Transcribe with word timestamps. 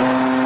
Alex 0.00 0.39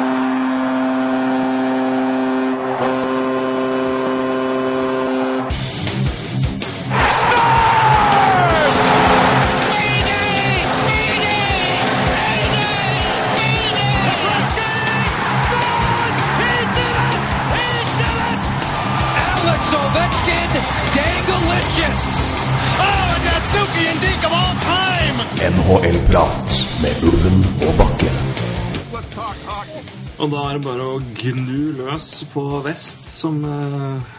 er 30.55 30.61
det 30.61 30.69
bare 30.69 30.85
å 30.87 30.99
gnu 31.19 31.63
løs 31.75 32.05
på 32.31 32.43
vest, 32.63 33.09
som 33.11 33.41
eh, 33.43 34.13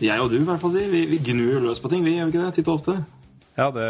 jeg 0.00 0.22
og 0.22 0.30
du 0.32 0.38
i 0.38 0.46
hvert 0.46 0.62
fall 0.62 0.72
sier. 0.72 0.88
Vi, 0.88 1.04
vi 1.10 1.18
gnur 1.20 1.66
løs 1.66 1.82
på 1.82 1.90
ting, 1.92 2.04
vi 2.06 2.16
gjør 2.16 2.30
vi 2.30 2.32
ikke 2.32 2.44
det? 2.46 2.52
Titt 2.56 2.70
og 2.70 2.78
ofte. 2.78 2.94
Ja, 3.54 3.68
det, 3.70 3.84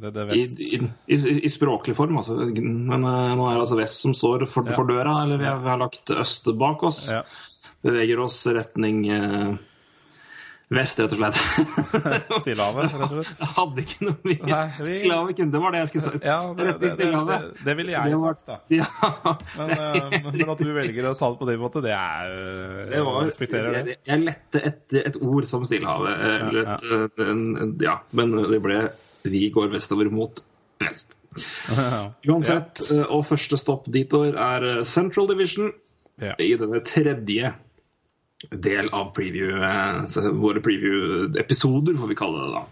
det, 0.00 0.12
det 0.14 0.22
er 0.22 0.28
vest. 0.30 0.60
i, 0.62 0.78
i, 1.12 1.16
I 1.44 1.50
språklig 1.52 1.96
form, 1.98 2.20
altså. 2.22 2.38
Men 2.54 3.02
uh, 3.04 3.34
nå 3.36 3.48
er 3.48 3.58
det 3.58 3.64
altså 3.64 3.80
vest 3.80 4.04
som 4.04 4.14
står 4.16 4.46
for, 4.48 4.70
Ja. 4.70 4.76
for 4.78 4.88
døra, 4.88 5.18
eller 5.24 5.42
vi 5.42 5.48
har, 5.50 5.58
vi 5.64 5.72
har 5.72 5.82
lagt 5.82 6.14
øst 6.14 6.48
bak 6.60 6.86
oss. 6.88 7.02
Ja. 7.10 7.24
Beveger 7.82 8.22
oss 8.22 8.38
retning 8.54 9.02
eh, 9.10 9.52
vest, 10.76 10.98
rett 11.02 11.12
og 11.14 11.18
slett. 11.20 11.38
Stillehavet, 12.42 12.92
rett 12.92 13.02
og 13.04 13.12
slett. 13.12 13.30
Jeg 13.42 13.48
hadde 13.58 13.84
ikke 13.84 14.06
noe 14.08 14.16
mye 14.28 14.48
Nei, 14.50 14.60
vi- 14.78 14.86
Stillehavet 14.88 15.36
kunne, 15.38 15.52
det 15.54 15.60
var 15.64 15.74
det 15.76 15.80
jeg 15.82 15.90
skulle 15.92 16.04
si. 16.04 16.20
Ja, 16.26 16.36
det, 16.42 16.66
Retning 16.66 16.66
det, 16.72 16.82
det, 16.82 16.90
Stillehavet. 16.96 17.46
det, 17.52 17.64
det 17.68 17.76
ville 17.80 17.94
jeg 17.96 18.20
var- 18.22 18.36
sagt, 18.36 18.46
da. 18.46 18.56
Ja. 18.78 19.34
Men, 19.58 19.74
eh, 19.76 20.18
men 20.32 20.52
at 20.56 20.62
du 20.64 20.72
velger 20.76 21.08
å 21.10 21.14
ta 21.20 21.30
det 21.34 21.40
på 21.42 21.48
den 21.50 21.60
måten, 21.62 21.84
det 21.86 21.94
er 21.96 22.36
eh, 22.36 22.84
Det 22.92 23.02
var, 23.08 23.18
respekterer 23.28 23.76
det. 23.78 23.82
jeg, 23.94 24.00
jeg 24.12 24.24
lette 24.26 24.64
etter 24.72 25.08
et 25.12 25.18
ord 25.22 25.48
som 25.50 25.64
Stillehavet. 25.68 26.24
Eller 26.32 26.62
Ja, 26.62 26.76
et, 26.78 26.86
ja, 26.88 27.26
en, 27.30 27.42
en, 27.66 27.74
ja, 27.82 27.98
men 28.18 28.36
det 28.50 28.62
ble 28.64 28.80
Vi 29.28 29.44
går 29.54 29.68
vestover 29.76 30.10
mot 30.10 30.40
vest. 30.82 31.14
Uansett, 32.28 32.82
eh, 32.90 33.04
og 33.08 33.22
første 33.28 33.56
stopp 33.60 33.86
ditover 33.92 34.34
er 34.40 34.66
eh, 34.78 34.82
Central 34.88 35.28
Division 35.30 35.70
Ja. 36.22 36.34
i 36.38 36.50
denne 36.60 36.82
tredje 36.84 37.54
del 38.50 38.88
av 38.92 39.12
preview, 39.14 39.52
eh, 39.62 40.30
våre 40.32 40.60
preview-episoder, 40.64 41.96
får 41.98 42.08
vi 42.08 42.14
kalle 42.18 42.46
det 42.46 42.54
da. 42.54 42.62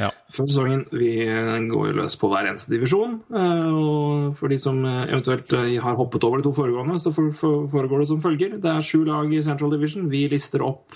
Ja. 0.00 0.08
Før 0.34 0.48
sesongen 0.50 0.80
vi 0.90 1.10
eh, 1.22 1.58
går 1.70 1.92
løs 2.00 2.16
på 2.18 2.28
hver 2.32 2.48
eneste 2.50 2.72
divisjon. 2.74 3.20
eh, 3.30 3.68
Og 3.70 4.36
for 4.36 4.48
de 4.50 4.58
som 4.58 4.80
eventuelt 4.84 5.50
har 5.82 5.94
hoppet 6.00 6.24
over 6.24 6.38
de 6.42 6.48
to 6.48 6.52
foregående, 6.56 6.98
så 6.98 7.12
for- 7.14 7.32
for- 7.32 7.68
foregår 7.70 8.00
det 8.02 8.08
som 8.08 8.20
følger. 8.20 8.58
Det 8.60 8.70
er 8.72 8.80
sju 8.82 9.04
lag 9.04 9.32
i 9.32 9.42
Central 9.42 9.70
Division. 9.70 10.08
Vi 10.10 10.28
lister 10.28 10.62
opp 10.62 10.92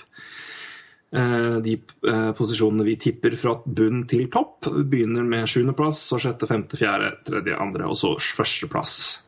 de 1.11 1.77
posisjonene 2.37 2.83
vi 2.85 2.95
tipper 2.95 3.31
fra 3.35 3.55
bunn 3.65 4.03
til 4.05 4.27
topp. 4.29 4.67
Vi 4.69 4.83
begynner 4.83 5.23
med 5.25 5.47
sjuendeplass, 5.49 5.97
så 6.05 6.19
sjette, 6.21 6.45
femte, 6.45 6.77
fjerde, 6.77 7.15
tredje, 7.25 7.55
andre, 7.59 7.87
og 7.89 7.95
så 7.97 8.11
førsteplass. 8.19 9.23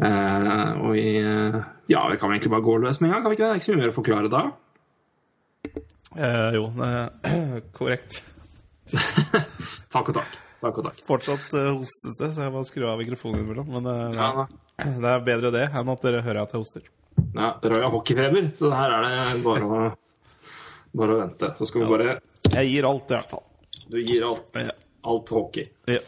Og 0.00 0.96
eh, 0.96 1.58
ja, 1.90 2.02
vi 2.10 2.16
kan 2.20 2.30
vel 2.30 2.36
egentlig 2.38 2.52
bare 2.54 2.66
gå 2.66 2.76
løs 2.84 3.00
med 3.02 3.10
en 3.10 3.14
gang, 3.16 3.22
kan 3.24 3.32
vi 3.32 3.36
ikke 3.38 3.44
det? 3.44 3.50
Det 3.50 3.56
er 3.56 3.60
ikke 3.60 3.68
så 3.68 3.74
mye 3.74 3.82
mer 3.84 3.92
å 3.92 3.96
forklare 3.96 4.30
da. 4.32 4.42
Eh, 6.16 6.50
jo, 6.56 6.64
eh, 6.86 7.60
korrekt. 7.78 8.20
Takk 9.90 10.08
og 10.12 10.14
takk. 10.20 10.38
Takk 10.60 10.78
og 10.82 10.84
takk. 10.86 10.98
Fortsatt 11.08 11.52
eh, 11.56 11.68
hostes 11.74 12.16
det, 12.20 12.28
så 12.36 12.44
jeg 12.46 12.52
må 12.54 12.62
skru 12.68 12.84
av 12.90 13.00
mikrofonen 13.00 13.40
innimellom. 13.40 13.70
Men 13.74 13.88
eh, 13.90 14.18
Ja, 14.18 14.46
det 15.04 15.12
er 15.14 15.24
bedre 15.26 15.52
det 15.54 15.64
enn 15.70 15.92
at 15.94 16.04
dere 16.06 16.22
hører 16.26 16.42
at 16.44 16.54
jeg 16.54 16.62
hoster. 16.64 16.86
ja, 17.34 17.50
Roy 17.62 17.82
har 17.84 17.92
hockeyfeber, 17.94 18.50
så 18.58 18.70
her 18.74 18.94
er 18.96 19.06
det 19.08 19.42
bare 19.46 19.66
å, 19.66 19.80
bare 21.00 21.16
å 21.16 21.20
vente. 21.24 21.50
Så 21.58 21.68
skal 21.70 21.84
vi 21.84 21.90
bare 21.94 22.18
Jeg 22.54 22.70
gir 22.70 22.88
alt, 22.90 23.10
i 23.10 23.16
hvert 23.18 23.34
fall. 23.34 23.46
Du 23.90 23.98
gir 23.98 24.26
alt. 24.30 24.46
Ja. 24.58 24.76
Alt 25.10 25.30
hockey. 25.32 25.66
Ja. 25.88 26.02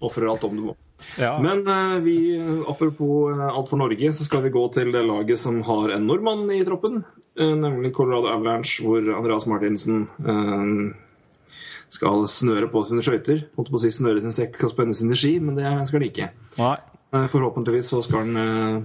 Ofrer 0.00 0.30
alt 0.32 0.46
om 0.48 0.56
du 0.56 0.62
må. 0.70 0.76
Ja. 1.18 1.40
Men 1.42 1.66
eh, 1.68 1.98
vi, 2.04 2.16
apropos 2.68 3.32
eh, 3.32 3.46
alt 3.48 3.68
for 3.68 3.80
Norge, 3.80 4.12
så 4.12 4.24
skal 4.24 4.42
vi 4.42 4.52
gå 4.54 4.62
til 4.74 4.92
det 4.94 5.02
laget 5.06 5.40
som 5.40 5.62
har 5.66 5.94
en 5.96 6.06
nordmann 6.06 6.50
i 6.54 6.62
troppen. 6.64 7.02
eh, 7.38 7.54
nemlig 7.56 7.94
Colorado 7.94 8.30
Avalanche, 8.30 8.84
hvor 8.84 9.02
Andreas 9.16 9.46
Martinsen 9.46 10.06
skal 11.90 12.26
snøre 12.30 12.68
på 12.70 12.84
sine 12.86 13.02
skøyter. 13.02 13.46
Holdt 13.56 13.72
på 13.72 13.78
å 13.80 13.82
si 13.82 13.90
snøre 13.90 14.22
sin 14.22 14.34
sekk 14.34 14.60
og 14.62 14.74
spenne 14.74 14.94
sine 14.94 15.18
ski, 15.18 15.38
men 15.42 15.58
det 15.58 15.66
skal 15.88 15.98
han 15.98 16.06
ikke. 16.06 16.30
Nei. 16.60 16.76
Forhåpentligvis 17.10 17.88
så 17.90 17.98
skal 18.06 18.28
han 18.28 18.84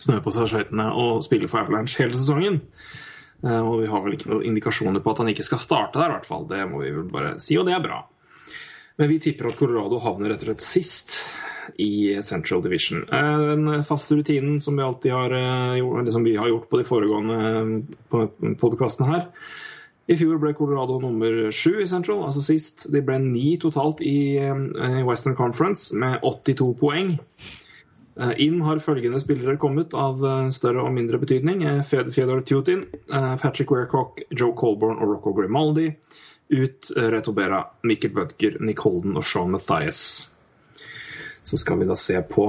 snøre 0.00 0.22
på 0.24 0.32
seg 0.32 0.48
skøytene 0.48 0.86
og 0.96 1.20
spille 1.26 1.50
for 1.52 1.60
Avalanche 1.60 2.00
hele 2.00 2.16
sesongen. 2.16 2.62
Og 3.44 3.74
vi 3.82 3.90
har 3.92 4.00
vel 4.00 4.16
ikke 4.16 4.30
noen 4.30 4.46
indikasjoner 4.48 5.04
på 5.04 5.12
at 5.12 5.20
han 5.20 5.28
ikke 5.34 5.44
skal 5.44 5.60
starte 5.60 6.00
der, 6.00 6.08
i 6.08 6.16
hvert 6.16 6.30
fall. 6.30 6.48
Det 6.48 6.62
må 6.70 6.80
vi 6.80 6.94
vel 6.96 7.04
bare 7.12 7.34
si, 7.44 7.58
og 7.60 7.68
det 7.68 7.76
er 7.76 7.84
bra. 7.84 8.00
Men 8.96 9.10
vi 9.10 9.18
tipper 9.20 9.48
at 9.50 9.58
Colorado 9.58 9.98
havner 9.98 10.30
rett 10.30 10.44
og 10.44 10.52
slett 10.52 10.62
sist 10.62 11.16
i 11.82 12.14
Central 12.22 12.62
Division. 12.62 13.02
Eh, 13.08 13.38
Den 13.50 13.84
faste 13.84 14.14
rutinen 14.14 14.60
som 14.60 14.76
vi 14.76 14.82
alltid 14.82 15.12
har, 15.12 15.30
eh, 15.34 15.78
gjort, 15.80 16.00
eller 16.00 16.10
som 16.10 16.24
vi 16.24 16.36
har 16.36 16.48
gjort 16.48 16.68
på 16.70 16.78
de 16.78 16.84
foregående 16.84 18.56
podkastene 18.60 19.10
her. 19.10 19.26
I 20.06 20.16
fjor 20.20 20.38
ble 20.38 20.52
Colorado 20.52 20.98
nummer 21.00 21.50
sju 21.50 21.80
i 21.80 21.86
Central, 21.88 22.22
altså 22.26 22.42
sist. 22.44 22.86
De 22.92 23.00
ble 23.00 23.18
ni 23.24 23.56
totalt 23.56 24.02
i 24.04 24.36
eh, 24.36 25.02
Western 25.08 25.34
Conference 25.34 25.96
med 25.96 26.20
82 26.22 26.74
poeng. 26.78 27.14
Eh, 28.20 28.34
Inn 28.44 28.60
har 28.62 28.82
følgende 28.84 29.18
spillere 29.22 29.56
kommet 29.58 29.96
av 29.96 30.20
eh, 30.22 30.50
større 30.54 30.84
og 30.84 30.92
mindre 30.94 31.18
betydning. 31.18 31.64
Eh, 31.64 31.80
Fedor 31.82 32.44
Tutin, 32.44 32.84
eh, 33.10 33.36
Patrick 33.40 33.72
Weircock, 33.72 34.22
Joe 34.30 34.52
Colborne 34.52 35.00
og 35.00 35.16
Rocco 35.16 35.32
Grimaldi. 35.40 35.94
Ut 36.54 36.90
Retobera, 36.96 37.10
Reto 37.10 37.32
Bera, 37.32 37.64
Mikkel 37.82 38.12
Bødker, 38.14 38.56
Nick 38.60 38.78
Holden 38.84 39.16
og 39.18 39.24
Sean 39.26 39.50
Mathias. 39.50 40.28
Så 41.42 41.58
skal 41.58 41.80
vi 41.80 41.88
da 41.88 41.96
se 41.98 42.20
på 42.30 42.46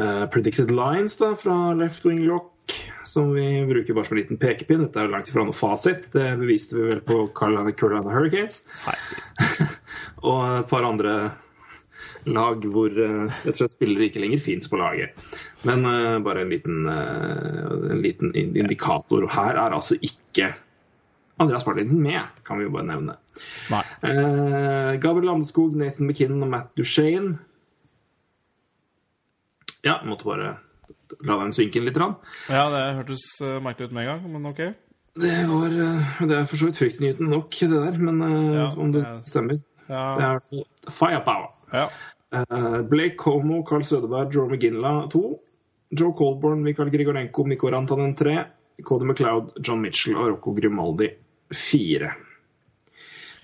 uh, 0.00 0.26
predicted 0.32 0.70
lines 0.70 1.18
da, 1.18 1.34
fra 1.36 1.74
Left 1.74 2.06
Wing 2.06 2.22
Lock, 2.28 2.54
som 3.04 3.32
vi 3.34 3.66
bruker 3.66 3.96
bare 3.96 4.06
som 4.06 4.16
en 4.16 4.22
liten 4.22 4.40
pekepinn. 4.40 4.84
Dette 4.86 5.02
er 5.02 5.08
jo 5.08 5.14
langt 5.16 5.32
ifra 5.32 5.44
noe 5.48 5.56
fasit. 5.56 6.12
Det 6.14 6.28
beviste 6.40 6.78
vi 6.78 6.86
vel 6.92 7.02
på 7.04 7.24
Carolina, 7.36 8.14
Hurricanes. 8.14 8.62
og 10.28 10.40
et 10.60 10.70
par 10.70 10.86
andre 10.86 11.18
lag 12.28 12.64
hvor 12.68 12.92
jeg 12.92 13.54
tror 13.56 13.70
spillere 13.72 14.08
ikke 14.08 14.20
lenger 14.22 14.40
fins 14.44 14.70
på 14.70 14.78
laget. 14.80 15.18
Men 15.66 15.84
uh, 15.88 16.22
bare 16.24 16.46
en 16.46 16.54
liten, 16.54 16.86
uh, 16.86 17.90
en 17.90 18.02
liten 18.04 18.32
indikator. 18.36 19.26
Og 19.26 19.34
her 19.34 19.58
er 19.58 19.74
altså 19.74 19.98
ikke 19.98 20.52
Andreas 21.38 21.66
Martinsen 21.66 22.00
med, 22.02 22.20
kan 22.44 22.58
vi 22.58 22.64
jo 22.66 22.70
bare 22.74 22.86
nevne. 22.88 23.14
Nei. 23.70 23.82
Eh, 24.02 24.96
Gabriel 25.02 25.28
Landeskog, 25.30 25.76
Nathan 25.78 26.06
McKinnon 26.08 26.42
og 26.42 26.50
Matt 26.50 26.72
Duchene. 26.78 27.38
Ja, 29.86 30.00
måtte 30.04 30.26
bare 30.26 30.56
la 31.24 31.36
den 31.40 31.54
synke 31.56 31.78
inn 31.80 31.86
litt. 31.88 31.98
Rann. 32.00 32.16
Ja, 32.50 32.64
det 32.72 32.82
hørtes 32.98 33.24
eh, 33.44 33.58
merkelig 33.64 33.88
ut 33.90 33.94
med 33.96 34.04
en 34.04 34.10
gang, 34.12 34.28
men 34.34 34.50
ok. 34.50 34.60
Det 35.18 35.34
var 35.50 35.72
eh, 35.84 36.10
Det 36.28 36.36
er 36.40 36.46
for 36.50 36.60
så 36.60 36.68
vidt 36.68 36.80
fryktnyhetende 36.82 37.30
nok, 37.32 37.54
det 37.60 37.70
der. 37.72 37.98
Men 38.02 38.22
eh, 38.26 38.54
Ja, 38.58 38.66
om 38.76 38.92
det 38.94 39.04
er- 39.06 39.20
stemmer. 39.28 39.60
Det 39.88 40.26
er 40.28 40.64
firepower. 40.92 41.52
ja. 41.72 41.86
Eh, 42.34 42.80
Blake 42.90 43.16
Como, 43.16 43.62
Carl 43.64 43.82
Sødeberg, 43.88 44.34
Joe 44.34 44.50
McGinla 44.50 45.08
2. 45.08 45.22
Joe 45.96 46.12
Colborn, 46.12 46.60
Mikael 46.66 46.90
Grigorenko, 46.92 47.44
Mikko 47.48 47.70
Rantanen 47.72 48.14
3. 48.14 48.34
Cody 48.84 49.06
McLeod, 49.08 49.54
John 49.64 49.80
Mitchell 49.80 50.14
og 50.20 50.28
Rocco 50.28 50.52
Grimaldi 50.54 51.08
4. 51.54 52.12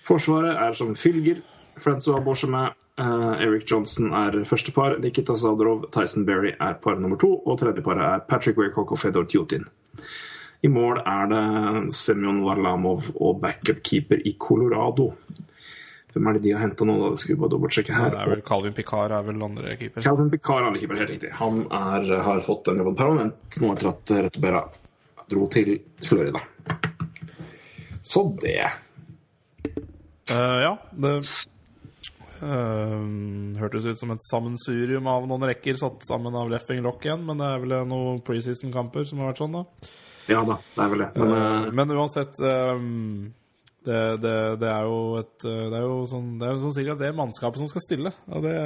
Forsvaret 0.04 0.60
er 0.60 0.76
som 0.76 0.94
fylger. 0.98 1.42
Francois 1.81 2.22
Borchemin, 2.22 2.75
uh, 3.00 3.34
Eric 3.42 3.65
Johnson 3.70 4.12
er 4.15 4.37
første 4.47 4.72
par. 4.72 4.98
Nikita 5.03 5.34
Sadrov, 5.37 5.88
Tyson 5.94 6.26
Berry 6.26 6.53
er 6.54 6.78
par 6.82 7.00
nummer 7.00 7.19
to. 7.20 7.32
Og 7.47 7.59
tredje 7.59 7.83
paret 7.83 8.04
er 8.04 8.22
Patrick 8.28 8.60
Weircock 8.60 8.92
og 8.95 9.01
Fedor 9.01 9.27
Tjutin. 9.27 9.66
I 10.65 10.68
mål 10.72 11.03
er 11.04 11.27
det 11.28 11.42
Semyon 11.92 12.45
Varlamov 12.45 13.10
og 13.21 13.42
backupkeeper 13.42 14.22
i 14.24 14.36
Colorado. 14.41 15.10
Hvem 16.15 16.28
er 16.30 16.36
det 16.36 16.45
de 16.45 16.53
har 16.54 16.62
henta 16.62 16.86
nå? 16.86 16.95
da? 17.00 17.10
Det 17.10 17.21
skal 17.21 17.34
vi 17.34 17.41
bare 17.42 17.53
dobbeltsjekke 17.57 17.97
her. 17.97 18.12
Det 18.15 18.22
er 18.22 18.33
vel 18.36 18.45
Calvin 18.47 18.77
Picard 18.77 19.12
er 19.12 19.27
vel 19.27 19.42
andre 19.42 19.74
keeper. 19.80 20.04
Calvin 20.04 20.30
Picard 20.30 20.68
er 20.68 20.78
keeper, 20.78 21.00
helt 21.03 21.10
riktig. 21.10 21.33
Han 21.41 21.65
er, 21.66 22.07
har 22.28 22.42
fått 22.47 22.71
en 22.71 22.80
jobb 22.80 22.95
permanent 23.00 23.59
nå 23.60 23.72
etter 23.74 23.91
at 23.91 24.15
Retobera 24.28 24.62
dro 25.28 25.48
til 25.50 25.74
Florida. 26.07 26.45
Så 28.04 28.36
det. 28.41 28.68
Uh, 30.30 30.60
ja, 30.60 30.72
det 30.92 31.12
uh, 32.45 33.04
hørtes 33.60 33.86
ut 33.89 34.01
som 34.01 34.12
et 34.12 34.27
sammensurium 34.27 35.09
av 35.09 35.24
noen 35.28 35.47
rekker 35.48 35.78
satt 35.80 36.04
sammen 36.04 36.36
av 36.36 36.51
Leffing 36.53 36.83
Lock 36.84 37.04
igjen, 37.06 37.24
men 37.24 37.41
det 37.41 37.48
er 37.48 37.62
vel 37.62 37.77
noen 37.89 38.21
preseason-kamper 38.24 39.09
som 39.09 39.22
har 39.22 39.33
vært 39.33 39.41
sånn, 39.41 39.56
da. 39.56 39.89
Ja 40.28 40.45
da, 40.45 40.59
det 40.77 40.84
er 40.84 40.92
vel 40.92 41.04
det. 41.04 41.09
Men 41.21 41.33
eh, 41.36 41.71
men 41.80 41.95
uansett 41.97 42.41
um, 42.41 43.33
det, 43.84 44.03
det, 44.24 44.36
det 44.60 44.71
er 44.72 44.86
jo 44.89 45.00
et 45.18 45.45
Det 45.45 45.77
er 45.77 45.83
jo 45.84 45.98
sånn 46.09 46.30
Det 46.41 46.47
er 46.47 46.54
jo 46.54 46.62
sånn 46.62 46.72
sikkert 46.72 47.03
det 47.03 47.10
mannskapet 47.12 47.60
som 47.60 47.68
skal 47.68 47.84
stille. 47.84 48.12
Og 48.33 48.47
det 48.47 48.57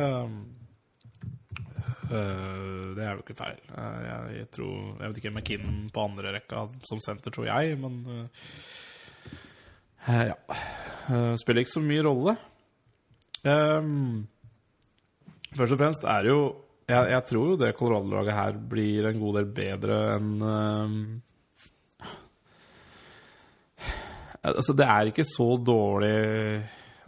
det 2.08 3.04
er 3.04 3.18
jo 3.18 3.20
ikke 3.20 3.34
feil. 3.36 3.58
Jeg, 3.68 4.20
jeg 4.38 4.46
tror 4.54 4.76
Jeg 5.02 5.10
vet 5.10 5.18
ikke 5.20 5.32
McKinnon 5.34 5.80
på 5.92 6.04
andre 6.06 6.30
rekka 6.38 6.62
som 6.88 7.02
senter, 7.04 7.34
tror 7.34 7.50
jeg, 7.50 7.74
men 7.82 7.98
Ja. 10.08 10.34
det 11.08 11.40
spiller 11.42 11.64
ikke 11.64 11.76
så 11.76 11.84
mye 11.84 12.04
rolle. 12.06 12.34
Um, 13.44 14.26
først 15.54 15.76
og 15.76 15.80
fremst 15.80 16.04
er 16.08 16.24
det 16.24 16.32
jo 16.32 16.42
jeg, 16.88 17.10
jeg 17.12 17.24
tror 17.28 17.50
jo 17.50 17.56
det 17.60 17.74
Colorado-laget 17.76 18.34
her 18.34 18.58
blir 18.70 19.06
en 19.10 19.18
god 19.20 19.36
del 19.38 19.48
bedre 19.58 19.98
enn 20.16 20.30
um, 20.42 21.00
Altså, 24.48 24.72
det 24.72 24.86
er 24.86 25.10
ikke 25.10 25.26
så 25.26 25.48
dårlig 25.60 26.14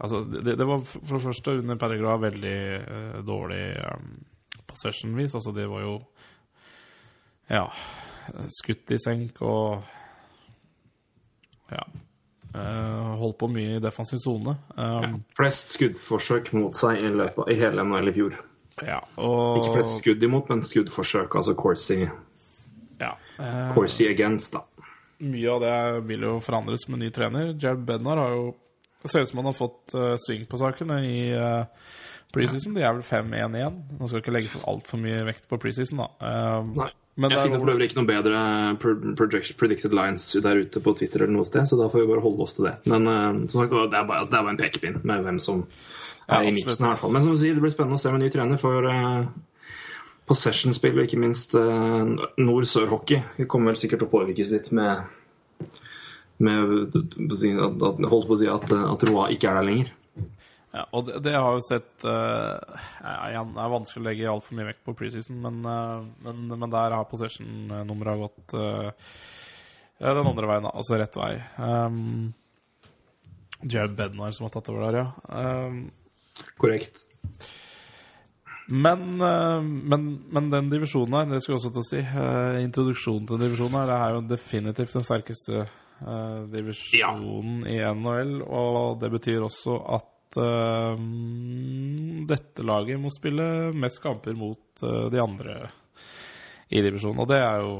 Altså, 0.01 0.21
det, 0.29 0.57
det 0.59 0.67
var 0.67 0.83
for 0.85 1.15
det 1.15 1.23
første 1.23 1.55
under 1.61 1.79
Pellegra 1.81 2.17
veldig 2.21 2.59
uh, 2.81 3.17
dårlig 3.25 3.65
um, 3.85 4.15
possession-vis. 4.65 5.35
Altså, 5.37 5.53
det 5.53 5.67
var 5.69 5.83
jo 5.85 5.97
Ja. 7.51 7.65
Skutt 8.61 8.93
i 8.95 9.01
senk 9.01 9.41
og 9.41 9.83
Ja. 11.71 11.83
Eh, 12.55 13.11
holdt 13.21 13.37
på 13.41 13.49
mye 13.51 13.77
i 13.77 13.83
defensiv 13.83 14.21
sone. 14.23 14.55
Um, 14.75 15.21
Flest 15.37 15.75
skuddforsøk 15.75 16.51
mot 16.57 16.77
seg 16.77 17.01
i, 17.01 17.11
løpet, 17.21 17.51
i 17.51 17.59
hele 17.59 17.85
NHL 17.87 18.11
i 18.11 18.15
fjor. 18.15 18.37
ja, 18.87 18.99
og 19.21 19.61
Ikke 19.61 19.77
flest 19.79 20.01
skudd 20.01 20.23
imot, 20.23 20.49
men 20.51 20.63
skuddforsøk. 20.67 21.35
Altså 21.39 21.55
Corsi, 21.59 22.01
ja, 23.01 23.15
eh, 23.39 23.73
Corsi 23.75 24.07
against, 24.09 24.57
da. 24.57 24.65
Mye 25.21 25.49
av 25.53 25.61
det 25.61 25.75
vil 26.09 26.23
jo 26.25 26.37
forandres 26.41 26.87
med 26.89 27.03
ny 27.03 27.11
trener. 27.13 27.53
Jared 27.53 27.83
Bednar 27.85 28.17
har 28.17 28.31
jo 28.33 28.55
Det 29.01 29.09
ser 29.09 29.21
ut 29.21 29.29
som 29.29 29.39
han 29.41 29.47
har 29.49 29.57
fått 29.57 29.93
uh, 29.97 30.13
sving 30.21 30.43
på 30.45 30.57
sakene 30.61 30.99
i 31.01 31.31
uh, 31.33 31.65
preseason. 32.33 32.75
De 32.75 32.83
er 32.85 32.93
vel 32.93 33.05
5-1 33.05 33.55
igjen. 33.57 33.77
Nå 33.97 34.09
skal 34.09 34.21
ikke 34.21 34.33
legge 34.35 34.51
for 34.53 34.67
altfor 34.69 35.01
mye 35.01 35.23
vekt 35.27 35.47
på 35.49 35.57
preseason, 35.61 36.03
da. 36.03 36.09
Eh, 36.21 36.67
Nei. 36.77 36.89
Men 37.19 37.33
jeg 37.33 37.41
er 37.41 37.43
finner 37.43 37.59
for 37.59 37.73
øvrig 37.73 37.87
ikke 37.89 37.97
noen 37.99 38.07
bedre 38.07 38.41
predicted 39.59 39.93
lines 39.95 40.29
der 40.45 40.61
ute 40.63 40.81
på 40.83 40.93
Twitter 40.95 41.25
eller 41.25 41.35
noe 41.35 41.47
sted, 41.49 41.67
så 41.67 41.79
da 41.79 41.89
får 41.91 42.05
vi 42.05 42.09
bare 42.13 42.23
holde 42.23 42.45
oss 42.45 42.55
til 42.55 42.69
det. 42.69 42.77
Men 42.87 43.07
uh, 43.09 43.41
som 43.51 43.59
sagt, 43.59 43.73
det 43.75 43.99
er 43.99 44.07
bare, 44.07 44.27
det 44.29 44.37
er 44.37 44.45
bare 44.45 44.53
en 44.55 44.61
pekepinn 44.61 45.01
med 45.03 45.25
hvem 45.27 45.41
som 45.43 45.65
Ja, 45.65 46.39
er 46.39 46.47
i 46.47 46.53
miksen. 46.55 46.85
i 46.85 46.87
hvert 46.87 47.01
fall. 47.01 47.11
Men 47.11 47.25
som 47.25 47.35
du 47.35 47.41
sier, 47.41 47.57
det 47.57 47.63
blir 47.65 47.73
spennende 47.73 47.99
å 47.99 48.03
se 48.03 48.13
med 48.13 48.23
ny 48.23 48.31
trener 48.31 48.61
for 48.61 48.87
uh, 48.87 49.25
possession-spill 50.31 51.01
og 51.01 51.09
ikke 51.09 51.19
minst 51.19 51.57
uh, 51.59 52.15
nord-sør-hockey. 52.39 53.45
Kommer 53.51 53.73
vel 53.73 53.81
sikkert 53.83 54.05
til 54.05 54.07
å 54.07 54.13
påvirkes 54.15 54.53
litt 54.55 54.71
med, 54.77 55.03
med 56.39 56.95
at, 56.95 58.05
holdt 58.07 58.29
på 58.31 58.37
å 58.37 58.39
si 58.39 58.47
at, 58.55 58.71
at 58.71 59.09
Roa 59.11 59.27
ikke 59.35 59.51
er 59.51 59.59
der 59.59 59.67
lenger. 59.67 59.91
Ja, 60.71 60.85
og 60.95 61.07
det, 61.07 61.19
det 61.25 61.35
har 61.35 61.57
jo 61.57 61.63
sett 61.67 62.05
uh, 62.07 62.55
Igjen, 63.27 63.49
det 63.57 63.59
er 63.59 63.73
vanskelig 63.73 64.01
å 64.01 64.05
legge 64.05 64.29
altfor 64.31 64.55
mye 64.55 64.69
vekt 64.69 64.85
på 64.87 64.95
preseason, 64.95 65.41
men, 65.43 65.57
uh, 65.67 66.05
men, 66.23 66.45
men 66.53 66.71
der 66.71 66.95
har 66.95 67.09
possession-nummeret 67.11 68.21
gått 68.21 68.55
uh, 68.55 68.91
den 70.01 70.29
andre 70.31 70.47
veien. 70.49 70.69
Altså 70.71 70.97
rett 71.01 71.17
vei. 71.19 71.33
Um, 71.59 72.31
Jared 73.61 73.97
Bednar 73.97 74.31
som 74.31 74.47
har 74.47 74.55
tatt 74.55 74.69
over 74.71 74.87
der, 74.87 75.03
ja. 75.03 75.09
Um, 75.27 75.83
Korrekt. 76.57 77.05
men, 78.67 79.21
eh, 79.21 79.61
men, 79.61 80.05
men 80.31 80.49
den 80.49 80.69
divisjonen 80.71 81.13
her, 81.13 81.25
det 81.29 81.41
skulle 81.43 81.57
jeg 81.57 81.61
også 81.61 81.73
til 81.75 81.83
å 81.83 81.89
si 81.89 81.99
eh, 82.01 82.61
Introduksjonen 82.63 83.27
til 83.29 83.41
divisjonen 83.41 83.77
her 83.77 83.89
det 83.89 83.97
er 83.97 84.15
jo 84.15 84.21
definitivt 84.29 84.95
den 84.95 85.05
sterkeste 85.05 85.57
eh, 85.59 86.39
divisjonen 86.53 87.65
i 87.69 87.81
NHL. 87.83 88.37
Og 88.47 89.01
det 89.01 89.11
betyr 89.13 89.45
også 89.45 89.77
at 89.97 90.10
eh, 90.39 91.01
dette 92.31 92.63
laget 92.67 92.99
må 93.01 93.11
spille 93.13 93.71
mest 93.75 94.01
kamper 94.03 94.35
mot 94.37 94.83
uh, 94.85 95.09
de 95.11 95.19
andre 95.21 95.55
i 96.71 96.81
divisjonen. 96.85 97.19
Og 97.23 97.27
det 97.31 97.41
er 97.43 97.65
jo 97.65 97.73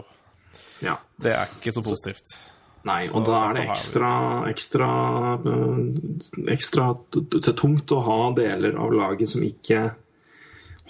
Ja. 0.81 0.97
Det 1.21 1.31
er 1.37 1.45
ikke 1.59 1.71
så 1.75 1.83
positivt. 1.85 2.39
Nei, 2.83 3.03
og 3.13 3.21
da 3.27 3.37
er 3.45 3.53
det 3.59 3.67
ekstra, 3.69 4.11
ekstra, 4.49 4.87
øh, 5.45 5.81
ekstra 6.49 6.87
t- 7.13 7.53
tungt 7.53 7.91
å 7.93 7.99
ha 8.01 8.15
deler 8.33 8.73
av 8.81 8.89
laget 8.97 9.29
som 9.29 9.43
ikke 9.45 9.91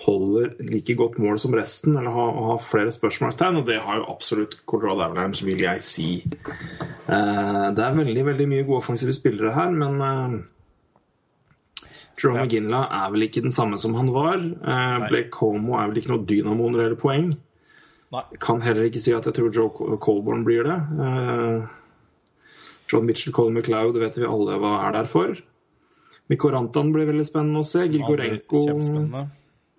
holder 0.05 0.55
like 0.71 0.95
godt 0.97 1.19
mål 1.21 1.35
som 1.37 1.53
resten, 1.53 1.97
eller 1.99 2.15
ha, 2.15 2.27
ha 2.47 2.55
flere 2.63 2.93
spørsmålstegn, 2.95 3.59
og 3.59 3.67
det 3.67 3.81
har 3.83 3.99
jo 3.99 4.07
absolutt 4.15 4.55
Colorado 4.65 5.03
Avalanche, 5.03 5.43
vil 5.45 5.59
jeg 5.61 5.83
si. 5.83 6.07
Eh, 7.11 7.67
det 7.75 7.83
er 7.85 7.99
veldig 7.99 8.23
veldig 8.31 8.47
mye 8.49 8.63
gode 8.65 8.79
offensive 8.85 9.13
spillere 9.13 9.51
her, 9.53 9.75
men 9.75 9.99
uh, 10.01 10.39
Jerome 12.19 12.41
Ja. 12.41 12.45
McGinley 12.45 12.87
er 12.99 13.11
vel 13.13 13.27
ikke 13.27 13.43
den 13.45 13.53
samme 13.55 13.79
som 13.81 13.93
han 13.95 14.11
var. 14.13 14.37
Nei. 14.37 15.07
Blake 15.09 15.31
Como 15.35 15.77
er 15.79 15.87
vel 15.91 16.01
ikke 16.01 16.13
noe 16.13 16.25
dynamo 16.27 16.69
når 16.69 16.77
det 16.77 16.85
gjelder 16.87 17.01
poeng. 17.01 17.29
Nei. 18.11 18.23
Kan 18.43 18.61
heller 18.61 18.89
ikke 18.89 19.01
si 19.03 19.13
at 19.15 19.27
jeg 19.29 19.37
tror 19.37 19.53
Joe 19.55 19.69
Colborne 19.71 20.01
Colborn 20.03 20.43
blir 20.47 20.67
det. 20.67 20.79
Eh, 21.05 21.69
John 22.91 23.05
Mitchell, 23.07 23.31
Colin 23.33 23.55
McLeod, 23.55 23.97
vet 24.01 24.17
vi 24.19 24.27
alle 24.27 24.57
hva 24.59 24.73
er 24.87 24.97
der 24.97 25.07
for. 25.07 25.37
Mikko 26.31 26.51
Rantan 26.51 26.91
blir 26.95 27.07
veldig 27.07 27.27
spennende 27.27 27.63
å 27.63 27.67
se. 27.67 27.85
Grigorenko 27.91 28.65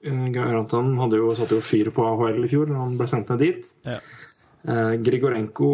eh, 0.03 0.25
Garantan 0.35 0.97
hadde 0.99 1.21
jo 1.21 1.35
satt 1.37 1.53
jo 1.53 1.61
fyr 1.65 1.93
på 1.95 2.05
AHL 2.09 2.43
i 2.45 2.51
fjor, 2.51 2.73
han 2.77 2.97
ble 2.99 3.09
sendt 3.11 3.31
ned 3.33 3.45
dit. 3.45 3.69
Ja. 3.89 4.01
Eh, 4.63 4.93
Grigorenko 5.03 5.69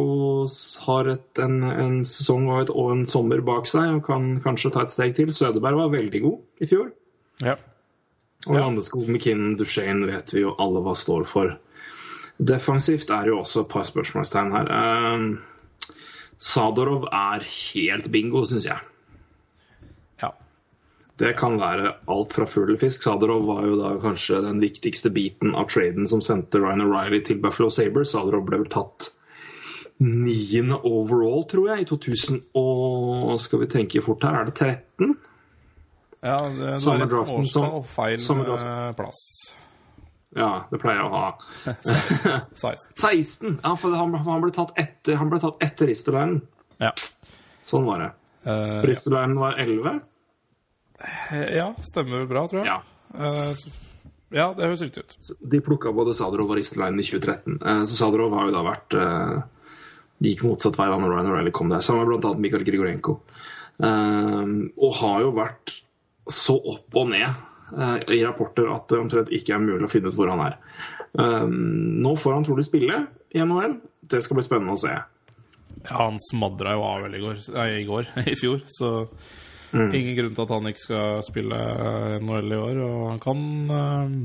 har 0.87 1.11
et, 1.13 1.41
en, 1.45 1.59
en 1.69 1.99
sesong 2.09 2.47
og, 2.49 2.61
et, 2.63 2.71
og 2.73 2.93
en 2.95 3.03
sommer 3.09 3.43
bak 3.45 3.69
seg 3.69 3.99
og 3.99 4.07
kan 4.07 4.31
kanskje 4.45 4.73
ta 4.73 4.87
et 4.87 4.95
steg 4.95 5.17
til. 5.19 5.33
Sødeberg 5.35 5.77
var 5.83 5.93
veldig 5.93 6.23
god 6.25 6.65
i 6.65 6.71
fjor. 6.71 6.93
Ja. 7.45 7.59
Og 8.47 8.55
Ja. 8.55 8.63
Landeskog, 8.63 9.09
McKinnon, 9.11 9.57
Duchene 9.59 10.07
vet 10.09 10.33
vi 10.33 10.45
jo 10.45 10.55
alle 10.63 10.81
hva 10.85 10.95
står 10.97 11.27
for. 11.29 11.57
Defensivt 12.39 13.11
er 13.11 13.33
jo 13.33 13.41
også 13.43 13.65
et 13.65 13.73
par 13.73 13.85
spørsmålstegn 13.85 14.55
her. 14.55 14.71
Eh, 14.79 15.97
Sadorov 16.39 17.09
er 17.11 17.45
helt 17.45 18.09
bingo, 18.15 18.45
syns 18.47 18.69
jeg. 18.71 18.79
Det 21.19 21.33
kan 21.39 21.57
være 21.59 21.97
alt 22.15 22.35
fra 22.37 22.47
fugl 22.47 22.75
til 22.75 22.81
fisk. 22.85 23.03
Sadarov 23.03 23.47
var 23.49 23.65
jo 23.67 23.79
da 23.81 23.93
kanskje 24.03 24.39
den 24.45 24.61
viktigste 24.63 25.11
biten 25.11 25.55
av 25.59 25.67
traden 25.73 26.07
som 26.11 26.21
sendte 26.23 26.61
Ryan 26.63 26.85
O'Reilly 26.87 27.23
til 27.27 27.41
Buffalo 27.43 27.73
Sabres. 27.75 28.13
Sadarov 28.15 28.45
ble 28.47 28.61
vel 28.63 28.71
tatt 28.71 29.09
niende 29.99 30.79
overall, 30.87 31.43
tror 31.51 31.73
jeg, 31.73 31.83
i 31.83 31.89
2000 31.91 32.43
og 32.61 33.33
Skal 33.43 33.65
vi 33.65 33.67
tenke 33.73 34.03
fort 34.05 34.23
her, 34.23 34.37
er 34.43 34.45
det 34.47 34.55
13? 34.55 35.17
ja 36.23 36.37
det, 36.39 36.59
det 36.59 36.81
Samme 36.83 37.07
draften 37.11 37.49
som- 37.51 37.73
og 37.81 37.87
feil 37.87 38.19
eh, 38.19 38.93
plass. 38.95 39.55
Ja, 40.37 40.65
det 40.71 40.79
pleier 40.83 41.01
jeg 41.01 41.09
å 41.09 41.15
ha. 41.15 41.29
16. 42.55 42.95
16! 42.95 43.61
Ja, 43.65 43.75
for 43.75 43.95
han, 43.97 44.15
han 44.15 44.43
ble 44.45 44.53
tatt 44.55 44.75
etter, 44.79 45.17
han 45.17 45.31
ble 45.33 45.41
tatt 45.43 45.63
etter 45.65 45.89
Ristolainen. 45.91 46.43
Ja. 46.79 46.93
Sånn 47.65 47.87
var 47.89 48.03
det. 48.03 48.11
Uh, 48.47 48.83
Ristolainen 48.87 49.39
var 49.41 49.59
11. 49.59 49.99
ja, 51.55 51.69
stemmer 51.87 52.23
vel 52.23 52.31
bra, 52.31 52.47
tror 52.51 52.65
jeg. 52.65 52.71
Ja. 52.71 52.79
Eh, 53.15 53.61
ja, 54.37 54.47
det 54.57 54.67
høres 54.67 54.83
riktig 54.85 55.05
ut. 55.07 55.15
De 55.53 55.61
plukka 55.65 55.93
både 55.97 56.13
Sadorov 56.17 56.51
og 56.53 56.59
Ristolainen 56.59 57.01
i 57.01 57.07
2013. 57.07 57.59
Eh, 57.63 57.83
Så 57.89 57.97
Sadorov 58.01 58.35
har 58.37 58.49
jo 58.51 58.57
da 58.57 58.65
vært 58.67 58.97
eh, 58.99 59.37
De 60.19 60.33
gikk 60.35 60.43
motsatt 60.49 60.77
vei 60.81 60.89
da 60.91 60.99
når 61.01 61.15
Ryan 61.15 61.31
O'Reilly 61.33 61.53
kom 61.55 61.71
der. 61.73 61.81
Sammen 61.87 62.05
med 62.05 62.19
bl.a. 62.21 62.35
Mikael 62.43 62.67
Grigorenko. 62.67 63.19
Eh, 63.79 64.55
Og 64.77 64.97
har 65.03 65.21
jo 65.25 65.31
vært 65.39 65.79
så 66.29 66.59
opp 66.61 66.93
og 67.01 67.09
ned 67.15 67.29
eh, 67.31 68.01
i 68.19 68.25
rapporter 68.27 68.69
at 68.75 68.91
det 68.93 68.99
omtrent 69.01 69.31
ikke 69.33 69.55
er 69.57 69.63
mulig 69.65 69.87
å 69.89 69.93
finne 69.93 70.11
ut 70.13 70.19
hvor 70.19 70.29
han 70.35 70.43
er. 70.45 70.59
Eh, 71.17 71.47
Nå 71.49 72.17
får 72.21 72.37
han 72.37 72.45
trolig 72.51 72.67
spille 72.69 73.05
i 73.33 73.41
NHL. 73.41 73.79
Det 74.09 74.21
skal 74.25 74.37
bli 74.41 74.45
spennende 74.45 74.75
å 74.77 74.83
se. 74.83 74.93
Ja, 75.87 75.95
han 76.03 76.19
smadra 76.21 76.75
jo 76.77 76.83
av 76.85 77.05
vel 77.07 77.15
i 77.17 77.23
går, 77.23 77.39
nei, 77.55 77.69
i 77.81 77.87
går, 77.89 78.11
i 78.33 78.37
fjor, 78.37 78.61
så 78.77 78.91
ingen 79.73 80.17
grunn 80.17 80.35
til 80.35 80.45
at 80.45 80.53
han 80.55 80.71
ikke 80.71 80.83
skal 80.83 81.23
spille 81.27 81.61
NHL 82.25 82.55
i 82.55 82.59
år. 82.59 82.83
Og 82.87 82.99
han 83.13 83.23
kan 83.23 83.45
eh, 83.77 84.19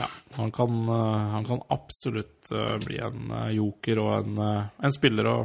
Ja, 0.00 0.06
han 0.38 0.52
kan, 0.54 0.82
eh, 0.96 1.24
han 1.36 1.48
kan 1.48 1.64
absolutt 1.70 2.52
eh, 2.52 2.76
bli 2.84 3.00
en 3.04 3.34
joker 3.56 4.02
og 4.02 4.12
en, 4.20 4.44
en 4.68 4.94
spiller 4.94 5.30
å 5.30 5.38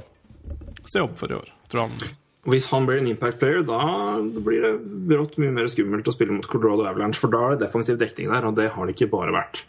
se 0.86 1.01
opp 1.01 1.17
for 1.20 1.34
i 1.34 1.39
år. 1.39 1.50
Tror 1.72 1.88
han 1.88 2.15
Hvis 2.50 2.70
han 2.74 2.86
blir 2.86 3.01
en 3.01 3.10
impact 3.10 3.39
player, 3.41 3.63
da 3.65 3.82
blir 4.22 4.67
det 4.67 4.74
brått 5.10 5.39
mye 5.41 5.53
mer 5.53 5.70
skummelt 5.72 6.08
å 6.08 6.13
spille 6.13 6.36
mot 6.36 6.50
Colorado 6.50 6.86
Avalanche, 6.86 7.22
for 7.22 7.34
da 7.34 7.48
er 7.48 7.55
det 7.55 7.65
defensiv 7.65 7.98
dekning 8.01 8.29
der, 8.34 8.46
og 8.46 8.60
det 8.60 8.70
har 8.74 8.86
det 8.86 8.98
ikke 8.98 9.13
bare 9.15 9.34
vært. 9.34 9.65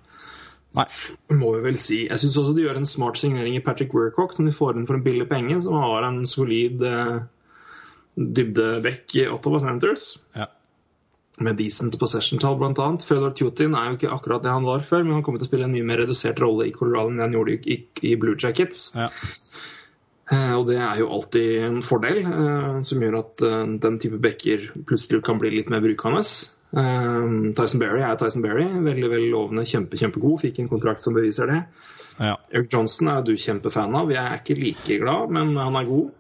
Nei. 0.76 0.84
Må 1.32 1.54
vi 1.54 1.62
vel 1.64 1.78
si. 1.80 2.02
Jeg 2.04 2.20
syns 2.20 2.36
også 2.36 2.52
de 2.56 2.66
gjør 2.66 2.80
en 2.80 2.88
smart 2.88 3.16
signering 3.16 3.56
i 3.56 3.62
Patrick 3.64 3.94
Wercock, 3.96 4.34
når 4.36 4.50
de 4.50 4.56
får 4.58 4.76
inn 4.76 4.88
for 4.88 4.98
en 4.98 5.06
billig 5.06 5.28
penge, 5.30 5.56
som 5.64 5.78
har 5.80 6.04
en 6.04 6.20
solid 6.28 6.82
eh, 6.84 7.14
dybdebekk 8.16 9.16
i 9.20 9.26
Ottawa 9.28 9.60
Senators. 9.62 10.16
Ja. 10.36 10.46
Med 11.44 11.58
decent 11.60 11.98
possession-tall, 12.00 12.56
bl.a. 12.56 12.86
Fedor 13.04 13.34
Tjutin 13.36 13.74
er 13.76 13.90
jo 13.90 13.98
ikke 13.98 14.12
akkurat 14.14 14.44
det 14.46 14.54
han 14.54 14.64
var 14.64 14.80
før, 14.86 15.04
men 15.04 15.18
han 15.18 15.24
kommer 15.26 15.42
til 15.42 15.48
å 15.48 15.50
spille 15.50 15.66
en 15.68 15.74
mye 15.74 15.84
mer 15.84 16.00
redusert 16.00 16.40
rolle 16.40 16.70
i 16.70 16.72
Colorado 16.72 17.12
enn 17.12 17.20
han 17.20 17.36
gjorde 17.36 17.58
i, 17.60 17.76
i, 18.08 18.14
Blue 18.16 18.38
Jackets. 18.40 18.88
ja. 18.96 19.10
Eh, 20.26 20.54
Og 20.56 20.64
det 20.66 20.80
er 20.82 20.98
jo 20.98 21.10
alltid 21.14 21.60
en 21.62 21.76
fordel, 21.86 22.16
eh, 22.26 22.80
som 22.82 23.02
gjør 23.04 23.18
at 23.20 23.42
eh, 23.46 23.60
den 23.84 23.98
type 24.02 24.18
bekker 24.18 24.64
plutselig 24.88 25.20
kan 25.22 25.38
bli 25.38 25.52
litt 25.52 25.68
mer 25.70 25.84
brukende. 25.84 26.24
Tyson 27.56 27.78
Berry 27.80 28.02
er 28.02 28.16
Tyson 28.18 28.42
Berry. 28.42 28.64
Veldig 28.66 29.06
veldig 29.12 29.28
lovende, 29.30 29.62
kjempe, 29.70 29.96
kjempegod. 30.00 30.40
Fikk 30.42 30.58
en 30.64 30.68
kontrakt 30.72 31.00
som 31.04 31.14
beviser 31.14 31.46
det. 31.52 31.60
Ja. 32.18 32.34
Eric 32.50 32.72
Johnson 32.74 33.12
er 33.12 33.22
du 33.22 33.36
kjempefan 33.38 33.94
av. 33.94 34.10
Jeg 34.10 34.24
er 34.24 34.40
ikke 34.40 34.58
like 34.58 34.98
glad, 35.04 35.30
men 35.36 35.54
han 35.60 35.78
er 35.78 35.86
god. 35.86 36.10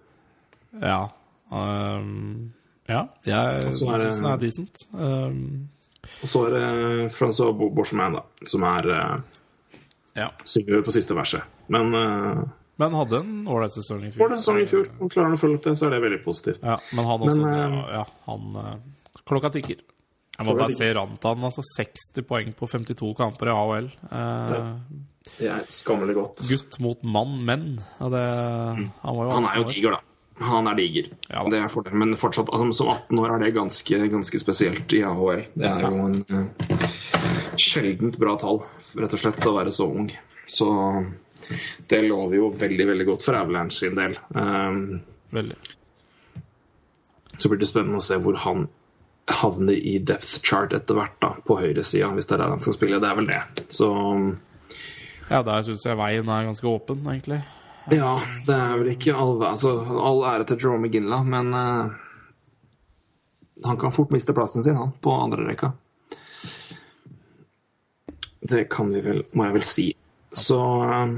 Ja. 0.84 1.00
Um, 1.50 2.52
ja, 2.88 3.06
jeg 3.26 3.62
det- 3.64 3.72
syns 3.74 4.16
den 4.18 4.26
er 4.26 4.36
decent. 4.42 4.76
Um, 4.92 5.68
Og 6.22 6.28
så 6.30 6.44
er 6.46 6.50
det 6.54 7.12
Francois 7.12 7.54
Borchman, 7.74 8.12
da, 8.14 8.22
som 8.46 8.62
er 8.62 8.86
uh, 8.86 9.20
ja. 10.14 10.28
synger 10.44 10.82
på 10.86 10.94
siste 10.94 11.14
verset. 11.18 11.42
Men 11.68 11.94
uh, 11.94 12.44
Men 12.78 12.94
hadde 12.94 13.20
en 13.24 13.46
ålreit 13.48 13.72
sesong 13.74 14.04
i 14.06 14.10
fjor. 14.12 14.28
for 14.36 14.52
den 14.52 14.62
i 14.62 14.66
fjor, 14.66 14.86
og 15.00 15.10
klarer 15.10 15.30
han 15.30 15.36
å 15.38 15.40
følge 15.40 15.56
opp 15.58 15.64
det, 15.64 15.76
så 15.78 15.86
er 15.86 15.90
det 15.96 16.02
veldig 16.02 16.22
positivt. 16.24 16.62
Ja, 16.62 16.78
men 16.92 17.04
han 17.04 17.20
også 17.20 17.40
Men, 17.42 17.72
det- 17.72 17.92
Ja, 17.94 18.04
han 18.26 18.56
eh, 18.56 18.76
Klokka 19.26 19.50
tikker. 19.50 19.80
Jeg 20.38 20.46
må 20.46 20.52
bare 20.58 20.74
se 20.76 20.92
Rantan. 20.94 21.40
altså 21.42 21.62
60 21.64 22.22
poeng 22.28 22.52
på 22.54 22.66
52 22.68 23.14
kamper 23.16 23.48
i 23.48 23.54
AHL. 23.56 23.86
Eh, 24.12 24.74
Det 25.38 25.48
er 25.48 25.64
skammelig 25.72 26.14
godt. 26.14 26.44
Gutt 26.50 26.78
mot 26.78 27.02
mann, 27.02 27.44
menn. 27.44 27.80
Ja, 27.98 28.08
det, 28.12 28.20
han, 29.02 29.16
var 29.16 29.24
jo 29.24 29.30
Han 29.32 29.44
er 29.48 29.56
jo 29.56 29.64
18 29.64 29.74
diger, 29.74 29.90
da. 29.96 30.00
Han 30.38 30.68
er 30.68 30.76
diger. 30.76 31.08
Ja 31.32 31.44
det 31.48 31.60
er 31.62 31.72
fordelen. 31.72 32.02
Men 32.02 32.18
fortsatt, 32.20 32.50
altså, 32.52 32.72
som 32.82 32.90
18 32.92 33.20
år 33.22 33.34
er 33.34 33.44
det 33.44 33.54
ganske, 33.56 34.00
ganske 34.12 34.40
spesielt 34.42 34.92
i 34.92 35.02
AHL. 35.06 35.46
Det 35.56 35.70
er 35.70 35.86
jo 35.86 36.08
en 36.10 36.18
uh, 36.28 36.88
sjeldent 37.60 38.18
bra 38.20 38.36
tall, 38.40 38.60
rett 38.98 39.16
og 39.16 39.22
slett, 39.22 39.46
å 39.48 39.56
være 39.56 39.72
så 39.72 39.88
ung. 39.88 40.10
Så 40.46 40.68
det 41.88 42.02
lover 42.04 42.36
jo 42.36 42.50
veldig, 42.52 42.88
veldig 42.92 43.06
godt 43.08 43.24
for 43.26 43.38
Avalanche 43.38 43.78
sin 43.78 43.96
del. 43.98 44.18
Um, 44.34 45.00
Veldig. 45.34 45.56
så 47.38 47.48
blir 47.50 47.60
det 47.60 47.68
spennende 47.68 48.00
å 48.00 48.04
se 48.04 48.18
hvor 48.22 48.38
han 48.44 48.68
havner 49.26 49.74
i 49.74 49.96
depth 49.98 50.38
chart 50.46 50.74
etter 50.76 50.96
hvert, 50.96 51.16
da, 51.22 51.32
på 51.46 51.58
høyresida, 51.58 52.12
hvis 52.14 52.28
det 52.28 52.36
er 52.36 52.44
der 52.44 52.54
han 52.54 52.62
skal 52.62 52.76
spille. 52.76 53.00
Det 53.02 53.10
er 53.10 53.18
vel 53.18 53.30
det. 53.30 53.42
Så 53.74 53.90
Ja, 55.26 55.42
der 55.42 55.64
syns 55.66 55.86
jeg 55.86 55.98
veien 55.98 56.28
er 56.30 56.46
ganske 56.46 56.70
åpen, 56.70 57.02
egentlig. 57.10 57.40
Ja, 57.92 58.12
det 58.46 58.54
er 58.56 58.78
vel 58.80 58.90
ikke 58.94 59.14
all, 59.14 59.36
altså, 59.46 59.76
all 59.82 60.24
ære 60.26 60.46
til 60.48 60.58
Jerome 60.62 60.88
McGinla 60.88 61.20
men 61.26 61.52
uh, 61.54 61.94
han 63.64 63.78
kan 63.80 63.94
fort 63.94 64.10
miste 64.14 64.34
plassen 64.36 64.64
sin, 64.64 64.76
han, 64.76 64.92
på 65.00 65.12
andre 65.14 65.46
rekka. 65.46 65.72
Det 68.46 68.66
kan 68.70 68.90
vi 68.94 69.02
vel, 69.02 69.22
må 69.34 69.46
jeg 69.48 69.56
vel 69.56 69.66
si. 69.66 69.86
Så 70.36 70.58
eh, 70.84 71.14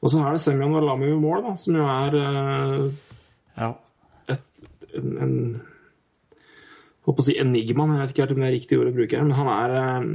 Og 0.00 0.12
så 0.12 0.22
er 0.22 0.36
det 0.36 0.42
Semyon 0.44 0.76
Valami 0.76 1.10
med 1.10 1.24
mål, 1.24 1.42
da, 1.48 1.56
som 1.58 1.76
jo 1.76 1.88
er 1.90 2.18
uh, 2.20 2.86
Ja. 3.56 3.72
et, 4.32 4.62
en, 4.94 5.16
en 5.24 5.34
Holdt 7.06 7.18
på 7.18 7.22
å 7.22 7.26
si 7.28 7.36
enigma, 7.38 7.84
jeg 7.92 8.02
vet 8.02 8.12
ikke 8.12 8.24
helt 8.24 8.32
om 8.34 8.40
det 8.42 8.46
er 8.48 8.56
riktig 8.56 8.78
ord 8.80 8.88
å 8.90 8.94
bruke. 8.96 9.18
Men 9.22 9.36
han 9.38 9.50
er 9.52 9.74
en 9.78 10.08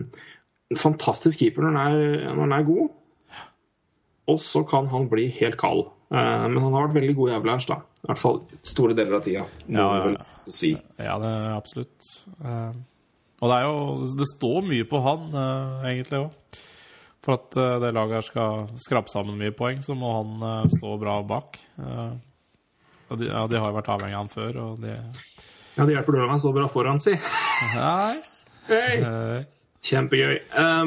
fantastisk 0.80 1.40
keeper 1.40 1.64
når 1.64 1.78
han 1.78 1.94
er, 1.94 2.26
når 2.36 2.42
han 2.42 2.56
er 2.58 2.66
god. 2.68 2.90
Og 4.30 4.40
så 4.44 4.62
kan 4.68 4.88
han 4.92 5.10
bli 5.10 5.30
helt 5.40 5.58
kald. 5.58 5.88
Eh, 6.12 6.46
men 6.52 6.60
han 6.60 6.74
har 6.76 6.88
vært 6.88 6.98
veldig 7.00 7.16
god 7.18 7.32
i 7.32 7.36
Avalanche, 7.38 7.68
da. 7.72 7.80
I 8.02 8.10
hvert 8.10 8.20
fall 8.22 8.40
store 8.66 8.96
deler 8.98 9.18
av 9.18 9.24
tida. 9.26 9.46
Ja, 9.72 9.88
ja. 10.02 10.26
Si. 10.26 10.74
Ja, 11.00 11.16
det 11.22 11.30
er 11.32 11.54
absolutt. 11.56 12.10
Eh, 12.42 12.74
og 13.42 13.50
det 13.50 13.58
er 13.58 13.64
jo 13.66 14.08
Det 14.20 14.28
står 14.36 14.68
mye 14.68 14.88
på 14.90 15.02
han, 15.06 15.30
eh, 15.34 15.88
egentlig 15.94 16.20
òg. 16.26 16.60
For 17.22 17.38
at 17.38 17.54
det 17.54 17.94
laget 17.94 18.16
her 18.18 18.26
skal 18.26 18.70
skrape 18.82 19.12
sammen 19.14 19.38
mye 19.38 19.54
poeng, 19.54 19.84
så 19.86 19.94
må 19.94 20.10
han 20.10 20.70
stå 20.74 20.96
bra 20.98 21.20
bak. 21.22 21.60
Og 21.78 23.20
de, 23.20 23.28
ja, 23.28 23.44
de 23.46 23.60
har 23.62 23.70
jo 23.70 23.76
vært 23.76 23.92
avhengig 23.94 24.16
av 24.18 24.24
han 24.24 24.32
før, 24.34 24.58
og 24.58 24.82
de 24.82 24.96
Ja, 24.96 25.86
det 25.86 25.94
hjelper 25.94 26.18
du 26.18 26.24
om 26.24 26.34
han 26.34 26.42
står 26.42 26.56
bra 26.56 26.66
foran, 26.66 26.98
si. 26.98 27.14
Nei. 27.76 28.18
Hey! 28.66 29.46
Kjempegøy. 29.86 30.40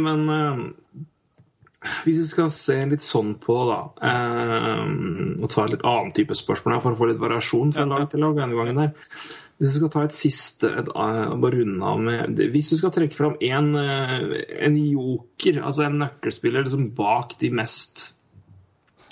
Men 0.03 0.75
hvis 2.05 2.19
vi 2.19 2.26
skal 2.26 2.50
se 2.55 2.76
litt 2.88 3.05
sånn 3.05 3.35
på, 3.43 3.57
da 3.69 3.79
eh, 4.09 4.85
Og 5.37 5.49
ta 5.53 5.64
et 5.64 5.75
litt 5.75 5.87
annen 5.88 6.12
type 6.17 6.37
spørsmål 6.38 6.81
for 6.81 6.95
å 6.95 7.00
få 7.00 7.09
litt 7.11 7.21
variasjon 7.21 7.75
fra 7.76 7.85
lag 7.88 8.07
til 8.11 8.25
lag 8.25 8.38
denne 8.38 8.57
gangen 8.57 8.81
der. 8.81 8.95
Hvis 9.59 9.71
vi 9.71 9.79
skal 9.79 9.91
ta 9.93 10.05
et 10.05 10.17
siste 10.17 10.71
et, 10.71 10.88
eh, 10.88 11.35
Bare 11.43 11.61
runde 11.61 11.91
av 11.91 12.00
med 12.03 12.41
Hvis 12.55 12.73
vi 12.73 12.81
skal 12.81 12.95
trekke 12.95 13.17
fram 13.17 13.37
en, 13.41 13.75
eh, 13.79 14.25
en 14.67 14.79
joker, 14.81 15.61
altså 15.62 15.87
en 15.87 16.00
nøkkelspiller 16.03 16.67
liksom 16.67 16.91
bak 16.97 17.38
de 17.41 17.53
mest 17.55 18.11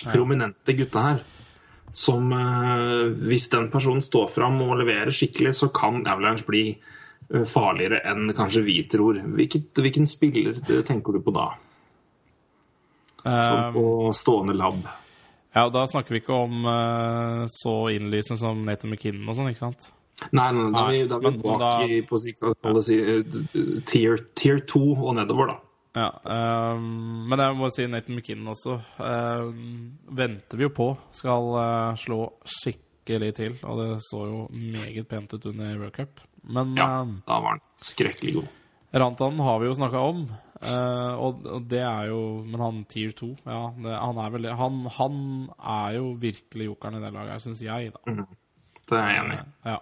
prominente 0.02 0.74
gutta 0.74 1.04
her 1.04 1.20
som 1.94 2.32
eh, 2.32 3.12
Hvis 3.28 3.50
den 3.52 3.68
personen 3.70 4.02
står 4.02 4.30
fram 4.32 4.58
og 4.64 4.78
leverer 4.80 5.12
skikkelig, 5.12 5.54
så 5.54 5.68
kan 5.68 6.06
Avalanche 6.06 6.48
bli 6.48 6.64
farligere 7.48 8.00
enn 8.10 8.32
kanskje 8.36 8.60
vi 8.66 8.74
tror. 8.90 9.16
Hvilket, 9.36 9.78
hvilken 9.78 10.08
spiller 10.10 10.58
tenker 10.84 11.14
du 11.16 11.20
på 11.24 11.32
da? 11.32 11.46
Sånn 13.22 13.72
på 13.76 14.12
stående 14.16 14.54
lab. 14.58 14.82
ja, 15.54 15.66
og 15.66 15.72
da 15.74 15.86
snakker 15.86 16.16
vi 16.16 16.20
ikke 16.22 16.38
om 16.46 16.64
eh, 16.66 17.42
så 17.52 17.74
innlysende 17.94 18.38
som 18.40 18.64
Nathan 18.66 18.90
McKinnon 18.90 19.28
og 19.28 19.36
sånn, 19.38 19.50
ikke 19.52 19.62
sant? 19.66 19.90
Nei, 20.32 20.48
nei, 20.54 20.70
da 20.70 20.80
er 20.86 20.90
vi, 20.92 21.02
da 21.10 21.16
er 21.18 21.24
vi 21.26 21.38
bak 21.42 21.60
da- 21.60 21.84
i 21.84 22.00
på 22.06 22.18
kall 22.62 22.82
si, 22.82 22.96
eh, 23.00 23.22
tier, 23.86 24.18
tier 24.38 24.60
2 24.60 24.82
og 25.02 25.14
nedover, 25.18 25.52
da. 25.52 25.58
Ja, 25.92 26.06
um, 26.24 27.26
men 27.28 27.38
jeg 27.42 27.56
må 27.58 27.68
si 27.74 27.84
Nathan 27.86 28.16
McKinnon 28.16 28.54
også. 28.54 28.78
Um, 28.96 29.98
venter 30.08 30.56
vi 30.56 30.64
jo 30.64 30.70
på 30.72 30.86
skal 31.12 31.50
uh, 31.52 31.92
slå 32.00 32.30
skikkelig 32.48 33.34
til, 33.36 33.58
og 33.68 33.76
det 33.82 33.88
så 34.06 34.22
jo 34.24 34.38
meget 34.54 35.04
pent 35.10 35.34
ut 35.34 35.50
under 35.50 35.74
World 35.82 35.92
Cup. 35.98 36.22
Men 36.48 36.72
Ja, 36.80 37.02
um, 37.02 37.18
da 37.26 37.40
var 37.44 37.58
han 37.58 37.60
skrekkelig 37.76 38.38
god. 38.38 38.48
Rantanen 39.02 39.44
har 39.44 39.60
vi 39.60 39.68
jo 39.68 39.74
snakka 39.76 40.00
om, 40.00 40.24
eh, 40.62 41.14
og, 41.26 41.46
og 41.46 41.64
det 41.70 41.80
er 41.82 42.10
jo 42.10 42.20
Men 42.46 42.60
han 42.60 42.82
tier 42.90 43.14
2, 43.18 43.30
ja, 43.44 43.62
det, 43.84 43.96
han 43.98 44.20
er 44.24 44.34
vel. 44.34 44.50
Han, 44.58 44.82
han 44.98 45.16
er 45.58 45.96
jo 45.98 46.12
virkelig 46.22 46.68
jokeren 46.70 47.00
i 47.00 47.02
det 47.04 47.12
laget 47.14 47.36
her, 47.36 47.42
syns 47.46 47.64
jeg, 47.64 47.92
da. 47.96 48.16
Det 48.88 48.98
er 48.98 49.10
jeg 49.10 49.24
enig 49.24 49.40
i. 49.40 49.48
Ja. 49.72 49.78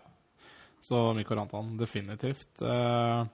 Så 0.80 1.04
Mikko 1.16 1.36
Rantan, 1.36 1.76
definitivt. 1.80 2.48
Uh, 2.62 3.26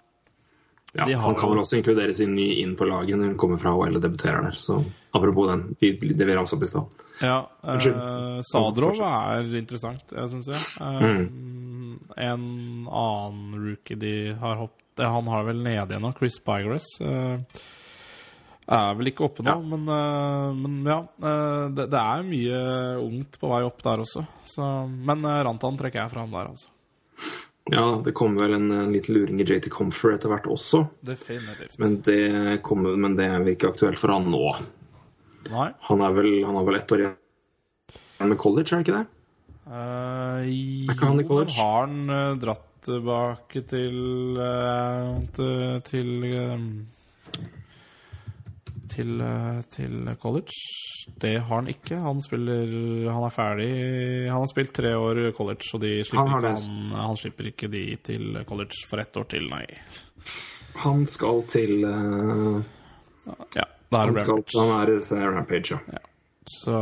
Ja, 0.97 1.05
de 1.05 1.12
han 1.19 1.35
kan 1.37 1.50
vel 1.50 1.61
også 1.61 1.76
inkludere 1.76 2.15
sin 2.17 2.31
ny 2.33 2.47
inn 2.62 2.73
på 2.79 2.87
laget 2.88 3.19
når 3.19 3.33
han 3.33 3.38
kommer 3.41 3.59
fra 3.61 3.75
HL 3.76 3.99
og 3.99 4.05
debuterer 4.05 4.47
der. 4.47 4.55
Så 4.57 4.79
apropos 5.12 5.50
den, 5.50 5.65
vi, 5.81 5.91
det 5.93 6.25
vi 6.25 6.37
ramsa 6.38 6.57
opp 6.57 6.65
i 6.65 6.69
stad. 6.71 6.95
Ja, 7.21 7.41
eh, 7.69 8.38
Sadrov 8.49 9.03
er 9.05 9.50
interessant, 9.61 10.15
jeg 10.15 10.33
syns 10.33 10.49
jeg. 10.53 10.62
Eh, 10.81 11.05
Mm. 11.07 12.00
En 12.17 12.43
annen 12.88 13.55
rookie 13.61 13.97
de 14.00 14.15
har 14.41 14.57
hoppet 14.62 14.86
Han 15.05 15.26
har 15.29 15.45
vel 15.45 15.59
nede 15.65 15.93
igjen 15.93 16.03
nå, 16.07 16.12
Chris 16.17 16.38
Bygress. 16.45 16.87
Eh, 17.00 17.65
er 18.67 18.95
vel 18.99 19.11
ikke 19.12 19.26
oppe 19.29 19.45
nå, 19.47 19.53
Ja. 19.53 19.59
men, 19.61 19.85
eh, 19.93 20.55
men 20.59 20.79
ja. 20.88 21.00
eh, 21.23 21.67
det, 21.76 21.88
det 21.93 22.00
er 22.00 22.25
mye 22.26 22.62
ungt 23.03 23.37
på 23.41 23.50
vei 23.53 23.61
opp 23.67 23.83
der 23.85 24.03
også. 24.03 24.25
Så, 24.49 24.71
men 24.88 25.23
Rantan 25.23 25.76
trekker 25.79 26.03
jeg 26.03 26.15
fram 26.15 26.33
der, 26.35 26.49
altså. 26.55 26.73
Ja, 27.67 27.85
det 28.05 28.12
kommer 28.15 28.45
vel 28.47 28.55
en, 28.61 28.71
en 28.71 28.93
liten 28.95 29.17
luring 29.17 29.41
i 29.43 29.45
JT 29.47 29.69
Comfer 29.75 30.15
etter 30.15 30.31
hvert 30.31 30.47
også. 30.47 30.85
Definitivt. 31.03 31.79
Men 31.83 31.97
det, 32.07 32.62
kommer, 32.62 32.95
men 32.95 33.17
det 33.19 33.26
er 33.26 33.49
ikke 33.50 33.73
aktuelt 33.73 33.99
for 33.99 34.15
han 34.15 34.29
nå. 34.31 34.43
Nei. 35.50 35.69
Han, 35.88 36.03
er 36.07 36.15
vel, 36.15 36.31
han 36.47 36.55
har 36.59 36.67
vel 36.69 36.79
ett 36.79 36.95
år 36.95 37.03
igjen 37.03 38.31
med 38.31 38.38
college, 38.38 38.71
er 38.71 38.81
det 38.81 38.87
ikke 38.87 39.00
det? 39.00 39.07
Uh, 39.67 40.47
ikke 40.87 41.09
han 41.11 41.19
i 41.19 41.26
college? 41.26 41.57
Jo, 41.57 41.65
har 41.67 41.88
han 41.91 42.38
dratt 42.38 42.62
tilbake 42.87 43.62
til 43.69 44.38
eh, 44.40 45.16
til, 45.37 45.81
til 45.87 46.26
eh, 46.31 46.66
til, 48.97 49.21
eh, 49.21 49.61
til 49.71 50.11
college. 50.23 50.57
Det 51.21 51.35
har 51.38 51.55
han 51.55 51.69
ikke. 51.71 51.99
Han 52.02 52.23
spiller 52.23 53.11
Han 53.12 53.25
er 53.26 53.35
ferdig 53.35 53.71
Han 54.31 54.40
har 54.43 54.50
spilt 54.50 54.75
tre 54.75 54.97
år 54.97 55.31
college, 55.37 55.71
og 55.75 55.81
de 55.81 55.93
slipper 56.05 56.33
Han 56.33 56.45
ikke, 56.45 56.71
han, 56.73 56.97
han 57.05 57.16
slipper 57.21 57.50
ikke 57.52 57.71
de 57.71 57.85
til 58.02 58.43
college 58.49 58.83
for 58.90 59.02
ett 59.02 59.16
år 59.16 59.28
til, 59.31 59.49
nei. 59.50 59.64
Han 60.83 61.07
skal 61.07 61.45
til 61.49 61.85
uh, 61.85 62.61
Ja, 63.55 63.64
da 63.93 64.02
er 64.02 64.11
Han 64.11 64.14
det 64.14 64.26
Rampage. 64.28 64.61
han 64.61 64.75
er 64.81 64.93
er 64.99 65.33
Rampage, 65.37 65.78
ja. 65.93 66.02
Så 66.47 66.76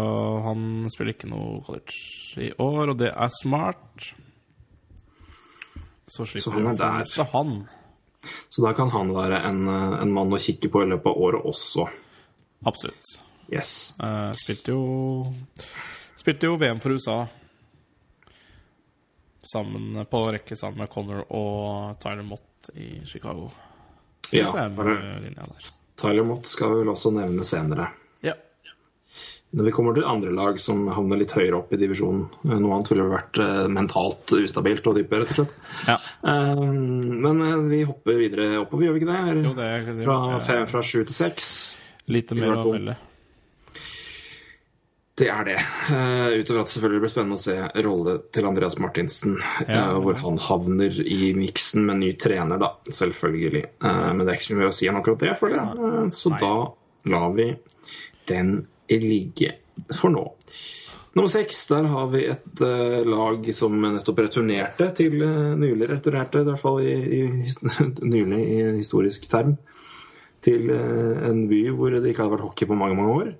han 0.44 0.88
spiller 0.92 1.14
ikke 1.14 1.30
noe 1.30 1.62
college 1.64 1.96
i 2.36 2.50
år, 2.60 2.92
og 2.92 2.98
det 3.00 3.12
er 3.12 3.30
smart. 3.42 4.14
Så 6.14 6.26
slipper 6.30 6.60
er 6.60 6.84
å 6.86 6.92
miste 6.98 7.26
han. 7.32 7.54
Så 8.48 8.62
da 8.64 8.72
kan 8.76 8.92
han 8.94 9.10
være 9.14 9.40
en, 9.48 9.64
eh, 9.68 10.00
en 10.00 10.12
mann 10.14 10.32
å 10.32 10.40
kikke 10.40 10.70
på 10.72 10.84
i 10.84 10.90
løpet 10.92 11.10
av 11.10 11.22
året 11.26 11.46
også. 11.50 11.88
Absolutt. 12.64 13.16
Yes. 13.52 13.92
Uh, 14.00 14.32
spilte 14.32 14.72
jo 14.72 14.84
Spilte 16.16 16.48
jo 16.48 16.54
VM 16.56 16.78
for 16.80 16.96
USA 16.96 17.26
sammen 19.44 20.06
på 20.08 20.20
rekke 20.32 20.56
sammen 20.56 20.80
med 20.84 20.88
Connor 20.88 21.26
og 21.28 21.98
Tyler 22.00 22.24
Mott 22.24 22.70
i 22.80 23.02
Chicago. 23.04 23.50
Ja, 24.32 24.48
Synes 24.48 24.86
eh. 24.88 25.66
Tyler 26.00 26.24
Mott 26.24 26.48
skal 26.48 26.72
vi 26.72 26.80
vel 26.80 26.94
også 26.94 27.12
nevne 27.12 27.44
senere. 27.44 27.90
Når 29.54 29.68
vi 29.68 29.72
kommer 29.76 29.94
til 29.94 30.06
andre 30.08 30.32
lag 30.34 30.58
som 30.62 30.82
havner 30.90 31.20
litt 31.20 31.34
høyere 31.36 31.60
opp 31.60 31.72
i 31.74 31.78
divisjonen. 31.78 32.26
eh, 32.42 32.56
Noe 32.58 32.74
annet 32.74 32.90
ville 32.90 33.06
vært 33.12 33.38
eh, 33.38 33.62
mentalt 33.70 34.34
ustabilt 34.40 34.88
og 34.90 34.98
dypere, 34.98 35.22
rett 35.22 35.32
og 35.34 35.40
slett. 35.40 35.56
Ja. 35.86 35.98
Eh, 36.32 36.62
Men 37.28 37.42
vi 37.70 37.84
hopper 37.86 38.18
videre 38.18 38.48
oppover, 38.64 38.88
gjør 38.88 38.96
vi 38.96 39.04
ikke 39.04 39.12
det? 39.12 39.22
Eller? 39.30 39.46
Jo, 39.46 39.56
det, 39.58 39.72
det 40.00 40.06
Fra, 40.08 40.20
fem, 40.42 40.66
fra 40.70 40.82
sju 40.82 41.04
til 41.04 41.14
seks. 41.14 41.50
Lite 42.10 42.36
mer 42.38 42.56
å 42.58 42.64
melde. 42.72 42.96
Det 45.14 45.28
er 45.30 45.44
det. 45.46 45.60
Uh, 45.86 46.40
utover 46.40 46.64
at 46.64 46.66
det 46.66 46.72
selvfølgelig 46.74 47.02
blir 47.04 47.10
spennende 47.12 47.36
å 47.38 47.42
se 47.44 47.84
rolle 47.86 48.16
til 48.34 48.48
Andreas 48.48 48.74
Martinsen. 48.82 49.36
Ja. 49.62 49.84
Uh, 49.94 50.00
hvor 50.02 50.18
han 50.18 50.40
havner 50.42 50.96
i 51.06 51.28
miksen 51.38 51.86
med 51.86 52.00
ny 52.00 52.08
trener, 52.18 52.58
da. 52.58 52.72
Selvfølgelig. 52.90 53.62
Uh, 53.78 54.10
men 54.10 54.24
det 54.24 54.32
er 54.32 54.40
ikke 54.40 54.48
så 54.48 54.58
mye 54.58 54.72
å 54.72 54.74
si 54.74 54.90
om 54.90 54.98
akkurat 54.98 55.22
det, 55.22 55.36
føler 55.38 55.60
jeg. 55.60 55.78
Uh, 55.78 56.08
så 56.10 56.34
Nei. 56.34 56.40
da 56.42 57.14
lar 57.14 57.36
vi 57.38 57.46
den 58.26 58.50
ligge 58.88 59.54
for 59.94 60.12
nå. 60.12 60.24
Nummer 61.14 61.30
seks, 61.30 61.66
der 61.70 61.86
har 61.86 62.08
vi 62.10 62.24
et 62.26 62.62
uh, 62.66 63.04
lag 63.06 63.46
som 63.54 63.76
nettopp 63.78 64.24
returnerte 64.24 64.88
til 64.98 65.20
uh, 65.22 65.52
Nylig 65.58 65.86
returnerte, 65.92 66.42
i 66.42 66.48
hvert 66.48 66.62
fall 66.62 66.80
i, 66.82 66.94
i, 67.20 67.20
nylig 68.14 68.40
i 68.42 68.56
historisk 68.80 69.28
term. 69.30 69.54
Til 70.44 70.72
uh, 70.74 71.22
en 71.28 71.44
by 71.50 71.60
hvor 71.70 71.94
det 71.94 72.10
ikke 72.10 72.24
hadde 72.24 72.34
vært 72.34 72.46
hockey 72.48 72.70
på 72.70 72.78
mange, 72.78 72.98
mange 72.98 73.14
år. 73.20 73.30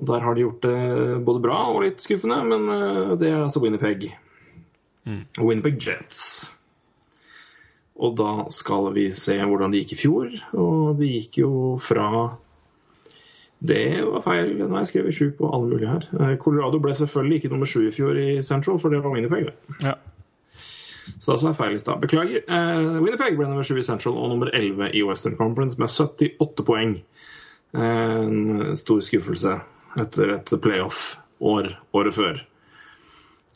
Og 0.00 0.08
Der 0.08 0.24
har 0.24 0.34
de 0.34 0.46
gjort 0.46 0.64
det 0.64 1.20
både 1.26 1.44
bra 1.44 1.58
og 1.68 1.82
litt 1.84 2.00
skuffende, 2.00 2.38
men 2.48 3.18
det 3.20 3.28
er 3.28 3.42
altså 3.42 3.60
Winnipeg. 3.60 4.06
Winnipeg 5.36 5.76
Jets. 5.84 6.22
Og 8.00 8.14
da 8.16 8.46
skal 8.48 8.94
vi 8.96 9.10
se 9.12 9.36
hvordan 9.36 9.74
det 9.74 9.82
gikk 9.82 9.92
i 9.92 10.00
fjor. 10.00 10.30
Og 10.56 10.96
det 10.96 11.10
gikk 11.10 11.42
jo 11.42 11.50
fra 11.84 12.06
Det 13.60 14.04
var 14.06 14.22
feil. 14.24 14.54
Nå 14.56 14.70
har 14.72 14.86
jeg 14.86 14.92
skrevet 14.94 15.16
sju 15.16 15.26
på 15.36 15.48
alle 15.52 15.68
mulige 15.68 15.90
her. 15.90 16.06
Eh, 16.16 16.36
Colorado 16.40 16.80
ble 16.80 16.94
selvfølgelig 16.96 17.40
ikke 17.40 17.50
nummer 17.52 17.68
sju 17.68 17.82
i 17.88 17.92
fjor 17.92 18.16
i 18.16 18.28
Central, 18.42 18.78
for 18.80 18.92
det 18.92 19.02
var 19.04 19.12
Winnipeg. 19.12 19.50
det. 19.50 19.76
Ja. 19.84 19.94
Så 21.20 21.36
sa 21.36 21.50
jeg 21.50 21.58
feil 21.58 21.76
i 21.76 21.82
stad. 21.82 22.00
Beklager. 22.00 22.44
Uh, 22.48 23.00
Winnipeg 23.04 23.36
ble 23.36 23.48
nummer 23.50 23.66
sju 23.66 23.76
i 23.76 23.84
Central 23.84 24.16
og 24.16 24.30
nummer 24.32 24.48
11 24.56 24.94
i 24.96 25.02
Western 25.04 25.36
Conference 25.36 25.76
med 25.80 25.92
78 25.92 26.64
poeng. 26.64 26.94
Eh, 27.74 28.22
en 28.22 28.76
stor 28.76 29.02
skuffelse 29.04 29.58
etter 30.00 30.32
et 30.38 30.54
playoff-år 30.62 31.74
året 31.94 32.16
før. 32.16 32.40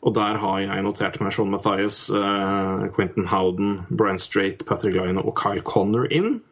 Og 0.04 0.14
der 0.14 0.36
har 0.36 0.60
jeg 0.60 0.84
notert 0.84 1.16
meg 1.24 1.32
Sean 1.32 1.50
Mathias, 1.50 2.10
uh, 2.12 2.84
Quentin 2.92 3.30
Howden, 3.30 3.86
Brian 3.88 4.20
Strait, 4.20 4.66
Patrick 4.68 4.98
Line 4.98 5.22
og 5.22 5.32
Kyle 5.40 5.64
Connor 5.64 6.04
inn. 6.12 6.42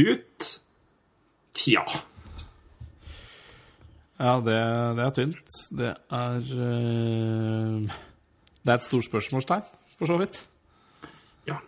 Ut 0.00 0.48
Tja. 1.54 1.84
Ja, 4.18 4.38
det, 4.38 4.56
det 4.96 5.04
er 5.04 5.14
tynt. 5.14 5.54
Det 5.74 5.90
er 5.90 6.36
uh, 6.38 7.94
Det 8.64 8.72
er 8.72 8.76
et 8.78 8.84
stort 8.86 9.06
spørsmålstegn, 9.08 9.64
for 9.98 10.10
så 10.10 10.18
vidt. 10.20 10.38
Ja. 11.48 11.58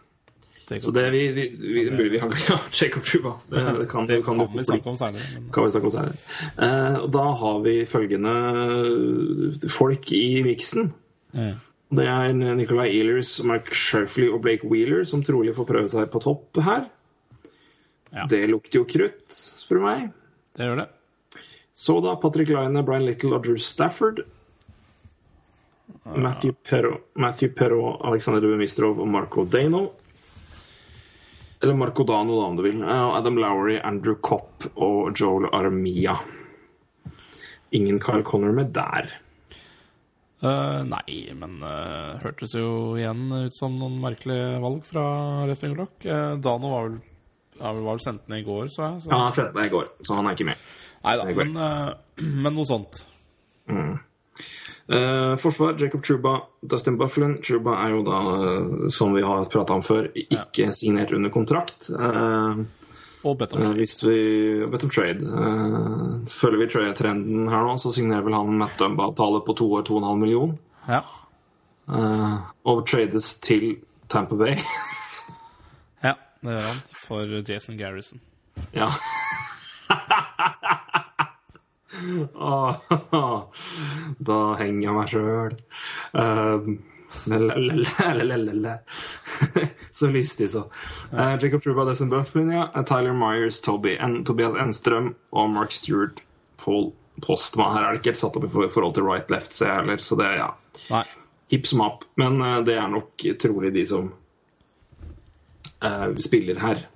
Så 0.67 0.93
det 0.95 1.09
vi, 1.15 1.23
vi, 1.35 1.47
vi, 1.59 1.85
vi, 1.91 2.09
vi 2.15 2.21
har 2.23 2.31
ja, 2.51 2.59
Jacob 2.71 3.05
Chuba. 3.05 3.37
Det, 3.51 3.65
det 3.81 3.89
kan, 3.91 4.07
det 4.07 4.23
kan, 4.25 4.39
kan 4.39 4.59
vi 4.59 4.65
snakke 4.65 4.91
om 4.91 4.99
senere. 5.01 5.27
Men... 5.35 5.49
kan 5.55 5.67
vi 5.67 5.75
snakke 5.75 5.91
om 5.91 5.97
senere. 5.97 6.17
Uh, 6.55 6.99
og 7.05 7.09
da 7.19 7.25
har 7.43 7.63
vi 7.67 7.77
følgende 7.87 9.71
folk 9.71 10.13
i 10.13 10.43
miksen. 10.47 10.93
Ja. 11.35 11.55
Det 11.97 12.03
er 12.11 12.33
Nicolay 12.35 12.97
Ehlers, 12.99 13.37
Mike 13.47 13.75
Sherfley 13.75 14.31
og 14.31 14.41
Blake 14.43 14.67
Wheeler 14.67 15.05
som 15.07 15.23
trolig 15.23 15.55
får 15.55 15.69
prøve 15.69 15.91
seg 15.91 16.09
på 16.11 16.23
topp 16.23 16.59
her. 16.67 16.89
Ja. 18.15 18.27
Det 18.31 18.43
lukter 18.51 18.81
jo 18.81 18.87
krutt, 18.89 19.27
spør 19.31 19.79
du 19.79 19.85
meg. 19.87 20.09
Det 20.57 20.67
gjør 20.67 20.81
det. 20.83 20.89
Så 21.77 22.01
da 22.01 22.15
Patrick 22.17 22.49
Line, 22.49 22.81
Brian 22.83 23.05
Little 23.05 23.37
og 23.37 23.45
Drew 23.45 23.59
Stafford. 23.61 24.23
Matthew 26.17 26.55
Perro, 26.65 27.03
Matthew 27.21 27.53
Perro 27.53 27.91
Alexander 28.09 28.41
Dubemistrov 28.41 29.01
og 29.03 29.09
Marco 29.13 29.45
Dano. 29.45 29.83
Eller 31.61 31.77
Marco 31.77 32.05
Dano, 32.09 32.39
da, 32.41 32.47
om 32.47 32.57
du 32.57 32.63
vil. 32.65 32.81
Eh, 32.81 33.17
Adam 33.19 33.37
Lowry, 33.37 33.77
Andrew 33.85 34.17
Kopp 34.25 34.65
og 34.73 35.13
Joel 35.21 35.51
Armia. 35.53 36.17
Ingen 37.77 38.01
Kyle 38.01 38.25
Connor 38.25 38.57
med 38.57 38.73
der. 38.73 39.13
Uh, 40.41 40.81
nei, 40.85 41.29
men 41.37 41.61
uh, 41.65 42.17
hørtes 42.25 42.53
jo 42.57 42.95
igjen 42.97 43.29
ut 43.33 43.57
som 43.57 43.77
noen 43.81 44.01
merkelige 44.01 44.57
valg 44.65 44.81
fra 44.85 45.05
Reffing 45.49 45.77
Glock. 45.77 45.97
Uh, 46.05 46.37
Dano 46.41 46.73
var 46.73 46.89
vel, 46.89 46.99
var 47.61 47.85
vel 47.89 48.03
sendt 48.05 48.29
ned 48.33 48.45
i 48.45 48.49
går, 48.49 48.69
så 48.73 48.87
jeg. 48.87 49.05
Så. 49.05 49.13
Han 49.13 49.33
sendte 49.33 49.61
ned 49.61 49.69
i 49.69 49.77
går, 49.77 49.89
så 50.05 50.17
han 50.21 50.29
er 50.29 50.37
ikke 50.37 50.51
med. 50.55 50.69
Nei 51.07 51.17
da, 51.21 51.25
men, 51.39 51.57
eh, 51.57 51.93
men 52.45 52.55
noe 52.57 52.67
sånt. 52.67 53.05
Eh, 54.87 55.37
forsvar, 55.43 55.75
Jacob 55.81 56.03
Truba, 56.07 56.41
Dustin 56.63 56.97
Bufflin. 56.99 57.39
Truba 57.43 57.73
er 57.85 57.95
jo 57.97 58.03
da, 58.07 58.19
eh, 58.37 58.89
som 58.95 59.15
vi 59.17 59.23
har 59.27 59.45
prata 59.51 59.75
om 59.75 59.83
før, 59.83 60.11
ikke 60.15 60.69
signert 60.75 61.13
under 61.17 61.31
kontrakt. 61.35 61.89
Eh, 61.91 62.61
Og 63.27 63.39
Beton. 63.41 63.63
eh, 63.63 63.73
hvis 63.81 63.97
vi 64.07 64.19
vet 64.71 64.85
om 64.87 64.91
trade 64.93 65.25
eh, 65.27 66.27
Følger 66.31 66.61
vi 66.61 66.69
trade-trenden 66.71 67.49
her 67.51 67.65
nå, 67.67 67.75
så 67.83 67.91
signerer 67.91 68.23
vel 68.29 68.37
han 68.39 68.53
Matt 68.61 68.77
Dumba-avtale 68.79 69.41
på 69.47 69.57
to 69.59 69.67
år, 69.75 69.83
2,5 69.89 70.21
million. 70.21 70.55
Ja. 70.87 71.01
eh, 71.91 72.37
og 72.67 72.87
trades 72.87 73.35
til 73.43 73.79
Tampa 74.09 74.37
Bay. 74.39 74.55
ja, 76.07 76.15
det 76.43 76.55
gjør 76.55 76.67
han. 76.71 76.83
For 77.07 77.41
Jason 77.51 77.79
Garrison. 77.79 78.21
ja. 78.75 78.91
Da 84.29 84.39
henger 84.59 84.83
jeg 84.83 84.95
meg 84.97 85.09
sjøl. 85.13 85.55
Um, 86.13 86.79
så 89.91 90.07
lystig, 90.11 90.51
så. 90.51 90.65
Uh, 91.13 91.39
Jacob 91.43 91.63
Truba, 91.63 91.85
Desmond 91.85 92.13
Bufflin, 92.13 92.51
ja. 92.51 92.71
Eh, 92.75 92.85
Tyler 92.85 93.15
Myers, 93.15 93.61
Toby, 93.61 93.97
en, 94.03 94.25
Tobias 94.27 94.55
Enstrøm 94.59 95.13
og 95.31 95.51
Mark 95.51 95.73
Stewart, 95.73 96.21
Paul 96.57 96.93
Postma. 97.23 97.71
Her 97.75 97.85
er 97.85 97.95
det 97.95 98.03
ikke 98.03 98.15
helt 98.15 98.25
satt 98.25 98.39
opp 98.39 98.49
i 98.49 98.53
forhold 98.53 98.99
til 98.99 99.07
right 99.07 99.31
left, 99.33 99.55
ser 99.55 99.71
jeg 99.71 99.85
heller, 99.85 100.03
så 100.03 100.19
det 100.21 100.33
ja. 100.41 100.51
Nei. 100.91 101.05
Hipp 101.55 101.71
som 101.71 101.85
happ. 101.87 102.05
Men 102.21 102.41
uh, 102.43 102.59
det 102.67 102.77
er 102.81 102.93
nok 102.93 103.27
trolig 103.43 103.73
de 103.77 103.87
som 103.89 104.11
uh, 105.87 106.11
spiller 106.19 106.61
her 106.61 106.87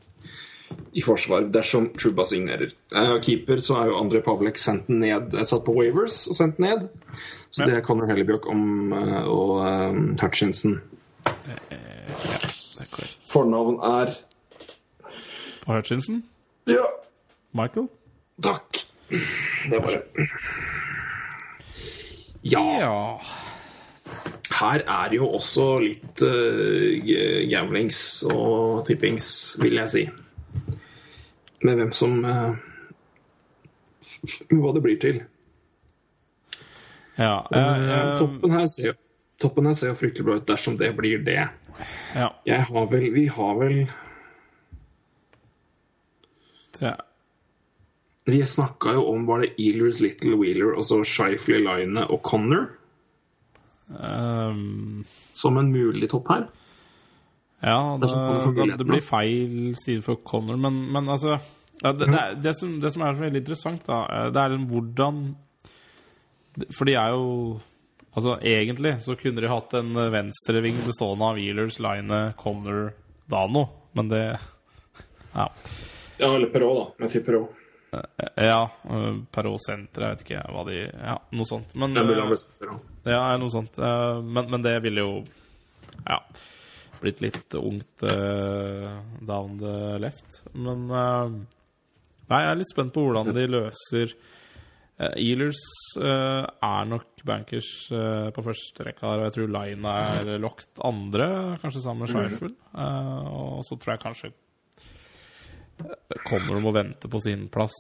i 0.94 1.02
forsvar, 1.02 1.44
dersom 1.54 1.90
Truba 1.98 2.24
signerer. 2.26 2.72
Eh, 2.92 3.20
keeper 3.22 3.60
så 3.62 3.76
er 3.82 3.86
jo 3.90 3.98
André 4.00 4.20
Pavlek 4.26 4.58
sendt 4.58 4.88
ned, 4.88 5.34
eh, 5.34 5.44
satt 5.44 5.64
på 5.64 5.74
Wavers 5.76 6.26
og 6.28 6.34
sendt 6.36 6.58
ned. 6.58 6.88
Så 7.50 7.62
Ja. 7.62 7.66
det 7.66 7.76
er 7.76 7.80
Conor 7.86 8.06
Hellebjørk 8.06 8.46
om, 8.50 8.92
eh, 8.92 9.24
og 9.28 9.60
eh, 9.66 10.16
Hutchinson. 10.22 10.80
Ja, 11.26 11.32
er. 11.70 12.50
Fornavn 13.30 13.76
er 13.84 14.14
På 15.66 15.74
Hutchinson? 15.76 16.22
Ja, 16.66 16.86
Michael? 17.52 17.88
takk. 18.42 18.86
Det 19.10 19.78
var 19.82 19.86
det. 19.90 20.28
Ja, 22.42 22.62
Ja. 22.80 23.18
her 24.60 24.82
er 24.86 25.14
jo 25.14 25.26
også 25.36 25.66
litt 25.82 26.22
uh, 26.22 27.48
gamblings 27.50 28.22
og 28.32 28.86
tippings, 28.86 29.56
vil 29.62 29.74
jeg 29.80 29.88
si. 29.92 30.04
Med 31.60 31.76
hvem 31.76 31.92
som 31.92 32.24
eh, 32.24 32.54
Hva 34.50 34.72
det 34.76 34.82
blir 34.84 34.98
til. 35.00 35.22
Ja. 37.20 37.48
Eh, 37.52 37.60
eh, 37.60 37.90
eh, 37.90 38.18
toppen, 38.18 38.54
her 38.54 38.66
ser, 38.66 38.96
toppen 39.40 39.68
her 39.68 39.76
ser 39.76 39.92
jo 39.92 39.98
fryktelig 40.00 40.26
bra 40.28 40.38
ut 40.40 40.48
dersom 40.48 40.78
det 40.80 40.92
blir 40.96 41.20
det. 41.26 41.42
ja. 42.16 42.30
Jeg 42.48 42.66
har 42.70 42.86
vel 42.90 43.10
Vi 43.14 43.26
har 43.30 43.54
vel 43.60 43.76
Det, 46.80 46.94
Vi 48.24 48.40
snakka 48.46 48.96
jo 48.96 49.04
om 49.12 49.26
Var 49.28 49.44
det 49.44 49.54
Ealers, 49.60 50.00
Little 50.00 50.36
Wheeler 50.40 50.74
og 50.74 50.84
så 50.84 51.02
Shifley, 51.04 51.60
Line 51.60 52.06
og 52.08 52.22
Connor 52.24 52.70
Um... 53.90 55.04
som 55.32 55.56
en 55.58 55.72
mulig 55.72 56.06
topp 56.12 56.28
her? 56.30 56.44
Ja, 57.60 57.98
det, 58.00 58.08
det, 58.56 58.76
det 58.80 58.86
blir 58.88 59.04
feil 59.04 59.74
side 59.76 60.02
for 60.06 60.20
Connor, 60.24 60.56
men, 60.56 60.78
men 60.92 61.08
altså 61.12 61.34
ja, 61.82 61.92
det, 61.92 62.06
det, 62.06 62.22
det, 62.44 62.54
som, 62.56 62.80
det 62.80 62.92
som 62.92 63.02
er 63.04 63.18
veldig 63.18 63.40
interessant, 63.42 63.84
da, 63.86 64.02
eh, 64.08 64.30
det 64.32 64.42
er 64.42 64.56
hvordan 64.68 65.20
For 66.76 66.88
de 66.88 66.96
er 67.00 67.14
jo 67.16 67.26
Altså, 68.10 68.34
egentlig 68.42 68.96
så 69.04 69.14
kunne 69.14 69.38
de 69.38 69.46
hatt 69.46 69.74
en 69.78 69.94
venstreving 70.10 70.80
bestående 70.82 71.28
av 71.28 71.36
Wheelers, 71.38 71.76
Line, 71.78 72.32
Connor, 72.40 72.90
Dano, 73.30 73.68
men 73.94 74.10
det 74.10 74.24
Ja. 75.30 75.46
Ja, 76.18 76.34
eller 76.34 76.50
Perot, 76.50 76.80
da. 76.98 77.04
Jeg 77.06 77.12
sier 77.14 77.22
Perot. 77.28 77.54
Ja, 78.34 78.64
Perot 79.30 79.62
senter, 79.62 80.02
jeg 80.08 80.16
vet 80.16 80.24
ikke 80.26 80.42
hva 80.50 80.64
de 80.66 80.80
Ja, 80.82 81.14
noe 81.38 81.46
sånt. 81.46 81.72
Men, 81.78 81.94
eh. 81.96 82.34
Ja, 83.06 83.22
noe 83.38 83.50
sånt. 83.54 83.78
Eh, 83.78 84.20
Men, 84.26 84.50
men 84.50 84.66
det 84.66 84.74
ville 84.82 85.06
jo 85.06 85.14
Ja. 86.06 86.18
Blitt 87.00 87.22
litt 87.24 87.54
ungt 87.56 88.04
uh, 88.04 89.00
down 89.24 89.56
the 89.60 89.96
left. 90.02 90.42
Men 90.52 90.84
uh, 90.92 91.32
Nei, 92.30 92.44
jeg 92.44 92.50
er 92.52 92.60
litt 92.60 92.70
spent 92.70 92.92
på 92.94 93.02
hvordan 93.06 93.32
de 93.34 93.46
løser 93.50 94.12
uh, 94.12 95.14
Ealers 95.16 95.62
uh, 95.98 96.44
er 96.44 96.90
nok 96.90 97.24
bankers 97.26 97.70
på 97.90 98.44
første 98.44 98.84
rekka 98.86 99.08
her, 99.08 99.22
og 99.22 99.26
jeg 99.26 99.34
tror 99.34 99.50
Line 99.56 99.96
er 100.04 100.30
locked 100.40 100.84
andre, 100.86 101.26
kanskje 101.60 101.82
sammen 101.84 102.06
med 102.06 102.14
Scheifel. 102.14 102.54
Eh, 102.72 103.26
og 103.28 103.60
så 103.68 103.76
tror 103.76 103.92
jeg 103.92 104.02
kanskje 104.06 104.30
Kommer 106.28 106.56
de 106.56 106.68
og 106.68 106.74
venter 106.76 107.08
på 107.12 107.20
sin 107.24 107.46
plass. 107.52 107.76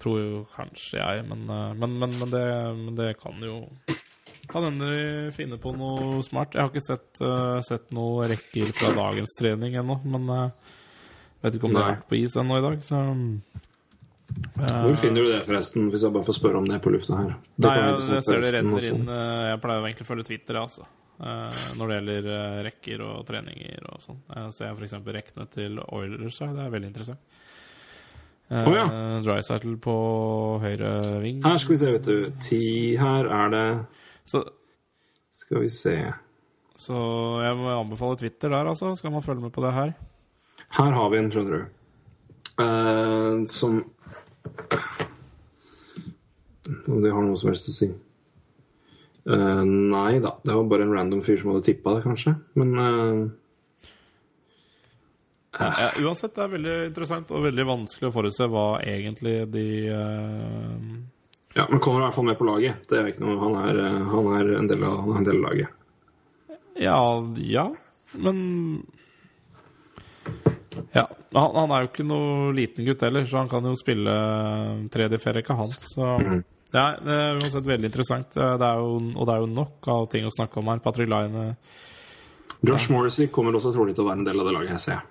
Tror 0.00 0.20
jo 0.20 0.42
kanskje 0.54 0.96
jeg, 0.96 1.24
men, 1.28 1.44
men, 1.46 1.96
men, 2.00 2.14
men, 2.16 2.30
det, 2.32 2.44
men 2.78 2.96
det 2.96 3.10
kan 3.20 3.36
jo 3.44 3.58
Kan 4.50 4.66
hende 4.66 4.90
de 4.90 5.32
finner 5.34 5.60
på 5.62 5.72
noe 5.76 6.20
smart. 6.26 6.54
Jeg 6.54 6.64
har 6.64 6.70
ikke 6.72 6.82
sett, 6.84 7.22
uh, 7.22 7.58
sett 7.66 7.90
noe 7.94 8.28
rekker 8.30 8.72
fra 8.76 8.92
dagens 8.96 9.34
trening 9.38 9.76
ennå, 9.80 10.00
men 10.10 10.30
uh, 10.30 10.76
vet 11.44 11.58
ikke 11.58 11.68
om 11.68 11.74
det 11.74 11.82
har 11.82 11.90
Nei. 11.92 11.98
vært 11.98 12.08
på 12.10 12.18
is 12.18 12.38
ennå 12.40 12.58
i 12.58 12.64
dag, 12.64 12.78
så 12.86 13.02
uh, 13.02 14.70
Hvor 14.86 14.96
finner 15.02 15.22
du 15.22 15.32
det, 15.32 15.42
forresten, 15.48 15.90
hvis 15.92 16.06
jeg 16.06 16.16
bare 16.16 16.28
får 16.28 16.38
spørre 16.40 16.62
om 16.62 16.70
det 16.70 16.80
på 16.82 16.94
lufta 16.94 17.18
her? 17.20 17.36
Det 17.56 17.68
Nei, 17.68 17.76
jeg, 17.78 18.00
sånn 18.06 18.16
jeg 18.18 18.26
ser 18.28 18.42
det 18.44 18.54
renner 18.56 18.88
inn 18.90 19.04
Jeg 19.10 19.60
pleier 19.62 19.86
egentlig 19.90 20.08
å 20.08 20.10
følge 20.10 20.26
Twitter, 20.32 20.60
altså. 20.64 20.88
Når 21.20 21.82
det 21.84 21.96
gjelder 21.98 22.26
rekker 22.64 23.02
og 23.04 23.16
treninger 23.28 23.88
og 23.92 23.98
sånn. 24.00 24.22
Jeg 24.32 24.54
ser 24.56 24.70
f.eks. 24.72 24.94
rekkene 25.04 25.44
til 25.52 25.76
Oilers 25.84 26.38
her. 26.40 26.54
Det 26.56 26.62
er 26.64 26.72
veldig 26.72 26.88
interessant. 26.88 27.40
Uh, 28.50 28.66
oh, 28.66 28.74
ja. 28.74 28.84
Drycytle 29.22 29.76
på 29.78 29.96
høyre 30.64 30.94
ving. 31.22 31.42
Her 31.44 31.58
skal 31.60 31.76
vi 31.76 31.80
se, 31.82 31.90
vet 31.94 32.08
du. 32.08 32.30
Ti 32.42 32.62
her 32.98 33.28
er 33.30 33.52
det 33.52 33.66
Så, 34.30 34.44
Skal 35.34 35.64
vi 35.64 35.68
se. 35.74 35.96
så 36.78 36.96
jeg 37.42 37.56
må 37.58 37.72
anbefale 37.74 38.18
Twitter 38.20 38.52
der, 38.52 38.68
altså. 38.70 38.94
Skal 38.96 39.10
man 39.10 39.24
følge 39.26 39.42
med 39.42 39.52
på 39.54 39.64
det 39.64 39.72
her? 39.74 39.92
Her 40.70 40.92
har 40.94 41.10
vi 41.10 41.18
en, 41.18 41.30
skjønner 41.34 41.56
du. 41.56 41.64
Uh, 42.60 43.46
som 43.48 43.80
Om 46.86 47.02
de 47.02 47.10
har 47.10 47.24
noe 47.24 47.38
som 47.40 47.50
helst 47.50 47.72
å 47.72 47.74
si. 47.74 47.90
Uh, 49.26 49.64
nei 49.66 50.20
da. 50.22 50.36
Det 50.44 50.54
var 50.54 50.70
bare 50.70 50.86
en 50.86 50.94
random 50.94 51.24
fyr 51.26 51.40
som 51.40 51.50
hadde 51.50 51.66
tippa 51.66 51.96
det, 51.96 52.06
kanskje. 52.06 52.36
Men 52.60 52.74
uh... 52.78 53.28
Ja, 55.60 55.90
uansett, 55.98 56.36
det 56.36 56.44
er 56.44 56.52
veldig 56.54 56.74
interessant 56.86 57.32
og 57.34 57.42
veldig 57.48 57.64
vanskelig 57.66 58.08
å 58.08 58.14
forutse 58.14 58.46
hva 58.48 58.68
egentlig 58.86 59.40
de 59.50 59.64
ja, 61.56 61.66
men 61.70 61.80
Conor 61.82 61.98
er 62.00 62.04
i 62.04 62.06
hvert 62.08 62.16
fall 62.18 62.28
med 62.30 62.38
på 62.38 62.46
laget. 62.48 62.84
Det 62.90 62.98
er 63.00 63.10
ikke 63.10 63.24
noe, 63.24 63.36
han, 63.42 63.56
er, 63.64 63.80
eh, 63.84 64.00
han, 64.12 64.30
er 64.38 64.52
en 64.60 64.70
del 64.70 64.84
av, 64.86 65.10
en 65.18 65.26
del 65.26 65.40
av 65.40 65.46
laget. 65.48 65.76
Ja, 66.80 66.98
ja, 67.36 67.66
men 68.22 68.38
Ja, 70.94 71.04
han, 71.34 71.50
han 71.58 71.72
er 71.74 71.82
jo 71.84 71.90
ikke 71.90 72.06
noe 72.06 72.52
liten 72.56 72.86
gutt 72.86 73.02
heller, 73.04 73.26
så 73.28 73.40
han 73.42 73.50
kan 73.50 73.66
jo 73.68 73.74
spille 73.78 74.14
tredje 74.94 75.18
ferreka, 75.22 75.56
han. 75.58 75.68
Så 75.70 76.06
ja, 76.72 76.84
det 77.02 77.16
er 77.18 77.40
uansett 77.40 77.66
veldig 77.66 77.90
interessant. 77.90 78.30
Det 78.38 78.66
er 78.66 78.78
jo, 78.80 78.94
og 79.18 79.26
det 79.28 79.34
er 79.34 79.42
jo 79.44 79.50
nok 79.50 79.90
av 79.90 80.06
ting 80.12 80.26
å 80.28 80.32
snakke 80.34 80.62
om 80.62 80.70
her. 80.70 80.80
Patrick 80.84 81.10
Line 81.10 81.48
Josh 82.66 82.90
Morrissey 82.92 83.26
kommer 83.32 83.56
også 83.58 83.72
trolig 83.74 83.94
til 83.96 84.04
å 84.04 84.10
være 84.10 84.20
en 84.22 84.26
del 84.30 84.40
av 84.42 84.48
det 84.48 84.54
laget, 84.56 84.72
jeg 84.76 84.84
ser 84.86 84.96
jeg. 84.98 85.04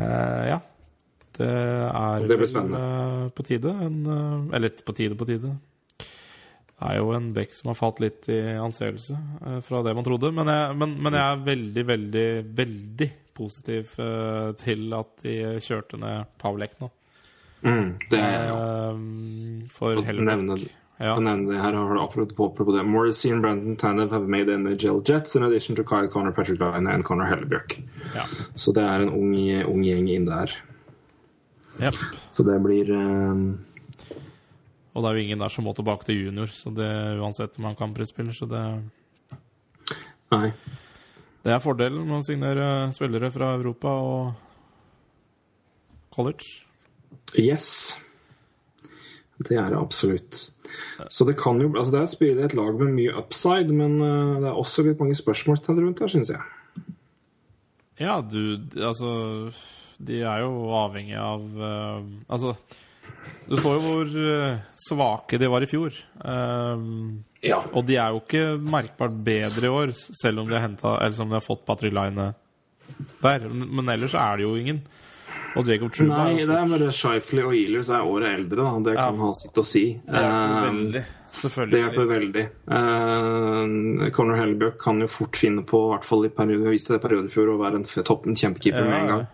eh, 0.00 0.44
Ja. 0.54 0.60
Det 1.38 1.48
er 1.48 2.26
Det 2.26 2.38
vel, 2.38 2.74
eh, 2.74 3.28
på 3.30 3.42
tide. 3.46 3.70
En, 3.70 3.98
eh, 4.06 4.56
eller 4.56 4.68
på 4.84 4.94
tide, 4.96 5.16
på 5.16 5.26
tide. 5.26 5.56
Det 6.00 6.88
er 6.88 6.96
jo 6.96 7.12
en 7.12 7.32
bekk 7.36 7.52
som 7.54 7.68
har 7.68 7.76
falt 7.76 8.00
litt 8.00 8.28
i 8.32 8.40
anseelse 8.56 9.16
eh, 9.46 9.60
fra 9.60 9.82
det 9.84 9.94
man 9.94 10.04
trodde. 10.04 10.32
Men 10.32 10.48
jeg, 10.48 10.76
men, 10.76 10.96
men 11.02 11.12
jeg 11.18 11.26
er 11.26 11.44
veldig, 11.46 11.86
veldig, 11.94 12.28
veldig 12.62 13.10
positiv 13.40 13.94
til 14.60 14.92
at 14.92 15.22
de 15.22 15.36
kjørte 15.64 15.96
ned 15.96 16.26
Pavlek 16.42 16.74
nå. 16.82 16.90
Mm, 17.64 17.94
det 18.12 18.20
er 18.20 18.50
jo 18.50 18.58
for 19.72 20.00
Hellebøck. 20.04 20.68
Ja. 21.00 21.14
å 21.16 21.22
nevne 21.24 21.48
det 21.48 21.60
her 21.62 21.72
har 21.72 21.98
apropos 22.02 22.74
det. 22.74 22.82
Morrissey 22.84 23.32
and 23.32 23.40
Brandon 23.40 23.76
Tanev 23.80 24.10
have 24.12 24.28
made 24.28 24.52
NHL 24.52 25.00
Jets 25.08 25.36
in 25.36 25.46
addition 25.46 25.76
to 25.76 25.84
Kyle 25.84 26.08
Connor, 26.12 26.32
Patrick 26.36 26.60
Line 26.60 26.86
and 26.92 27.04
Connor 27.08 27.24
Hellebjørk. 27.24 27.78
ja. 28.14 28.26
Så 28.54 28.74
det 28.76 28.84
er 28.84 29.06
en 29.06 29.08
ung, 29.08 29.32
ung 29.64 29.80
gjeng 29.86 30.10
inn 30.12 30.28
der. 30.28 30.52
Jep. 31.78 31.94
Så 32.34 32.44
det 32.46 32.58
blir 32.64 32.90
uh... 32.90 33.36
Og 34.90 35.04
det 35.04 35.08
er 35.10 35.16
jo 35.16 35.22
ingen 35.22 35.42
der 35.42 35.52
som 35.52 35.64
må 35.64 35.72
tilbake 35.76 36.08
til 36.08 36.18
junior, 36.26 36.50
så 36.50 36.72
det 36.74 36.90
uansett 37.22 37.58
om 37.60 37.68
han 37.70 37.78
kan 37.78 37.94
prisspiller, 37.94 38.34
så 38.34 38.48
det 38.50 38.64
Nei. 40.30 40.50
Det 41.42 41.54
er 41.54 41.62
fordelen 41.62 42.04
med 42.06 42.20
å 42.20 42.26
signere 42.26 42.66
spillere 42.94 43.30
fra 43.34 43.54
Europa 43.56 43.94
og 44.04 44.32
college. 46.14 46.60
Yes. 47.38 47.96
Det 49.40 49.56
er 49.56 49.70
det 49.72 49.78
absolutt. 49.78 50.50
Så 51.08 51.24
det 51.24 51.38
kan 51.40 51.60
jo 51.62 51.70
altså 51.72 51.92
Det 51.94 52.00
er 52.00 52.36
et 52.36 52.44
et 52.44 52.54
lag 52.54 52.76
med 52.78 52.92
mye 52.94 53.14
upside, 53.16 53.72
men 53.72 53.96
eh, 54.04 54.40
det 54.42 54.48
er 54.50 54.58
også 54.58 54.84
litt 54.84 55.00
mange 55.00 55.16
spørsmålstegn 55.16 55.80
rundt 55.80 56.02
der, 56.02 56.08
syns 56.12 56.30
jeg. 56.30 56.40
Ja, 58.00 58.20
du 58.20 58.60
Altså, 58.76 59.50
de 60.06 60.20
er 60.24 60.40
jo 60.44 60.52
avhengig 60.80 61.16
av 61.20 61.42
uh, 61.60 62.00
Altså, 62.32 62.54
du 63.50 63.56
så 63.60 63.74
jo 63.76 63.80
hvor 63.84 64.12
uh, 64.16 64.60
svake 64.80 65.38
de 65.42 65.48
var 65.52 65.66
i 65.66 65.68
fjor. 65.70 65.96
Um, 66.24 67.24
Ja. 67.42 67.62
og 67.72 67.86
de 67.88 67.94
er 67.96 68.12
jo 68.12 68.20
ikke 68.20 68.44
merkbart 68.60 69.14
bedre 69.24 69.64
i 69.64 69.72
år, 69.72 69.92
selv 69.96 70.42
om 70.42 70.48
de 70.48 70.58
har, 70.58 70.66
hentet, 70.66 70.84
eller 71.00 71.16
som 71.16 71.28
de 71.30 71.38
har 71.38 71.44
fått 71.44 71.62
Patrick 71.64 71.94
Line 71.96 72.30
der. 73.22 73.46
Men 73.48 73.88
ellers 73.88 74.12
er 74.14 74.36
det 74.36 74.44
jo 74.44 74.56
ingen. 74.60 74.82
Og 75.56 75.66
Jacob 75.66 75.90
Truba 75.94 76.18
Nei, 76.28 76.42
er 76.42 76.46
det 76.46 76.56
er 76.58 76.68
bare 76.70 76.90
Shifley 76.94 77.42
og 77.42 77.54
Ealers 77.56 77.88
er 77.90 78.04
året 78.06 78.28
eldre, 78.36 78.60
da. 78.62 78.78
Det 78.86 78.94
kan 78.98 79.16
Ja. 79.16 79.24
ha 79.24 79.32
sitt 79.34 79.56
å 79.58 79.64
si. 79.66 79.84
Det 80.04 80.20
hjelper 80.20 80.68
veldig. 80.68 81.04
Det 81.70 81.80
hjelper 81.80 82.06
veldig. 82.12 82.44
Uh, 82.70 84.10
Conor 84.14 84.38
Hellebjørk 84.38 84.78
kan 84.82 85.00
jo 85.00 85.08
fort 85.10 85.36
finne 85.40 85.64
på, 85.66 85.80
i 85.88 85.92
hvert 85.94 86.06
fall 86.06 86.26
i 86.26 86.32
periode, 86.34 86.70
viste 86.70 86.92
det 86.94 87.00
er 87.00 87.08
periode 87.08 87.30
i 87.30 87.34
fjor, 87.34 87.50
å 87.54 87.58
være 87.60 87.80
en 87.80 88.04
toppen 88.04 88.36
kjempekeeper 88.38 88.84
med 88.86 89.00
en 89.00 89.10
gang. 89.14 89.26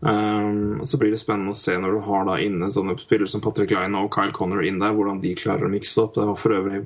Um, 0.00 0.80
så 0.84 0.98
blir 1.00 1.14
det 1.14 1.20
spennende 1.22 1.54
å 1.54 1.56
se 1.56 1.78
når 1.80 1.94
du 1.96 2.00
har 2.04 2.26
da 2.28 2.34
inne 2.42 2.68
sånne 2.74 2.96
spillere 3.00 3.30
som 3.30 3.40
Patrick 3.40 3.70
Line 3.72 3.96
og 3.96 4.10
Kyle 4.12 4.34
Connor 4.36 4.64
inn 4.66 4.82
der, 4.82 4.92
hvordan 4.92 5.22
de 5.22 5.32
klarer 5.38 5.64
å 5.64 5.72
mikse 5.72 6.02
opp. 6.02 6.16
Det 6.18 6.26
var 6.28 6.36
for 6.36 6.56
øvrig 6.58 6.82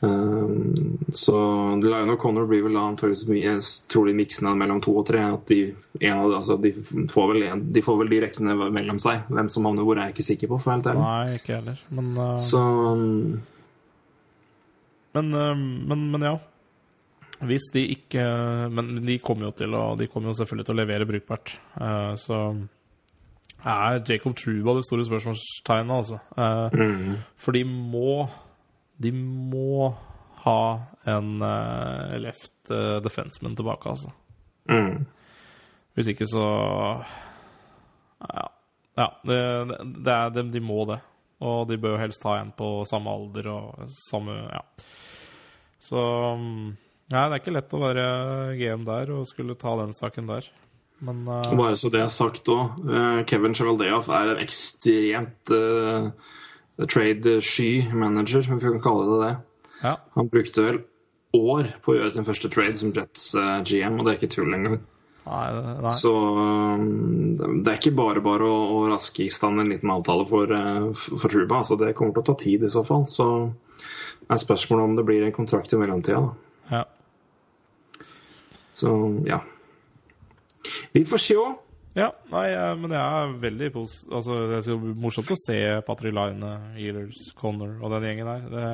um, 0.00 0.96
Så 1.14 1.36
Line 1.84 2.16
og 2.16 2.18
Connor 2.22 2.48
blir 2.50 2.64
vel 2.66 2.74
da 2.74 2.88
antakeligvis 2.88 3.68
de 3.92 4.16
miksene 4.18 4.56
mellom 4.58 4.82
to 4.82 4.96
og 4.98 5.06
tre. 5.06 5.22
At 5.36 5.46
de, 5.52 5.60
av, 6.10 6.24
de- 6.32 6.40
altså, 6.40 6.58
de, 6.64 6.72
får 7.12 7.30
vel, 7.34 7.46
de 7.76 7.84
får 7.86 8.00
vel 8.02 8.10
de 8.16 8.20
rekkene 8.26 8.58
mellom 8.74 8.98
seg. 9.04 9.28
Hvem 9.30 9.52
som 9.52 9.70
havner 9.70 9.86
hvor, 9.86 10.00
er 10.00 10.10
jeg 10.10 10.16
ikke 10.18 10.28
sikker 10.32 10.52
på. 10.54 10.58
for 10.64 10.74
helt 10.74 10.90
ærlig. 10.90 11.06
Nei, 11.06 11.38
ikke 11.38 11.60
heller. 11.60 11.86
Men, 12.00 12.10
uh... 12.18 12.34
Så 12.48 12.64
um, 12.64 13.38
men, 15.14 15.34
eh, 15.34 15.54
men, 15.88 16.10
men 16.12 16.26
ja. 16.32 16.38
Hvis 17.46 17.68
de 17.74 17.84
ikke 17.94 18.22
Men 18.74 18.96
de 19.06 19.18
kommer 19.22 19.48
jo 19.48 19.52
til 19.60 19.74
å 19.78 19.84
De 19.98 20.08
kommer 20.10 20.32
jo 20.32 20.38
selvfølgelig 20.40 20.66
til 20.66 20.74
å 20.74 20.80
levere 20.80 21.06
brukbart. 21.08 21.54
Eh, 21.80 22.12
så 22.18 22.40
er 23.58 24.02
Jacob 24.06 24.36
Truba 24.38 24.76
det 24.76 24.84
store 24.86 25.04
spørsmålstegnet, 25.06 25.90
altså. 25.90 26.18
Mm. 26.74 27.16
For 27.38 27.56
de 27.56 27.64
må 27.66 28.28
De 29.02 29.10
må 29.14 29.90
ha 30.44 30.60
en 31.10 31.42
eh, 31.42 32.14
left 32.22 32.70
eh, 32.70 32.98
defenseman 33.02 33.56
tilbake, 33.58 33.90
altså. 33.90 34.12
mm. 34.70 35.06
Hvis 35.94 36.12
ikke 36.14 36.28
så 36.30 36.46
Ja. 38.22 38.46
ja 38.98 39.08
det, 39.26 39.40
det 40.06 40.12
er, 40.14 40.30
de, 40.34 40.44
de 40.54 40.62
må 40.62 40.84
det. 40.90 41.00
Og 41.42 41.68
de 41.70 41.78
bør 41.78 41.98
helst 41.98 42.24
ha 42.26 42.38
en 42.40 42.52
på 42.54 42.84
samme 42.88 43.10
alder 43.10 43.50
og 43.52 43.88
samme 44.08 44.38
Ja. 44.52 44.62
Så 45.78 46.02
mm, 46.38 46.76
Nei, 47.08 47.24
det 47.24 47.38
er 47.38 47.42
ikke 47.42 47.56
lett 47.56 47.76
å 47.76 47.82
være 47.82 48.06
GM 48.58 48.82
der 48.88 49.12
og 49.16 49.28
skulle 49.28 49.56
ta 49.58 49.74
den 49.80 49.94
saken 49.96 50.28
der. 50.28 50.48
Men 51.04 51.22
uh... 51.28 51.54
Bare 51.56 51.78
så 51.78 51.88
det 51.94 52.02
er 52.02 52.12
sagt 52.12 52.50
òg. 52.52 52.82
Kevin 53.30 53.56
Chevaldeoff 53.56 54.10
er 54.12 54.34
en 54.34 54.42
ekstremt 54.42 55.52
uh, 55.54 56.10
trade-sky 56.84 57.88
manager, 57.94 58.44
om 58.50 58.60
vi 58.60 58.66
kan 58.66 58.84
kalle 58.84 59.08
det 59.08 59.18
det. 59.24 59.34
ja. 59.86 59.96
Han 60.18 60.28
brukte 60.28 60.66
vel 60.66 60.82
år 61.36 61.72
på 61.84 61.92
å 61.92 61.98
gjøre 61.98 62.12
sin 62.14 62.28
første 62.28 62.50
trade 62.52 62.78
som 62.80 62.92
Jets 62.94 63.32
eh, 63.36 63.58
GM, 63.66 63.98
og 63.98 64.06
det 64.06 64.12
er 64.12 64.20
ikke 64.20 64.32
tull 64.32 64.54
engang. 64.56 64.78
Nei, 65.28 65.48
nei. 65.84 65.92
Så 65.92 66.12
det 67.36 67.68
er 67.68 67.76
ikke 67.76 67.96
bare 67.98 68.22
bare 68.24 68.48
å, 68.48 68.60
å 68.78 68.84
raske 68.88 69.26
i 69.26 69.32
stand 69.32 69.60
en 69.60 69.68
liten 69.68 69.92
avtale 69.92 70.24
for, 70.28 70.54
eh, 70.56 70.86
for 70.96 71.28
Truba. 71.28 71.60
Altså, 71.60 71.76
det 71.80 71.92
kommer 71.98 72.16
til 72.16 72.24
å 72.24 72.28
ta 72.30 72.36
tid 72.40 72.64
i 72.64 72.72
så 72.72 72.84
fall. 72.86 73.04
Så 73.10 73.26
det 73.48 74.30
er 74.32 74.40
spørsmålet 74.40 74.88
om 74.88 74.96
det 74.96 75.04
blir 75.08 75.26
en 75.26 75.36
kontrakt 75.36 75.74
i 75.74 75.80
mellomtida. 75.80 76.22
da. 76.24 76.78
ja. 76.78 76.84
Så 78.78 78.92
ja. 79.26 79.40
Vi 80.94 81.02
får 81.08 81.20
se. 81.24 81.36
ja. 81.98 82.08
Nei, 82.30 82.46
men 82.78 82.90
det 82.92 82.98
er 83.00 83.32
veldig 83.42 83.68
pos... 83.74 83.94
Altså, 84.12 84.36
det 84.50 84.58
er 84.70 84.82
morsomt 85.02 85.30
å 85.34 85.38
se 85.40 85.56
Patrick 85.86 86.14
Line, 86.14 86.50
Ealers, 86.78 87.30
Connor 87.38 87.78
og 87.82 87.90
den 87.96 88.06
gjengen 88.10 88.28
der. 88.28 88.44
Det, 88.52 88.64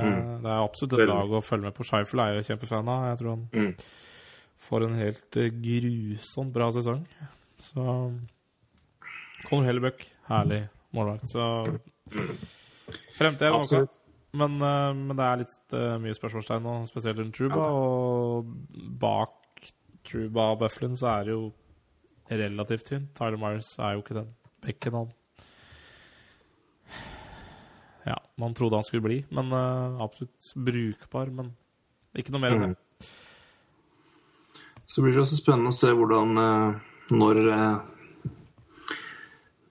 det 0.44 0.50
er 0.50 0.64
absolutt 0.64 0.96
et 0.98 1.04
Mm. 1.06 1.12
Lag 1.14 1.32
å 1.38 1.44
følge 1.44 1.68
med 1.70 1.76
på. 1.78 1.86
Scheifel 1.88 2.20
er 2.24 2.34
jo 2.36 2.44
kjempefan 2.50 2.90
av. 2.92 3.06
Jeg 3.12 3.20
tror 3.22 3.30
han 3.36 3.46
Mm. 3.54 3.74
får 4.68 4.84
en 4.88 4.98
helt 4.98 5.36
eh, 5.40 5.50
grusomt 5.64 6.52
bra 6.52 6.70
sesong. 6.74 7.02
Så 7.60 7.84
Conor 9.48 9.66
Hellebuck, 9.68 10.04
herlig 10.28 10.62
målvakt. 10.96 11.28
Så 11.28 11.44
Fremtid 13.16 13.46
er 13.48 13.54
noe. 13.54 13.86
Men, 14.34 14.56
eh, 14.66 14.92
men 14.98 15.14
det 15.16 15.24
er 15.28 15.40
litt 15.44 15.74
eh, 15.78 15.96
mye 16.02 16.16
spørsmålstegn 16.16 16.64
nå, 16.66 16.74
spesielt 16.90 17.20
rundt 17.22 17.36
Truba. 17.38 17.68
Og 17.70 18.48
bak 19.00 19.36
Truba 20.04 20.50
og 20.52 20.64
så 20.70 21.10
er 21.10 21.24
det 21.24 21.34
jo 21.34 21.52
relativt 22.28 22.86
tynt. 22.88 23.12
Tyler 23.16 23.40
Myers 23.40 23.74
er 23.78 23.94
jo 23.94 24.04
ikke 24.04 24.16
den 24.20 24.32
bekken 24.64 24.96
han 24.98 25.12
Ja, 28.04 28.18
man 28.36 28.54
trodde 28.54 28.76
han 28.76 28.84
skulle 28.84 29.02
bli. 29.02 29.24
Men 29.32 29.52
uh, 29.52 30.00
absolutt 30.04 30.52
brukbar. 30.54 31.30
Men 31.32 31.54
ikke 32.12 32.34
noe 32.34 32.42
mer 32.42 32.56
enn 32.56 32.74
det. 32.74 33.08
Så 34.86 35.02
blir 35.02 35.16
det 35.16 35.22
også 35.24 35.38
spennende 35.40 35.72
å 35.72 35.76
se 35.76 35.88
hvordan 35.96 36.36
uh, 36.36 36.76
når 37.16 37.40
uh, 37.48 38.28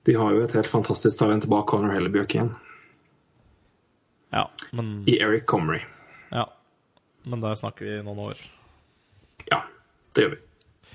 De 0.10 0.16
har 0.18 0.34
jo 0.34 0.42
et 0.44 0.56
helt 0.58 0.70
fantastisk 0.70 1.22
talent 1.22 1.46
bak 1.52 1.70
Conor 1.70 1.94
Hellebjørk 1.94 2.36
igjen, 2.36 2.50
Ja, 4.34 4.48
men, 4.74 5.04
i 5.08 5.20
Eric 5.22 5.46
Comrie. 5.48 5.86
ja. 6.34 6.48
men 7.24 7.40
der 7.40 7.56
snakker 7.56 7.86
vi 7.86 8.02
noen 8.04 8.20
år. 8.20 8.42
Ja, 9.48 9.62
det 10.16 10.26
gjør 10.26 10.36
vi. 10.36 10.42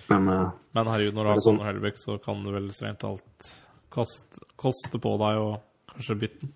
Men 0.08 0.28
uh, 0.28 0.50
Men 0.76 0.88
herregud, 0.88 1.14
når 1.16 1.24
du 1.24 1.30
har 1.32 1.42
sånn- 1.44 1.62
Hellebæk, 1.64 1.98
så 2.00 2.18
kan 2.22 2.40
du 2.44 2.52
vel 2.54 2.70
strengt 2.72 3.00
talt 3.02 3.50
koste, 3.92 4.42
koste 4.60 5.00
på 5.02 5.14
deg 5.20 5.40
og 5.42 5.58
kanskje 5.94 6.18
bytte 6.22 6.40
den. 6.46 6.54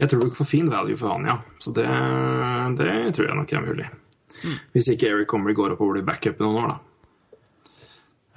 jeg 0.00 0.08
tror 0.10 0.20
du 0.24 0.34
får 0.34 0.48
fin 0.48 0.70
value 0.72 0.96
for 0.96 1.12
han, 1.12 1.26
ja. 1.28 1.38
Så 1.60 1.72
det, 1.76 1.86
det 2.80 3.14
tror 3.16 3.26
jeg 3.28 3.36
nok 3.36 3.52
er 3.52 3.66
mulig. 3.66 3.88
Hvis 4.72 4.88
ikke 4.88 5.10
Eric 5.12 5.28
Comrie 5.28 5.54
går 5.56 5.74
opp 5.74 5.82
og 5.84 5.92
blir 5.92 6.06
backup 6.06 6.40
i 6.40 6.44
noen 6.46 6.62
år, 6.64 6.70
da. 6.72 6.78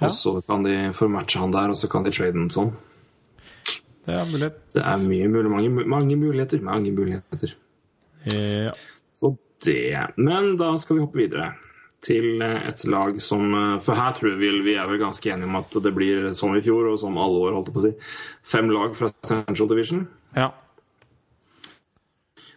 Ja. 0.02 0.08
Og 0.08 0.12
så 0.12 0.34
kan 0.44 0.64
de 0.66 0.74
få 0.92 1.08
matche 1.08 1.40
han 1.40 1.54
der, 1.54 1.70
og 1.72 1.78
så 1.80 1.88
kan 1.88 2.04
de 2.04 2.12
trade 2.12 2.36
den 2.36 2.50
sånn. 2.52 2.74
Det 4.04 4.12
er 4.12 4.26
mulighet. 4.28 4.58
Det 4.74 4.82
er 4.84 4.98
mye 5.00 5.28
mulig, 5.32 5.50
mange, 5.50 5.84
mange 5.88 6.16
muligheter. 6.20 6.60
Mange 6.66 6.92
muligheter. 6.92 7.54
Ja. 8.28 8.74
Så 9.08 9.30
det. 9.64 10.10
Men 10.20 10.56
da 10.60 10.74
skal 10.76 10.98
vi 10.98 11.04
hoppe 11.06 11.22
videre 11.22 11.54
til 12.04 12.42
eh, 12.44 12.68
et 12.68 12.82
lag 12.92 13.16
som 13.24 13.46
eh, 13.56 13.78
For 13.84 13.96
her 13.96 14.12
tror 14.16 14.30
jeg 14.34 14.40
vi, 14.42 14.50
vi 14.66 14.74
er 14.76 14.86
vel 14.90 15.00
ganske 15.00 15.30
enige 15.32 15.48
om 15.48 15.56
at 15.60 15.76
det 15.84 15.94
blir 15.96 16.28
som 16.36 16.52
i 16.56 16.60
fjor, 16.64 16.90
og 16.92 16.98
som 17.00 17.16
alle 17.18 17.40
år, 17.46 17.54
holdt 17.56 17.70
jeg 17.70 17.76
på 17.78 17.82
å 17.82 17.86
si. 17.86 17.94
Fem 18.54 18.68
lag 18.74 18.92
fra 18.98 19.08
Central 19.24 19.70
Division. 19.72 20.06
ja. 20.36 20.50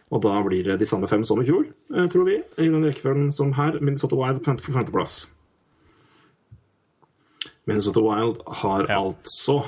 Og 0.08 0.22
da 0.24 0.38
blir 0.40 0.64
det 0.64 0.78
de 0.80 0.86
samme 0.88 1.04
fem 1.04 1.20
som 1.28 1.36
i 1.42 1.44
fjor, 1.44 1.66
eh, 1.92 2.06
tror 2.08 2.24
vi. 2.24 2.38
I 2.56 2.68
den 2.72 2.80
rekkefølgen 2.86 3.26
som 3.36 3.50
her. 3.52 3.74
Minnesota 3.84 4.16
Wild 4.16 4.38
femte- 4.46 4.64
femteplass. 4.72 5.26
Minnesota 7.68 8.00
Wild 8.00 8.38
har 8.62 8.86
Ja. 8.88 9.02
altså 9.02 9.58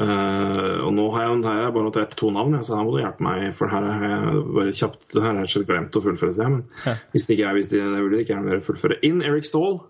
eh, 0.00 0.78
Og 0.86 0.92
nå 0.96 1.06
har 1.14 1.26
jeg, 1.26 1.42
her 1.44 1.58
jeg 1.64 1.74
bare 1.74 1.84
notert 1.88 2.16
to 2.16 2.30
navn, 2.32 2.56
så 2.64 2.76
her 2.78 2.84
må 2.86 2.94
du 2.96 3.02
hjelpe 3.02 3.24
meg. 3.26 3.48
For 3.54 3.68
her 3.68 3.82
har 3.90 4.06
jeg 4.08 4.44
bare 4.56 4.72
kjapt 4.78 5.16
Her 5.18 5.28
har 5.34 5.42
jeg 5.44 5.66
glemt 5.68 5.96
å 5.98 6.02
fullføre 6.04 6.32
seg. 6.36 6.48
Men 6.50 6.64
Ja. 6.86 6.94
hvis 7.12 7.26
det 7.26 7.36
ikke 7.38 7.48
er 7.50 7.54
hvis 7.58 7.68
det, 7.72 7.82
det 7.82 8.00
vil 8.02 8.10
det 8.16 8.22
ikke 8.26 8.38
er 8.38 8.58
å 8.60 8.64
fullføre. 8.68 8.98
Inn 9.02 9.22
Eric 9.22 9.44
Stahl 9.48 9.80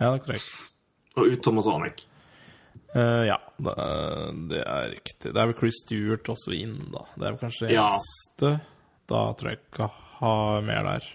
ja, 0.00 0.10
det 0.12 0.20
er 0.20 0.24
korrekt. 0.26 0.52
og 1.16 1.26
ut 1.32 1.42
Thomas 1.42 1.66
Anek. 1.72 2.02
Uh, 2.96 3.24
ja, 3.28 3.36
det, 3.60 3.72
det 4.50 4.60
er 4.64 4.90
riktig. 4.92 5.32
Det 5.32 5.36
er 5.40 5.46
vel 5.50 5.56
Chris 5.58 5.78
Stewart 5.84 6.28
også 6.32 6.52
inn, 6.56 6.76
da. 6.92 7.02
Det 7.16 7.24
er 7.26 7.34
vel 7.34 7.40
kanskje 7.40 7.70
Ja. 7.72 7.86
eneste. 7.96 8.52
Da 9.08 9.20
tror 9.38 9.50
jeg 9.54 9.58
ikke 9.62 9.88
har 10.20 10.60
mer 10.66 10.82
der. 10.84 11.08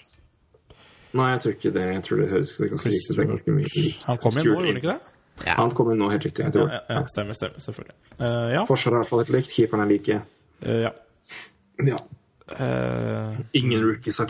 Nei, 1.14 1.32
jeg 1.34 1.42
tror 1.44 1.56
ikke 1.58 1.72
det. 1.76 1.86
Jeg 1.94 2.04
tror 2.08 2.22
det 2.22 2.28
høres 2.32 2.52
ganske 2.58 2.90
riktig 2.94 3.18
ut. 3.28 3.46
Det. 3.46 4.06
Han 4.08 4.18
kom 4.22 4.38
inn 4.38 4.46
nå, 4.46 4.52
gjorde 4.54 4.68
han 4.72 4.78
ikke 4.82 4.94
det? 4.94 5.11
Han 5.46 5.72
kom 5.74 5.90
inn 5.94 6.02
nå, 6.02 6.10
helt 6.14 6.26
riktig. 6.28 6.46
Jeg 6.46 6.54
tror 6.54 6.70
Ja, 6.70 6.82
ja, 6.90 7.02
stemmer, 7.10 7.34
stemmer. 7.38 7.62
Selvfølgelig. 7.64 7.96
Uh, 8.20 8.50
ja. 8.54 8.66
Forsvaret 8.70 8.94
er 8.94 8.98
i 8.98 9.02
hvert 9.02 9.10
fall 9.10 9.24
helt 9.24 9.36
likt. 9.36 9.54
Keeperen 9.56 9.84
er 9.86 9.90
like. 9.90 10.20
Eh, 10.62 10.82
ja. 10.86 10.92
Ja. 11.82 11.98
Eh, 12.52 13.40
Ingen 13.58 13.84
rookies 13.86 14.20
har 14.20 14.28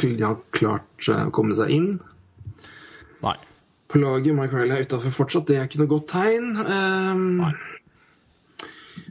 klart 0.51 1.09
å 1.09 1.29
komme 1.35 1.55
seg 1.57 1.73
inn. 1.73 1.89
nei. 3.25 3.37
På 3.91 3.99
laget 3.99 4.35
Mike 4.37 4.55
Riley 4.55 4.77
er 4.77 4.85
utafor 4.87 5.11
fortsatt, 5.11 5.49
det 5.49 5.57
er 5.59 5.65
ikke 5.67 5.81
noe 5.81 5.91
godt 5.91 6.07
tegn. 6.13 6.53
Um, 6.63 7.23
Nei. 7.41 7.51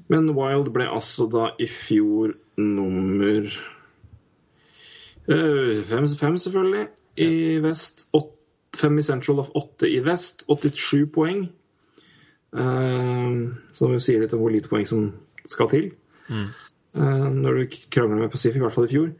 men 0.09 0.31
Wild 0.33 0.71
ble 0.73 0.87
altså 0.89 1.27
da 1.29 1.51
i 1.61 1.67
fjor 1.69 2.33
nummer 2.57 3.45
eh, 5.29 5.83
fem, 5.85 6.09
fem, 6.09 6.39
selvfølgelig, 6.41 6.87
i 7.21 7.29
vest. 7.61 8.07
Åt, 8.17 8.33
fem 8.81 8.97
i 8.97 9.05
Central 9.05 9.43
of 9.45 9.53
åtte 9.61 9.91
i 9.91 10.01
vest. 10.07 10.47
87 10.49 11.05
poeng. 11.13 11.45
Ehm, 12.57 13.59
som 13.73 13.93
jo 13.95 14.01
sier 14.03 14.23
litt 14.23 14.35
om 14.35 14.43
hvor 14.43 14.51
lite 14.51 14.71
poeng 14.71 14.87
som 14.89 15.11
skal 15.49 15.71
til. 15.71 15.91
Mm. 16.29 16.49
Eh, 16.95 17.29
når 17.37 17.61
du 17.61 17.77
krangler 17.91 18.25
med 18.25 18.33
Pacific, 18.33 18.59
i 18.59 18.65
hvert 18.65 18.75
fall 18.75 18.89
i 18.89 18.95
fjor. 18.95 19.13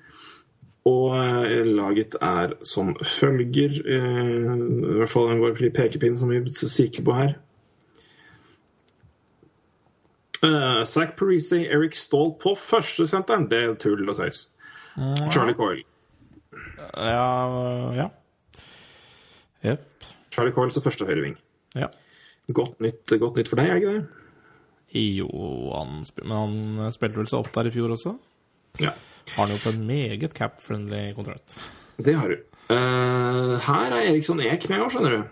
Og 0.91 1.15
eh, 1.15 1.67
laget 1.67 2.17
er 2.25 2.57
som 2.65 2.95
følger 3.05 3.77
eh, 3.85 4.55
I 4.57 4.97
hvert 5.03 5.13
fall 5.13 5.39
vår 5.39 5.61
pekepinn 5.77 6.19
som 6.19 6.33
vi 6.33 6.43
kikker 6.49 7.07
på 7.07 7.17
her. 7.19 7.39
Uh, 10.41 10.87
Zack 10.89 11.19
Parisi, 11.19 11.67
Eric 11.69 11.99
Stahl 12.01 12.31
på 12.41 12.55
førstesenteren. 12.57 13.51
Det 13.51 13.59
er 13.61 13.75
tull 13.77 14.09
og 14.09 14.17
tøys. 14.17 14.47
Charlie 15.31 15.55
Coyle. 15.55 15.85
Ja 16.97 17.93
Ja. 17.95 18.07
Yep. 19.65 19.85
Charlie 20.33 20.53
Coyle 20.57 20.73
som 20.73 20.83
første 20.83 21.05
høyreving. 21.05 21.37
Ja. 21.77 21.93
Godt 22.57 22.81
nytt, 22.83 23.13
godt 23.21 23.39
nytt 23.39 23.51
for 23.51 23.61
deg, 23.61 23.71
er 23.71 23.77
det 23.77 23.83
ikke 23.83 23.95
det? 23.99 24.21
Jo, 24.91 25.29
han 25.71 26.01
men 26.25 26.35
han 26.35 26.95
spilte 26.95 27.21
vel 27.21 27.29
seg 27.31 27.45
opp 27.45 27.53
der 27.55 27.69
i 27.71 27.75
fjor 27.75 27.95
også? 27.95 28.17
Ja. 28.83 28.91
Har 29.37 29.45
han 29.45 29.53
jo 29.55 29.61
på 29.63 29.73
en 29.75 29.85
meget 29.87 30.35
cap-friendly 30.35 31.13
kontrakt. 31.15 31.55
Det 32.01 32.15
har 32.17 32.33
du. 32.33 32.41
Uh, 32.71 33.57
her 33.63 33.93
er 33.93 34.09
Eriksson 34.09 34.41
Eek 34.43 34.67
med 34.71 34.83
òg, 34.83 34.91
skjønner 34.95 35.17
du. 35.17 35.23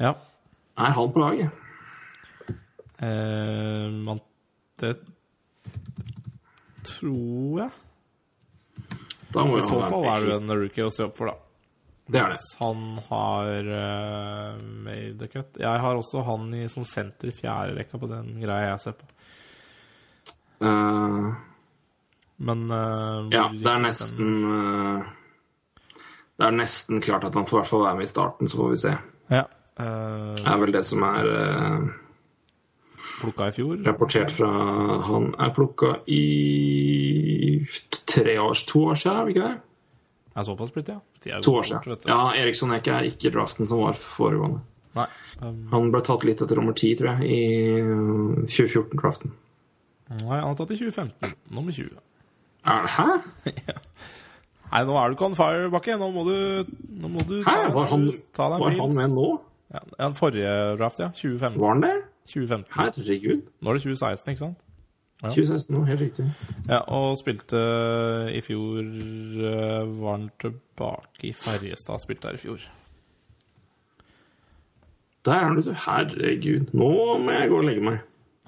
Ja. 0.00 0.14
Er 0.80 0.96
han 0.96 1.12
på 1.12 1.20
laget? 1.20 1.50
Uh, 3.00 3.88
man, 4.04 4.20
det 4.80 4.94
tror 6.84 7.62
jeg. 7.64 7.70
Da 9.34 9.44
må 9.46 9.60
I 9.60 9.64
så 9.64 9.78
fall 9.84 10.08
er 10.10 10.26
jo 10.26 10.36
en 10.40 10.52
rookie 10.56 10.86
å 10.86 10.92
se 10.92 11.06
opp 11.06 11.16
for, 11.18 11.30
da. 11.30 11.49
Det 12.10 12.18
er 12.18 12.32
det. 12.32 12.40
Han 12.58 12.80
har 13.06 13.68
uh, 13.70 14.62
made 14.86 15.14
the 15.20 15.28
cut. 15.30 15.60
Jeg 15.62 15.82
har 15.84 15.98
også 15.98 16.24
han 16.26 16.48
i, 16.58 16.64
som 16.72 16.84
senter 16.88 17.30
i 17.30 17.34
fjerde 17.36 17.76
rekka 17.78 18.00
på 18.02 18.08
den 18.10 18.32
greia 18.42 18.72
jeg 18.72 18.82
ser 18.82 18.96
på. 18.98 19.06
Uh, 20.60 21.30
Men 22.40 22.66
uh, 22.72 23.30
Ja, 23.32 23.46
det 23.52 23.70
er 23.70 23.80
nesten 23.84 24.42
Det 26.36 26.44
er 26.48 26.56
nesten 26.56 27.00
klart 27.04 27.24
at 27.28 27.36
han 27.36 27.46
får 27.48 27.56
i 27.56 27.60
hvert 27.60 27.70
fall 27.70 27.86
være 27.86 28.00
med 28.00 28.08
i 28.08 28.10
starten, 28.10 28.48
så 28.48 28.60
får 28.60 28.70
vi 28.74 28.82
se. 28.88 28.94
Ja. 29.30 29.46
Det 29.80 30.44
er 30.50 30.60
vel 30.60 30.72
det 30.74 30.82
som 30.84 31.04
er 31.06 31.28
Plukka 33.20 33.48
i 33.48 33.52
fjor. 33.54 33.76
rapportert 33.86 34.32
fra 34.32 34.48
Han 35.06 35.34
er 35.38 35.52
plukka 35.56 35.94
i 36.08 37.64
tre 38.08 38.40
år, 38.40 38.54
to 38.68 38.84
år 38.90 38.94
siden, 39.00 39.16
er 39.16 39.24
det 39.24 39.34
ikke 39.34 39.48
det? 39.48 39.69
Er 40.36 40.46
såpass 40.46 40.70
blitt, 40.74 40.88
ja. 40.92 41.00
To 41.42 41.56
år 41.58 41.66
siden. 41.66 41.96
Ja, 42.06 42.20
Eriksson 42.38 42.70
Eck 42.76 42.86
er 42.88 43.06
ikke 43.08 43.32
draften 43.34 43.66
som 43.66 43.82
var 43.82 43.96
foregående. 43.98 44.60
Nei. 44.94 45.06
Um, 45.42 45.58
Han 45.72 45.90
ble 45.94 46.00
tatt 46.06 46.24
litt 46.26 46.42
etter 46.42 46.58
nummer 46.58 46.74
ti, 46.76 46.92
tror 46.98 47.18
jeg, 47.18 47.30
i 47.30 48.44
2014-draften. 48.50 49.32
nei, 50.10 50.38
han 50.38 50.48
har 50.48 50.56
tatt 50.58 50.72
i 50.74 50.78
2015. 50.80 51.34
Nummer 51.54 51.74
20. 51.74 51.98
Er 52.70 52.86
det 52.86 52.94
Hæ? 52.96 53.06
Nei, 54.70 54.80
nå 54.86 54.94
er 54.94 55.10
du 55.10 55.16
ikke 55.16 55.26
on 55.26 55.34
fire, 55.38 55.70
Bakke. 55.72 55.96
Nå 55.98 56.10
må 56.14 56.22
du, 56.28 56.34
nå 57.02 57.08
må 57.10 57.22
du 57.26 57.40
Hæ? 57.42 57.54
Var 57.74 57.88
han, 57.90 58.04
ta 58.36 58.50
deg 58.52 58.60
en 58.60 58.62
var 58.66 58.76
han 58.78 58.94
med 58.98 59.14
nå? 59.16 59.28
Ja, 59.70 59.80
ja, 59.98 60.08
forrige 60.18 60.52
draft, 60.78 61.00
ja. 61.02 61.08
2015. 61.14 61.58
Var 61.62 61.72
han 61.74 61.82
det? 61.86 61.94
2015. 62.30 62.68
Herregud. 62.76 63.42
Nå 63.62 63.70
er 63.72 63.78
det 63.78 63.82
2016, 63.86 64.30
ikke 64.34 64.44
sant? 64.44 64.62
Ja. 65.20 65.28
2016 65.28 65.74
nå, 65.74 65.84
helt 65.84 66.00
riktig. 66.00 66.24
Ja, 66.64 66.80
og 66.96 67.18
spilte 67.20 67.60
i 68.32 68.40
fjor 68.40 68.78
eh, 68.80 69.90
Var 70.00 70.14
han 70.14 70.30
tilbake 70.40 71.28
i 71.28 71.32
Ferjestad? 71.36 72.00
Spilte 72.00 72.30
her 72.30 72.38
i 72.38 72.40
fjor. 72.40 72.64
Der 75.28 75.44
er 75.44 75.56
du, 75.58 75.72
herregud. 75.84 76.70
Nå 76.72 76.92
må 77.20 77.34
jeg 77.36 77.50
gå 77.52 77.58
og 77.60 77.66
legge 77.68 77.84
meg. 77.84 77.98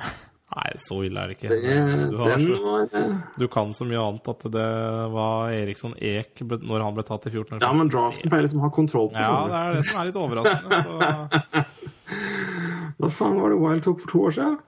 Nei, 0.52 0.70
så 0.80 0.98
ille 1.04 1.20
er 1.20 1.30
det 1.30 1.37
ikke. 1.38 1.50
Det, 1.52 1.76
Du, 2.12 2.16
så, 2.16 2.56
var 2.64 2.96
eh, 3.00 3.12
du 3.40 3.46
kan 3.52 3.70
så 3.76 3.87
mye 3.88 4.00
annet 4.00 4.32
at 4.32 4.48
det 4.52 4.66
var 5.14 5.52
Eriksson 5.52 5.94
Eek 5.96 6.42
når 6.48 6.85
han 6.85 6.96
ble 6.96 7.04
tatt 7.08 7.28
i 7.28 7.32
14. 7.32 7.61
Ja, 7.61 7.70
men 7.76 7.92
draften 7.92 8.32
pleier 8.32 8.44
liksom 8.48 8.61
å 8.61 8.66
ha 8.66 8.72
kontroll 8.72 9.08
på. 9.12 9.20
Ja, 9.20 9.38
det 9.48 9.61
er 9.61 9.78
det 9.78 9.87
som 9.88 10.00
er 10.02 10.11
litt 10.11 10.20
overraskende. 10.20 10.82
Så. 10.88 10.92
Hva 13.02 13.08
faen 13.12 13.40
var 13.40 13.52
det 13.52 13.61
Wild 13.61 13.85
tok 13.88 14.04
for 14.04 14.12
to 14.12 14.26
år 14.28 14.37
siden? 14.40 14.61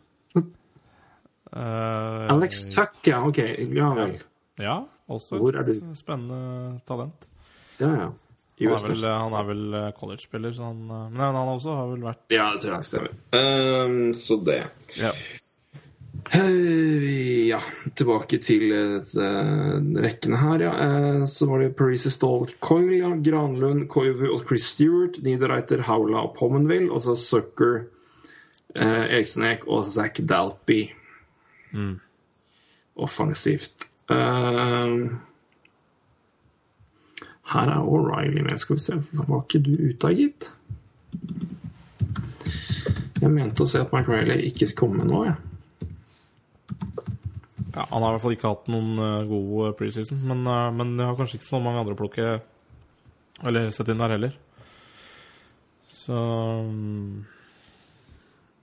Eh, 1.56 2.32
Alex 2.34 2.64
Tuck, 2.74 2.98
ja. 3.06 3.22
Ok. 3.26 3.38
Ja 3.74 3.92
vel. 3.94 4.18
Ja, 4.60 4.80
også 5.10 5.40
et 5.50 5.72
spennende 5.98 6.80
talent. 6.86 7.30
Ja, 7.78 7.90
ja. 7.90 8.10
Han 8.54 8.70
er 8.70 8.84
vel, 8.86 9.06
han 9.10 9.32
er 9.34 9.46
vel 9.48 9.62
eh, 9.74 9.88
college-spiller, 9.98 10.52
så 10.54 10.68
han 10.68 10.82
eh, 10.86 11.06
Men 11.10 11.34
han 11.34 11.48
også 11.56 11.72
har 11.74 11.88
vel 11.90 12.04
vært 12.06 12.34
Ja, 12.34 12.52
det 12.54 12.62
tror 12.62 12.76
jeg 12.76 12.86
stemmer. 12.86 13.16
Um, 13.34 14.12
så 14.14 14.38
det. 14.46 14.60
ja. 15.00 15.10
Uh, 16.34 17.48
Ja, 17.48 17.58
tilbake 17.98 18.38
til 18.40 18.70
uh, 18.72 19.98
rekkene 20.00 20.38
her, 20.40 20.62
ja. 20.62 20.70
Uh, 20.78 21.24
Så 21.28 21.48
var 21.50 21.64
det 21.64 21.74
Parisa 21.76 22.10
Stall 22.14 22.46
ja. 22.94 23.10
Granlund, 23.26 23.88
Koivu 23.88 24.30
og 24.30 24.46
Chris 24.46 24.70
Stewart. 24.76 25.18
Niederreiter, 25.22 25.82
Haula 25.82 26.22
og 26.28 26.36
Pommenville. 26.38 26.92
Og 26.92 27.02
så 27.02 27.16
Sucker, 27.18 27.84
eh, 28.74 29.02
Eriksen 29.10 29.44
Eek 29.44 29.66
og 29.66 29.84
Zack 29.86 30.22
Dalby. 31.74 32.00
Offensivt. 32.94 33.88
Uh, 34.10 35.10
her 37.50 37.70
er 37.70 37.82
O'Reilly 37.82 38.42
med. 38.42 38.58
Skal 38.58 38.76
vi 38.76 38.84
se, 38.84 39.00
var 39.12 39.42
ikke 39.42 39.62
du 39.66 39.74
ute, 39.90 40.12
gitt? 40.14 40.52
Jeg 43.24 43.32
mente 43.32 43.64
å 43.64 43.68
se 43.68 43.80
at 43.80 43.92
Riley 43.94 44.48
ikke 44.50 44.68
kom 44.78 44.96
med 44.98 45.08
nå, 45.10 45.24
jeg. 45.28 45.36
Ja, 47.74 47.84
han 47.90 48.04
har 48.04 48.12
i 48.12 48.14
hvert 48.14 48.22
fall 48.22 48.34
ikke 48.36 48.50
hatt 48.52 48.68
noen 48.70 48.98
eh, 49.02 49.26
god 49.26 49.52
eh, 49.66 49.76
preseason, 49.78 50.20
men, 50.28 50.44
men 50.78 50.92
jeg 51.00 51.08
har 51.08 51.16
kanskje 51.18 51.40
ikke 51.40 51.48
så 51.48 51.58
mange 51.62 51.80
andre 51.80 51.96
å 51.96 51.98
plukke 51.98 52.26
Eller 53.48 53.72
sett 53.74 53.90
inn 53.90 54.02
der 54.02 54.14
heller. 54.14 54.36
Så 55.90 56.18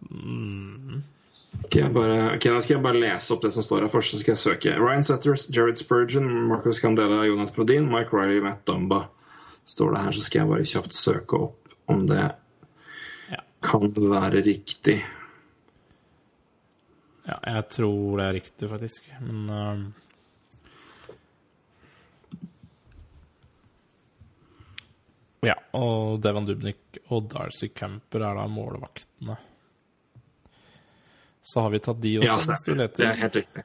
mm, 0.07 1.01
Jeg 1.71 1.91
bare, 1.93 2.35
ok, 2.35 2.45
Da 2.47 2.59
skal 2.63 2.75
jeg 2.77 2.83
bare 2.83 2.99
lese 2.99 3.33
opp 3.33 3.41
det 3.43 3.51
som 3.55 3.63
står 3.63 3.85
her 3.85 3.91
først. 3.91 4.11
Så 4.15 4.19
skal 4.21 4.31
jeg 4.33 4.41
søke. 4.41 4.75
Ryan 4.79 5.03
Setters, 5.03 5.47
Jared 5.55 5.79
Spurgeon, 5.79 6.27
Marcus 6.47 6.79
Candela, 6.83 7.25
Jonas 7.27 7.51
Prodin, 7.55 7.89
Mike 7.91 8.15
Riley, 8.15 8.41
Matt 8.43 8.63
Dumba. 8.67 9.01
Står 9.67 9.91
det 9.95 10.03
her, 10.05 10.11
så 10.15 10.23
skal 10.25 10.39
jeg 10.41 10.49
bare 10.51 10.67
kjapt 10.71 10.95
søke 10.97 11.41
opp 11.47 11.73
om 11.91 12.05
det 12.07 12.21
Ja. 13.31 13.41
kan 13.61 13.91
være 13.93 14.41
riktig. 14.43 14.97
Ja, 17.27 17.37
jeg 17.45 17.67
tror 17.69 18.17
det 18.17 18.25
er 18.25 18.33
riktig, 18.39 18.69
faktisk. 18.69 19.03
Men 19.21 19.49
eh, 19.49 19.83
Ja, 25.41 25.55
og 25.73 26.19
Devan 26.21 26.45
Dubnik 26.45 26.99
og 27.09 27.29
Darcy 27.31 27.71
Camper 27.73 28.21
er 28.27 28.37
da 28.37 28.43
målvaktene. 28.51 29.37
Så 31.43 31.63
har 31.65 31.71
vi 31.73 31.79
tatt 31.81 32.01
de 32.01 32.15
også, 32.19 32.27
Ja, 32.29 32.57
stemmer. 32.61 32.89
Det 32.95 33.05
er 33.07 33.17
helt 33.17 33.35
riktig. 33.35 33.63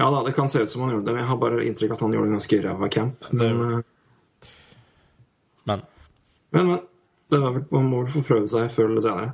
Ja 0.00 0.08
da, 0.10 0.22
det 0.24 0.32
kan 0.36 0.48
se 0.48 0.62
ut 0.64 0.72
som 0.72 0.86
han 0.86 0.94
gjorde 0.94 1.10
det, 1.10 1.14
men 1.16 1.24
jeg 1.24 1.30
har 1.30 1.40
bare 1.40 1.64
inntrykk 1.66 1.92
av 1.92 1.98
at 1.98 2.04
han 2.06 2.14
gjorde 2.16 2.30
en 2.30 2.38
ganske 2.38 2.60
ræva 2.64 2.88
camp. 2.88 3.26
Men, 3.30 3.40
det... 3.40 3.54
Men 5.68 5.88
men, 6.50 6.66
men. 6.66 6.78
Det 7.30 7.38
var 7.38 7.52
vel, 7.54 7.62
man 7.70 7.84
må 7.86 8.02
vel 8.02 8.10
få 8.10 8.24
prøve 8.26 8.48
seg 8.50 8.72
før 8.74 8.88
eller 8.90 9.04
senere. 9.04 9.30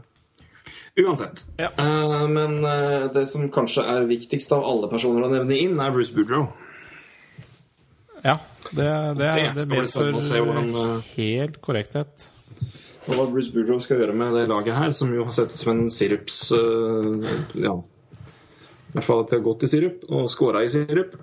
Uansett. 1.01 1.47
Ja. 1.61 1.71
Uh, 1.79 2.27
men 2.29 2.59
uh, 2.65 3.07
det 3.13 3.23
som 3.33 3.47
kanskje 3.53 3.85
er 3.89 4.05
viktigst 4.09 4.53
av 4.53 4.65
alle 4.69 4.91
personer 4.93 5.25
å 5.25 5.31
nevne 5.33 5.57
inn, 5.57 5.79
er 5.81 5.95
Bruce 5.95 6.13
Boudreau. 6.13 6.51
ja, 8.21 8.37
det, 8.71 8.85
det, 8.85 9.17
Det 9.17 9.47
det 9.57 9.65
hvordan, 9.65 9.73
medfører 9.73 10.83
eh, 10.83 11.11
helt 11.17 11.61
korrekthet. 11.65 12.29
Og 13.07 13.15
hva 13.15 13.27
Bruce 13.31 13.53
Boudreau 13.55 13.79
skal 13.83 14.01
gjøre 14.03 14.15
med 14.19 14.33
det 14.35 14.49
laget 14.51 14.75
her, 14.75 14.91
som 14.97 15.13
jo 15.15 15.25
har 15.29 15.35
sett 15.37 15.53
ut 15.55 15.61
som 15.61 15.73
en 15.77 15.91
sirups 15.95 16.41
eh, 16.57 17.37
Ja. 17.63 17.77
I 18.87 18.97
hvert 18.97 19.05
fall 19.07 19.21
at 19.25 19.31
de 19.31 19.37
har 19.39 19.45
gått 19.45 19.63
i 19.67 19.69
sirup 19.71 20.07
og 20.09 20.27
scora 20.33 20.63
i 20.65 20.71
sirup 20.73 21.15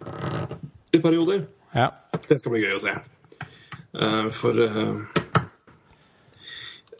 i 0.93 0.99
perioder. 1.01 1.45
Ja. 1.73 1.87
Det 2.29 2.37
skal 2.39 2.53
bli 2.53 2.61
gøy 2.61 2.75
å 2.77 2.81
se. 2.83 2.93
Eh, 3.97 4.27
for 4.35 4.59
eh, 4.61 4.99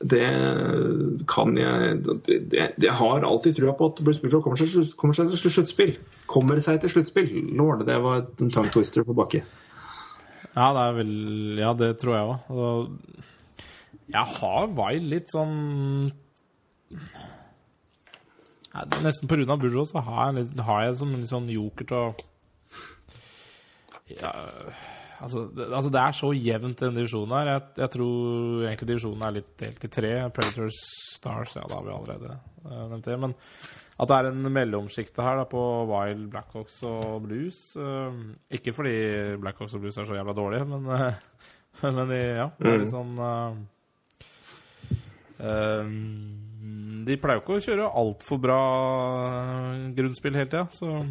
det 0.04 0.24
kan 1.32 1.54
jeg 1.56 2.00
det, 2.26 2.64
Jeg 2.84 2.96
har 3.00 3.24
alltid 3.28 3.56
trua 3.60 3.76
på 3.78 3.92
at 3.92 4.02
Bruce 4.04 4.20
kommer, 4.44 4.58
slutt- 4.60 4.96
kommer 5.00 5.16
seg 5.16 5.30
til 5.32 5.54
sluttspill. 5.54 5.94
Kommer 6.28 6.60
seg 6.64 6.82
til 6.84 6.92
sluttspill. 6.96 7.30
Lord, 7.56 7.86
det 7.88 8.00
var 8.04 8.26
en 8.42 8.52
tongue 8.52 8.74
twister 8.74 9.06
på 9.08 9.16
bakke. 9.16 9.44
Ja, 10.54 10.68
det 10.76 10.82
er 10.90 10.98
vel 10.98 11.14
Ja, 11.62 11.72
det 11.78 11.94
tror 12.02 12.18
jeg 12.18 12.34
òg. 12.34 13.24
Jeg 14.12 14.38
har 14.38 14.68
Wild 14.76 15.08
litt 15.14 15.32
sånn 15.32 16.12
ja, 18.74 18.84
Nesten 19.06 19.30
på 19.30 19.38
grunn 19.38 19.54
av 19.54 19.62
Burro 19.62 19.86
så 19.88 20.04
har 20.04 20.26
jeg, 20.28 20.42
litt, 20.42 20.64
har 20.68 20.84
jeg 20.88 20.98
som 21.00 21.14
en 21.16 21.28
sånn 21.30 21.48
joker 21.54 21.88
til 21.90 22.00
å 22.02 22.08
ja, 24.14 24.32
altså, 25.24 25.46
det, 25.56 25.70
altså, 25.70 25.90
det 25.94 26.02
er 26.02 26.18
så 26.18 26.32
jevnt, 26.36 26.82
den 26.82 26.98
divisjonen 27.00 27.36
her. 27.38 27.52
Jeg, 27.54 27.64
jeg 27.82 27.94
tror 27.96 28.66
egentlig 28.68 28.90
divisjonen 28.92 29.24
er 29.26 29.36
litt 29.38 29.54
delt 29.62 29.88
i 29.88 29.92
tre. 29.96 30.12
Predators, 30.36 30.82
Stars, 31.16 31.56
ja, 31.58 31.64
da 31.70 31.80
har 31.80 31.88
vi 31.88 31.96
allerede 31.96 32.36
uh, 32.68 32.84
nevnt 32.92 33.08
det. 33.08 33.18
Men 33.24 33.36
at 33.94 34.10
det 34.10 34.18
er 34.18 34.30
en 34.32 34.50
mellomsjikte 34.54 35.26
her 35.26 35.40
da, 35.40 35.46
på 35.50 35.62
Wild, 35.90 36.26
Blackhawks 36.34 36.80
og 36.90 37.28
Blues 37.28 37.62
Uh, 37.78 38.34
Ikke 38.54 38.74
fordi 38.76 38.96
Blackhawks 39.42 39.78
og 39.78 39.84
Blues 39.84 39.98
er 39.98 40.10
så 40.10 40.18
jævla 40.18 40.36
dårlige, 40.38 40.68
men, 40.70 40.90
uh, 40.90 41.14
men 41.96 42.10
de, 42.10 42.20
ja, 42.42 42.50
det 42.60 42.72
er 42.72 42.84
litt 42.84 42.94
sånn 42.94 43.16
eh, 43.18 43.30
eh, 43.30 43.62
De 45.44 47.18
pleier 47.20 47.40
jo 47.40 47.44
ikke 47.44 47.58
å 47.58 47.64
kjøre 47.66 47.88
altfor 48.00 48.40
bra 48.40 48.60
grunnspill 49.98 50.38
hele 50.40 50.48
tida, 50.48 50.68
så, 50.72 51.02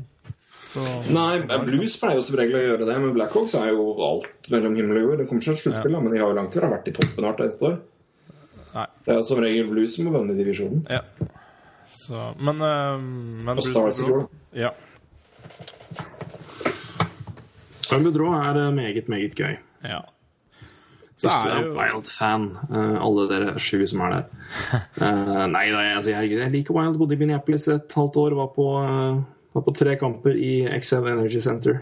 så 0.72 0.86
Nei, 1.12 1.42
Blues 1.66 1.98
pleier 2.00 2.16
jo 2.16 2.24
som 2.24 2.38
regel 2.40 2.56
å 2.56 2.62
gjøre 2.62 2.86
det, 2.88 2.96
men 3.02 3.12
Blackhawks 3.16 3.58
er 3.60 3.74
jo 3.74 3.90
alt 4.06 4.48
mellom 4.54 4.78
himmel 4.78 5.02
og 5.02 5.04
jord. 5.06 5.20
Det 5.20 5.26
kommer 5.28 5.44
ikke 5.44 5.58
til 5.58 5.64
sluttspill, 5.66 5.98
da, 5.98 6.00
men 6.00 6.14
de 6.14 6.22
har 6.22 6.32
jo 6.32 6.38
langt 6.38 6.56
ha 6.56 6.72
vært 6.72 6.88
i 6.88 6.94
toppen 6.96 7.28
hvert 7.28 7.44
eneste 7.44 7.68
år. 7.68 7.76
Nei. 8.72 8.86
Det 9.04 9.12
er 9.12 9.20
jo 9.20 9.26
som 9.28 9.42
regel 9.44 9.68
Blues 9.68 9.98
som 9.98 10.08
må 10.08 10.14
vinne 10.16 10.38
divisjonen. 10.38 10.86
Ja. 10.88 11.02
Så, 11.92 12.22
men, 12.40 12.62
eh, 12.64 13.04
men 13.44 13.60
Og 13.60 13.66
Stars 13.66 14.00
i 14.00 14.08
fjor, 14.08 14.24
Ja. 14.56 14.72
Bedrå 17.92 18.30
er 18.32 18.56
eh, 18.56 18.72
meget, 18.72 19.08
meget 19.12 19.36
gøy. 19.36 19.58
ja. 19.84 20.00
Så 21.22 21.28
Hvis 21.30 21.36
du 21.38 21.48
er 21.52 21.54
det 21.54 21.66
jo 21.68 21.74
Wild-fan, 21.76 22.44
uh, 22.72 22.96
alle 22.98 23.24
dere 23.30 23.52
sju 23.62 23.84
som 23.86 24.00
er 24.02 24.14
der. 24.16 24.24
Uh, 24.98 25.44
nei, 25.54 25.68
nei 25.70 25.84
altså, 25.94 26.10
herregud, 26.16 26.40
jeg 26.42 26.50
liker 26.56 26.74
Wild. 26.74 26.98
Bodde 26.98 27.14
i 27.14 27.20
Minneapolis 27.20 27.68
et 27.70 27.94
halvt 27.94 28.18
år. 28.24 28.34
Var 28.40 28.48
på, 28.56 28.66
uh, 28.82 29.20
var 29.54 29.64
på 29.68 29.74
tre 29.78 29.94
kamper 30.00 30.34
i 30.34 30.54
XL 30.80 31.06
Energy 31.12 31.38
Center. 31.44 31.78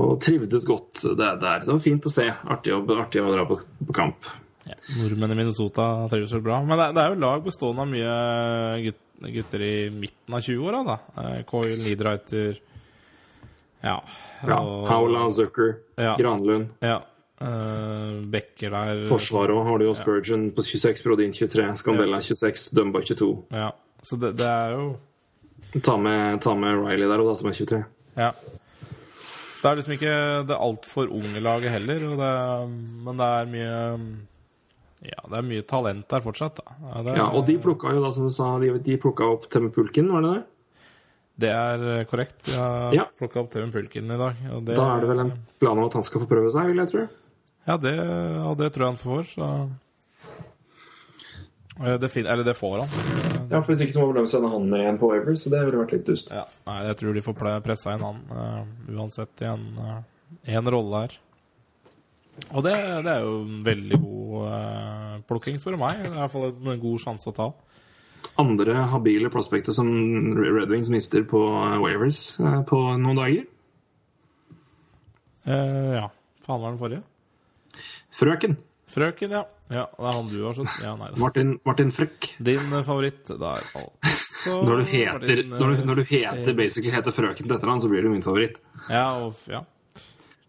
Og 0.00 0.14
trivdes 0.22 0.64
godt 0.64 1.02
der. 1.18 1.36
der. 1.42 1.66
Det 1.66 1.74
var 1.74 1.82
fint 1.84 2.08
å 2.08 2.14
se. 2.14 2.24
Artig 2.30 2.72
å, 2.72 2.80
artig 3.02 3.20
å 3.20 3.34
dra 3.34 3.44
på, 3.50 3.58
på 3.90 3.96
kamp. 4.00 4.30
ja, 4.64 4.78
Nordmenn 4.96 5.34
i 5.34 5.38
Minnesota 5.42 5.90
trives 6.08 6.32
vel 6.38 6.44
bra. 6.46 6.60
Men 6.64 6.78
det, 6.80 6.88
det 6.96 7.04
er 7.04 7.12
jo 7.12 7.20
lag 7.26 7.44
bestående 7.44 7.84
av 7.84 7.90
mye 7.90 8.16
gut, 8.86 9.00
gutter 9.36 9.66
i 9.66 9.72
midten 9.92 10.38
av 10.38 10.46
20-åra, 10.46 10.82
da. 10.86 10.98
Eh, 11.20 11.38
Coyle, 11.50 11.76
Niederreiter 11.84 12.60
Ja. 13.82 13.98
Ja, 14.46 14.60
og- 14.62 14.86
Paula, 14.88 15.26
Zucker, 15.32 15.74
Ja. 16.00 16.14
Granlund. 16.16 16.70
Ja. 16.80 17.02
Eh, 17.40 18.20
Becker 18.32 18.70
der. 18.74 19.02
Forsvaret 19.08 19.54
òg 19.56 19.64
har 19.68 19.78
du 19.80 19.84
jo 19.88 19.94
Spurgeon 19.98 20.48
på 20.56 20.62
26, 20.66 21.02
Brodin 21.06 21.32
23, 21.36 21.68
Scandella 21.80 22.20
26, 22.24 22.70
Dumba 22.76 23.02
22. 23.02 23.30
Ja. 23.56 23.70
Så 24.02 24.16
det, 24.20 24.34
det 24.40 24.48
er 24.48 24.76
jo 24.78 24.90
Ta 25.84 25.94
med, 26.00 26.40
ta 26.42 26.54
med 26.58 26.80
Riley 26.82 27.06
der 27.06 27.20
òg, 27.22 27.36
som 27.38 27.48
er 27.50 27.54
23. 27.54 27.84
Ja. 28.16 28.32
Så 28.32 29.60
det 29.62 29.70
er 29.70 29.76
liksom 29.78 29.92
ikke 29.94 30.14
det 30.48 30.56
altfor 30.56 31.10
unge 31.12 31.40
laget 31.44 31.70
heller, 31.70 32.00
det, 32.18 32.30
men 33.04 33.20
det 33.20 33.26
er 33.36 33.50
mye 33.52 33.74
Ja, 35.04 35.20
det 35.30 35.36
er 35.38 35.44
mye 35.46 35.62
talent 35.68 36.08
der 36.10 36.24
fortsatt, 36.24 36.58
da. 36.64 36.74
Ja, 36.88 37.02
det, 37.06 37.14
Ja, 37.20 37.26
og 37.36 37.44
de 37.46 37.54
plukka 37.62 37.92
jo 37.94 38.02
da, 38.02 38.10
som 38.16 38.26
du 38.26 38.32
sa, 38.34 38.48
de, 38.60 38.72
de 38.84 38.96
plukka 39.00 39.28
opp 39.36 39.46
Temme 39.52 39.70
Pulken, 39.72 40.10
var 40.12 40.24
det 40.26 40.32
det? 40.38 40.42
det 41.40 41.50
er 41.56 41.84
eh, 42.00 42.02
korrekt. 42.04 42.50
Jeg 42.50 42.58
har 42.60 42.92
Ja. 42.98 43.04
plukka 43.20 43.40
opp 43.44 43.52
Temme 43.54 43.70
Pulken 43.72 44.10
i 44.12 44.18
dag. 44.20 44.34
Det, 44.66 44.74
Da 44.76 44.88
er 44.96 45.00
det 45.00 45.08
vel 45.08 45.22
en 45.22 45.30
plan 45.62 45.78
om 45.78 45.86
at 45.86 45.94
han 45.96 46.02
skal 46.04 46.20
få 46.24 46.28
prøve 46.28 46.50
seg, 46.52 46.66
vil 46.72 46.82
jeg 46.82 46.90
tro. 46.90 47.04
Ja, 47.68 47.76
det, 47.76 47.94
og 48.40 48.56
det 48.58 48.70
tror 48.72 48.86
jeg 48.86 48.94
han 48.94 49.00
får, 49.00 49.32
så 49.34 49.48
Eh, 51.80 51.98
det 51.98 52.08
fin, 52.08 52.26
Eller 52.26 52.44
det 52.44 52.54
får 52.54 52.78
han. 52.78 52.88
Ja, 53.50 53.62
for 53.62 53.72
Hvis 53.72 53.82
ikke 53.86 53.96
så 53.96 54.04
må 54.04 54.12
de 54.12 54.26
sende 54.28 54.50
han 54.52 54.68
ned 54.68 54.84
igjen 54.84 55.00
på 55.00 55.08
Waver, 55.10 55.36
så 55.40 55.52
det 55.52 55.62
ville 55.64 55.80
vært 55.80 55.94
litt 55.96 56.06
dust. 56.06 56.30
Ja, 56.34 56.44
nei, 56.68 56.76
jeg 56.90 56.98
tror 57.00 57.16
de 57.16 57.24
får 57.24 57.38
pressa 57.64 57.96
inn 57.96 58.04
han 58.04 58.20
uh, 58.30 58.60
uansett 58.94 59.42
i 59.42 59.48
en, 59.48 59.64
uh, 59.80 59.96
en 60.58 60.70
rolle 60.70 61.00
her. 61.04 61.16
Og 62.50 62.62
det, 62.64 62.76
det 63.04 63.14
er 63.14 63.24
jo 63.24 63.32
en 63.40 63.64
veldig 63.66 63.98
god 64.04 64.36
uh, 64.44 65.16
plukking, 65.28 65.58
spør 65.60 65.76
du 65.76 65.82
meg. 65.82 65.98
Det 66.04 66.12
er 66.12 66.18
i 66.18 66.20
hvert 66.20 66.34
fall 66.36 66.46
en 66.52 66.84
god 66.84 67.02
sjanse 67.02 67.32
å 67.32 67.36
ta. 67.36 67.48
Andre 68.40 68.84
habile 68.92 69.32
prospekter 69.32 69.74
som 69.74 69.88
Red 70.36 70.70
Wings 70.70 70.92
mister 70.92 71.24
på 71.28 71.40
eh, 71.40 71.78
Wavers 71.80 72.22
uh, 72.44 72.60
på 72.68 72.78
noen 73.00 73.18
dager. 73.18 73.48
Uh, 75.48 75.96
ja. 75.96 76.06
Faen 76.44 76.60
var 76.62 76.70
den 76.70 76.80
forrige? 76.80 77.02
Frøken. 78.20 78.58
Frøken, 78.90 79.32
ja. 79.32 79.44
Ja, 79.70 79.84
Det 79.86 80.06
er 80.06 80.16
han 80.16 80.28
du 80.30 80.38
har 80.42 80.56
skjønt? 80.56 80.78
Ja. 80.82 80.94
Martin, 81.20 81.54
Martin 81.66 81.92
Frøk. 81.94 82.32
Din 82.42 82.72
eh, 82.74 82.84
favoritt 82.86 83.28
der, 83.30 83.66
altså. 83.78 83.90
Når 84.66 84.80
du 84.80 84.84
heter, 84.88 85.18
Martin, 85.18 85.50
når 85.52 85.58
du, 85.68 85.82
når 85.84 85.98
du 85.98 86.02
eh, 86.02 86.12
heter 86.24 86.54
basically 86.56 86.94
heter 86.94 87.12
Frøken 87.12 87.44
til 87.44 87.54
etternavn, 87.58 87.82
så 87.84 87.90
blir 87.92 88.06
du 88.06 88.08
min 88.08 88.24
favoritt. 88.24 88.56
Ja, 88.88 89.04
og, 89.20 89.36
ja. 89.50 89.60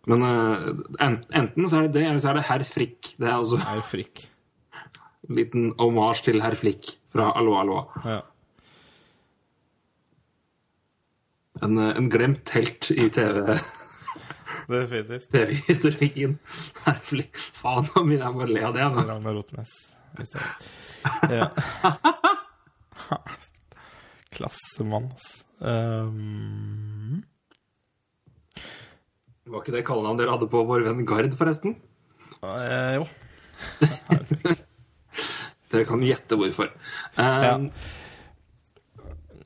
Men 0.10 0.24
uh, 0.26 0.70
en, 1.04 1.18
enten 1.38 1.68
så 1.70 1.82
er 1.82 1.90
det 1.90 2.00
det, 2.00 2.06
eller 2.08 2.22
så 2.24 2.32
er 2.32 2.40
det 2.40 2.46
herr 2.48 2.64
Frikk. 2.66 3.12
Det 3.20 3.28
er 3.28 3.36
altså 3.36 3.60
er 3.60 3.84
frikk. 3.86 4.24
en 5.30 5.36
liten 5.42 5.68
omasj 5.78 6.24
til 6.30 6.42
herr 6.42 6.56
Flikk 6.58 6.94
fra 7.14 7.30
Allo 7.38 7.58
Allo. 7.60 7.84
Ja. 8.08 8.22
En, 11.62 11.78
eh, 11.78 11.92
en 12.00 12.10
glemt 12.10 12.50
helt 12.56 12.90
i 12.96 13.10
TV 13.14 13.44
Definitivt. 14.72 15.28
Det 15.34 15.42
er 15.44 15.52
historikken. 15.68 16.38
Herlig. 16.86 17.28
Faen, 17.62 17.88
nå 17.90 18.04
begynner 18.08 18.26
jeg 18.30 18.36
må 18.40 18.48
le 18.50 18.64
av 18.68 18.74
det. 18.78 18.88
nå. 18.96 19.06
Ragnar 19.10 19.36
Rotnes. 19.40 19.74
Hvis 20.18 20.32
det 20.34 20.42
er 20.42 20.50
ja. 21.38 21.48
Klassemann, 24.32 25.10
altså. 25.12 25.46
Um, 25.62 27.20
Var 29.52 29.62
ikke 29.62 29.74
det 29.76 29.84
kallenavnet 29.86 30.24
dere 30.24 30.34
hadde 30.34 30.48
på 30.50 30.62
vår 30.70 30.86
venn 30.88 31.04
Gard, 31.10 31.34
forresten? 31.38 31.76
eh, 32.42 32.96
jo. 32.98 33.04
Dere 35.72 35.86
kan 35.88 36.02
gjette 36.04 36.36
hvorfor. 36.40 36.72
Um, 37.18 37.44
Ja. 37.46 37.54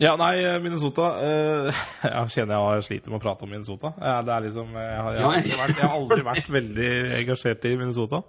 Ja, 0.04 0.16
nei, 0.20 0.34
Minnesota 0.60 1.06
uh, 1.24 1.84
Jeg 2.04 2.32
kjenner 2.34 2.66
jeg 2.76 2.84
sliter 2.90 3.14
med 3.14 3.22
å 3.22 3.24
prate 3.24 3.46
om 3.48 3.52
Minnesota. 3.54 3.94
Det 3.96 4.34
er 4.36 4.44
liksom 4.48 4.74
Jeg 4.76 4.98
har, 5.02 5.14
jeg 5.16 5.24
har, 5.24 5.60
vært, 5.62 5.78
jeg 5.80 5.88
har 5.88 5.94
aldri 6.00 6.26
vært 6.26 6.50
veldig 6.52 6.90
engasjert 7.22 7.68
i 7.70 7.78
Minnesota. 7.80 8.24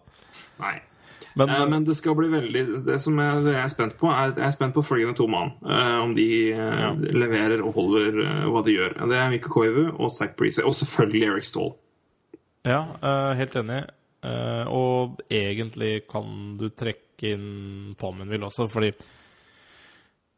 Nei. 0.63 0.77
Men, 1.37 1.51
Eh, 1.53 1.67
men 1.69 1.83
det 1.85 1.93
skal 1.99 2.15
bli 2.17 2.31
veldig 2.33 2.61
Det 2.87 2.95
som 3.03 3.19
jeg, 3.21 3.41
jeg 3.45 3.59
er 3.61 3.69
spent 3.69 3.99
på, 4.01 4.09
er 4.09 4.31
jeg 4.39 4.47
er 4.47 4.55
spent 4.55 4.73
på 4.73 4.81
følgende 4.87 5.19
to 5.19 5.27
mann. 5.29 5.51
eh, 5.69 5.97
om 6.01 6.15
de 6.17 6.25
eh, 6.55 6.79
Ja. 6.81 6.95
leverer 6.97 7.61
og 7.61 7.75
holder 7.77 8.23
eh, 8.23 8.47
hva 8.49 8.63
de 8.65 8.73
gjør. 8.73 8.95
Det 9.11 9.19
er 9.21 9.35
Mikko 9.35 9.53
Koivu 9.53 9.83
og 9.99 10.09
Zack 10.15 10.33
Breezy. 10.39 10.63
Og 10.65 10.73
selvfølgelig 10.79 11.27
Eric 11.29 11.45
Stahl. 11.51 11.75
Ja, 12.65 12.79
eh, 13.03 13.35
helt 13.43 13.59
enig. 13.61 13.83
Eh, 14.25 14.65
og 14.73 15.21
egentlig 15.29 16.07
kan 16.09 16.57
du 16.57 16.71
trekke 16.73 17.35
inn 17.35 17.93
Palmenville 18.01 18.49
også, 18.49 18.65
fordi 18.73 18.95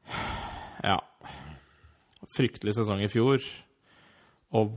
Ja. 0.83 0.99
Fryktelig 2.33 2.77
sesong 2.77 3.03
i 3.05 3.11
fjor. 3.11 3.43
Og 4.57 4.73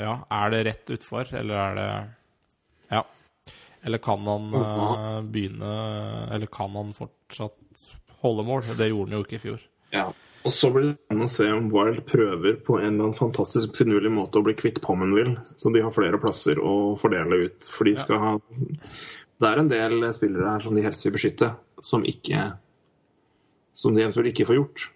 Ja, 0.00 0.14
er 0.32 0.52
det 0.54 0.64
rett 0.68 0.94
utfor, 0.96 1.28
eller 1.36 1.54
er 1.54 1.74
det 1.78 1.88
Ja. 2.94 3.04
Eller 3.84 3.98
kan 3.98 4.24
han 4.24 4.48
uh, 4.54 5.20
begynne 5.20 5.72
Eller 6.32 6.46
kan 6.46 6.72
han 6.72 6.94
fortsatt 6.96 7.84
holde 8.22 8.44
mål? 8.48 8.62
Det 8.78 8.88
gjorde 8.88 9.10
han 9.10 9.18
jo 9.18 9.24
ikke 9.26 9.36
i 9.36 9.42
fjor. 9.42 9.66
Ja. 9.92 10.06
Og 10.44 10.52
så 10.52 10.68
blir 10.72 10.90
det 10.90 10.94
spennende 10.98 11.28
å 11.28 11.32
se 11.32 11.46
om 11.52 11.68
Wild 11.72 12.02
prøver 12.08 12.56
på 12.64 12.78
en 12.78 12.86
eller 12.86 13.06
annen 13.06 13.16
fantastisk 13.16 13.76
finurlig 13.78 14.12
måte 14.12 14.40
å 14.40 14.44
bli 14.44 14.52
kvitt 14.56 14.80
Pommenville, 14.84 15.38
så 15.56 15.72
de 15.72 15.80
har 15.84 15.94
flere 15.96 16.20
plasser 16.20 16.60
å 16.60 16.94
fordele 17.00 17.46
ut. 17.46 17.68
For 17.68 17.88
de 17.88 17.94
skal 18.00 18.20
ha 18.20 18.32
Det 18.40 19.48
er 19.48 19.60
en 19.60 19.70
del 19.72 20.04
spillere 20.16 20.52
her 20.52 20.64
som 20.64 20.76
de 20.76 20.84
helst 20.84 21.04
vil 21.06 21.14
beskytte, 21.16 21.52
som 21.80 22.04
ikke 22.08 22.50
Som 23.74 23.96
de 23.96 24.04
eventuelt 24.04 24.32
ikke 24.32 24.48
får 24.48 24.60
gjort. 24.60 24.88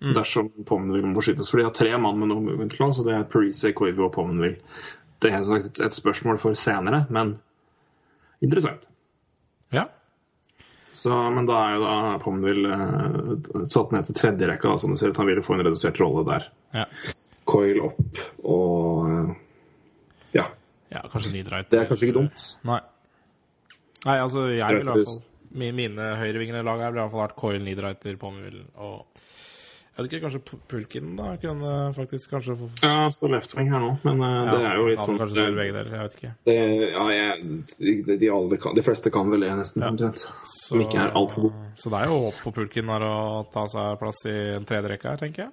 Dersom 0.00 0.48
Pommenville 0.64 1.10
må 1.10 1.18
beskyttes. 1.18 1.50
For 1.52 1.60
de 1.60 1.66
har 1.68 1.74
tre 1.76 1.92
mann 2.00 2.18
med 2.20 2.30
no 2.30 2.38
movement 2.40 2.72
clause, 2.72 3.02
og 3.02 3.08
det 3.10 3.18
er 3.18 3.28
Parise, 3.28 3.72
Koivu 3.76 4.06
og 4.06 4.14
Pommenville. 4.14 4.56
Det 5.20 5.32
er 5.36 5.44
et, 5.58 5.80
et 5.84 5.92
spørsmål 5.92 6.38
for 6.40 6.56
senere, 6.56 7.02
men 7.12 7.34
interessant. 8.40 8.86
Ja. 9.76 9.84
Så, 10.96 11.12
men 11.36 11.44
da 11.48 11.58
er 11.66 11.74
jo 11.76 11.82
da 11.84 11.96
Pommenville 12.24 12.78
uh, 12.80 13.64
satt 13.68 13.92
ned 13.92 14.08
til 14.08 14.16
tredje 14.16 14.48
rekka, 14.48 14.72
da, 14.72 14.80
som 14.80 14.94
du 14.94 14.98
ser 15.00 15.12
ut. 15.12 15.20
Han 15.20 15.28
ville 15.28 15.44
få 15.44 15.58
en 15.58 15.66
redusert 15.68 16.00
rolle 16.00 16.24
der. 16.28 16.48
ja. 16.76 16.86
Coil 17.50 17.80
opp 17.82 18.20
og 18.46 19.06
eh, 19.10 19.30
Ja. 20.36 20.44
Ja, 20.92 21.00
kanskje 21.10 21.32
Nidrait. 21.34 21.70
Det 21.72 21.80
er 21.80 21.88
kanskje 21.88 22.06
ikke 22.08 22.18
dumt. 22.20 22.44
Nei. 22.68 22.78
Nei, 24.04 24.16
altså, 24.22 24.44
jeg 24.52 24.76
vil 24.76 24.84
i 24.84 24.86
hvert 24.86 25.10
fall 25.10 25.26
Mine 25.74 26.12
høyrevingende 26.20 26.62
lag 26.62 26.78
her 26.78 26.92
ville 26.92 27.00
i 27.00 27.08
hvert 27.08 27.14
fall 27.16 27.24
vært 27.24 27.38
Coil, 27.40 27.58
Nidreiter, 27.66 28.14
Pommenville 28.20 28.62
og 28.78 29.24
Jeg 30.00 30.06
vet 30.06 30.14
ikke, 30.14 30.22
kanskje 30.24 30.40
Pulken 30.48 30.68
Pulkin 30.70 31.08
da 31.18 31.30
kunne 31.42 31.70
faktisk 31.92 32.30
kanskje 32.32 32.54
få 32.56 32.68
Ja, 32.80 33.10
står 33.12 33.32
left 33.34 33.52
wing 33.58 33.68
her 33.68 33.82
nå, 33.82 33.90
men 34.06 34.22
eh, 34.24 34.36
ja, 34.36 34.54
det 34.54 34.68
er 34.70 34.78
jo 34.78 34.86
litt 34.88 35.02
sånn 35.04 35.18
Kanskje 35.20 35.34
spille 35.36 35.58
begge 35.58 35.74
der, 35.76 35.90
jeg 35.92 36.06
vet 36.06 36.14
ikke. 36.16 36.30
det, 36.48 36.54
ja, 36.94 37.02
jeg, 37.12 37.58
de, 38.06 38.16
de, 38.22 38.30
alle 38.32 38.58
de 38.78 38.84
fleste 38.86 39.12
kan 39.12 39.28
vel 39.34 39.44
det, 39.44 39.50
nesten. 39.58 39.84
omtrent. 39.84 40.22
Så, 40.24 40.70
Som 40.70 40.84
ikke 40.86 41.02
er 41.02 41.12
altfor 41.20 41.50
god. 41.50 41.58
så 41.82 41.92
det 41.92 41.98
er 42.00 42.12
jo 42.14 42.20
håp 42.24 42.38
for 42.46 42.56
Pulkin 42.56 42.92
her 42.94 43.04
å 43.04 43.16
ta 43.52 43.66
seg 43.74 43.98
plass 44.00 44.22
i 44.30 44.36
en 44.54 44.68
tredje 44.70 44.94
rekke 44.94 45.10
her, 45.12 45.20
tenker 45.20 45.44
jeg. 45.44 45.52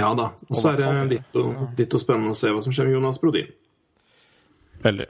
Ja 0.00 0.08
da. 0.18 0.32
Og 0.50 0.58
så 0.58 0.72
er 0.72 0.82
det 0.82 0.88
ditto, 1.14 1.44
ditto 1.78 2.00
spennende 2.02 2.34
å 2.34 2.38
se 2.38 2.50
hva 2.50 2.64
som 2.64 2.74
skjer 2.74 2.90
med 2.90 2.98
Jonas 2.98 3.20
Brodin. 3.22 3.52
Veldig. 4.82 5.06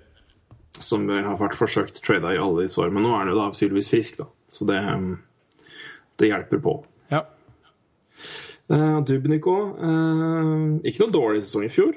Som 0.85 1.09
har 1.09 1.39
vært 1.41 1.57
forsøkt 1.57 2.03
trada 2.05 2.35
i 2.37 2.43
alle 2.43 2.67
disse 2.67 2.77
år. 2.83 2.93
Men 2.93 3.07
nå 3.07 3.15
er 3.15 3.25
han 3.25 3.33
jo 3.33 3.39
da 3.39 3.49
tydeligvis 3.57 3.89
frisk, 3.89 4.21
da. 4.21 4.29
Så 4.53 4.69
det, 4.69 4.77
um, 4.85 5.15
det 6.21 6.29
hjelper 6.29 6.61
på. 6.63 6.75
Uh, 8.67 8.99
Dubnico 9.07 9.55
uh, 9.79 10.81
ikke 10.83 11.05
noe 11.05 11.15
dårlig 11.15 11.45
sesong 11.45 11.69
i 11.69 11.71
fjor. 11.71 11.95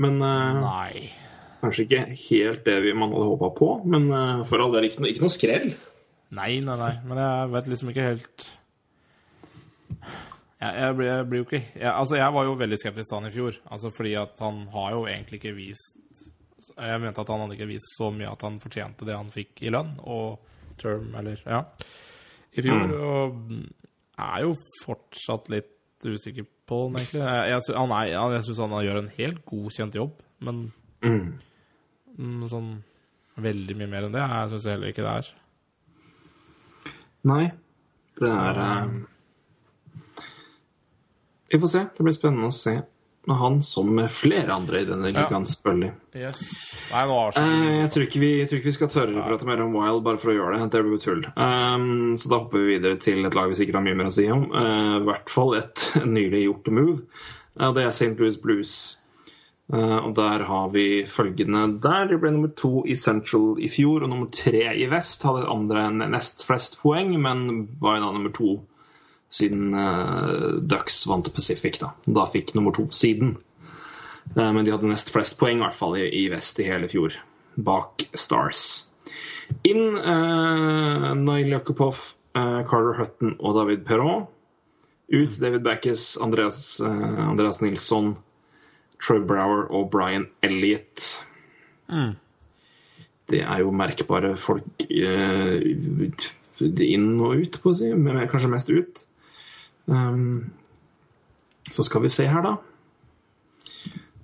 Men 0.00 0.20
eh, 0.24 0.60
Nei. 0.60 1.08
kanskje 1.60 1.84
ikke 1.84 2.02
helt 2.14 2.62
det 2.64 2.76
vi, 2.84 2.92
man 2.96 3.12
hadde 3.12 3.26
håpa 3.34 3.50
på. 3.56 3.68
Men 3.90 4.06
eh, 4.14 4.42
for 4.48 4.62
all 4.62 4.72
del 4.72 4.86
ikke, 4.88 5.02
no, 5.02 5.10
ikke 5.10 5.24
noe 5.24 5.34
skrell. 5.34 5.72
Nei, 6.36 6.52
nei, 6.64 6.76
nei. 6.78 6.92
Men 7.10 7.20
jeg 7.20 7.50
vet 7.52 7.68
liksom 7.72 7.90
ikke 7.90 8.04
helt 8.06 8.44
Jeg, 9.90 10.70
jeg, 10.70 10.94
blir, 10.94 11.08
jeg 11.10 11.26
blir 11.26 11.40
jo 11.40 11.46
ikke 11.48 11.60
jeg, 11.64 11.90
Altså, 11.90 12.16
jeg 12.20 12.34
var 12.36 12.46
jo 12.46 12.54
veldig 12.60 12.78
skeptisk 12.78 13.10
til 13.10 13.18
han 13.18 13.28
i 13.28 13.34
fjor. 13.34 13.58
Altså 13.74 13.90
fordi 13.92 14.14
at 14.20 14.44
han 14.44 14.62
har 14.76 14.94
jo 14.94 15.02
egentlig 15.10 15.40
ikke 15.40 15.56
vist 15.58 16.22
Jeg 16.76 17.02
mente 17.02 17.24
at 17.24 17.32
han 17.34 17.42
hadde 17.44 17.58
ikke 17.58 17.68
vist 17.72 17.96
så 17.98 18.12
mye 18.14 18.30
at 18.30 18.46
han 18.46 18.60
fortjente 18.62 19.08
det 19.08 19.18
han 19.18 19.32
fikk 19.34 19.64
i 19.66 19.74
lønn 19.74 19.96
og 20.06 20.38
term, 20.80 21.10
eller 21.18 21.42
Ja. 21.44 21.64
I 22.56 22.62
fjor. 22.64 22.94
Og 22.94 23.34
er 24.24 24.44
jo 24.46 24.54
fortsatt 24.84 25.48
litt 25.52 25.70
usikker 26.06 26.46
på 26.70 26.78
han, 26.86 26.96
egentlig. 27.00 27.20
Jeg, 27.20 27.50
jeg, 27.50 27.76
han 27.76 27.92
er, 27.96 28.12
han- 28.16 28.34
jeg 28.36 28.44
syns 28.46 28.60
han 28.62 28.76
gjør 28.86 28.98
en 29.02 29.10
helt 29.18 29.40
godkjent 29.48 29.98
jobb, 29.98 30.14
men 30.46 30.62
mm, 31.04 32.46
sånn 32.52 32.70
veldig 33.40 33.76
mye 33.80 33.88
mer 33.92 34.06
enn 34.08 34.14
det 34.16 34.22
jeg 34.24 34.50
syns 34.54 34.66
heller 34.72 34.92
ikke 34.92 35.04
det 35.06 35.12
er. 35.20 35.30
Nei. 37.30 37.44
Det 38.20 38.28
er 38.32 38.58
eh, 38.64 38.94
Vi 41.50 41.58
får 41.60 41.70
se. 41.72 41.82
Det 41.96 42.04
blir 42.06 42.14
spennende 42.16 42.48
å 42.50 42.54
se 42.54 42.76
han 43.28 43.62
som 43.62 44.08
flere 44.08 44.54
andre 44.54 44.80
i 44.80 44.86
denne 44.88 45.10
ligaen, 45.12 45.44
selvfølgelig. 45.46 45.90
Yes. 46.16 46.40
Nei, 46.90 47.02
nå 47.06 47.18
har 47.18 47.40
Eh, 47.40 47.80
jeg, 47.82 47.90
tror 47.92 48.06
ikke 48.06 48.22
vi, 48.22 48.30
jeg 48.40 48.48
tror 48.48 48.60
ikke 48.60 48.70
vi 48.70 48.76
skal 48.78 48.92
tørre 48.92 49.20
å 49.20 49.26
prate 49.26 49.48
mer 49.48 49.60
om 49.64 49.76
Wild 49.76 50.04
bare 50.06 50.20
for 50.22 50.32
å 50.32 50.36
gjøre 50.38 50.56
det. 50.56 50.70
Det 50.72 50.82
blir 50.86 51.02
tull. 51.02 51.26
Um, 51.36 52.16
så 52.16 52.32
da 52.32 52.40
hopper 52.40 52.64
vi 52.64 52.78
videre 52.78 53.00
til 53.02 53.28
et 53.28 53.36
lag 53.36 53.50
vi 53.50 53.58
sikkert 53.60 53.80
har 53.80 53.84
mye 53.86 53.98
mer 54.00 54.08
å 54.10 54.14
si 54.16 54.24
om. 54.32 54.48
Uh, 54.54 54.96
I 55.02 55.04
hvert 55.10 55.32
fall 55.32 55.54
et 55.60 55.84
nylig 56.16 56.46
gjort 56.46 56.72
move. 56.74 56.96
Uh, 57.60 57.70
det 57.76 57.84
er 57.84 57.92
St. 57.92 58.16
Louis 58.18 58.40
Blues. 58.40 58.74
Uh, 59.70 60.00
og 60.00 60.16
der 60.16 60.46
har 60.48 60.72
vi 60.74 60.86
følgende 61.06 61.66
der. 61.84 62.08
De 62.10 62.18
ble 62.18 62.32
nummer 62.34 62.50
to 62.56 62.86
i 62.88 62.96
Central 62.98 63.60
i 63.62 63.68
fjor 63.70 64.02
og 64.02 64.10
nummer 64.10 64.32
tre 64.34 64.64
i 64.72 64.88
Vest. 64.90 65.28
Hadde 65.28 65.46
andre 65.52 65.86
enn 65.90 66.08
nest 66.16 66.42
flest 66.48 66.80
poeng, 66.80 67.12
men 67.20 67.68
var 67.84 68.00
jo 68.00 68.08
da 68.08 68.12
nummer 68.16 68.34
to 68.34 68.56
siden 69.30 69.74
uh, 69.76 70.58
Ducks 70.60 71.04
vant 71.08 71.30
Pacific. 71.34 71.78
Da 71.82 71.94
Da 72.06 72.26
fikk 72.30 72.54
nummer 72.56 72.74
to 72.76 72.88
siden. 72.90 73.36
Uh, 74.36 74.50
men 74.52 74.64
de 74.66 74.74
hadde 74.74 74.90
nest 74.90 75.12
flest 75.14 75.38
poeng 75.40 75.60
i 75.60 75.64
hvert 75.64 75.78
fall 75.78 75.96
i, 75.98 76.06
i 76.22 76.26
Vest 76.32 76.60
i 76.60 76.68
hele 76.68 76.90
fjor, 76.90 77.14
bak 77.56 78.06
Stars. 78.14 78.66
Inn 79.66 79.96
uh, 79.98 81.14
Nail 81.18 81.54
Yakupov, 81.54 82.02
uh, 82.34 82.60
Carter 82.68 83.00
Hutton 83.00 83.38
og 83.38 83.56
David 83.58 83.86
Perrault. 83.88 84.28
Ut 85.10 85.40
David 85.40 85.62
Backes, 85.62 86.16
Andreas, 86.22 86.80
eh, 86.80 87.28
Andreas 87.28 87.60
Nilsson, 87.60 88.16
Troy 89.02 89.18
Brower 89.18 89.66
og 89.74 89.90
Brian 89.90 90.28
Elliot. 90.42 91.24
Det 93.30 93.40
er 93.42 93.58
jo 93.64 93.72
merkbare 93.74 94.36
folk 94.38 94.84
eh, 94.86 95.58
inn 96.62 97.08
og 97.18 97.42
ut, 97.42 97.58
på 97.62 97.72
å 97.72 97.74
si. 97.74 97.90
Men 97.90 98.22
kanskje 98.30 98.52
mest 98.52 98.70
ut. 98.70 99.02
Um, 99.90 100.52
så 101.70 101.82
skal 101.82 102.04
vi 102.04 102.12
se 102.12 102.26
her, 102.30 102.44
da. 102.46 102.56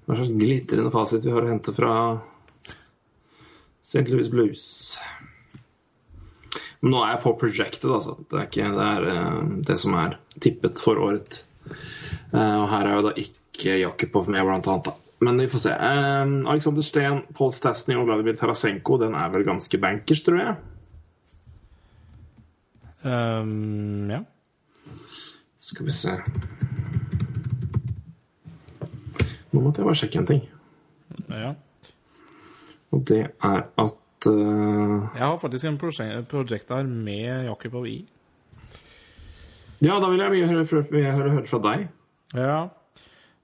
Hva 0.06 0.16
slags 0.18 0.34
glitrende 0.38 0.92
fasit 0.94 1.26
vi 1.26 1.32
har 1.34 1.42
å 1.42 1.50
hente 1.50 1.74
fra 1.74 1.94
St. 3.82 4.06
Louis 4.10 4.30
Blues. 4.30 4.66
Men 6.80 6.92
nå 6.92 7.00
er 7.02 7.16
jeg 7.16 7.22
på 7.24 7.34
projected, 7.40 7.88
altså. 7.90 8.14
Det 8.30 8.38
er 8.38 8.46
ikke 8.46 8.68
det, 8.76 8.86
er, 8.86 9.08
eh, 9.10 9.40
det 9.66 9.78
som 9.82 9.96
er 9.98 10.18
tippet 10.42 10.82
for 10.82 11.00
året. 11.02 11.42
Eh, 11.66 12.56
og 12.60 12.68
her 12.70 12.86
er 12.86 12.94
jo 12.94 13.04
da 13.08 13.14
ikke 13.24 13.80
Jakubov 13.80 14.30
med, 14.30 14.44
blant 14.46 14.70
annet. 14.70 14.90
Da. 14.90 14.94
Men 15.26 15.42
vi 15.42 15.48
får 15.50 15.64
se. 15.64 15.74
Eh, 15.74 16.36
Alexander 16.52 16.86
Steen, 16.86 17.22
Paul 17.34 17.54
Stastny 17.56 17.98
og 17.98 18.06
Vladimir 18.06 18.38
Tarasenko, 18.38 19.00
den 19.02 19.18
er 19.18 19.34
vel 19.34 19.46
ganske 19.48 19.82
bankers, 19.82 20.22
tror 20.26 20.42
jeg. 20.42 20.56
Um, 23.06 24.10
ja. 24.10 24.22
Skal 25.66 25.86
vi 25.88 25.94
se 25.94 26.12
Nå 29.50 29.62
måtte 29.62 29.80
jeg 29.80 29.86
bare 29.88 29.98
sjekke 29.98 30.20
en 30.20 30.28
ting. 30.28 30.42
ja. 31.32 31.54
Og 32.92 33.02
det 33.08 33.22
er 33.24 33.62
at 33.82 34.28
uh... 34.28 35.06
Jeg 35.16 35.22
har 35.22 35.38
faktisk 35.40 35.64
en 35.64 35.78
prosjekt, 35.80 36.28
Med 36.32 36.50
Jakob 36.50 36.90
med 36.90 37.44
Jakubov 37.48 37.86
i. 37.88 37.96
Ja, 39.80 39.96
da 40.00 40.10
vil 40.10 40.20
jeg 40.20 40.32
mye 40.32 40.48
høre, 40.50 40.82
høre, 40.92 41.30
høre 41.30 41.46
fra 41.48 41.60
deg. 41.64 41.86
Ja. 42.36 42.60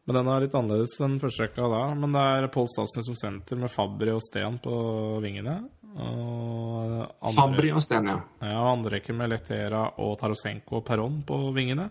Men 0.04 0.18
den 0.18 0.30
er 0.32 0.42
litt 0.42 0.54
annerledes 0.58 0.96
enn 1.04 1.20
første 1.22 1.44
rekka 1.44 1.68
da. 1.70 1.82
Men 1.94 2.16
det 2.16 2.22
er 2.22 2.48
Pål 2.54 2.66
Stasny 2.72 3.04
som 3.06 3.18
senter 3.18 3.60
med 3.60 3.70
Fabri 3.70 4.10
og 4.14 4.22
Sten 4.24 4.58
på 4.62 4.74
vingene. 5.22 5.60
Og 5.92 7.04
andre, 7.04 7.34
Fabri 7.36 7.70
og 7.70 7.84
Sten, 7.84 8.08
ja. 8.10 8.18
Ja, 8.42 8.64
andre 8.72 8.96
rekke 8.96 9.14
med 9.14 9.30
Letera 9.30 9.84
og 10.02 10.16
Tarosenko 10.18 10.80
og 10.80 10.84
Perron 10.88 11.20
på 11.28 11.38
vingene. 11.54 11.90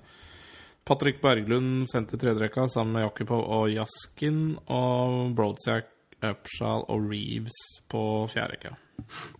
Patrick 0.83 1.21
Berglund 1.21 1.85
sendte 1.91 2.17
tredjerekka 2.17 2.65
tredje 2.65 2.65
rekka 2.65 2.73
sammen 2.73 2.97
med 2.97 3.05
Jakubov 3.05 3.45
og 3.45 3.69
Jaskin. 3.71 4.57
Og 4.73 5.35
Brodziak, 5.37 5.93
Upshall 6.21 6.83
og 6.91 7.07
Reeves 7.09 7.59
på 7.89 8.01
fjerde 8.29 8.57
Det 8.61 8.75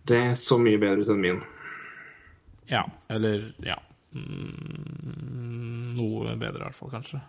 Det 0.06 0.38
så 0.38 0.58
mye 0.58 0.78
bedre 0.78 1.02
ut 1.02 1.12
enn 1.12 1.20
min. 1.20 1.42
Ja, 2.70 2.86
eller 3.08 3.52
ja. 3.62 3.76
Mm, 4.12 5.92
noe 5.98 6.36
bedre, 6.36 6.62
i 6.62 6.64
hvert 6.64 6.78
fall, 6.78 6.90
kanskje. 6.94 7.20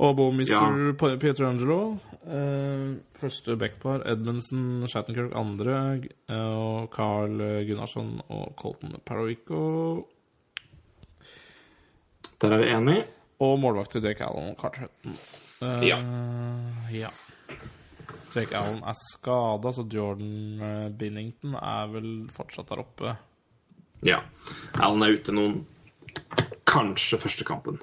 Og 0.00 0.14
Bowmister 0.16 0.78
ja. 0.80 1.16
Pietrangelo. 1.20 1.98
Eh, 2.24 2.94
første 3.20 3.56
backpar. 3.60 4.00
Edmundsen, 4.08 4.86
Shattenkirk 4.88 5.34
andre. 5.36 5.74
Eh, 6.28 6.36
og 6.40 6.88
Carl 6.94 7.36
Gunnarsson 7.68 8.14
og 8.32 8.54
Colton 8.60 8.96
Paravico. 9.04 10.06
Der 12.40 12.54
er 12.56 12.62
vi 12.62 12.70
enige. 12.72 13.04
Og 13.40 13.58
målvakter 13.60 14.00
Jake 14.04 14.24
Allen 14.24 14.54
Carter 14.56 14.88
Eh, 15.62 15.82
Ja. 15.88 15.98
ja. 16.92 17.08
Jake 18.34 18.56
Allen 18.56 18.82
er 18.86 18.94
skada, 18.96 19.72
så 19.72 19.84
Jordan 19.92 20.60
eh, 20.62 20.88
Binnington 20.88 21.54
er 21.54 21.90
vel 21.92 22.28
fortsatt 22.32 22.70
der 22.70 22.80
oppe. 22.80 23.16
Ja. 24.06 24.22
Allen 24.80 25.02
er 25.04 25.18
ute 25.18 25.34
noen 25.36 25.66
Kanskje 26.64 27.18
første 27.18 27.44
kampen. 27.44 27.80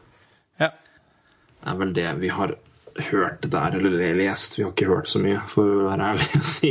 Ja. 0.60 0.72
Det 1.68 1.74
er 1.74 1.80
vel 1.82 1.90
det 1.92 2.12
vi 2.22 2.28
har 2.32 2.52
hørt 3.10 3.42
der, 3.52 3.74
eller 3.76 4.14
lest. 4.16 4.54
Vi 4.56 4.64
har 4.64 4.70
ikke 4.72 4.88
hørt 4.88 5.10
så 5.12 5.20
mye, 5.20 5.42
for 5.52 5.68
å 5.68 5.88
være 5.90 6.06
ærlig 6.14 6.28
å 6.40 6.44
si. 6.48 6.70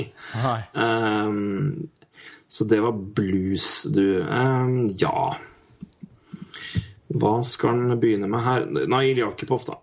Ehm, 0.73 1.91
så 2.49 2.65
det 2.65 2.79
var 2.81 2.95
blues, 3.19 3.67
du. 3.93 4.23
Um, 4.25 4.87
ja 4.97 5.35
Hva 7.13 7.33
skal 7.45 7.75
han 7.75 8.01
begynne 8.01 8.31
med 8.33 8.41
her? 8.47 8.65
Nail 8.89 9.21
Jakubov, 9.21 9.67
da. 9.69 9.77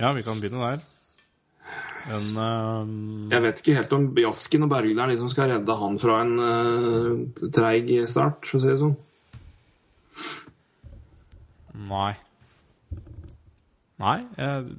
Ja, 0.00 0.14
vi 0.16 0.24
kan 0.24 0.40
begynne 0.40 0.64
der. 0.64 0.88
Men 2.08 2.32
eh, 2.46 3.34
Jeg 3.34 3.44
vet 3.44 3.60
ikke 3.60 3.76
helt 3.76 3.92
om 3.92 4.08
Jaskin 4.16 4.64
og 4.64 4.72
Bergljot 4.72 5.04
er 5.04 5.12
de 5.12 5.18
som 5.20 5.28
skal 5.28 5.52
redde 5.52 5.78
han 5.82 6.00
fra 6.00 6.22
en 6.24 6.34
uh, 6.40 7.44
treig 7.52 7.92
start, 8.08 8.48
for 8.48 8.56
å 8.56 8.64
si 8.64 8.72
det 8.72 8.80
sånn. 8.80 8.96
Nei. 11.92 12.14
Nei, 14.00 14.18
jeg, 14.38 14.74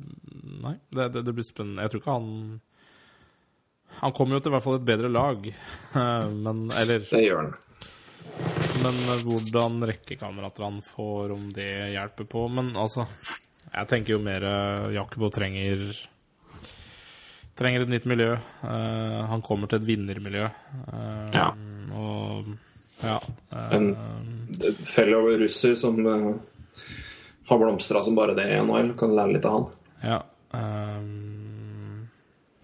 nei. 0.63 0.75
Det, 0.89 1.07
det, 1.13 1.23
det 1.27 1.33
blir 1.37 1.45
spennende. 1.45 1.85
Jeg 1.85 1.93
tror 1.93 2.01
ikke 2.01 2.15
han 2.15 2.29
Han 4.01 4.15
kommer 4.17 4.37
jo 4.37 4.43
til 4.43 4.51
i 4.51 4.55
hvert 4.55 4.65
fall 4.65 4.79
et 4.79 4.87
bedre 4.87 5.11
lag. 5.11 5.51
Eh, 5.51 6.31
Men 6.45 6.63
Eller 6.77 7.05
Det 7.05 7.21
gjør 7.25 7.43
han. 7.43 7.53
Men 8.81 8.97
hvordan 9.25 9.83
rekkekamerater 9.89 10.63
han 10.65 10.79
får, 10.85 11.33
om 11.35 11.49
det 11.53 11.91
hjelper 11.93 12.27
på 12.29 12.45
Men 12.53 12.71
altså 12.77 13.05
Jeg 13.67 13.89
tenker 13.89 14.15
jo 14.15 14.23
mer 14.23 14.45
eh, 14.47 14.87
Jakobo 14.95 15.29
trenger 15.33 15.91
Trenger 17.61 17.83
et 17.83 17.91
nytt 17.91 18.05
miljø. 18.09 18.31
Uh, 18.63 19.27
han 19.29 19.41
kommer 19.45 19.69
til 19.69 19.81
et 19.81 19.85
vinnermiljø. 19.85 20.47
Uh, 20.87 21.27
Ja. 21.35 21.49
Og 21.93 22.47
ja. 23.03 23.17
Uh, 23.51 23.75
En 23.75 23.89
fellow 24.87 25.27
russer 25.43 25.75
som 25.77 25.99
har 27.51 27.59
blomstra 27.61 28.01
som 28.03 28.15
bare 28.17 28.33
det 28.37 28.47
i 28.49 28.59
NHL, 28.63 28.93
kan 28.99 29.13
lære 29.17 29.35
litt 29.35 29.45
av 29.47 29.57
han. 29.57 29.65
Ja. 30.01 30.19
Um, 30.55 32.07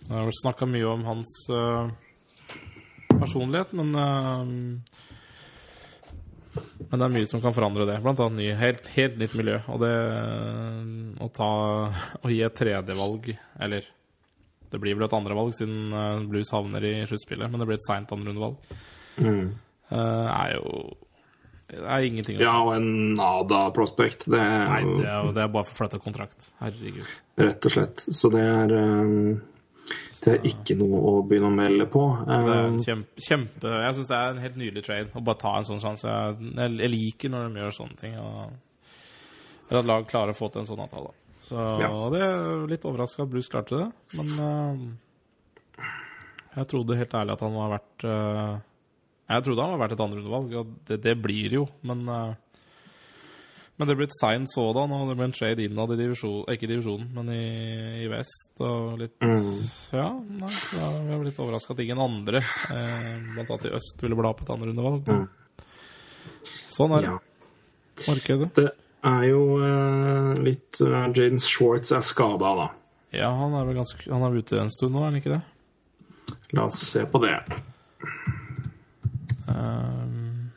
det 0.08 0.14
har 0.16 0.28
vært 0.30 0.40
snakka 0.42 0.68
mye 0.72 0.88
om 0.90 1.04
hans 1.08 1.34
uh, 1.52 1.90
personlighet, 3.20 3.74
men 3.78 3.92
uh, 3.96 4.48
Men 6.90 7.02
det 7.02 7.06
er 7.06 7.14
mye 7.14 7.28
som 7.30 7.42
kan 7.44 7.54
forandre 7.54 7.86
det. 7.90 8.00
Blant 8.02 8.22
annet 8.24 8.40
ny, 8.40 8.48
helt, 8.58 8.88
helt 8.96 9.18
nytt 9.20 9.34
miljø. 9.38 9.58
Og 9.74 9.82
det 9.84 9.92
eh, 9.92 10.88
å 11.22 11.28
ta 11.36 11.50
Å 12.24 12.32
gi 12.32 12.40
et 12.46 12.56
tredjevalg, 12.58 13.28
eller 13.62 13.86
det 14.72 14.80
blir 14.82 14.96
vel 14.98 15.06
et 15.06 15.14
andrevalg 15.18 15.52
siden 15.58 15.92
eh, 15.94 16.24
Blues 16.32 16.50
havner 16.56 16.86
i 16.88 16.94
sluttspillet, 17.10 17.52
men 17.52 17.62
det 17.62 17.68
blir 17.70 17.78
et 17.78 17.86
seint 17.88 18.14
andrerundevalg, 18.16 18.58
Mm. 19.18 19.48
er 19.90 20.52
jo 20.54 20.72
Det 21.68 21.82
er 21.84 22.06
ingenting 22.08 22.38
å 22.40 22.42
Ja, 22.46 22.54
og 22.64 22.74
en 22.78 23.14
Nada 23.18 23.66
Prospect. 23.76 24.24
Det 24.32 24.40
er, 24.40 24.66
Nei, 24.72 24.82
det 25.02 25.08
er, 25.12 25.32
det 25.36 25.42
er 25.44 25.50
bare 25.52 25.68
forflytta 25.68 26.00
kontrakt. 26.00 26.50
Herregud. 26.62 27.08
rett 27.44 27.68
og 27.68 27.74
slett. 27.74 28.04
Så 28.16 28.32
det 28.32 28.44
er 28.48 28.72
um, 28.78 29.42
Det 30.24 30.34
er 30.38 30.48
ikke 30.48 30.78
noe 30.80 31.02
å 31.12 31.12
begynne 31.28 31.50
å 31.52 31.56
melde 31.58 31.90
på. 31.92 32.06
Det 32.24 32.38
er 32.38 32.48
en 32.54 32.78
Um, 32.78 32.80
kjempe, 32.84 33.22
kjempe 33.28 33.74
Jeg 33.84 33.98
syns 33.98 34.08
det 34.10 34.18
er 34.22 34.32
en 34.32 34.40
helt 34.46 34.56
nydelig 34.62 34.84
trade 34.88 35.12
å 35.20 35.24
bare 35.28 35.42
ta 35.44 35.52
en 35.60 35.68
sånn 35.68 35.84
sjanse. 35.84 36.08
Jeg, 36.08 36.72
jeg, 36.80 36.92
liker 36.96 37.34
når 37.36 37.50
de 37.52 37.62
gjør 37.66 37.76
sånne 37.82 38.00
ting. 38.00 38.16
Og, 38.20 38.56
eller 39.68 39.82
at 39.84 39.90
lag 39.92 40.08
klarer 40.08 40.32
å 40.32 40.40
få 40.40 40.50
til 40.54 40.64
en 40.64 40.70
sånn 40.72 40.86
avtale. 40.88 41.12
Så 41.48 41.68
Ja. 41.84 41.92
det 42.16 42.24
er 42.24 42.64
litt 42.72 42.88
overraska 42.88 43.24
at 43.24 43.30
Bruce 43.32 43.52
klarte 43.52 43.78
det, 43.80 43.92
men 44.18 44.32
eh, 44.48 45.84
jeg 46.58 46.68
trodde 46.72 46.98
helt 47.00 47.14
ærlig 47.16 47.36
at 47.38 47.44
han 47.46 47.56
var 47.56 47.70
verdt 47.76 48.04
eh, 48.08 48.58
Jeg 49.28 49.44
trodde 49.44 49.64
han 49.64 49.74
var 49.76 49.82
verdt 49.84 49.98
et 49.98 50.04
andrerundevalg, 50.06 50.54
og 50.62 50.76
det, 50.88 51.02
det 51.04 51.16
blir 51.20 51.58
jo, 51.60 51.66
men 51.88 52.06
eh, 52.08 52.36
men 53.78 53.86
det 53.86 53.94
ble 53.94 54.08
et 54.08 54.16
seint 54.18 54.50
sådan, 54.50 54.90
og 54.90 55.10
det 55.12 55.16
ble 55.20 55.28
en 55.28 55.36
shade 55.38 55.62
innad 55.62 55.92
i 55.94 56.00
divisjon, 56.00 56.48
ikke 56.50 56.66
i 56.66 56.70
divisjonen, 56.72 57.12
men 57.14 57.28
i, 57.30 57.44
i 58.02 58.08
vest. 58.10 58.56
Og 58.66 58.98
litt 59.04 59.14
Mm. 59.22 59.60
Ja, 59.94 60.08
nei, 60.18 60.50
så 60.50 60.88
vi 60.98 61.12
har 61.12 61.22
blitt 61.22 61.38
overraska 61.42 61.76
at 61.76 61.84
ingen 61.84 62.02
andre, 62.02 62.42
eh, 62.74 63.14
blant 63.36 63.52
annet 63.54 63.68
i 63.70 63.76
øst, 63.78 64.02
ville 64.02 64.18
bla 64.18 64.34
på 64.34 64.48
et 64.48 64.52
andrerundevalg. 64.56 65.12
Sånn 66.48 66.96
er 66.98 67.06
ja. 67.06 67.14
Markedet. 68.08 68.50
Det 68.58 68.68
er 69.06 69.24
jo 69.30 69.44
uh, 69.62 70.34
litt 70.42 70.82
uh, 70.82 71.08
Jaden 71.14 71.42
Schwartz 71.42 71.94
er 71.94 72.04
skada, 72.06 72.54
da. 72.58 72.68
Ja, 73.16 73.30
han 73.34 73.56
er 73.58 73.66
vel 73.66 73.78
ganske 73.78 74.10
Han 74.12 74.26
er 74.28 74.36
ute 74.36 74.60
en 74.62 74.74
stund 74.74 74.94
nå, 74.94 75.02
er 75.02 75.12
han 75.12 75.22
ikke 75.22 75.38
det? 75.38 75.42
La 76.58 76.68
oss 76.68 76.82
se 76.92 77.06
på 77.10 77.22
det. 77.24 77.38
Um, 79.58 80.52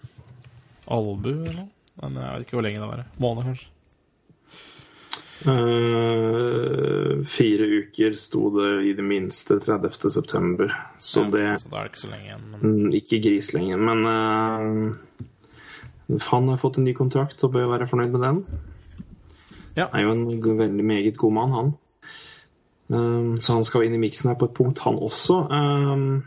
albu 0.90 1.32
eller 1.32 1.54
noe? 1.62 1.70
Men 2.00 2.16
jeg 2.16 2.32
vet 2.32 2.40
ikke 2.46 2.56
hvor 2.58 2.66
lenge 2.66 2.80
det 2.80 2.88
var. 2.88 3.00
Måned, 3.20 3.44
kanskje. 3.50 3.68
Uh, 5.40 7.24
fire 7.24 7.64
uker 7.80 8.12
sto 8.18 8.50
det 8.58 8.72
i 8.90 8.92
det 8.96 9.04
minste 9.04 9.58
30. 9.60 10.10
september, 10.12 10.74
så 10.98 11.20
Ja, 11.24 11.30
det 11.30 11.60
Så 11.62 11.68
det 11.68 11.78
er 11.78 11.84
ikke 11.88 12.02
så 12.02 12.10
lenge 12.10 12.24
igjen. 12.28 12.44
Men 12.50 12.60
mm, 12.60 12.90
Ikke 12.98 13.22
gris 13.24 13.48
lenger, 13.56 13.76
men 13.80 13.98
uh, 14.04 14.92
han 16.30 16.48
har 16.48 16.58
fått 16.60 16.78
en 16.78 16.84
ny 16.84 16.92
kontrakt 16.96 17.44
og 17.44 17.52
bør 17.52 17.72
være 17.72 17.88
fornøyd 17.88 18.10
med 18.12 18.20
den. 18.26 18.44
Ja. 19.76 19.86
Er 19.92 20.00
jo 20.02 20.12
en 20.12 20.58
veldig 20.58 20.84
meget 20.84 21.16
god 21.16 21.32
mann, 21.32 21.50
han. 21.56 21.72
Um, 22.90 23.40
så 23.40 23.52
han 23.54 23.64
skal 23.64 23.82
inn 23.86 23.94
i 23.94 24.02
miksen 24.02 24.28
her 24.32 24.38
på 24.38 24.46
et 24.50 24.56
punkt, 24.56 24.78
han 24.84 24.98
også. 24.98 25.34
Um, 25.48 26.24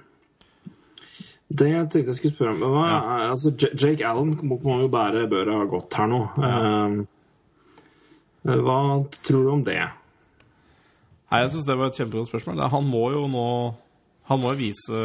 det 1.53 1.67
jeg 1.69 1.89
tenkte 1.93 2.09
jeg 2.13 2.17
skulle 2.17 2.33
spørre 2.35 2.53
om 2.55 2.73
hva, 2.73 2.85
altså, 3.29 3.51
Jake 3.77 4.05
Allen 4.07 4.31
må, 4.41 4.57
må 4.63 4.79
jo 4.81 4.87
bære 4.93 5.27
børa 5.31 5.59
godt 5.69 5.93
her 5.99 6.07
nå. 6.09 6.21
Um, 6.41 6.95
hva 8.43 8.77
tror 9.23 9.45
du 9.45 9.51
om 9.53 9.61
det? 9.67 9.77
Nei, 11.29 11.39
jeg 11.43 11.51
syns 11.53 11.67
det 11.69 11.77
var 11.79 11.91
et 11.91 11.99
kjempegodt 12.01 12.29
spørsmål. 12.31 12.57
Det- 12.59 12.71
Han 12.73 12.89
må 12.89 13.03
jo 13.13 13.23
nå 13.31 13.45
Han 14.29 14.39
må 14.41 14.51
jo 14.53 14.59
vise 14.59 14.99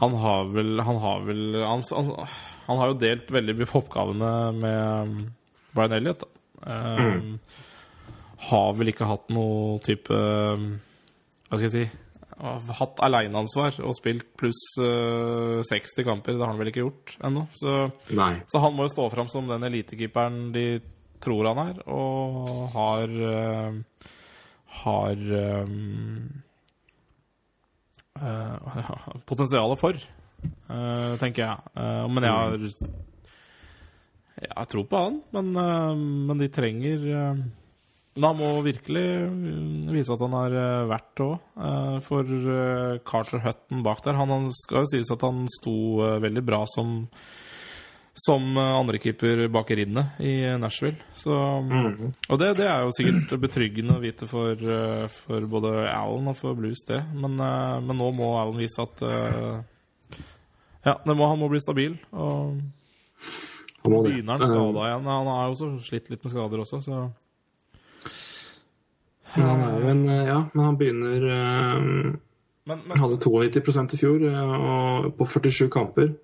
Han 0.00 0.14
har 0.22 0.48
vel 0.54 0.80
Han 0.86 0.98
har 1.02 1.20
vel 1.26 1.42
Han, 1.62 1.82
han, 1.90 2.10
han 2.68 2.78
har 2.82 2.90
jo 2.92 2.98
delt 3.00 3.30
veldig 3.32 3.54
mye 3.58 3.68
på 3.70 3.80
oppgavene 3.82 4.32
med 4.58 5.22
Brian 5.74 5.94
Elliot. 5.96 6.24
Da. 6.24 6.74
mm. 6.98 7.38
Har 8.48 8.74
vel 8.78 8.90
ikke 8.92 9.08
hatt 9.08 9.30
noe 9.34 9.78
type 9.84 10.12
Hva 10.18 11.54
skal 11.56 11.66
jeg 11.68 11.74
si 11.76 11.86
Hatt 12.38 13.00
aleneansvar 13.02 13.80
og 13.82 13.96
spilt 13.98 14.28
pluss 14.38 14.60
uh, 14.78 15.58
60 15.66 16.04
kamper. 16.06 16.36
Det 16.36 16.44
har 16.44 16.52
han 16.52 16.60
vel 16.60 16.70
ikke 16.70 16.84
gjort 16.84 17.16
ennå. 17.26 17.46
Så 17.56 17.90
så 18.48 18.62
han 18.62 18.76
må 18.76 18.86
jo 18.86 18.94
stå 18.94 19.08
fram 19.14 19.28
som 19.32 19.50
den 19.50 19.66
elitekeeperen 19.68 20.52
de 20.54 20.66
tror 21.18 21.50
han 21.50 21.58
er, 21.64 21.80
og 21.90 22.46
har 22.76 23.08
uh, 23.10 23.72
Har 24.84 25.16
uh, 28.18 29.18
potensialet 29.26 29.78
for, 29.80 29.98
eh, 30.68 31.14
tenker 31.20 31.44
jeg. 31.44 31.58
Eh, 31.76 32.08
men 32.08 32.26
jeg 32.26 32.32
har 32.32 32.58
Jeg 34.38 34.54
har 34.54 34.68
tro 34.70 34.84
på 34.86 34.98
han, 35.02 35.22
men, 35.34 35.56
eh, 35.56 35.94
men 36.28 36.38
de 36.38 36.48
trenger 36.48 37.06
eh, 37.10 37.40
Men 38.18 38.28
han 38.32 38.38
må 38.40 38.52
virkelig 38.66 39.04
eh, 39.22 39.90
vise 39.94 40.14
at 40.14 40.22
han 40.26 40.36
er 40.40 40.56
eh, 40.58 40.86
verdt 40.90 41.12
det 41.18 41.26
òg. 41.26 41.50
For 42.06 42.38
eh, 42.38 42.96
Carter 43.06 43.44
Hutton 43.44 43.84
bak 43.86 44.02
der 44.04 44.18
Han 44.18 44.50
skal 44.56 44.82
jo 44.82 44.90
sies 44.92 45.12
at 45.14 45.22
han 45.26 45.44
sto 45.58 45.76
eh, 46.04 46.18
veldig 46.26 46.44
bra 46.46 46.64
som 46.70 47.06
som 48.18 48.56
eh, 48.56 48.72
andrekeeper 48.80 49.44
bak 49.48 49.70
Rinnet 49.70 50.18
i 50.18 50.32
Nashville. 50.58 50.98
Så, 51.14 51.30
Og 51.30 52.40
det, 52.40 52.48
det 52.58 52.66
er 52.66 52.82
jo 52.82 52.94
sikkert 52.96 53.36
betryggende 53.40 53.94
å 53.94 54.02
vite 54.02 54.26
for, 54.26 54.58
eh, 54.58 55.04
for 55.12 55.46
både 55.50 55.74
Allen 55.92 56.30
og 56.32 56.38
for 56.38 56.58
Blues, 56.58 56.82
det. 56.88 56.98
Men, 57.14 57.38
eh, 57.38 57.76
men 57.84 58.00
nå 58.00 58.10
må 58.16 58.32
Allen 58.40 58.58
vise 58.58 58.82
at 58.82 59.04
eh, 59.06 59.62
Ja, 60.86 60.96
det 61.04 61.14
må, 61.14 61.28
han 61.30 61.38
må 61.38 61.50
bli 61.52 61.62
stabil. 61.62 61.94
Og 62.10 62.58
og 63.88 64.04
begynner 64.04 64.36
han 64.36 64.42
skada 64.44 64.84
igjen. 64.84 65.06
Han 65.08 65.28
har 65.30 65.46
jo 65.46 65.54
også 65.54 65.68
slitt 65.86 66.10
litt 66.12 66.24
med 66.24 66.32
skader 66.32 66.60
også, 66.60 66.80
så 66.84 66.96
Eh, 69.34 69.42
Han 69.44 69.60
er 69.64 69.74
jo 69.80 69.90
en, 69.92 70.08
eh, 70.08 70.24
ja, 70.28 70.38
men 70.52 70.64
han 70.64 70.78
begynner 70.80 71.26
eh, 71.32 71.82
Men, 72.68 72.80
men 72.86 72.94
Han 72.96 73.02
hadde 73.04 73.20
92% 73.24 73.94
i 73.94 74.00
fjor 74.00 74.24
eh, 74.28 74.54
og 74.56 75.12
på 75.18 75.26
47 75.26 75.68
kamper. 75.72 76.14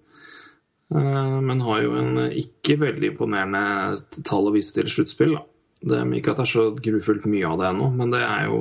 Eh, 0.95 1.37
Men 1.49 1.61
har 1.65 1.83
jo 1.85 1.95
en 2.01 2.25
ikke 2.31 2.79
veldig 2.81 3.13
imponerende 3.13 4.25
tall 4.25 4.49
å 4.51 4.55
vise 4.55 4.75
til 4.77 4.89
i 4.89 4.95
sluttspill. 4.97 5.37
da. 5.39 5.45
Det 5.85 6.01
er 6.01 6.13
Ikke 6.17 6.33
at 6.33 6.41
det 6.41 6.47
er 6.47 6.53
så 6.55 6.67
grufullt 6.81 7.27
mye 7.29 7.49
av 7.49 7.61
det 7.61 7.71
ennå, 7.71 7.91
men 7.93 8.13
det 8.15 8.25
er 8.25 8.49
jo 8.49 8.61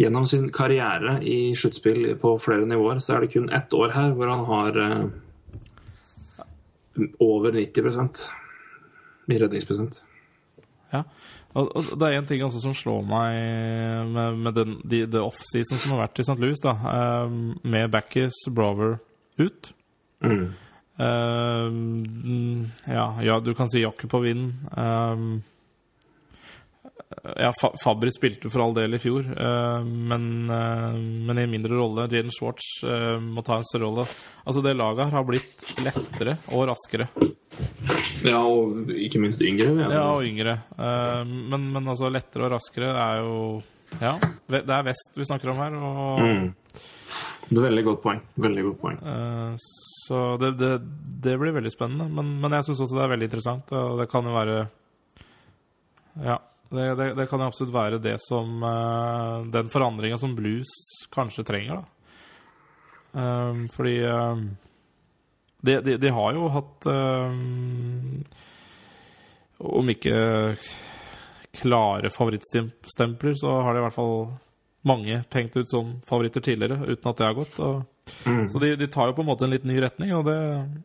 Gjennom 0.00 0.24
sin 0.26 0.46
karriere 0.48 1.18
i 1.20 1.52
sluttspill 1.54 2.14
på 2.18 2.30
flere 2.40 2.64
nivåer, 2.64 2.96
så 3.04 3.12
er 3.12 3.20
det 3.20 3.34
kun 3.34 3.50
ett 3.52 3.74
år 3.76 3.92
her 3.92 4.14
hvor 4.16 4.30
han 4.32 4.46
har 4.48 4.78
over 7.20 7.52
90% 7.52 8.22
i 9.28 9.38
redningsprosent. 9.38 10.00
Ja. 10.92 11.04
Og, 11.52 11.68
og 11.76 11.92
det 12.00 12.08
er 12.08 12.18
én 12.18 12.26
ting 12.28 12.42
som 12.48 12.74
slår 12.76 13.02
meg 13.04 13.36
med, 14.08 14.40
med 14.46 14.56
den, 14.56 14.76
de, 14.88 15.04
det 15.10 15.20
offseason 15.20 15.80
som 15.80 15.94
har 15.94 16.06
vært 16.06 16.22
i 16.22 16.26
St. 16.26 16.38
Louis, 16.40 16.60
da, 16.64 16.72
um, 17.26 17.54
med 17.62 17.92
Backis 17.92 18.38
Brower 18.48 18.98
ut. 19.40 19.72
Mm. 20.24 20.52
Um, 21.02 22.70
ja, 22.86 23.06
ja, 23.24 23.40
du 23.40 23.52
kan 23.58 23.70
si 23.72 23.82
jakke 23.82 24.08
på 24.08 24.22
vind. 24.24 24.52
Eh, 24.76 25.24
ja, 27.36 27.52
Fa 27.60 27.70
Fabri 27.82 28.10
spilte 28.12 28.50
for 28.50 28.64
all 28.64 28.74
del 28.76 28.96
i 28.96 29.00
fjor, 29.00 29.26
eh, 29.30 29.84
men, 29.84 30.24
eh, 30.50 30.94
men 31.28 31.38
i 31.38 31.44
en 31.44 31.52
mindre 31.52 31.76
rolle. 31.76 32.06
Jaden 32.10 32.32
Schwartz 32.34 32.82
eh, 32.88 33.18
må 33.22 33.44
ta 33.46 33.58
en 33.58 33.66
større 33.68 33.88
rolle. 33.88 34.06
Altså, 34.44 34.62
det 34.64 34.74
laget 34.78 35.06
her 35.06 35.16
har 35.18 35.26
blitt 35.28 35.66
lettere 35.84 36.36
og 36.52 36.66
raskere. 36.72 37.08
Ja, 38.24 38.40
og 38.40 38.90
ikke 38.96 39.20
minst 39.22 39.42
yngre. 39.44 39.70
Ja, 39.92 40.06
og 40.14 40.24
yngre. 40.26 40.56
Men, 40.78 41.68
men 41.74 41.88
altså, 41.90 42.10
lettere 42.12 42.46
og 42.48 42.54
raskere 42.56 42.92
er 42.96 43.22
jo 43.22 43.36
Ja, 44.00 44.14
det 44.48 44.62
er 44.64 44.86
vest 44.86 45.18
vi 45.18 45.26
snakker 45.28 45.52
om 45.52 45.60
her, 45.60 45.76
og 45.76 46.22
Mm. 46.22 46.52
Det 47.52 47.58
er 47.58 47.66
Veldig 47.66 47.82
godt 47.84 48.00
poeng. 48.00 48.20
Veldig 48.40 48.62
godt 48.64 48.78
poeng. 48.80 49.00
Så 49.60 50.20
det, 50.40 50.54
det, 50.56 50.70
det 51.26 51.34
blir 51.40 51.52
veldig 51.52 51.72
spennende. 51.74 52.06
Men, 52.08 52.30
men 52.40 52.54
jeg 52.56 52.64
syns 52.64 52.80
også 52.86 52.96
det 52.96 53.02
er 53.04 53.12
veldig 53.12 53.28
interessant, 53.28 53.74
og 53.76 54.00
det 54.00 54.08
kan 54.08 54.24
jo 54.24 54.32
være 54.32 54.56
Ja. 56.22 56.38
Det, 56.72 56.94
det, 56.96 57.06
det 57.14 57.26
kan 57.28 57.42
jo 57.42 57.46
absolutt 57.50 57.74
være 57.74 57.98
det 58.00 58.14
som 58.24 58.62
uh, 58.64 59.44
Den 59.52 59.68
forandringa 59.68 60.16
som 60.18 60.32
blues 60.36 60.70
kanskje 61.12 61.44
trenger, 61.44 61.82
da. 61.82 61.84
Um, 63.12 63.66
fordi 63.68 63.98
um, 64.08 64.46
de, 65.60 65.80
de, 65.84 65.96
de 66.00 66.12
har 66.16 66.32
jo 66.32 66.46
hatt 66.48 66.86
um, 66.88 68.22
Om 69.58 69.92
ikke 69.92 70.14
klare 71.60 72.08
favorittstempler, 72.08 73.34
så 73.36 73.58
har 73.60 73.74
de 73.74 73.82
i 73.82 73.84
hvert 73.84 73.98
fall 73.98 74.16
mange 74.88 75.18
pengt 75.30 75.56
ut 75.56 75.68
som 75.68 75.98
favoritter 76.08 76.40
tidligere, 76.40 76.80
uten 76.88 77.10
at 77.10 77.18
det 77.20 77.26
har 77.26 77.36
gått. 77.36 77.58
Og, 77.60 77.82
Så 78.50 78.58
de, 78.58 78.72
de 78.80 78.88
tar 78.88 79.10
jo 79.10 79.18
på 79.18 79.22
en 79.22 79.28
måte 79.28 79.44
en 79.44 79.52
litt 79.52 79.68
ny 79.68 79.76
retning, 79.84 80.14
og 80.16 80.24
det, 80.26 80.38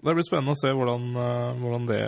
det 0.04 0.18
blir 0.18 0.28
spennende 0.28 0.54
å 0.54 0.60
se 0.60 0.76
hvordan, 0.76 1.08
uh, 1.16 1.56
hvordan 1.64 1.88
det 1.88 2.04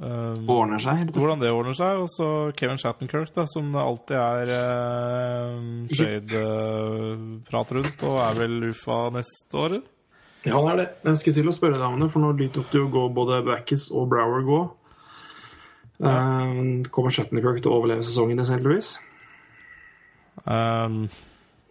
eh, 0.00 0.46
Ordner 0.52 0.82
seg. 0.82 1.10
hvordan 1.16 1.42
det 1.42 1.50
ordner 1.54 1.76
seg. 1.76 2.00
Og 2.04 2.08
så 2.12 2.28
Kevin 2.58 2.80
Shattenkirk, 2.80 3.32
da, 3.34 3.46
som 3.50 3.74
alltid 3.80 4.16
er 4.20 4.54
uh, 4.54 5.60
trade-prat 5.92 7.76
rundt, 7.78 8.00
og 8.08 8.18
er 8.28 8.40
vel 8.40 8.58
UFA 8.70 9.02
neste 9.16 9.62
år. 9.62 9.78
Ja, 10.46 10.56
han 10.60 10.72
er 10.72 10.82
det. 10.82 10.88
Jeg 11.08 11.22
skulle 11.22 11.40
til 11.40 11.50
å 11.50 11.54
spørre 11.56 11.78
deg 11.80 11.86
om 11.88 12.02
det, 12.02 12.10
for 12.12 12.22
nå 12.22 12.32
lytet 12.38 12.60
opp 12.62 12.68
til 12.70 12.84
jo 12.84 12.90
gå 12.94 13.06
både 13.14 13.42
Backis 13.46 13.88
og 13.90 14.10
Brower 14.12 14.44
gå. 14.46 14.60
Um, 15.96 16.84
kommer 16.92 17.14
Shattenkirk 17.14 17.62
til 17.64 17.72
å 17.72 17.78
overleve 17.80 18.04
sesongen 18.04 18.42
i 18.42 18.44
St. 18.44 18.60
Louis? 18.62 18.92
Um, 20.44 21.06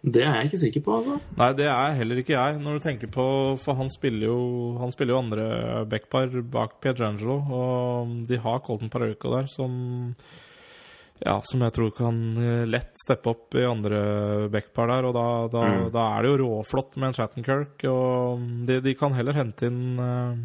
Det 0.06 0.22
er 0.22 0.36
jeg 0.38 0.46
ikke 0.52 0.58
sikker 0.62 0.82
på, 0.86 0.96
altså. 1.00 1.14
Nei, 1.36 1.48
det 1.58 1.64
er 1.66 1.94
heller 1.98 2.20
ikke 2.22 2.36
jeg, 2.36 2.58
når 2.62 2.76
du 2.78 2.82
tenker 2.84 3.08
på 3.10 3.24
For 3.58 3.74
han 3.74 3.88
spiller 3.90 4.28
jo, 4.28 4.36
han 4.78 4.92
spiller 4.94 5.16
jo 5.16 5.22
andre 5.24 5.46
backpar 5.90 6.30
bak 6.46 6.76
Pietrangelo, 6.84 7.40
og 7.50 8.12
de 8.30 8.38
har 8.44 8.60
Colton 8.62 8.92
Parauco 8.92 9.32
der, 9.34 9.48
som 9.50 9.74
ja, 11.24 11.38
som 11.48 11.62
jeg 11.64 11.72
tror 11.72 11.90
kan 11.96 12.16
eh, 12.36 12.66
lett 12.68 12.92
steppe 13.00 13.30
opp 13.32 13.54
i 13.56 13.62
andre 13.64 14.00
backpar 14.52 14.90
der, 14.92 15.06
og 15.08 15.14
da, 15.16 15.26
da, 15.48 15.62
Mm. 15.66 15.86
da 15.94 16.02
er 16.18 16.22
det 16.22 16.30
jo 16.30 16.38
råflott 16.44 16.98
med 17.00 17.08
en 17.08 17.16
Shattenkirk, 17.16 17.84
og 17.88 18.42
de, 18.68 18.76
de 18.84 18.94
kan 18.94 19.14
heller 19.16 19.32
hente 19.32 19.66
inn 19.70 19.98
eh, 19.98 20.42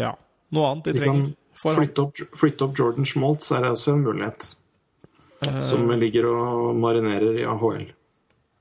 ja, 0.00 0.14
noe 0.56 0.70
annet 0.72 0.88
de, 0.88 0.92
De 0.96 1.02
trenger. 1.04 1.34
Flytte 1.56 2.02
opp, 2.06 2.18
flytte 2.36 2.66
opp 2.66 2.74
Jordan 2.80 3.06
Schmaltz 3.08 3.52
er 3.56 3.68
også 3.70 3.94
en 3.94 4.02
mulighet. 4.08 4.48
Eh, 5.44 5.60
Som 5.60 5.86
ligger 5.92 6.26
og 6.32 6.74
marinerer 6.80 7.38
i 7.38 7.44
AHL. 7.48 7.86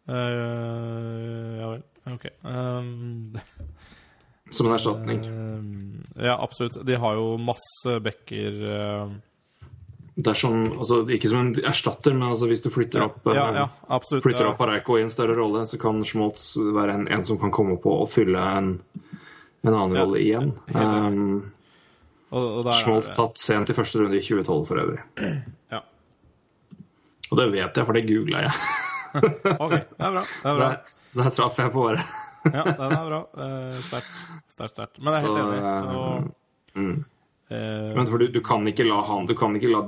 Eh, 0.07 1.59
ja 1.59 1.69
vel. 1.73 1.83
Ok. 2.13 2.25
Um, 2.43 3.37
Som 4.49 4.67
en 4.67 4.73
erstatning. 4.73 5.23
Uh, 5.25 6.25
ja, 6.25 6.35
absolutt. 6.43 6.77
De 6.85 6.95
har 7.01 7.15
jo 7.17 7.31
masse 7.41 7.95
bekker 8.05 8.59
uh, 8.69 9.15
Dersom, 10.15 10.61
altså 10.77 11.01
Ikke 11.11 11.27
som 11.27 11.41
en 11.41 11.49
erstatter, 11.65 12.13
men 12.15 12.29
altså 12.29 12.47
hvis 12.47 12.61
du 12.63 12.69
flytter 12.71 13.03
opp, 13.03 13.25
Ja, 13.35 13.49
ja, 13.57 13.65
absolutt. 13.91 14.23
flytter 14.23 14.47
opp 14.47 14.61
Pareiko 14.61 14.95
i 14.99 15.01
en 15.03 15.09
større 15.11 15.35
rolle, 15.35 15.65
så 15.67 15.79
kan 15.81 15.99
Schmoltz 16.07 16.53
være 16.55 16.93
en, 16.95 17.07
en 17.11 17.25
som 17.27 17.41
kan 17.41 17.51
komme 17.51 17.75
på 17.83 17.97
og 18.03 18.07
fylle 18.13 18.39
en, 18.39 18.69
en 19.65 19.73
annen 19.73 19.97
Ja, 19.97 20.05
rolle 20.05 20.21
igjen. 20.21 20.53
Um, 20.71 21.51
Og, 22.31 22.45
og 22.61 22.63
det- 22.69 23.11
tatt 23.17 23.37
sent 23.41 23.69
i 23.69 23.75
første 23.75 23.99
runde 23.99 24.15
i 24.17 24.23
2012 24.23 24.65
for 24.69 24.79
øvrig. 24.85 25.03
Ja. 25.73 25.81
Og 27.31 27.37
det 27.41 27.51
vet 27.51 27.75
jeg, 27.75 27.85
for 27.85 27.93
det 27.97 28.05
googla 28.07 28.45
jeg. 28.47 28.55
Ok, 29.63 29.73
det 29.73 30.05
er 30.05 30.15
bra. 30.15 30.23
Det 30.23 30.51
er 30.51 30.59
bra. 30.59 30.69
Der, 30.69 30.95
der 31.21 31.35
traff 31.35 31.59
jeg 31.61 31.73
på 31.73 31.89
året. 31.89 32.15
Ja, 32.45 32.63
den 32.63 32.93
er 32.93 33.05
bra. 33.09 33.19
Eh, 33.45 33.81
Sterkt. 33.87 34.15
Sterkt, 34.53 34.75
sterkt. 34.75 34.99
Men 35.01 35.15
jeg 35.15 35.23
er 35.23 35.27
helt 35.27 35.41
enig. 35.43 35.95
Og, 35.95 36.27
mm. 36.75 36.97
eh, 37.49 37.89
Men 37.97 38.11
for 38.11 38.21
du, 38.21 38.27
du 38.31 38.41
kan 38.45 38.67
ikke 38.69 38.85
la 38.87 39.01
han 39.07 39.25
Du 39.29 39.33
kan 39.39 39.55
ikke 39.57 39.71
la 39.71 39.81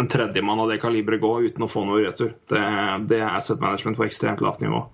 en 0.00 0.08
tredjemann 0.10 0.62
av 0.64 0.72
det 0.72 0.80
kaliberet 0.82 1.22
gå 1.22 1.34
uten 1.48 1.66
å 1.66 1.70
få 1.70 1.84
noe 1.88 2.00
retur. 2.06 2.32
Det, 2.50 2.62
det 3.10 3.20
er 3.20 3.30
asset 3.34 3.60
management 3.62 4.00
på 4.00 4.08
ekstremt 4.08 4.44
lavt 4.44 4.64
nivå. 4.64 4.86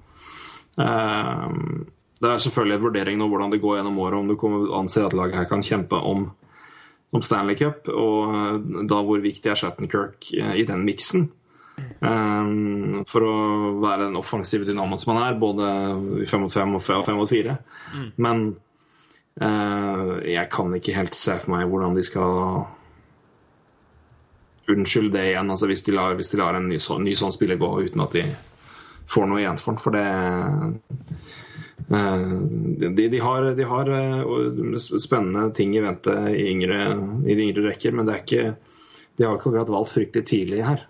Ehm, 0.79 1.87
det 2.19 2.31
er 2.31 2.43
selvfølgelig 2.43 2.79
en 2.79 2.85
vurdering 2.85 3.19
nå 3.21 3.29
hvordan 3.31 3.55
det 3.55 3.63
går 3.63 3.79
gjennom 3.79 3.99
året, 4.03 4.19
om 4.19 4.31
du 4.31 4.37
kommer 4.39 4.71
anser 4.79 5.07
at 5.07 5.17
laget 5.17 5.39
her 5.39 5.49
kan 5.51 5.65
kjempe 5.65 5.99
om, 6.11 6.31
om 7.15 7.25
Stanley 7.25 7.59
Cup, 7.59 7.91
og 7.93 8.35
eh, 8.35 8.87
da 8.91 9.03
hvor 9.07 9.23
viktig 9.23 9.53
er 9.53 9.59
Shattenkirk 9.59 10.33
eh, 10.39 10.57
i 10.63 10.67
den 10.69 10.85
miksen. 10.87 11.29
Ehm, 11.79 13.05
for 13.09 13.27
å 13.27 13.35
være 13.83 14.07
den 14.09 14.19
offensive 14.19 14.67
dynamoen 14.69 15.01
som 15.01 15.15
han 15.15 15.25
er, 15.27 15.39
både 15.41 15.69
i 16.23 16.27
fem 16.29 16.45
mot 16.45 16.55
fem 16.55 16.75
og 16.79 16.83
fem 16.85 17.19
mot 17.19 17.31
fire. 17.31 17.59
Men 18.17 18.45
uh, 19.43 20.19
jeg 20.27 20.51
kan 20.53 20.75
ikke 20.77 20.97
helt 20.99 21.17
se 21.19 21.39
for 21.43 21.57
meg 21.57 21.71
hvordan 21.71 21.97
de 21.99 22.05
skal 22.07 22.67
unnskylde 24.69 25.17
det 25.17 25.31
igjen, 25.31 25.51
altså 25.51 25.69
hvis 25.71 25.85
de 25.87 25.95
lar, 25.97 26.15
hvis 26.19 26.33
de 26.35 26.41
lar 26.43 26.59
en 26.59 26.69
ny, 26.69 26.79
sånn- 26.83 27.07
ny 27.07 27.15
sånn 27.17 27.33
spiller 27.33 27.61
gå 27.61 27.71
uten 27.87 28.05
at 28.05 28.17
de 28.19 28.25
får 29.09 29.29
noe 29.31 29.41
igjen 29.41 29.61
for 29.63 29.73
den. 29.73 29.81
For 29.81 29.97
det 29.97 30.07
eh, 31.89 32.93
de, 32.99 33.07
de 33.09 33.23
har, 33.25 33.49
de 33.57 33.69
har 33.71 33.93
eh, 33.97 34.77
spennende 35.01 35.49
ting 35.57 35.73
i 35.73 35.85
vente 35.85 36.13
i, 36.35 36.51
yngre, 36.53 36.83
i 37.25 37.33
de 37.33 37.49
yngre 37.49 37.65
rekker, 37.71 37.97
men 37.97 38.05
det 38.09 38.15
er 38.15 38.23
ikke, 38.27 38.45
de 39.17 39.25
har 39.25 39.39
ikke 39.39 39.49
akkurat 39.49 39.73
valgt 39.73 39.95
fryktelig 39.97 40.29
tidlig 40.29 40.61
her. 40.67 40.85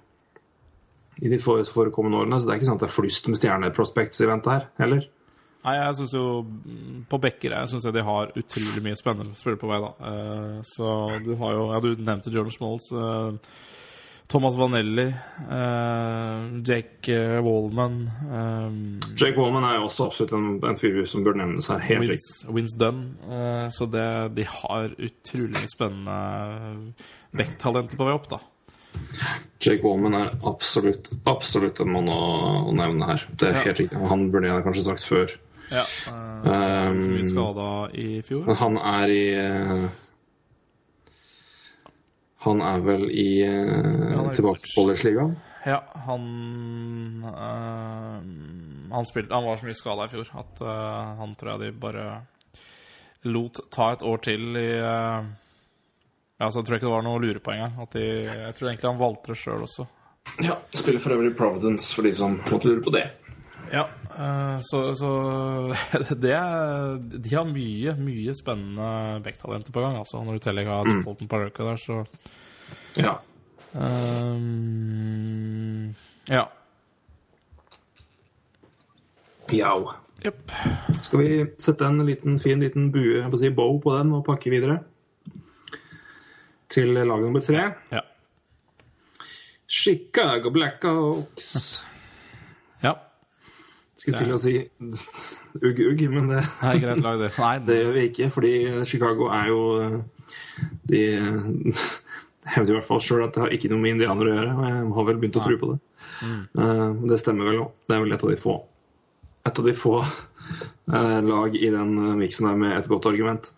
I 1.22 1.28
de 1.32 1.38
forekommende 1.42 2.20
årene, 2.20 2.38
så 2.40 2.46
det 2.46 2.54
er 2.54 2.60
ikke 2.60 2.68
sånn 2.70 2.76
at 2.78 2.84
det 2.84 2.90
er 2.90 2.96
flust 2.96 3.28
med 3.28 3.38
stjerneprospects 3.40 4.20
i 4.22 4.28
vente 4.30 4.52
her 4.54 4.68
heller. 4.78 5.06
Nei, 5.64 5.72
jeg 5.74 5.96
syns 5.98 6.12
jo 6.14 6.22
På 7.10 7.18
Bekker 7.20 7.50
jeg 7.50 7.68
synes 7.72 7.84
jeg 7.88 7.92
de 7.96 8.04
har 8.06 8.30
utrolig 8.38 8.82
mye 8.84 8.96
spennende 8.96 9.34
spillere 9.36 9.58
på 9.58 9.68
vei, 9.72 9.80
da. 9.82 9.90
Eh, 10.12 10.60
så 10.70 10.92
du 11.24 11.32
har 11.40 11.56
jo 11.56 11.64
Ja, 11.72 11.80
du 11.82 11.88
nevnte 11.98 12.30
Jordan 12.30 12.54
Smalls. 12.54 12.86
eh, 12.94 13.32
Thomas 14.28 14.54
Vanelli. 14.60 15.08
eh, 15.08 16.62
Jake 16.62 17.10
eh, 17.16 17.40
Wallman. 17.42 17.98
eh, 18.28 18.76
Jake 19.18 19.34
Wallman 19.40 19.64
er 19.64 19.78
jo 19.80 19.88
også 19.88 20.06
absolutt 20.06 20.32
en, 20.38 20.48
en 20.68 20.76
fyr 20.78 21.02
som 21.08 21.24
bør 21.26 21.38
nevnes 21.40 21.66
her. 21.72 21.78
helt. 21.80 22.06
Vince, 22.14 22.46
Vince 22.54 22.78
Dunn. 22.78 23.02
Eh, 23.26 23.68
så 23.74 23.90
det, 23.90 24.06
de 24.36 24.44
har 24.44 24.94
utrolig 24.94 25.66
spennende 25.74 26.92
backtalenter 27.34 27.96
på 27.98 28.06
vei 28.08 28.14
opp, 28.14 28.28
da. 28.30 28.38
Jake 29.60 29.82
Wallman 29.82 30.14
er 30.14 30.30
absolutt 30.46 31.10
absolutt 31.26 31.80
en 31.82 31.90
mann 31.92 32.08
å, 32.12 32.18
å 32.70 32.74
nevne 32.76 33.06
her. 33.10 33.24
Det 33.36 33.48
er 33.48 33.54
Ja. 33.58 33.62
helt 33.66 33.78
riktig. 33.82 33.98
Han 34.08 34.30
burde 34.30 34.46
jeg 34.52 34.64
kanskje 34.64 34.84
sagt 34.84 35.04
før, 35.08 35.32
Ja. 35.70 35.82
eh, 35.82 36.88
Um, 36.88 37.22
skada 37.26 37.90
i 37.92 38.22
fjor. 38.22 38.46
Men 38.46 38.56
han 38.56 38.76
er 38.78 39.08
i 39.10 39.88
Han 42.44 42.60
er 42.62 42.78
vel 42.86 43.08
i 43.10 43.42
har 43.44 44.30
tilbake 44.36 44.62
til 44.62 44.74
Collegeligaen? 44.76 45.32
Ja, 45.66 45.80
han 46.06 47.24
eh, 47.26 48.20
han, 48.94 49.08
spilte, 49.10 49.34
han 49.34 49.44
var 49.44 49.58
så 49.58 49.66
mye 49.66 49.74
skada 49.76 50.06
i 50.06 50.12
fjor 50.12 50.30
at 50.38 50.62
eh, 50.62 51.16
han 51.18 51.34
tror 51.36 51.50
jeg 51.56 51.60
de 51.64 51.80
bare 51.82 52.04
lot 53.26 53.58
ta 53.74 53.90
et 53.96 54.04
år 54.06 54.22
til 54.22 54.54
i 54.56 54.68
eh, 54.78 55.26
Ja, 56.38 56.50
så 56.50 56.60
jeg 56.60 56.66
tror 56.68 56.76
ikke 56.78 56.86
det 56.86 56.94
var 56.94 57.02
noe 57.06 57.18
å 57.18 57.22
lure 57.22 57.40
på 57.42 57.50
engang. 57.54 57.72
At 57.82 57.94
de, 57.96 58.04
jeg 58.24 58.54
tror 58.54 58.68
egentlig 58.70 58.90
han 58.90 59.00
valgte 59.00 59.32
det 59.32 59.38
sjøl 59.40 59.64
også. 59.66 59.86
Ja. 60.44 60.54
Spiller 60.76 61.02
for 61.02 61.16
øvrig 61.16 61.32
Providence, 61.38 61.90
for 61.96 62.06
de 62.06 62.12
som 62.14 62.36
måtte 62.46 62.68
lure 62.70 62.84
på 62.84 62.92
det. 62.94 63.06
Ja, 63.72 63.84
eh, 64.14 64.58
så, 64.64 64.94
så 64.96 65.10
det 66.22 66.32
er, 66.32 66.96
De 66.96 67.34
har 67.34 67.44
mye, 67.48 67.94
mye 68.00 68.34
spennende 68.38 69.20
backtalenter 69.24 69.72
på 69.74 69.82
gang, 69.84 69.98
altså. 70.00 70.22
Når 70.24 70.32
du 70.38 70.40
tillegg 70.46 70.66
har 70.70 70.84
Bolton 71.04 71.28
Parker 71.30 71.64
der, 71.72 71.78
så 71.82 72.04
Ja. 73.00 73.14
Um, 73.74 74.38
Ja. 76.30 76.46
Jau. 79.52 79.90
Yep. 80.24 80.52
Skal 81.02 81.20
vi 81.20 81.46
sette 81.60 81.86
en 81.86 82.06
liten, 82.06 82.38
fin 82.42 82.60
liten 82.60 82.90
bue, 82.92 83.20
jeg 83.22 83.30
får 83.30 83.40
si 83.42 83.50
bow 83.54 83.78
på 83.82 83.94
den 83.96 84.12
og 84.16 84.24
pakke 84.26 84.50
videre? 84.52 84.80
Til 86.68 86.94
lag 86.94 87.20
nummer 87.24 87.40
tre. 87.44 87.70
Ja. 87.92 88.04
Chicago 89.68 90.50
Blackhawks. 90.50 91.82
ja. 92.82 92.94
Skulle 93.98 94.20
til 94.22 94.32
å 94.32 94.38
si 94.40 94.52
ugg-ugg, 95.58 96.04
men 96.12 96.28
det, 96.30 96.44
Nei, 96.62 96.76
greit 96.80 97.00
lag, 97.02 97.18
det. 97.20 97.32
Nei, 97.34 97.54
det 97.66 97.78
gjør 97.80 97.96
vi 97.96 98.04
ikke. 98.12 98.30
Fordi 98.34 98.52
Chicago 98.88 99.28
er 99.34 99.50
jo 99.50 99.60
De 100.88 101.02
hevder 102.54 102.72
i 102.72 102.76
hvert 102.78 102.88
fall 102.88 103.02
sjøl 103.04 103.26
at 103.26 103.34
det 103.34 103.44
har 103.44 103.54
ikke 103.54 103.72
noe 103.72 103.82
med 103.82 103.96
indianere 103.96 104.30
å 104.30 104.36
gjøre. 104.38 104.54
Og 104.54 104.66
jeg 104.68 104.88
har 104.98 105.08
vel 105.10 105.20
begynt 105.20 105.40
å 105.40 105.44
tro 105.44 105.60
på 105.60 105.70
det. 105.74 105.78
Mm. 106.18 107.06
Det 107.10 107.20
stemmer 107.20 107.50
vel 107.50 107.62
òg. 107.66 107.76
Det 107.86 107.96
er 107.96 108.04
vel 108.04 108.16
et 108.16 108.24
av 108.24 108.32
de 108.32 108.40
få 108.40 108.56
Et 109.48 109.60
av 109.60 109.66
de 109.68 109.74
få 109.76 109.94
eh, 110.00 111.20
lag 111.24 111.56
i 111.56 111.70
den 111.74 111.94
eh, 111.98 112.16
miksen 112.18 112.48
der 112.48 112.58
med 112.60 112.76
et 112.78 112.88
godt 112.90 113.06
argument. 113.10 113.50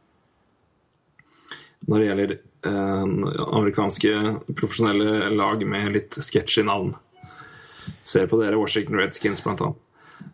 Når 1.88 1.98
det 1.98 2.08
gjelder 2.08 2.34
eh, 2.34 2.49
amerikanske 2.66 4.10
profesjonelle 4.52 5.30
lag 5.32 5.62
med 5.66 5.92
litt 5.94 6.18
sketchy 6.20 6.64
navn. 6.66 6.94
Ser 8.02 8.26
på 8.30 8.40
dere 8.40 8.58
Washington 8.60 8.98
Redskins, 9.00 9.40
blant 9.44 9.62
annet. 9.64 9.86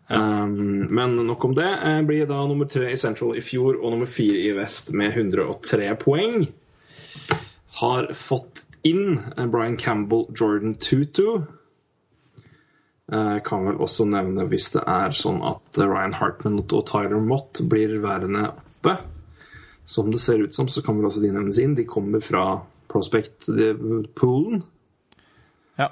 Um, 0.07 0.87
men 0.95 1.15
nok 1.27 1.45
om 1.45 1.55
det. 1.55 1.67
Jeg 1.67 2.05
Blir 2.07 2.29
da 2.29 2.39
nummer 2.47 2.67
tre 2.71 2.91
i 2.91 2.99
Central 2.99 3.35
i 3.37 3.43
fjor 3.43 3.79
og 3.79 3.93
nummer 3.93 4.09
fire 4.09 4.39
i 4.49 4.53
Vest 4.55 4.93
med 4.95 5.15
103 5.15 5.93
poeng. 6.01 6.47
Har 7.81 8.09
fått 8.17 8.65
inn 8.87 9.19
eh, 9.35 9.45
Brian 9.51 9.77
Campbell, 9.77 10.25
Jordan 10.33 10.75
Tutu. 10.81 11.43
Jeg 13.07 13.43
kan 13.47 13.67
vel 13.67 13.77
også 13.83 14.07
nevne 14.09 14.47
hvis 14.51 14.71
det 14.73 14.81
er 14.83 15.13
sånn 15.15 15.43
at 15.45 15.77
eh, 15.77 15.87
Ryan 15.87 16.15
Hartman 16.17 16.63
og 16.63 16.87
Tyler 16.89 17.21
Mott 17.23 17.61
blir 17.69 17.99
værende 18.03 18.49
oppe. 18.55 18.97
Som 19.87 20.11
det 20.11 20.19
ser 20.19 20.43
ut 20.43 20.55
som, 20.55 20.67
så 20.67 20.81
kan 20.83 20.97
vel 20.99 21.07
også 21.07 21.21
de 21.23 21.31
nevnes 21.31 21.59
inn. 21.63 21.75
De 21.77 21.85
kommer 21.87 22.19
fra 22.19 22.61
Prospect-poolen. 22.91 24.63
Ja. 25.79 25.87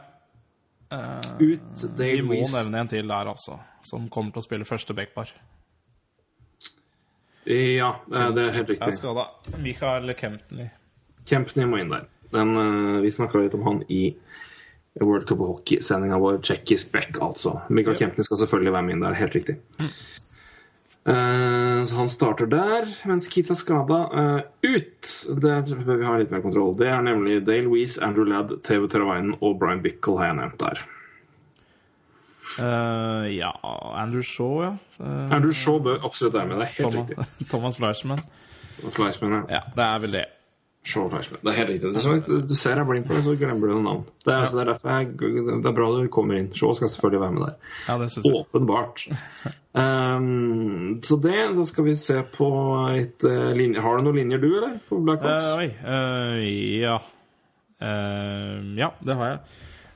Ut 1.39 1.85
Vi 1.99 2.21
må 2.21 2.41
nevne 2.43 2.81
en 2.83 2.91
til 2.91 3.07
der, 3.07 3.31
altså. 3.31 3.59
Som 3.87 4.09
kommer 4.11 4.35
til 4.35 4.43
å 4.43 4.45
spille 4.45 4.67
første 4.67 4.95
backbar. 4.97 5.31
Ja, 7.45 7.91
eh, 8.11 8.29
det 8.33 8.43
er 8.47 8.53
helt 8.57 8.69
riktig. 8.73 8.97
skada. 8.97 9.29
Michael 9.61 10.13
Kempney. 10.17 10.69
Kempney 11.29 11.65
må 11.69 11.79
inn 11.79 11.93
der. 11.93 12.07
Den, 12.33 12.55
eh, 12.57 13.01
vi 13.01 13.11
snakka 13.11 13.43
litt 13.43 13.53
om 13.53 13.63
han 13.63 13.83
i 13.87 14.15
World 14.99 15.27
Cup 15.27 15.39
Hockey-sendinga 15.39 16.19
vår. 16.19 16.41
Tsjekkisk 16.41 16.91
back, 16.91 17.21
altså. 17.21 17.61
Michael 17.69 17.97
Kempney 17.97 18.23
skal 18.23 18.37
selvfølgelig 18.43 18.73
være 18.73 18.83
med 18.83 18.95
inn 18.95 19.07
der. 19.07 19.13
Helt 19.13 19.35
riktig. 19.35 19.59
Eh, 19.79 19.85
så 21.05 21.99
han 21.99 22.09
starter 22.09 22.47
der, 22.49 22.87
mens 23.05 23.27
Keith 23.29 23.51
er 23.53 23.59
skada. 23.59 23.99
Eh, 24.09 24.71
ut 24.73 25.11
Der 25.41 25.61
bør 25.61 25.99
vi 25.99 26.07
ha 26.07 26.15
litt 26.17 26.31
mer 26.33 26.41
kontroll. 26.41 26.73
Det 26.79 26.87
er 26.89 27.03
nemlig 27.05 27.43
Dale 27.45 27.69
Weiss, 27.69 27.99
Andrew 28.01 28.25
Ladd, 28.25 28.55
TV 28.65 28.87
Teravainen 28.89 29.35
og 29.37 29.59
Brian 29.61 29.83
Bickle 29.85 30.17
har 30.17 30.31
jeg 30.31 30.39
nevnt 30.39 30.63
der. 30.63 30.81
Uh, 32.55 33.25
ja 33.35 33.51
Andrew 33.99 34.23
Shaw, 34.23 34.61
ja. 34.63 34.71
Uh, 34.99 35.27
Andrew 35.33 35.53
Shaw 35.53 35.79
bør 35.83 36.05
absolutt 36.07 36.37
være 36.37 36.49
med. 36.49 36.57
Det 36.61 36.67
er 36.67 36.73
helt 36.77 36.95
Thomas, 36.95 37.09
riktig. 37.09 37.47
Thomas 37.53 37.77
Fleischmann. 37.81 38.25
Fleischmann, 38.95 39.37
ja. 39.37 39.59
Ja, 39.59 39.61
det 39.75 39.85
er 39.85 40.03
vel 40.05 40.17
det. 40.19 40.25
Shaw 40.85 41.07
Fleischmann. 41.09 41.41
Det 41.41 41.51
er 41.51 41.57
helt 41.59 41.71
riktig. 41.73 41.91
Så, 42.03 42.41
du 42.45 42.55
ser 42.55 42.81
jeg 42.81 42.87
blir 42.89 43.05
på 43.07 43.17
det, 43.17 43.23
så 43.25 43.33
glemmer 43.39 43.67
du 43.67 43.73
noen 43.73 43.87
navn. 43.89 44.03
Det 44.21 44.29
er, 44.31 44.43
altså, 44.43 44.59
det 44.59 44.63
er 44.63 44.71
derfor 44.71 44.93
jeg, 44.93 45.09
det 45.49 45.71
er 45.71 45.77
bra 45.79 45.87
du 45.95 46.11
kommer 46.13 46.37
inn. 46.39 46.51
Shaw 46.53 46.75
skal 46.77 46.91
selvfølgelig 46.93 47.23
være 47.23 47.35
med 47.37 47.47
der. 47.47 47.73
Ja, 47.87 47.97
det 48.03 48.11
synes 48.13 48.29
jeg. 48.29 48.43
Åpenbart. 48.43 49.07
Um, 49.75 51.01
så 51.03 51.17
det, 51.23 51.39
da 51.57 51.65
skal 51.67 51.89
vi 51.89 51.97
se 51.99 52.21
på 52.37 52.51
et 52.93 53.27
uh, 53.27 53.49
linje. 53.57 53.81
Har 53.81 53.97
du 53.97 54.07
noen 54.07 54.21
linjer 54.21 54.45
du, 54.45 54.49
eller? 54.53 54.79
På 54.87 55.01
Blackhawks? 55.03 55.51
Uh, 55.51 55.59
oi. 55.59 55.69
Uh, 55.81 56.79
ja. 56.85 57.01
Eh, 57.81 58.75
ja, 58.79 58.91
det 58.99 59.15
har 59.19 59.31
jeg. 59.31 59.39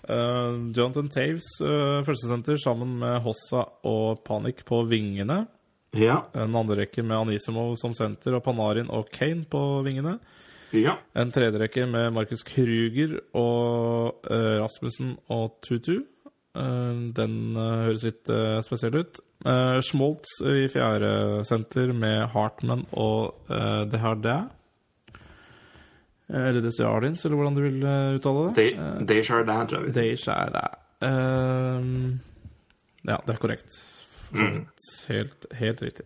Eh, 0.10 0.58
Jonathan 0.76 1.10
Taves, 1.10 1.48
uh, 1.64 2.02
førstesenter, 2.06 2.58
sammen 2.58 2.98
med 3.02 3.22
Hossa 3.24 3.64
og 3.88 4.24
Panik 4.26 4.66
på 4.66 4.84
vingene. 4.90 5.46
ja. 5.96 6.24
En 6.34 6.56
andre 6.56 6.84
rekke 6.84 7.04
med 7.04 7.18
Anisimov 7.18 7.76
som 7.82 7.94
senter 7.98 8.36
og 8.38 8.44
Panarin 8.44 8.90
og 8.90 9.10
Kane 9.14 9.46
på 9.50 9.82
vingene. 9.86 10.20
Ja. 10.76 10.97
En 11.15 11.32
tredje 11.34 11.59
rekke 11.61 11.86
med 11.89 12.13
Markus 12.13 12.43
Kruger 12.47 13.17
og 13.38 14.22
uh, 14.30 14.59
Rasmussen 14.61 15.15
og 15.34 15.57
Tutu. 15.65 16.03
Uh, 16.57 17.09
den 17.15 17.36
uh, 17.57 17.86
høres 17.88 18.03
litt 18.07 18.30
spesiell 18.65 18.99
ut. 19.01 19.20
Uh, 19.45 19.80
Schmoltz 19.86 20.39
i 20.43 20.67
fjerde 20.72 21.43
senter 21.47 21.93
med 21.95 22.28
Hartman 22.36 22.86
og 22.91 23.38
uh, 23.49 23.86
Dehardin. 23.89 24.49
Eller 26.30 26.61
Desjardins, 26.61 27.24
eller 27.26 27.39
hvordan 27.39 27.55
du 27.57 27.61
vil 27.63 27.86
uttale 28.20 28.41
det. 28.53 28.67
De- 28.78 29.05
Desjardins, 29.09 29.72
tror 29.72 29.88
jeg. 29.88 29.95
Desjardins. 29.95 30.76
Eh, 31.01 31.88
ja, 33.09 33.15
det 33.26 33.34
er 33.34 33.39
korrekt. 33.41 33.78
Mm. 34.36 34.59
Helt, 35.07 35.47
helt 35.57 35.82
riktig. 35.82 36.05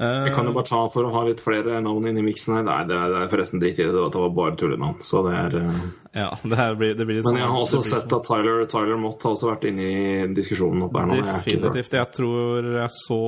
Mm. 0.00 0.26
Jeg 0.26 0.34
kan 0.34 0.46
jo 0.48 0.52
bare 0.56 0.66
ta 0.66 0.78
for 0.88 1.04
å 1.04 1.10
ha 1.12 1.20
litt 1.26 1.42
flere 1.44 1.80
navn 1.84 2.06
inni 2.08 2.22
miksen 2.24 2.54
her. 2.56 2.62
Nei, 2.64 2.78
det 2.88 2.96
er, 2.96 3.10
det 3.12 3.18
er 3.20 3.30
forresten 3.32 3.60
dritt 3.60 3.80
i 3.82 3.84
det. 3.84 3.92
Det 3.92 4.22
var 4.22 4.32
bare 4.38 4.56
tullenavn. 4.60 4.96
Så 5.04 5.20
det 5.26 5.34
er 5.36 5.56
uh... 5.60 5.82
Ja, 6.16 6.30
det, 6.42 6.66
blir, 6.80 6.94
det 6.96 7.06
blir 7.08 7.20
Men 7.20 7.28
sånn- 7.28 7.40
jeg 7.42 7.50
har 7.52 7.60
også 7.66 7.82
blir 7.82 7.90
sett 7.90 8.16
at 8.16 8.26
Tyler, 8.28 8.64
Tyler 8.72 8.98
Mott 9.00 9.26
har 9.26 9.36
også 9.36 9.50
vært 9.50 9.68
inne 9.68 9.86
i 9.86 10.26
diskusjonen 10.36 10.86
oppe 10.88 11.04
her 11.04 11.12
nå. 11.12 11.20
Definitivt. 11.28 11.96
Jeg 12.00 12.12
tror 12.16 12.72
jeg 12.78 12.96
så 12.96 13.20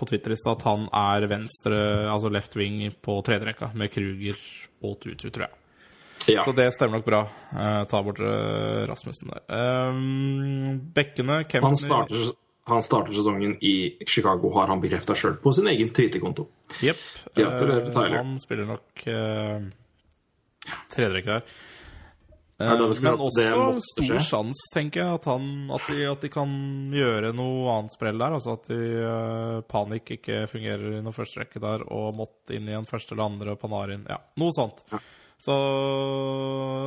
på 0.00 0.10
Twitter 0.10 0.36
i 0.36 0.40
stad 0.40 0.58
at 0.58 0.66
han 0.70 0.88
er 1.04 1.30
venstre, 1.30 1.80
altså 2.10 2.32
left 2.32 2.56
wing 2.60 2.82
på 3.04 3.20
tredjerekka, 3.26 3.72
med 3.76 3.92
Kruger 3.92 4.44
og 4.84 5.00
Tutu, 5.04 5.28
tror 5.28 5.48
jeg. 5.48 5.56
Ja. 6.28 6.42
Så 6.44 6.52
det 6.52 6.68
stemmer 6.74 6.98
nok 6.98 7.06
bra. 7.06 7.22
Uh, 7.52 7.84
ta 7.88 8.02
bort 8.04 8.20
uh, 8.20 8.84
Rasmussen 8.88 9.32
der. 9.32 9.44
Um, 9.48 10.80
bekkene 10.94 11.42
Kempner 11.48 11.72
Han 11.72 11.80
starter, 11.80 12.32
han 12.70 12.84
starter 12.84 13.16
sesongen 13.16 13.56
i 13.64 13.74
Chicago, 14.06 14.52
har 14.56 14.70
han 14.72 14.82
bekrefta 14.82 15.16
sjøl, 15.18 15.36
på 15.42 15.52
sin 15.56 15.68
egen 15.72 15.92
Twitter-konto. 15.96 16.46
Jepp. 16.84 17.02
Tyler. 17.36 18.16
han 18.16 18.38
spiller 18.42 18.70
nok 18.70 19.04
uh, 19.06 19.68
tredjerekke 20.92 21.38
der. 21.38 21.60
Er 22.60 22.76
Eh, 22.76 22.92
skal 22.92 23.14
men 23.16 23.22
også 23.24 23.80
stor 23.80 24.18
sjanse, 24.20 24.66
tenker 24.74 25.00
jeg, 25.00 25.14
at, 25.16 25.28
han, 25.30 25.44
at, 25.72 25.86
de, 25.88 26.02
at 26.10 26.24
de 26.26 26.28
kan 26.32 26.50
gjøre 26.92 27.32
noe 27.32 27.70
annet 27.72 27.94
sprell 27.94 28.20
der. 28.20 28.36
Altså 28.36 28.58
at 28.58 28.68
de, 28.68 28.80
uh, 29.00 29.62
Panik 29.64 30.12
ikke 30.18 30.42
fungerer 30.50 30.98
i 30.98 31.00
noen 31.00 31.16
første 31.16 31.40
rekke 31.40 31.62
der, 31.62 31.86
og 31.88 32.12
måtte 32.18 32.58
inn 32.58 32.68
i 32.68 32.76
en 32.76 32.88
første 32.88 33.16
eller 33.16 33.30
andre, 33.30 33.56
Panarin 33.60 34.04
Ja, 34.10 34.20
noe 34.40 34.52
sånt. 34.52 34.84
Så 35.40 35.56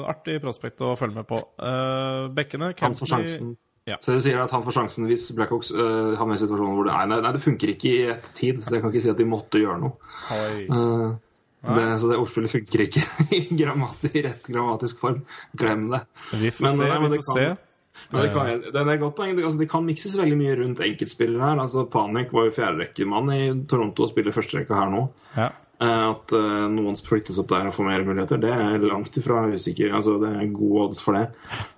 artig 0.05 0.37
prospekt 0.43 0.83
å 0.85 0.93
følge 0.99 1.23
med 1.23 1.29
på. 1.31 1.41
Uh, 1.57 2.29
bekkene 2.37 2.75
Kempney-. 2.77 3.55
Ja. 3.89 3.97
Så 3.99 4.13
du 4.15 4.21
sier 4.23 4.39
at 4.39 4.51
han 4.55 4.63
får 4.63 4.77
sjansen 4.77 5.09
hvis 5.09 5.25
Blackhawks 5.35 5.73
uh, 5.75 6.13
havner 6.15 6.37
i 6.37 6.39
situasjoner 6.39 6.77
hvor 6.77 6.87
det 6.87 6.93
er 6.95 7.09
nei, 7.11 7.17
nei, 7.25 7.31
det 7.35 7.41
funker 7.43 7.73
ikke 7.73 7.89
i 7.91 8.05
ett 8.13 8.29
tid, 8.37 8.61
så 8.63 8.77
jeg 8.77 8.83
kan 8.85 8.93
ikke 8.93 9.01
si 9.03 9.11
at 9.11 9.19
de 9.19 9.25
måtte 9.27 9.59
gjøre 9.59 9.81
noe. 9.81 9.97
Eh, 10.31 11.35
det, 11.63 11.83
så 11.99 12.09
det 12.11 12.19
ordspillet 12.19 12.51
funker 12.51 12.85
ikke 12.85 13.03
i, 13.37 13.41
grammat, 13.59 14.05
i 14.07 14.23
rett 14.23 14.47
grammatisk 14.47 15.03
form. 15.03 15.21
Glem 15.59 15.89
det. 15.91 15.99
Vi 16.31 16.51
får 16.55 16.69
Men, 16.69 16.79
se. 16.79 16.87
nei, 16.87 16.97
vi 17.03 17.19
får 17.19 17.27
kan- 17.27 17.39
se. 17.41 17.69
Men 18.09 18.23
det, 18.23 18.29
kan, 18.33 18.47
det 18.73 18.79
er 18.81 18.87
et 18.95 19.01
godt 19.03 19.15
poeng. 19.19 19.35
Det, 19.37 19.43
altså, 19.45 19.59
det 19.59 19.67
kan 19.69 19.83
mikses 19.85 20.15
veldig 20.17 20.37
mye 20.39 20.55
rundt 20.57 20.79
enkeltspillere 20.81 21.45
her. 21.51 21.59
Altså, 21.61 21.83
Panik 21.93 22.31
var 22.33 22.47
jo 22.47 22.55
fjerderekkemann 22.55 23.29
i 23.35 23.41
Toronto 23.69 24.07
og 24.07 24.09
spiller 24.09 24.33
førsterekka 24.33 24.79
her 24.79 24.89
nå. 24.95 25.03
Ja. 25.37 25.51
Eh, 25.81 26.03
At 26.13 26.33
eh, 26.37 26.65
noen 26.71 26.95
flyttes 26.99 27.39
opp 27.41 27.49
der 27.51 27.67
og 27.69 27.73
får 27.75 27.87
mer 27.89 28.03
muligheter, 28.07 28.41
det 28.41 28.51
er 28.53 28.83
langt 28.85 29.17
ifra 29.19 29.45
usikker. 29.53 29.93
Altså, 29.97 30.17
det 30.21 30.29
er 30.37 30.51
gode 30.53 30.89
odds 30.89 31.01
for 31.03 31.17
det. 31.17 31.25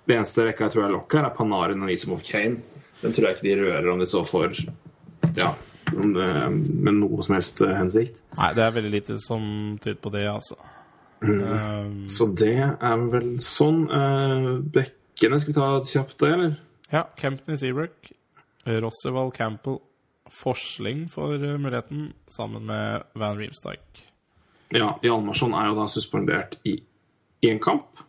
Det 0.06 0.18
eneste 0.18 0.44
rekka 0.46 0.66
jeg 0.68 0.76
tror 0.76 0.84
er 0.88 0.94
lokk 0.96 1.16
her, 1.16 1.28
er 1.30 1.36
Panarin 1.36 1.82
og 1.86 1.92
Isomov 1.94 2.22
Kane. 2.26 2.60
Den 3.02 3.12
tror 3.16 3.28
jeg 3.30 3.38
ikke 3.38 3.48
de 3.48 3.56
rører 3.64 3.90
om 3.92 4.00
de 4.00 4.06
så 4.08 4.22
får 4.26 4.60
ja, 5.36 5.50
med 5.92 6.94
noe 7.00 7.24
som 7.26 7.36
helst 7.36 7.60
eh, 7.64 7.74
hensikt. 7.76 8.16
Nei, 8.38 8.52
det 8.56 8.64
er 8.64 8.76
veldig 8.76 8.92
lite 8.94 9.18
som 9.24 9.42
tyder 9.82 10.00
på 10.04 10.12
det, 10.14 10.26
altså. 10.30 10.56
Um, 11.24 12.04
Så 12.12 12.26
det 12.36 12.54
er 12.60 13.04
vel 13.12 13.36
sånn. 13.40 13.86
Uh, 13.88 14.58
bekkene, 14.74 15.38
skal 15.40 15.50
vi 15.52 15.56
ta 15.56 15.68
kjapt 15.88 16.18
det, 16.20 16.32
eller? 16.36 16.56
ja, 16.92 17.02
Kempney 17.18 17.56
Seabrook, 17.58 18.10
Rossevall 18.66 19.32
Campbell, 19.34 19.80
Forsling 20.32 21.06
får 21.12 21.36
eh, 21.38 21.56
muligheten, 21.60 22.12
sammen 22.26 22.66
med 22.66 23.06
Van 23.14 23.38
Riemsdyk. 23.38 24.02
Ja, 24.74 24.96
Hjalmarsson 25.02 25.54
er 25.54 25.70
jo 25.70 25.78
da 25.78 25.86
suspendert 25.90 26.58
i 26.66 26.80
én 27.46 27.60
kamp. 27.62 28.02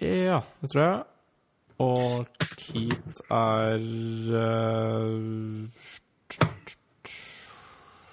Ja, 0.00 0.42
det 0.62 0.70
tror 0.72 0.84
jeg. 0.84 1.04
Og 1.78 2.26
Keith 2.58 3.20
er 3.30 3.78
eh, 4.42 5.10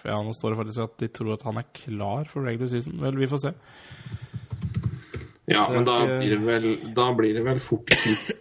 Ja, 0.06 0.20
nå 0.22 0.36
står 0.38 0.54
det 0.54 0.60
faktisk 0.60 0.84
at 0.84 1.00
de 1.02 1.10
tror 1.10 1.34
at 1.34 1.46
han 1.48 1.58
er 1.58 1.72
klar 1.74 2.28
for 2.30 2.46
regular 2.46 2.70
season. 2.70 3.00
Vel, 3.02 3.18
vi 3.18 3.30
får 3.30 3.42
se. 3.48 3.54
Ja, 5.50 5.66
men 5.70 5.86
da 5.86 6.00
blir 6.06 6.36
det 6.36 6.46
vel, 6.46 6.68
da 6.98 7.10
blir 7.18 7.34
det 7.38 7.42
vel 7.46 7.62
fort 7.62 7.90
Keith. 7.90 8.32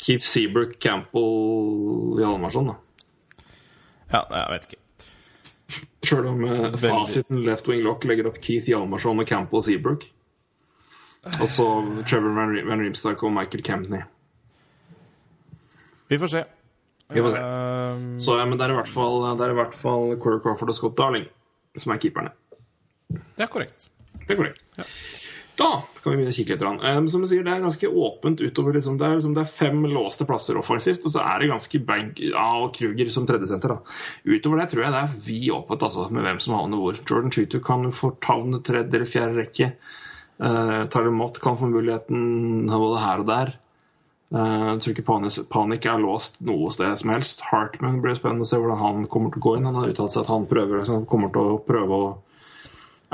Keith 0.00 0.24
Seabrook, 0.24 0.78
Campbell, 0.80 2.18
Hjalmarsson, 2.20 2.72
da. 2.72 2.80
Ja, 4.14 4.22
jeg 4.30 4.54
vet 4.54 4.66
ikke. 4.68 4.80
Sjøl 6.04 6.26
om 6.30 6.42
eh, 6.46 6.74
fasiten 6.78 7.40
left 7.46 7.68
wing 7.70 7.82
lock 7.84 8.04
legger 8.06 8.28
opp 8.30 8.36
Keith 8.44 8.68
Hjalmarsson 8.70 9.22
og 9.22 9.28
Campbell 9.28 9.64
Seabrook. 9.64 10.04
Og 11.40 11.46
så 11.48 11.66
Trevor 12.04 12.34
Van, 12.36 12.52
Van 12.68 12.82
Riemsdyk 12.84 13.22
og 13.24 13.32
Michael 13.32 13.64
Kempney. 13.64 14.02
Vi 16.12 16.18
får 16.20 16.30
se. 16.34 16.42
Vi 17.14 17.22
får 17.24 17.32
se. 17.32 17.40
Um, 17.40 18.04
Så, 18.20 18.36
ja, 18.38 18.44
men 18.44 18.60
det 18.60 18.66
er 18.66 18.74
i 18.74 18.78
hvert 18.78 18.92
fall, 18.92 19.22
det 19.38 19.46
er 19.46 19.54
i 19.54 19.58
hvert 19.58 19.74
fall 19.76 20.14
Corey 20.20 20.42
Crawford 20.44 20.72
og 20.72 20.76
Scott 20.78 20.98
Darling 21.00 21.26
som 21.80 21.94
er 21.94 22.00
keeperne. 22.04 22.30
det 23.10 23.42
er 23.44 23.50
korrekt. 23.50 23.88
Det 24.26 24.36
er 24.36 24.38
korrekt. 24.38 24.62
Da 25.54 25.84
kan 26.02 26.10
vi 26.10 26.16
begynne 26.18 26.32
å 26.32 26.34
kikke 26.34 26.56
litt. 26.56 26.84
Eh, 26.84 27.00
som 27.12 27.22
du 27.22 27.28
sier, 27.30 27.44
Det 27.46 27.52
er 27.52 27.62
ganske 27.62 27.88
åpent 27.88 28.40
utover. 28.42 28.74
Liksom, 28.74 28.98
det, 28.98 29.06
er, 29.06 29.18
liksom, 29.18 29.34
det 29.36 29.44
er 29.44 29.50
fem 29.52 29.84
låste 29.86 30.26
plasser 30.26 30.58
offensivt, 30.58 31.06
og 31.06 31.14
så 31.14 31.22
er 31.22 31.40
det 31.40 31.50
ganske 31.52 31.80
Bank 31.86 32.22
ja, 32.24 32.46
og 32.64 32.72
Kruger 32.74 33.10
som 33.14 33.28
tredjesenter. 33.28 33.76
Utover 34.26 34.62
det 34.62 34.70
tror 34.72 34.84
jeg 34.84 34.94
det 34.94 35.02
er 35.02 35.18
vid 35.28 35.50
åpent 35.54 35.84
altså, 35.86 36.08
med 36.10 36.26
hvem 36.26 36.40
som 36.42 36.56
havner 36.58 36.82
hvor. 36.82 36.98
Jordan 36.98 37.34
Tutu 37.34 37.60
kan 37.62 37.86
få 37.94 38.16
havne 38.26 38.62
tredje 38.66 38.98
eller 38.98 39.10
fjerde 39.10 39.38
rekke. 39.38 39.70
Uh, 40.42 40.90
Tyler 40.90 41.14
Mott 41.14 41.38
kan 41.38 41.60
få 41.60 41.68
muligheten 41.70 42.66
både 42.66 43.04
her 43.04 43.22
og 43.22 43.28
der. 43.30 43.52
Uh, 44.34 44.72
jeg 44.72 44.80
tror 44.82 44.94
ikke 44.96 45.06
panikk 45.06 45.46
Panik 45.52 45.86
er 45.86 46.02
låst 46.02 46.40
noe 46.42 46.72
sted 46.74 46.98
som 46.98 47.14
helst. 47.14 47.44
Hartman 47.52 48.00
blir 48.02 48.18
spennende 48.18 48.42
å 48.42 48.50
se 48.50 48.58
hvordan 48.58 48.82
han 48.82 49.06
kommer 49.06 49.30
til 49.30 49.44
å 49.44 49.46
gå 49.46 49.54
inn. 49.60 49.70
Han 49.70 49.78
har 49.78 49.94
uttalt 49.94 50.16
seg 50.16 50.24
at 50.24 50.34
han 50.34 50.50
prøver, 50.50 50.80
liksom, 50.80 51.06
kommer 51.06 51.30
til 51.30 51.54
å 51.54 51.62
prøve 51.62 52.00
å 52.00 52.12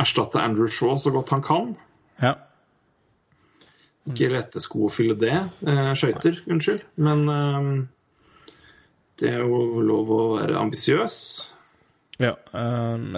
erstatte 0.01 0.41
Andrew 0.41 0.71
Shaw 0.73 0.97
så 0.97 1.13
godt 1.13 1.37
han 1.37 1.45
kan. 1.45 1.75
Ja. 2.21 2.35
Ikke 4.11 4.31
lette 4.33 4.61
sko 4.65 4.87
å 4.89 4.93
fylle 4.93 5.15
det. 5.21 5.35
Eh, 5.67 5.91
Skøyter, 5.99 6.41
unnskyld. 6.51 6.85
Men 7.05 7.25
eh, 7.33 7.71
det 9.21 9.35
er 9.35 9.43
jo 9.45 9.83
lov 9.85 10.13
å 10.17 10.21
være 10.39 10.57
ambisiøs. 10.61 11.17
ja 12.21 12.35
um, 12.53 13.15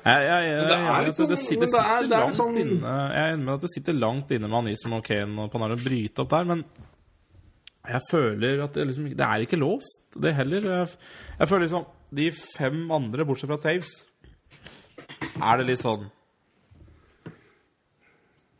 jeg, 0.00 0.20
jeg, 0.24 0.44
jeg, 0.48 0.60
det 0.64 0.76
er 0.76 0.84
jeg, 0.84 1.12
det, 1.12 1.24
det 1.28 1.38
sitter 1.42 1.68
det 2.08 2.16
er 2.16 2.30
sånn- 2.32 2.54
inne 2.56 2.92
Jeg 3.12 3.20
er 3.20 3.34
enig 3.34 3.44
med 3.44 3.54
at 3.58 3.64
det 3.66 3.70
sitter 3.74 3.96
langt 3.98 4.30
inne 4.32 4.48
med 4.48 4.58
Anis 4.62 4.84
og 4.88 5.02
Kane 5.04 5.42
og 5.44 5.50
Panaro 5.52 5.76
å 5.76 5.82
bryte 5.82 6.22
opp 6.24 6.30
der, 6.32 6.46
men 6.48 6.62
jeg 7.90 8.00
føler 8.10 8.62
at 8.64 8.76
det 8.76 8.86
liksom 8.88 9.10
Det 9.16 9.26
er 9.26 9.44
ikke 9.44 9.58
låst, 9.60 10.02
det 10.16 10.32
heller. 10.36 10.64
Jeg, 10.70 10.88
jeg 11.40 11.48
føler 11.50 11.64
liksom 11.66 11.84
De 12.16 12.26
fem 12.36 12.80
andre, 12.96 13.24
bortsett 13.28 13.50
fra 13.52 13.60
Taves, 13.60 13.92
er 15.40 15.60
det 15.60 15.68
litt 15.68 15.82
sånn 15.84 16.08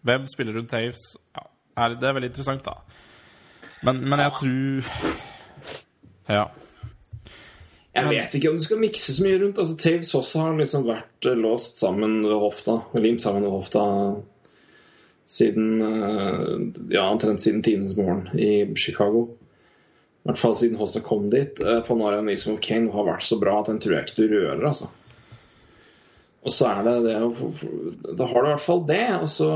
Hvem 0.06 0.26
spiller 0.30 0.56
rundt 0.56 0.70
Taves? 0.72 1.02
Ja, 1.36 1.44
er, 1.76 1.94
det 2.00 2.08
er 2.08 2.16
veldig 2.16 2.30
interessant, 2.32 2.64
da. 2.64 2.78
Men, 3.86 4.02
men 4.08 4.20
jeg 4.20 4.32
tror 4.40 4.90
Ja. 6.30 6.48
Jeg 7.90 8.06
vet 8.06 8.34
ikke 8.38 8.52
om 8.52 8.58
du 8.60 8.62
skal 8.62 8.78
mikse 8.78 9.12
så 9.12 9.24
mye 9.26 9.38
rundt. 9.42 9.58
altså 9.58 9.76
Taves 9.76 10.14
også 10.14 10.44
har 10.44 10.58
liksom 10.60 10.84
vært 10.86 11.26
eh, 11.26 11.38
låst 11.38 11.80
sammen 11.82 12.20
ved 12.22 12.38
hofta. 12.38 12.76
Limt 12.94 13.22
sammen 13.24 13.42
ved 13.42 13.50
hofta 13.50 13.82
siden 15.30 15.80
eh, 15.82 16.54
Ja, 16.94 17.08
omtrent 17.10 17.42
siden 17.42 17.64
tidenes 17.66 17.96
morgen 17.98 18.28
i 18.38 18.68
Chicago. 18.78 19.26
I 20.20 20.28
hvert 20.28 20.38
fall 20.38 20.54
siden 20.54 20.78
Hosta 20.78 21.00
kom 21.02 21.30
dit. 21.32 21.60
Eh, 21.60 21.80
Panarin 21.86 22.26
Nismo 22.28 22.58
Kane 22.62 22.92
har 22.92 23.08
vært 23.08 23.26
så 23.26 23.40
bra 23.40 23.58
at 23.60 23.70
den 23.72 23.80
tror 23.82 23.96
jeg 23.96 24.08
ikke 24.08 24.20
du 24.20 24.34
rører, 24.36 24.64
altså. 24.68 24.90
Og 26.40 26.54
så 26.56 26.70
er 26.70 26.86
det 26.86 26.94
det 27.04 27.16
Da 28.18 28.26
har 28.26 28.40
du 28.40 28.46
i 28.46 28.52
hvert 28.54 28.64
fall 28.64 28.86
det, 28.88 29.06
og 29.20 29.28
så 29.28 29.50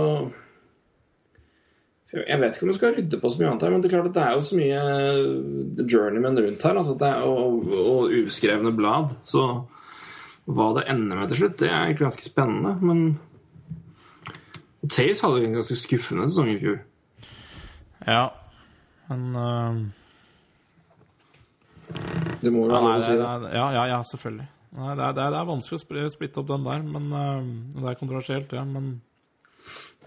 jeg 2.14 2.38
vet 2.38 2.54
ikke 2.54 2.66
om 2.66 2.70
du 2.70 2.76
skal 2.76 2.92
rydde 2.94 3.18
på 3.18 3.30
så 3.32 3.40
mye 3.40 3.48
annet 3.50 3.64
her, 3.64 3.72
men 3.74 3.80
det 3.82 3.88
er 3.88 3.94
klart 3.96 4.08
at 4.12 4.14
det 4.14 4.22
er 4.22 4.34
jo 4.36 4.42
så 4.46 4.58
mye 4.58 4.80
journeyman 5.90 6.38
rundt 6.38 6.62
her. 6.62 6.76
Altså 6.78 6.94
det 7.00 7.08
er, 7.08 7.24
og, 7.26 7.64
og 7.74 8.12
uskrevne 8.20 8.70
blad. 8.76 9.16
Så 9.26 9.42
hva 10.44 10.68
det 10.76 10.84
ender 10.92 11.18
med 11.18 11.32
til 11.32 11.40
slutt, 11.40 11.58
det 11.64 11.72
er 11.74 11.96
ganske 11.98 12.22
spennende. 12.22 12.76
Men 12.84 13.18
Taves 14.86 15.24
hadde 15.24 15.42
en 15.42 15.58
ganske 15.58 15.76
skuffende 15.80 16.28
sesong 16.28 16.52
i 16.54 16.58
fjor. 16.62 16.78
Ja. 18.06 18.28
Men 19.08 19.36
uh, 19.36 19.76
Det 22.42 22.52
må 22.52 22.66
jo 22.66 22.70
være 22.70 22.82
lov 22.84 22.90
å 22.92 23.04
si 23.04 23.16
det, 23.18 23.54
ja, 23.56 23.66
ja, 23.74 23.86
ja, 23.90 24.02
selvfølgelig. 24.06 24.48
Nei, 24.74 24.92
det, 24.98 25.04
er, 25.06 25.12
det, 25.14 25.22
er, 25.22 25.34
det 25.34 25.40
er 25.40 25.50
vanskelig 25.50 25.78
å 25.78 26.12
splitte 26.12 26.40
opp 26.42 26.48
den 26.50 26.64
der, 26.66 26.80
men 26.86 27.10
uh, 27.14 27.82
det 27.82 27.92
er 27.92 27.98
kontroversielt, 28.00 28.54
ja. 28.56 28.64
Men 28.66 28.96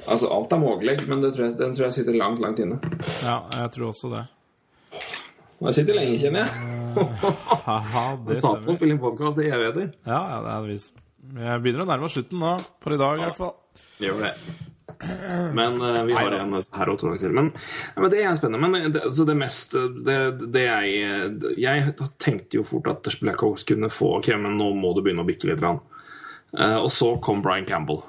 Altså, 0.05 0.27
alt 0.29 0.51
er 0.53 0.59
mulig, 0.61 0.93
men 1.09 1.23
det 1.23 1.31
tror 1.33 1.47
jeg, 1.47 1.55
den 1.57 1.71
tror 1.73 1.87
jeg 1.87 1.95
sitter 1.95 2.17
langt, 2.19 2.41
langt 2.43 2.59
inne. 2.61 2.77
ja, 3.25 3.39
jeg 3.63 3.71
tror 3.73 3.87
også 3.89 4.11
det. 4.11 4.23
Den 5.57 5.71
jeg 5.71 5.77
sitter 5.79 5.97
lenge, 5.97 6.19
kjenner 6.21 6.45
jeg. 6.45 6.75
Haha, 7.65 8.03
det 8.27 8.37
Jeg 8.37 8.45
satt 8.45 8.61
på 8.67 8.75
å 8.75 8.77
spille 8.77 8.93
inn 8.93 9.01
podkast 9.01 9.41
i 9.41 9.49
evigheter. 9.49 9.89
Ja, 10.05 10.21
ja, 10.35 10.39
det 10.45 10.53
er 10.53 10.67
visst. 10.69 11.03
Jeg 11.37 11.63
begynner 11.63 11.83
å 11.83 11.89
nærme 11.89 12.07
oss 12.07 12.13
slutten 12.15 12.43
nå, 12.43 12.53
for 12.83 12.93
i 12.93 12.99
dag 13.01 13.17
i 13.17 13.25
hvert 13.25 13.39
fall. 13.39 13.55
Gjør 14.03 14.21
det. 14.27 14.33
Men 15.57 15.81
uh, 15.81 16.03
vi 16.07 16.15
har 16.17 16.35
en 16.37 16.53
her 16.59 16.91
og 16.91 16.99
to 16.99 17.11
dager 17.11 17.25
til. 17.25 17.35
Men, 17.37 17.51
ja, 17.95 18.01
men 18.01 18.11
det 18.13 18.23
er 18.23 18.35
spennende. 18.39 18.69
Men 18.71 18.91
det, 18.91 19.03
altså 19.09 19.25
det 19.27 19.37
mest 19.39 19.75
det, 20.07 20.17
det 20.53 20.65
jeg 20.65 21.55
Jeg 21.61 21.95
tenkte 22.21 22.59
jo 22.59 22.65
fort 22.67 22.89
at 22.91 23.09
Blackhawks 23.21 23.65
kunne 23.67 23.91
få 23.93 24.17
OK, 24.19 24.31
men 24.35 24.59
nå 24.59 24.71
må 24.77 24.93
du 24.95 25.03
begynne 25.05 25.25
å 25.25 25.29
bikke 25.29 25.51
litt. 25.51 25.63
Eh, 25.63 26.77
og 26.77 26.91
så 26.93 27.15
kom 27.23 27.41
Brian 27.45 27.67
Campbell. 27.67 28.03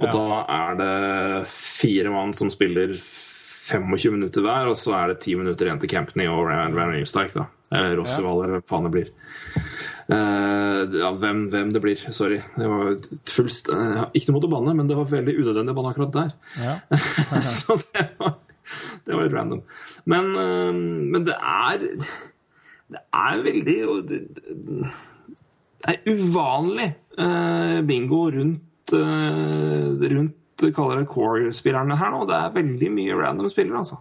Og 0.00 0.06
Ja. 0.08 0.12
da 0.12 0.44
er 0.48 0.78
det 0.80 1.48
fire 1.48 2.10
mann 2.10 2.32
som 2.32 2.50
spiller 2.50 2.94
25 2.96 4.12
minutter 4.12 4.42
hver, 4.42 4.70
og 4.70 4.76
så 4.76 4.94
er 4.96 5.12
det 5.12 5.20
10 5.20 5.36
minutter 5.42 5.68
igjen 5.68 5.80
til 5.82 5.90
Campney 5.92 6.26
og 6.30 6.48
Riemsdyk. 6.48 7.34
da. 7.34 7.46
Eh, 7.70 7.92
eller 7.92 8.02
hva 8.02 8.62
faen 8.66 8.88
det 8.88 8.94
blir. 8.94 9.10
Eh, 10.10 10.96
ja, 10.98 11.10
hvem, 11.14 11.44
hvem 11.52 11.70
det 11.74 11.82
blir. 11.84 12.00
Sorry. 12.14 12.40
Det 12.56 12.70
var 12.70 12.96
fullst, 13.30 13.70
eh, 13.70 14.02
ikke 14.16 14.30
noe 14.30 14.38
mot 14.38 14.48
å 14.48 14.52
banne, 14.56 14.74
men 14.78 14.90
det 14.90 14.98
var 14.98 15.10
veldig 15.10 15.36
unødvendig 15.38 15.74
å 15.74 15.78
banne 15.78 15.92
akkurat 15.94 16.16
der. 16.16 16.32
Ja. 16.58 16.74
Så 17.58 17.78
det 17.92 18.08
var, 18.18 18.34
det 19.06 19.14
var 19.14 19.22
litt 19.22 19.36
random. 19.36 19.62
Men, 20.10 20.32
eh, 20.34 20.82
men 21.14 21.28
det 21.28 21.38
er 21.38 21.86
Det 22.90 23.00
er 23.14 23.42
veldig 23.44 23.78
det, 24.08 24.20
det 24.50 25.92
er 25.92 26.00
uvanlig 26.10 26.88
bingo 27.86 28.24
rundt 28.34 28.94
rundt 30.10 30.64
kaller 30.74 30.98
det 30.98 31.10
core-spillerne 31.12 31.94
her 32.00 32.10
nå. 32.10 32.24
Det 32.26 32.34
er 32.34 32.56
veldig 32.56 32.90
mye 32.96 33.18
random 33.20 33.46
spillere, 33.52 33.84
altså. 33.84 34.00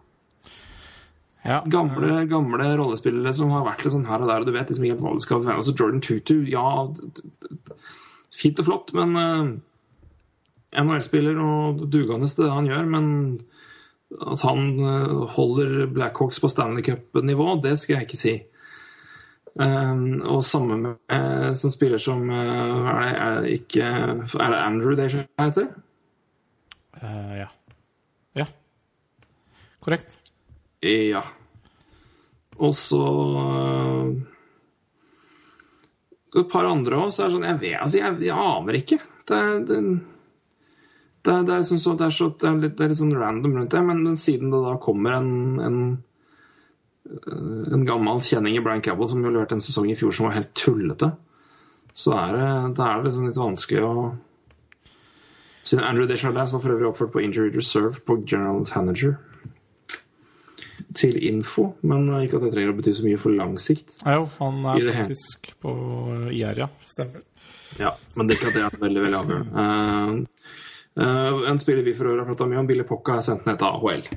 Ja. 1.50 1.60
Gamle, 1.66 2.24
gamle 2.30 2.68
rollespillere 2.78 3.34
som 3.36 3.54
har 3.56 3.66
vært 3.66 3.84
litt 3.84 3.96
sånn 3.96 4.08
her 4.10 4.22
og 4.22 4.30
der, 4.30 4.44
og 4.44 4.50
du 4.50 4.54
vet 4.56 4.70
liksom 4.70 4.86
helt 4.86 5.02
hva 5.04 5.16
du 5.16 5.24
skal 5.24 5.42
forvente. 5.42 5.58
Altså 5.64 5.76
Jordan 5.76 6.04
Tutu, 6.06 6.36
ja 6.50 6.68
Fint 8.40 8.62
og 8.62 8.68
flott, 8.70 8.94
men 8.96 9.18
uh, 9.18 9.50
NHL-spiller 10.80 11.40
og 11.42 11.82
dugende 11.92 12.30
til 12.30 12.46
det 12.46 12.54
han 12.54 12.70
gjør, 12.70 12.86
men 12.94 13.10
at 14.20 14.44
han 14.46 14.70
uh, 14.80 15.26
holder 15.34 15.90
Blackhawks 15.92 16.40
på 16.40 16.52
Stanley 16.54 16.86
Cup-nivå, 16.86 17.58
det 17.66 17.76
skal 17.82 17.98
jeg 17.98 18.08
ikke 18.08 18.22
si. 18.22 18.36
Um, 19.60 20.22
og 20.30 20.46
samme 20.46 20.78
med 20.80 21.12
uh, 21.12 21.52
som 21.58 21.74
spiller 21.74 22.00
som 22.00 22.30
eh, 22.30 22.38
er, 22.38 23.00
det, 23.02 23.16
er, 23.18 23.42
det 23.42 23.56
ikke, 23.58 23.88
er 24.40 24.54
det 24.54 24.60
Andrew 24.62 24.96
det 24.96 25.10
heter? 25.42 25.68
Eh, 27.02 27.34
ja. 27.42 27.48
Ja. 28.36 28.46
Korrekt. 29.82 30.20
Ja. 30.86 31.24
Og 32.60 32.76
så 32.76 33.04
øh, 33.40 34.12
Et 36.40 36.50
par 36.52 36.68
andre 36.70 37.00
òg, 37.00 37.14
så 37.14 37.24
er 37.24 37.30
det 37.30 37.36
sånn 37.38 37.48
Jeg 37.48 37.60
vet, 37.64 37.78
altså, 37.82 38.02
jeg, 38.02 38.18
jeg 38.28 38.36
aner 38.36 38.78
ikke. 38.80 39.00
Det, 39.30 39.40
det, 39.70 39.80
det, 41.26 41.34
det, 41.48 41.54
er 41.56 41.64
liksom 41.64 41.98
det, 41.98 42.06
er 42.06 42.14
så, 42.16 42.30
det, 42.36 42.50
er 42.50 42.62
litt, 42.66 42.76
det 42.78 42.86
er 42.86 42.92
litt 42.94 43.02
sånn 43.02 43.18
random 43.18 43.58
rundt 43.58 43.74
det, 43.74 43.82
men, 43.86 44.04
men 44.06 44.20
siden 44.20 44.54
det 44.54 44.62
da 44.66 44.76
kommer 44.82 45.18
en, 45.18 45.34
en 45.66 45.80
eh, 47.10 47.74
en 47.76 47.88
gammel 47.88 48.22
kjenning 48.26 48.58
i 48.58 48.64
Brian 48.66 48.84
Cabell 48.86 49.10
som 49.12 49.26
jo 49.26 49.34
leverte 49.34 49.58
en 49.58 49.64
sesong 49.64 49.90
i 49.92 49.98
fjor 50.00 50.16
som 50.16 50.30
var 50.30 50.38
helt 50.38 50.54
tullete, 50.58 51.12
så 51.98 52.16
er 52.18 52.38
det, 52.38 52.50
det 52.78 52.86
er 52.86 53.06
liksom 53.06 53.30
litt 53.30 53.40
vanskelig 53.40 53.86
å 53.86 53.94
Siden 55.70 55.84
Andrew 55.86 56.08
Desjardins 56.10 56.54
var 56.56 56.62
for 56.64 56.74
øvrig 56.74 56.88
oppført 56.88 57.12
på 57.14 57.22
Injury 57.22 57.52
Reserve 57.54 58.00
på 58.08 58.16
General 58.24 58.64
Manager 58.64 59.18
til 60.98 61.18
info, 61.30 61.70
men 61.88 62.08
ikke 62.22 62.40
at 62.40 62.46
det 62.48 62.54
trenger 62.54 62.74
å 62.74 62.78
bety 62.78 62.94
så 62.98 63.06
mye 63.06 63.20
for 63.22 63.36
lang 63.36 63.58
sikt. 63.62 63.98
Ja, 64.04 64.20
jo, 64.20 64.28
han 64.40 64.64
er 64.72 64.90
faktisk 65.02 65.52
på 65.64 65.74
IR, 66.32 66.64
ja. 66.66 66.70
Stemmer. 66.88 67.26
Ja, 67.80 67.94
men 68.18 68.30
det 68.30 68.40
skal 68.40 68.56
det 68.56 68.64
er 68.66 68.80
veldig, 68.82 69.04
veldig 69.06 69.20
avgjørende. 69.20 69.66
Uh, 69.66 70.56
uh, 71.02 71.44
en 71.52 71.62
spiller 71.62 71.86
vi 71.86 71.94
for 71.98 72.10
øvrig 72.10 72.24
har 72.24 72.32
pratet 72.32 72.52
mye 72.52 72.62
om, 72.64 72.70
Billy 72.70 72.86
Pocca, 72.88 73.20
er 73.20 73.28
sendt 73.28 73.46
ned 73.50 73.60
til 73.62 73.70
AHL. 73.70 74.08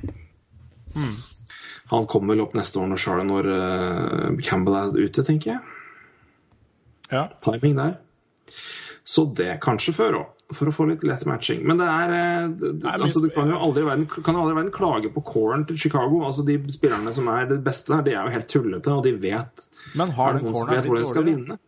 Han 1.93 2.07
kommer 2.09 2.33
vel 2.33 2.45
opp 2.45 2.55
neste 2.57 2.79
år 2.81 2.89
når, 2.89 3.01
Charlie, 3.03 3.27
når 3.29 3.51
uh, 3.53 4.43
Campbell 4.45 4.79
er 4.79 4.97
ute, 4.97 5.25
tenker 5.27 5.55
jeg. 5.55 5.61
Ja. 7.13 7.27
Timing 7.45 7.77
der. 7.77 7.99
Så 9.03 9.27
det 9.37 9.59
kanskje 9.63 9.93
før 9.95 10.19
òg, 10.21 10.29
for 10.55 10.69
å 10.69 10.73
få 10.75 10.87
litt 10.89 11.03
lett 11.03 11.25
matching. 11.29 11.63
Men 11.67 11.77
det 11.81 11.87
er 11.89 12.13
eh, 12.17 12.47
det, 12.47 12.71
det, 12.79 12.83
Nei, 12.83 12.91
men- 12.97 13.01
altså, 13.07 13.21
Du 13.21 13.29
kan 13.35 13.49
jo 13.49 13.57
aldri 13.57 13.83
verden, 13.87 14.07
kan 14.07 14.35
aldri 14.35 14.55
verden 14.55 14.71
klage 14.71 15.11
på 15.13 15.23
coren 15.25 15.65
til 15.65 15.77
Chicago. 15.77 16.23
Altså 16.27 16.45
De 16.45 16.57
spillerne 16.71 17.13
som 17.13 17.27
er 17.27 17.45
det 17.51 17.63
beste 17.63 17.93
der, 17.95 18.01
de 18.03 18.11
er 18.17 18.23
jo 18.29 18.33
helt 18.37 18.47
tullete, 18.51 18.91
og 18.93 19.03
de 19.03 19.13
vet 19.17 19.67
Men 19.95 20.09
har 20.17 20.33
den 20.39 20.45
noen 20.51 20.69
vet 20.69 20.85
hvor 20.85 20.97
de 21.01 21.05
skal 21.05 21.23
vinne? 21.27 21.59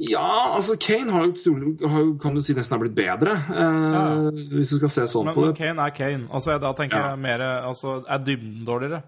Ja, 0.00 0.54
altså 0.56 0.78
Kane 0.80 1.12
har 1.12 1.26
jo, 1.28 2.16
kan 2.22 2.34
du 2.34 2.40
si 2.40 2.54
nesten 2.56 2.72
har 2.72 2.80
blitt 2.80 2.94
bedre, 2.96 3.34
eh, 3.36 3.92
Ja. 3.92 4.04
hvis 4.56 4.70
du 4.72 4.76
skal 4.78 4.88
se 4.94 5.02
sånn 5.12 5.26
Men, 5.28 5.34
på 5.36 5.44
men. 5.44 5.54
Kane 5.58 5.78
er 5.84 5.90
Kane. 5.90 6.26
Altså, 6.32 6.58
da 6.58 6.72
tenker 6.72 6.96
Ja. 6.96 7.10
jeg 7.10 7.18
mer 7.18 7.38
altså, 7.68 8.02
Er 8.08 8.18
dybden 8.18 8.64
dårligere? 8.64 9.02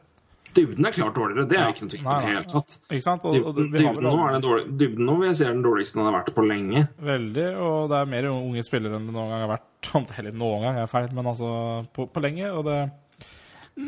Dybden 0.55 0.85
er 0.87 0.93
klart 0.93 1.15
dårligere, 1.17 1.47
det 1.49 1.57
er 1.57 1.63
Ja. 1.63 1.69
ikke 1.73 1.83
noe 1.87 1.93
tvil 1.93 2.07
om 2.07 2.13
i 2.13 2.21
det 2.21 2.33
hele 2.33 2.45
tatt. 2.51 2.79
Dybden, 2.91 4.03
nå 4.05 4.17
er 4.29 4.41
dårlig, 4.45 4.65
dybden 4.79 5.07
nå 5.09 5.15
vil 5.21 5.27
jeg 5.31 5.37
si 5.39 5.45
er 5.47 5.53
den 5.55 5.63
dårligste 5.65 5.95
den 5.97 6.05
har 6.11 6.17
vært 6.19 6.35
på 6.37 6.45
lenge. 6.47 6.83
Veldig, 7.01 7.47
og 7.57 7.89
det 7.89 7.97
er 8.03 8.11
mer 8.13 8.29
unge 8.33 8.63
spillere 8.67 8.99
enn 8.99 9.07
det 9.09 9.15
noen 9.17 9.31
gang 9.33 9.47
har 9.47 9.53
vært. 9.57 9.69
Eller 10.19 10.33
noen 10.37 10.61
gang 10.67 10.77
er 10.83 10.87
feil, 10.93 11.09
men 11.17 11.25
altså 11.33 11.49
på, 11.95 12.07
på 12.13 12.21
lenge. 12.23 12.51
Og 12.53 12.65
det 12.69 12.79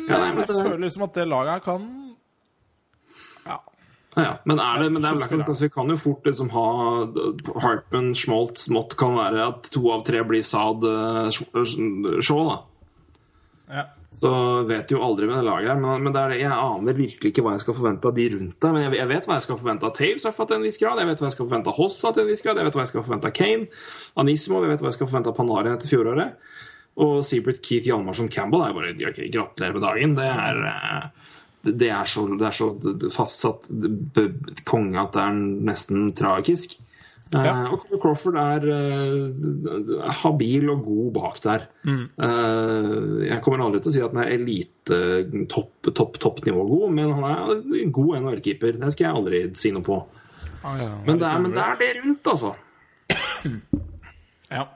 Ja, 0.08 0.16
nei, 0.18 0.30
men 0.32 0.38
Jeg 0.38 0.46
det- 0.48 0.64
føler 0.64 0.80
liksom 0.80 1.02
at 1.04 1.12
det 1.14 1.28
laget 1.28 1.52
her 1.52 1.60
kan 1.60 2.14
Ja. 3.46 3.58
Ja. 4.16 4.38
Men, 4.46 4.58
er 4.60 4.78
det, 4.82 4.92
men 4.92 5.02
det 5.02 5.10
er 5.10 5.16
Så 5.18 5.18
Blackhawks, 5.28 5.48
altså, 5.48 5.60
vi 5.60 5.68
kan 5.74 5.88
jo 5.90 5.96
fort 5.96 6.24
liksom 6.24 6.48
ha 6.50 7.60
Harpen, 7.60 8.14
Schmolt, 8.14 8.56
Smått 8.56 8.96
kan 8.96 9.16
være 9.18 9.48
at 9.48 9.62
to 9.74 9.90
av 9.90 10.04
tre 10.06 10.22
blir 10.24 10.40
Saad 10.46 10.84
eh, 10.84 12.20
Shaw, 12.22 12.44
da. 12.48 12.56
ja. 13.74 13.84
Så 14.14 14.30
vet 14.68 14.86
du 14.86 14.94
jo 14.94 15.02
aldri 15.02 15.26
med 15.26 15.40
det 15.40 15.46
laget 15.48 15.72
her. 15.72 15.78
Men, 15.82 16.04
men 16.04 16.14
det 16.14 16.22
det, 16.30 16.36
jeg 16.44 16.54
aner 16.54 16.98
virkelig 16.98 17.32
ikke 17.32 17.42
hva 17.42 17.56
jeg 17.56 17.64
skal 17.64 17.76
forvente 17.78 18.10
av 18.10 18.14
de 18.14 18.26
rundt 18.36 18.58
deg. 18.62 18.76
Men 18.76 18.84
jeg, 18.84 18.92
jeg 19.00 19.10
vet 19.10 19.26
hva 19.26 19.38
jeg 19.38 19.46
skal 19.48 19.58
forvente 19.58 19.88
av 19.88 19.96
Taves 19.98 20.28
til 20.28 20.56
en 20.56 20.66
viss 20.66 20.78
grad. 20.82 21.02
Jeg 21.02 21.10
vet 21.10 21.22
hva 21.22 21.28
jeg 21.28 21.36
skal 21.36 21.48
forvente 21.48 21.72
av 21.72 21.80
Hossa 21.80 22.12
til 22.14 22.22
en 22.22 22.30
viss 22.30 22.44
grad. 22.44 22.60
Jeg 22.60 22.68
vet 22.68 22.78
hva 22.78 22.84
jeg 22.84 22.92
skal 22.92 23.06
forvente 23.08 23.32
av 23.32 23.34
Kane. 23.40 23.82
Anissimo, 24.22 24.62
Jeg 24.62 24.74
vet 24.74 24.84
hva 24.84 24.92
jeg 24.92 24.98
skal 25.00 25.10
forvente 25.10 25.32
av 25.32 25.38
Panarin 25.40 25.74
etter 25.74 25.90
fjoråret. 25.90 26.54
Og 27.04 27.16
Seabert 27.26 27.58
Keith 27.66 27.90
Hjalmarsson 27.90 28.30
Campbell 28.30 28.62
er 28.62 28.76
bare 28.76 28.94
okay, 29.10 29.26
Gratulerer 29.34 29.74
med 29.74 29.86
dagen. 29.88 30.16
Det 30.20 30.30
er 30.30 30.62
eh, 30.70 31.30
det 31.64 31.88
er 31.88 32.04
så, 32.04 32.26
det 32.38 32.44
er 32.44 32.54
så 32.54 32.66
fastsatt 33.12 33.70
konge 34.68 35.00
at 35.00 35.14
det 35.16 35.22
er 35.22 35.38
nesten 35.70 36.10
tragisk. 36.16 36.76
Ja. 37.32 37.54
og 37.72 37.86
Crawford 38.02 38.36
er 38.38 38.66
uh, 38.68 40.10
habil 40.22 40.68
og 40.70 40.84
god 40.84 41.08
bak 41.16 41.40
der. 41.42 41.64
Eh, 41.88 42.90
jeg 43.26 43.40
kommer 43.42 43.64
aldri 43.64 43.80
til 43.82 43.90
å 43.90 43.94
si 43.96 44.02
at 44.04 44.14
han 44.14 44.22
er 44.22 44.34
elite 44.36 44.98
topp, 45.50 45.88
topp, 45.88 46.20
toppnivå 46.22 46.66
god, 46.68 46.84
men 46.94 47.10
han 47.16 47.26
er 47.30 47.80
en 47.80 47.94
god 47.94 48.20
NHL-keeper. 48.20 48.78
Det 48.82 48.92
skal 48.94 49.08
jeg 49.08 49.18
aldri 49.18 49.42
si 49.58 49.72
noe 49.74 49.86
på. 49.86 49.98
Men 50.64 51.18
det 51.20 51.28
er, 51.28 51.42
men 51.42 51.50
det, 51.52 51.64
er 51.64 51.80
det 51.80 51.90
rundt, 51.98 52.30
altså. 52.34 52.54
Ja. 54.52 54.68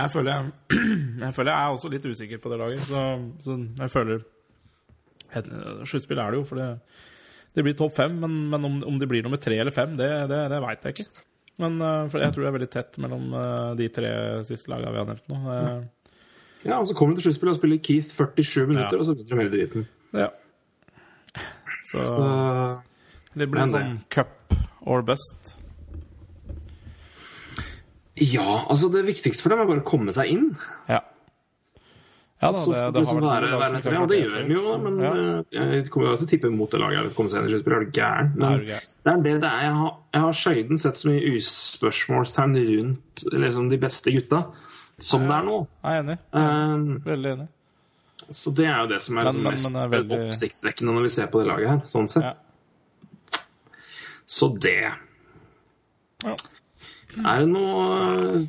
Jeg 0.00 0.10
føler 0.12 0.30
jeg, 0.34 0.52
jeg 1.24 1.34
føler 1.34 1.52
jeg 1.52 1.60
er 1.62 1.78
også 1.78 1.90
litt 1.92 2.06
usikker 2.06 2.42
på 2.42 2.52
det 2.52 2.60
laget. 2.60 2.84
Så, 2.86 3.06
så 3.44 3.56
jeg 3.80 3.90
føler 3.90 4.26
Sluttspill 5.86 6.18
er 6.18 6.32
det 6.32 6.40
jo, 6.40 6.46
for 6.46 6.58
det, 6.58 6.68
det 7.54 7.64
blir 7.66 7.74
topp 7.78 7.96
fem. 7.96 8.14
Men, 8.22 8.36
men 8.52 8.64
om, 8.68 8.76
om 8.86 8.98
de 9.00 9.06
blir 9.10 9.22
nummer 9.26 9.40
tre 9.42 9.58
eller 9.60 9.74
fem, 9.74 9.96
det, 9.98 10.08
det, 10.30 10.40
det 10.52 10.60
veit 10.64 10.84
jeg 10.86 10.94
ikke. 10.98 11.24
Men 11.60 11.80
eh, 11.84 12.04
for 12.12 12.22
jeg 12.24 12.32
tror 12.32 12.44
det 12.46 12.50
er 12.50 12.56
veldig 12.58 12.70
tett 12.72 12.98
mellom 13.02 13.32
eh, 13.36 13.70
de 13.80 13.88
tre 13.92 14.10
siste 14.48 14.70
lagene 14.72 14.92
vi 14.94 15.00
har 15.02 15.08
nevnt 15.10 15.32
nå. 15.32 15.40
Eh, 15.56 15.80
Ja, 16.64 16.76
og 16.76 16.86
Så 16.86 16.92
kommer 16.96 17.14
de 17.16 17.22
til 17.22 17.30
sluttspillet 17.30 17.54
og 17.56 17.60
spiller 17.60 17.78
Keith 17.80 18.10
47 18.12 18.66
minutter, 18.68 18.96
Ja. 18.96 19.00
og 19.00 19.06
så 19.08 19.14
vinner 19.16 19.30
de 19.30 19.40
hele 19.40 19.52
driten. 19.56 19.86
ja. 20.12 20.28
Så 21.90 22.02
Så, 22.04 22.26
det 23.34 23.46
blir 23.50 23.62
en 23.64 23.72
sånn 23.72 23.96
cup 24.12 24.54
or 24.86 25.00
best. 25.02 25.54
ja, 28.20 28.66
altså 28.68 28.90
det 28.92 29.06
viktigste 29.06 29.42
for 29.42 29.52
dem 29.54 29.62
er 29.62 29.68
bare 29.70 29.80
å 29.82 29.86
komme 29.88 30.12
seg 30.12 30.28
inn. 30.34 30.50
Ja. 30.90 31.00
Ja 32.40 32.48
da, 32.56 32.60
det, 32.64 32.76
det 32.96 33.00
har 33.04 33.18
vært 33.20 33.24
være, 33.52 33.66
etter 33.76 33.90
det, 33.92 33.98
og 34.00 34.08
det 34.08 34.18
gjør 34.22 34.46
de 34.48 34.54
jo, 34.54 34.76
men 34.80 34.94
ja. 35.04 35.10
eh, 35.52 35.72
jeg 35.76 35.90
kommer 35.92 36.08
jo 36.08 36.16
til 36.22 36.24
å 36.24 36.30
tippe 36.30 36.50
mot 36.54 36.70
det 36.72 36.78
laget 36.80 37.10
Det 37.10 37.14
komme 37.18 37.28
seg 37.28 37.42
inn 37.42 37.48
i 37.50 37.52
sluttspill. 37.52 37.74
Er 37.76 37.84
du 37.84 37.90
gæren? 37.98 38.30
Men 38.40 38.62
det 38.64 38.78
er 39.12 39.20
det 39.26 39.34
det 39.42 39.50
er. 39.50 39.64
Jeg 39.66 39.74
har, 39.76 39.90
jeg 40.16 40.22
har 40.24 40.38
sjelden 40.40 40.80
sett 40.80 40.96
så 40.96 41.10
mye 41.10 41.34
uspørsmålstegn 41.36 42.56
rundt 42.70 43.24
liksom, 43.34 43.68
de 43.68 43.78
beste 43.82 44.14
gutta 44.16 44.40
som 45.00 45.26
det 45.28 45.36
er 45.36 45.44
nå. 45.50 45.58
Jeg 45.84 45.98
er 45.98 46.02
enig. 46.06 46.16
Um, 46.32 46.88
Veldig 47.04 47.30
enig. 47.36 47.48
så 48.30 48.50
det 48.56 48.66
er 48.70 48.80
jo 48.82 48.88
det 48.94 49.02
som 49.04 49.18
er 49.20 49.24
Men- 49.24 49.28
liksom 49.30 49.42
men- 49.44 49.52
mest 49.52 49.72
men 49.72 49.76
det 49.76 49.84
er 49.84 49.94
veldig- 49.98 50.20
oppsiktsvekkende 50.30 50.92
når 50.96 51.02
vi 51.02 51.12
ser 51.18 51.26
på 51.32 51.40
det 51.40 51.46
laget 51.52 51.68
her. 51.74 51.78
sånn 51.92 52.08
sett. 52.08 52.24
Ja. 52.24 52.34
Så 54.26 54.48
det 54.60 54.94
Ja. 56.24 56.36
Er 57.26 57.38
det 57.40 57.48
noe 57.48 58.46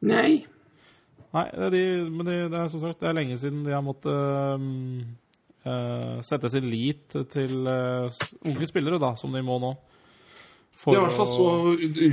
Nei. 0.00 0.46
Nei, 1.36 1.44
det 1.54 1.66
er, 1.68 1.74
de, 1.74 1.82
men 2.10 2.26
det, 2.26 2.36
det 2.50 2.58
er 2.58 2.70
som 2.72 2.80
sagt 2.82 3.02
Det 3.02 3.06
er 3.06 3.14
lenge 3.14 3.36
siden 3.38 3.60
de 3.62 3.74
har 3.74 3.84
måttet 3.86 4.10
øhm, 4.10 5.04
uh, 5.62 6.16
sette 6.26 6.50
sin 6.50 6.66
lit 6.72 7.14
til 7.30 7.68
uh, 7.68 8.10
unge 8.50 8.66
spillere, 8.66 8.98
da, 9.02 9.12
som 9.18 9.36
de 9.36 9.44
må 9.46 9.60
nå. 9.62 9.70
For 10.80 10.96
Det 10.96 10.98
er 10.98 11.04
i 11.04 11.06
hvert 11.06 11.18
fall 11.18 11.28
så 11.28 11.48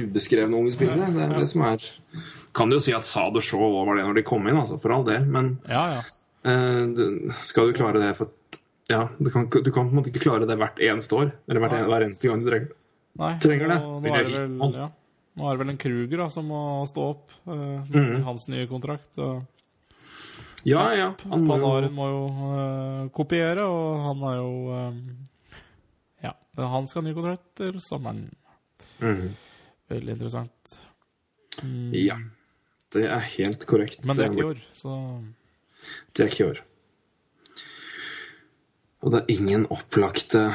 ubeskrevne 0.04 0.60
unge 0.60 0.76
spillere. 0.76 1.08
Det 1.16 1.24
er 1.24 1.34
det 1.40 1.48
som 1.50 1.64
er 1.66 1.84
Kan 2.58 2.70
du 2.70 2.78
jo 2.78 2.84
si 2.84 2.94
at 2.94 3.08
Sad 3.08 3.40
og 3.40 3.46
Shaw 3.46 3.72
var 3.74 3.96
det 3.96 4.06
når 4.06 4.20
de 4.20 4.28
kom 4.28 4.46
inn, 4.46 4.60
altså, 4.60 4.78
for 4.84 4.94
all 4.94 5.08
del, 5.08 5.26
men 5.26 5.58
Ja, 5.72 5.98
ja. 5.98 6.06
Uh, 6.48 7.32
skal 7.36 7.72
du 7.72 7.76
klare 7.76 8.00
det 8.04 8.14
for 8.20 8.30
ja, 8.88 9.10
du 9.20 9.30
kan, 9.30 9.50
du 9.50 9.72
kan 9.72 9.90
på 9.90 9.92
en 9.92 9.98
måte 10.00 10.12
ikke 10.14 10.24
klare 10.30 10.48
det 10.48 10.56
hvert 10.60 10.78
eneste 10.80 11.16
år. 11.18 11.32
Eller 11.50 11.60
hvert, 11.60 11.74
Nei. 11.76 11.88
hver 11.92 12.06
eneste 12.06 12.30
gang 12.30 12.44
du 12.44 12.48
trenger 12.48 12.70
det. 12.70 12.78
Nei, 13.18 13.32
Trenger 13.44 13.72
det. 13.74 13.78
Nå, 13.84 13.98
nå, 14.00 14.14
er 14.14 14.28
det 14.28 14.38
vel, 14.38 14.78
ja. 14.78 14.88
Nå 15.38 15.46
er 15.46 15.54
det 15.54 15.62
vel 15.62 15.72
en 15.74 15.80
Kruger 15.82 16.24
da, 16.24 16.28
som 16.34 16.50
må 16.50 16.60
stå 16.90 17.06
opp 17.14 17.34
uh, 17.46 17.86
i 17.94 18.22
hans 18.26 18.48
nye 18.50 18.68
kontrakt. 18.70 19.20
Og 19.22 19.44
Ja, 20.68 20.90
ja. 20.98 21.12
Han 21.30 21.46
må 21.46 21.60
jo, 21.62 21.90
må 21.94 22.08
jo 22.10 22.24
uh, 22.34 23.04
kopiere, 23.16 23.68
og 23.70 24.02
han 24.08 24.24
er 24.32 24.40
jo 24.40 24.54
øhm, 24.78 25.04
Ja, 26.26 26.34
han 26.58 26.90
skal 26.90 27.04
ha 27.04 27.08
ny 27.08 27.14
kontrakt 27.16 27.46
til 27.62 27.78
sommeren. 27.84 28.26
Mm. 28.98 29.30
Veldig 29.94 30.18
interessant. 30.18 30.80
Mm. 31.62 31.94
ja. 31.94 32.18
Det 32.94 33.04
er 33.04 33.20
helt 33.20 33.66
korrekt. 33.68 34.06
Men 34.08 34.18
det 34.18 34.26
er 34.26 34.34
ikke 34.34 34.42
i 34.42 34.50
år, 34.50 34.60
så 34.74 34.98
Det 36.16 36.24
er 36.24 36.32
ikke 36.32 36.44
i 36.44 36.50
år. 36.50 36.62
Og 39.04 39.14
det 39.14 39.22
er 39.22 39.34
ingen 39.38 39.68
opplagte 39.72 40.48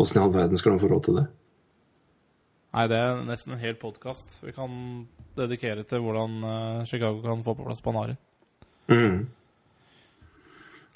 Åssen 0.00 0.20
i 0.20 0.22
all 0.22 0.32
verden 0.32 0.56
skal 0.56 0.74
han 0.74 0.80
få 0.80 0.88
råd 0.88 1.04
til 1.04 1.18
det? 1.20 1.24
Nei, 2.72 2.86
det 2.88 2.96
er 2.96 3.18
nesten 3.28 3.52
en 3.52 3.60
hel 3.60 3.74
podkast 3.76 4.38
vi 4.40 4.54
kan 4.56 4.72
dedikere 5.36 5.84
til 5.84 6.00
hvordan 6.00 6.38
eh, 6.48 6.84
Chicago 6.88 7.20
kan 7.20 7.42
få 7.44 7.52
på 7.58 7.66
plass 7.66 7.82
Panarin. 7.84 8.16
Mm. 8.88 9.26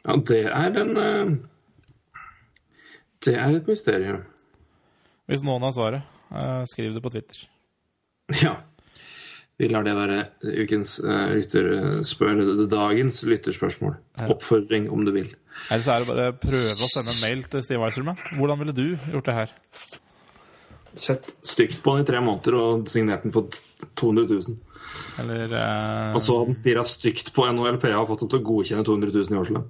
Ja, 0.06 0.16
det 0.30 0.38
er 0.46 0.78
en 0.80 0.96
eh, 1.02 1.34
Det 3.26 3.34
er 3.34 3.58
et 3.58 3.68
mysterium. 3.68 4.22
Hvis 5.28 5.44
noen 5.44 5.66
har 5.66 5.74
svaret, 5.76 6.16
eh, 6.32 6.62
skriv 6.72 6.96
det 6.96 7.04
på 7.04 7.12
Twitter. 7.12 7.44
Ja. 8.46 8.54
Vi 9.56 9.70
lar 9.70 9.86
det 9.86 9.94
være 9.96 10.16
ukens 10.44 10.98
lytterspør... 11.00 12.42
Dagens 12.68 13.22
lytterspørsmål. 13.24 13.94
Oppfordring, 14.28 14.90
om 14.92 15.06
du 15.06 15.14
vil. 15.14 15.30
Ellers 15.72 15.88
er 15.88 16.02
det 16.02 16.08
bare 16.10 16.26
å 16.28 16.34
prøve 16.36 16.74
å 16.74 16.90
sende 16.92 17.14
en 17.14 17.22
mail 17.22 17.46
til 17.48 17.64
Steve 17.64 17.88
Eiserman. 17.88 18.20
Hvordan 18.36 18.60
ville 18.60 18.76
du 18.76 18.84
gjort 19.14 19.30
det 19.30 19.38
her? 19.38 19.54
Sett 20.96 21.34
stygt 21.44 21.82
på 21.84 21.94
den 21.94 22.04
i 22.04 22.08
tre 22.08 22.20
måneder 22.24 22.56
og 22.56 22.88
signert 22.88 23.26
den 23.26 23.34
på 23.34 23.44
200 24.00 24.26
000. 24.30 24.56
Eller, 25.20 25.52
uh... 25.52 26.16
Og 26.16 26.22
så 26.24 26.38
hadde 26.38 26.50
den 26.50 26.56
stirra 26.56 26.84
stygt 26.88 27.32
på 27.36 27.46
NHLPA 27.52 27.94
og 28.00 28.10
fått 28.10 28.24
dem 28.24 28.32
til 28.32 28.40
å 28.40 28.46
godkjenne 28.50 28.84
200 28.86 29.12
000 29.14 29.36
i 29.36 29.40
årslønn. 29.40 29.66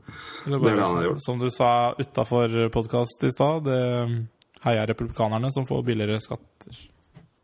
eller 0.46 0.58
er 0.58 0.64
bare, 0.64 0.88
det 1.02 1.14
det 1.16 1.24
som 1.26 1.40
du 1.42 1.48
sa 1.54 1.70
utafor 1.98 2.58
podkast 2.74 3.26
i 3.26 3.32
stad, 3.34 3.66
det 3.66 3.82
heier 4.66 4.90
republikanerne 4.90 5.50
som 5.54 5.66
får 5.68 5.82
billigere 5.86 6.22
skatter. 6.22 6.82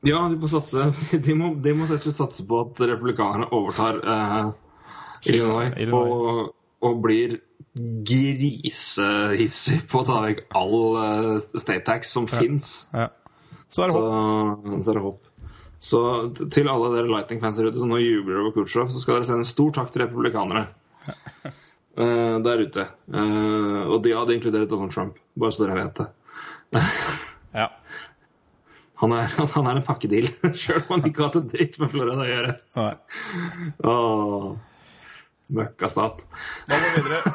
Ja, 0.03 0.25
de 0.29 0.39
må 0.41 0.51
satse 0.51 0.89
De 1.27 1.35
må, 1.39 1.53
de 1.63 1.75
må 1.79 1.87
satse 1.87 2.47
på 2.47 2.65
at 2.65 2.83
republikanerne 2.91 3.47
overtar 3.55 4.01
eh, 4.03 4.51
Illinois, 5.31 5.71
Illinois. 5.77 6.11
Og, 6.11 6.55
og 6.83 7.03
blir 7.05 7.39
grisehissig 8.09 9.79
på 9.89 10.03
å 10.03 10.07
ta 10.09 10.19
vekk 10.27 10.43
all 10.59 10.79
eh, 11.03 11.37
state 11.55 11.85
tax 11.87 12.11
som 12.17 12.27
fins. 12.31 12.89
Ja. 12.93 13.09
Så 13.73 13.83
er 13.85 13.89
det 13.91 13.97
Så, 13.97 14.03
håp. 14.05 14.73
så 14.85 14.93
er 14.93 14.99
det 14.99 15.05
håp. 15.07 15.29
Så 15.83 16.01
til 16.55 16.69
alle 16.71 16.93
dere 16.93 17.11
Lightning-fans 17.11 17.57
der 17.59 17.73
ute 17.73 17.81
som 17.83 17.91
nå 17.91 17.99
jubler 17.99 18.43
over 18.43 18.53
Khrusjtsjov, 18.55 18.93
så 18.93 19.01
skal 19.03 19.17
dere 19.19 19.27
sende 19.27 19.43
en 19.43 19.49
stor 19.49 19.73
takk 19.75 19.91
til 19.91 20.05
republikanere 20.05 20.67
uh, 21.09 22.37
der 22.47 22.63
ute. 22.63 22.85
Uh, 23.11 23.89
og 23.89 23.97
de 24.05 24.13
hadde 24.15 24.37
inkludert 24.37 24.71
Donald 24.71 24.95
Trump, 24.95 25.17
bare 25.35 25.57
så 25.57 25.65
dere 25.65 25.79
vet 25.81 26.03
det. 26.03 26.11
Ja. 27.53 27.67
Han 29.03 29.13
er, 29.13 29.27
han 29.57 29.67
er 29.69 29.77
en 29.81 29.85
pakkedeal, 29.85 30.31
sjøl 30.57 30.79
om 30.87 30.95
han 30.95 31.09
ikke 31.11 31.21
har 31.21 31.27
hatt 31.29 31.41
en 31.43 31.49
dritt 31.51 31.75
med 31.83 31.91
Florida 31.93 32.23
å 32.23 32.29
gjøre. 32.31 32.55
Nei. 32.79 32.93
Åh, 33.91 34.47
møkkastat. 35.59 36.23
Da 36.71 36.79
går 36.79 36.95
vi 36.95 37.03
videre. 37.03 37.35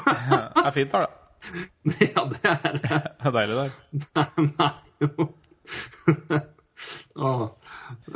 Det 0.55 0.63
er 0.63 0.73
fint 0.79 0.95
her, 0.97 1.05
da. 1.05 1.11
Ja, 2.01 2.23
det 2.31 2.39
er 2.49 2.79
det. 2.79 3.03
Det 3.19 3.29
er 3.29 3.35
deilig 3.35 3.59
der. 3.59 4.47
Nei, 4.47 4.71
jo. 5.05 5.27
Åh, 7.17 7.47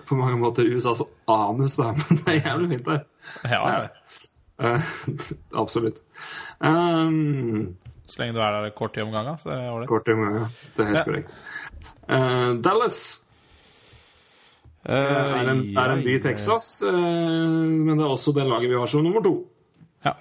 på 0.05 0.15
mange 0.15 0.37
måter 0.37 0.67
USAs 0.69 1.01
anus, 1.31 1.77
da, 1.79 1.91
men 1.97 2.19
det 2.21 2.35
er 2.35 2.41
jævlig 2.51 2.69
fint 2.75 2.85
der. 2.91 3.01
Ja, 3.47 3.61
ja. 3.71 3.87
Eh, 4.61 4.89
absolutt. 5.63 6.03
Um, 6.59 7.75
Så 8.07 8.19
lenge 8.21 8.35
du 8.35 8.41
er 8.43 8.57
der 8.59 8.73
kort 8.77 8.93
tid 8.93 9.03
om 9.07 9.13
gangen, 9.15 9.39
så 9.41 9.49
er 9.49 9.61
det 9.63 9.71
ålreit. 9.71 9.89
kort 9.89 10.05
tid 10.05 10.13
om 10.19 10.25
gangen, 10.27 10.47
Det 10.75 10.83
er 10.83 10.89
helt 10.91 10.99
Ja. 10.99 11.03
korrekt. 11.07 11.29
Uh, 12.11 12.61
Dallas 12.61 12.99
uh, 14.89 14.93
er 14.93 15.49
en, 15.53 15.63
er 15.77 15.93
en 15.95 16.03
by 16.03 16.17
i 16.17 16.21
Texas, 16.21 16.81
uh, 16.83 16.91
men 16.91 17.95
det 17.97 18.03
er 18.05 18.11
også 18.11 18.33
det 18.35 18.45
laget 18.49 18.69
vi 18.69 18.77
har 18.77 18.87
som 18.91 19.03
nummer 19.05 19.23
to. 19.25 19.35
Ja. 20.05 20.13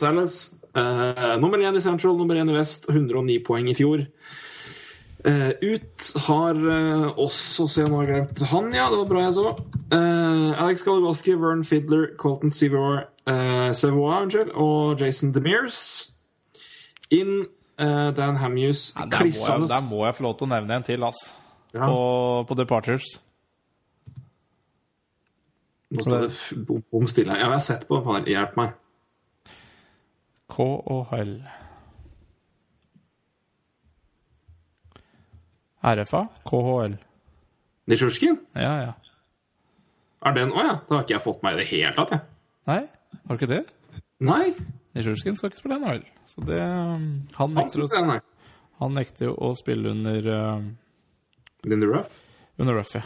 Dallas 0.00 0.54
eh, 0.76 1.36
nummer 1.40 1.56
én 1.64 1.76
i 1.78 1.80
Central, 1.80 2.18
nummer 2.18 2.36
én 2.36 2.50
i 2.52 2.56
Vest, 2.58 2.84
109 2.90 3.38
poeng 3.46 3.70
i 3.70 3.74
fjor. 3.78 4.02
Eh, 5.26 5.48
ut 5.62 6.12
har 6.28 6.54
uh, 6.54 7.18
også 7.18 7.66
Se, 7.68 7.82
nå 7.82 7.98
har 7.98 8.06
glemt 8.06 8.42
han, 8.46 8.68
ja. 8.74 8.84
Det 8.92 9.00
var 9.00 9.08
bra 9.10 9.24
jeg 9.24 9.34
så. 9.34 9.54
Uh, 9.90 10.52
Alex 10.62 10.84
Goligoski, 10.86 11.34
Vern 11.34 11.64
Fiddler, 11.66 12.12
Colton 12.16 12.52
uh, 12.54 13.72
Sevoa 13.74 14.20
unnskyld, 14.22 14.52
og 14.54 15.00
Jason 15.00 15.34
Demirs. 15.34 16.12
Inn 17.10 17.46
Dan 17.76 18.38
Hamuse, 18.40 18.94
Ja, 18.96 19.04
der, 19.04 19.18
må 19.18 19.26
jeg, 19.26 19.68
der 19.68 19.88
må 19.88 20.04
jeg 20.06 20.14
få 20.16 20.22
lov 20.24 20.38
til 20.38 20.46
å 20.46 20.48
nevne 20.48 20.78
en 20.78 20.86
til, 20.86 21.02
ass. 21.04 21.18
Ja. 21.74 21.84
På, 21.84 22.46
på 22.48 22.56
Departures. 22.56 23.18
Nå 25.92 26.06
står 26.06 26.24
det 26.24 26.64
bom, 26.66 27.04
stille. 27.10 27.36
Ja, 27.36 27.50
jeg 27.50 27.58
har 27.58 27.66
sett 27.66 27.84
på 27.90 28.00
den. 28.00 28.30
Hjelp 28.32 28.56
meg. 28.56 28.72
K 30.48 30.64
og 30.64 31.12
L. 31.18 31.36
RFA? 35.86 36.26
KHL. 36.48 36.96
Nisjurskin? 37.86 38.40
Ja, 38.58 38.72
ja. 38.82 38.94
Er 40.26 40.34
den 40.34 40.50
Å 40.50 40.64
ja. 40.64 40.74
Da 40.88 40.96
har 40.96 41.04
ikke 41.04 41.14
jeg 41.14 41.22
fått 41.22 41.44
meg 41.46 41.54
i 41.54 41.60
det 41.62 41.68
hele 41.70 41.92
tatt, 41.94 42.14
jeg. 42.16 42.24
Nei, 42.66 42.80
har 43.22 43.36
du 43.36 43.38
ikke 43.38 43.52
det? 43.52 43.62
Nei. 44.26 44.54
Nisjurskin 44.96 45.38
skal 45.38 45.52
ikke 45.52 45.60
spille 45.60 45.78
NHL. 45.78 46.02
Så 46.26 46.42
det 46.48 46.58
um, 46.58 47.06
Han 47.36 47.54
nekter, 47.54 47.86
han 47.94 48.16
å, 48.16 48.18
han 48.80 48.98
nekter 48.98 49.28
jo 49.28 49.36
å 49.38 49.52
spille 49.58 49.92
under 49.94 50.26
uh, 50.26 50.66
Lindy 51.68 51.86
Ruff? 51.92 52.16
Under 52.58 52.80
Ruff, 52.80 52.96
ja. 52.98 53.04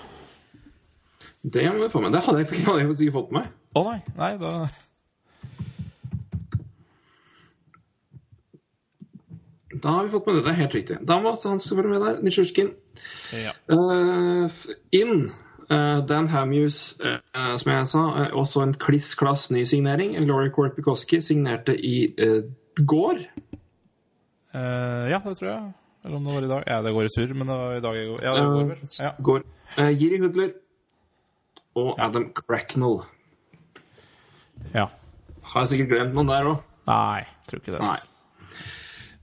Det 1.43 1.67
må 1.69 1.83
vi 1.83 1.91
få 1.93 2.01
med. 2.01 2.15
Det 2.17 2.23
hadde 2.25 2.45
jeg 2.47 2.65
hadde 2.65 2.81
jeg 2.87 2.97
ikke 2.97 3.19
fått 3.19 3.35
med 3.35 3.43
meg. 3.43 3.53
Å 3.77 3.85
nei, 3.87 3.99
nei, 4.17 4.33
da 4.41 4.55
Da 9.71 9.89
har 9.95 10.05
vi 10.05 10.11
fått 10.11 10.27
med 10.27 10.35
det. 10.37 10.43
Det 10.43 10.51
er 10.51 10.59
helt 10.59 10.75
riktig. 10.75 10.97
Da 11.07 11.21
måtte 11.23 11.49
han 11.49 11.61
skal 11.63 11.77
være 11.79 11.89
med 11.93 12.01
der. 12.03 12.17
Nitsjurskin. 12.27 12.73
Ja. 13.33 13.53
Uh, 13.71 14.51
inn. 14.93 15.31
uh, 15.71 16.01
Dan 16.11 16.27
Hamuse, 16.29 16.97
uh, 17.05 17.53
som 17.57 17.71
jeg 17.73 17.87
sa, 17.89 18.01
eh, 18.25 18.33
også 18.35 18.63
en 18.65 18.75
kliss 18.75 19.13
klass 19.15 19.51
ny 19.55 19.63
signering. 19.65 20.17
Laurie 20.27 20.51
Korpikoski 20.51 21.21
signerte 21.23 21.77
i 21.79 22.15
eh, 22.19 22.43
går. 22.83 23.21
Eh, 24.55 25.07
ja, 25.13 25.21
det 25.23 25.37
tror 25.39 25.49
jeg. 25.53 25.73
Eller 26.05 26.17
om 26.17 26.25
det 26.27 26.35
var 26.35 26.43
i 26.43 26.49
dag. 26.51 26.65
Ja, 26.67 26.83
det 26.83 26.93
går 26.97 27.07
i 27.07 27.13
surr, 27.15 27.35
men 27.37 27.47
det 27.47 27.57
var 27.61 27.77
i 27.77 27.81
dag 27.85 27.95
jeg 28.01 28.09
går. 28.11 28.23
Ja, 28.27 28.35
det 28.35 28.45
går 28.51 28.65
vel. 28.73 28.77
Eh, 28.83 29.05
Ja. 29.05 29.11
går. 29.23 29.43
Eh, 29.79 29.91
Jiri 30.03 30.19
Hudler 30.19 30.51
og 31.77 31.95
Adam 32.03 32.33
Cracknell. 32.35 33.03
ja. 34.75 34.89
Har 35.43 35.61
jeg 35.65 35.69
sikkert 35.69 35.89
glemt 35.95 36.15
noen 36.15 36.27
der 36.29 36.45
òg. 36.51 36.59
Nei, 36.87 37.23
tror 37.47 37.61
ikke 37.63 37.73
det. 37.77 37.81
Nei. 37.81 37.97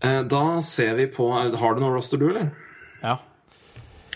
Eh, 0.04 0.22
Da 0.30 0.62
ser 0.62 0.96
vi 0.96 1.08
på 1.08 1.30
Har 1.34 1.74
du 1.76 1.82
noe 1.82 1.94
roster, 1.96 2.18
du, 2.22 2.30
eller? 2.30 2.52
Ja. 3.02 3.18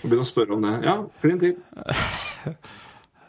Begynn 0.02 0.24
å 0.24 0.28
spørre 0.28 0.56
om 0.58 0.62
det. 0.66 0.76
Ja, 0.86 1.00
klin 1.22 1.40
til. 1.42 1.58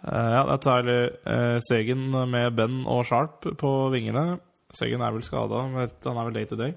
Eh, 0.02 0.30
ja, 0.34 0.40
det 0.48 0.54
er 0.56 0.62
Tyler 0.64 1.04
eh, 1.30 1.58
Sagen 1.62 2.08
med 2.10 2.56
Ben 2.58 2.80
og 2.90 3.04
Sharp 3.06 3.44
på 3.60 3.68
vingene. 3.92 4.40
Segen 4.74 4.98
er 5.06 5.12
vel 5.14 5.22
skada, 5.22 5.60
han 5.62 5.76
er 5.78 6.24
vel 6.26 6.34
day 6.34 6.48
to 6.50 6.56
day. 6.58 6.72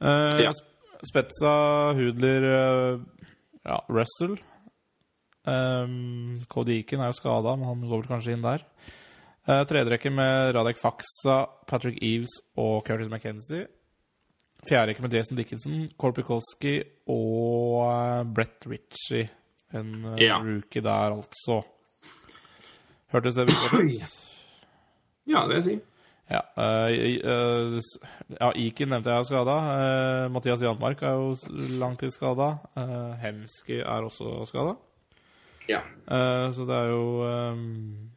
Eh, 0.00 0.38
Ja. 0.46 0.52
Spetza, 1.04 1.52
Hudler, 1.98 2.46
eh, 2.48 3.26
ja, 3.68 3.76
Russell. 3.92 4.38
Um, 5.44 6.32
Kodiken 6.48 7.02
er 7.04 7.10
jo 7.12 7.18
skada, 7.18 7.52
men 7.60 7.68
han 7.68 7.84
går 7.84 8.06
vel 8.06 8.08
kanskje 8.14 8.32
inn 8.38 8.46
der. 8.46 8.64
Uh, 9.44 9.60
Tredjerekke 9.68 10.08
med 10.08 10.54
Radek 10.56 10.80
Faksa, 10.80 11.42
Patrick 11.68 12.00
Eves 12.00 12.38
og 12.56 12.86
Curtis 12.88 13.12
McKenzie. 13.12 13.66
Fjerderekke 14.68 15.04
med 15.04 15.14
Jason 15.16 15.38
Dickinson, 15.38 15.80
Korpikowski 16.00 16.74
og 17.12 17.80
eh, 17.86 18.20
Brett 18.36 18.66
Ritchie. 18.70 19.28
En 19.74 19.90
eh, 20.14 20.22
Ja. 20.26 20.38
rookie 20.42 20.82
der, 20.84 21.16
altså. 21.16 21.62
Hørtes 23.12 23.40
det 23.40 23.48
viktig 23.50 23.82
ut? 23.96 24.14
Ja, 25.24 25.46
det 25.48 25.48
vil 25.48 25.56
jeg 25.56 25.64
si. 25.64 25.74
Ja, 26.28 26.40
uh, 26.60 26.90
eh, 26.92 27.78
ja, 28.36 28.50
Iken 28.60 28.90
nevnte 28.92 29.08
jeg 29.08 29.22
er 29.22 29.28
skada. 29.28 29.54
Uh, 29.56 30.32
Mathias 30.32 30.60
Janmark 30.60 31.00
er 31.00 31.14
jo 31.16 31.30
langtidsskada. 31.80 32.50
Uh, 32.76 33.14
Hemski 33.22 33.78
er 33.80 34.04
også 34.04 34.42
skada. 34.48 34.74
Ja. 35.68 35.80
Eh, 35.80 36.52
så 36.52 36.66
det 36.68 36.76
er 36.76 36.90
jo 36.92 37.04
um, 37.24 38.10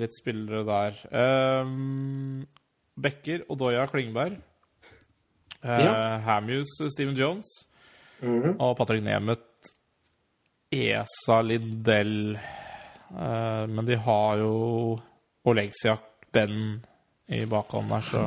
litt 0.00 0.16
spillere 0.16 0.64
der. 0.64 1.00
Um, 1.12 2.46
og 2.96 3.28
Odoya 3.52 3.84
Klingberg. 3.90 4.38
Uh, 5.64 5.84
Ja. 5.84 5.94
Hamus, 6.26 6.76
Steven 6.92 7.14
Jones. 7.16 7.46
Og 8.22 8.76
Patrick 8.78 9.04
Nemeth, 9.04 9.42
Esa 10.72 11.42
Lindell. 11.42 12.38
Eh, 13.12 13.66
men 13.70 13.86
de 13.86 13.94
har 13.94 14.38
jo 14.40 14.98
Oleksiak, 15.46 16.00
Ben 16.32 16.80
i 17.28 17.44
bakhånd 17.46 17.88
der, 17.92 18.00
så 18.02 18.24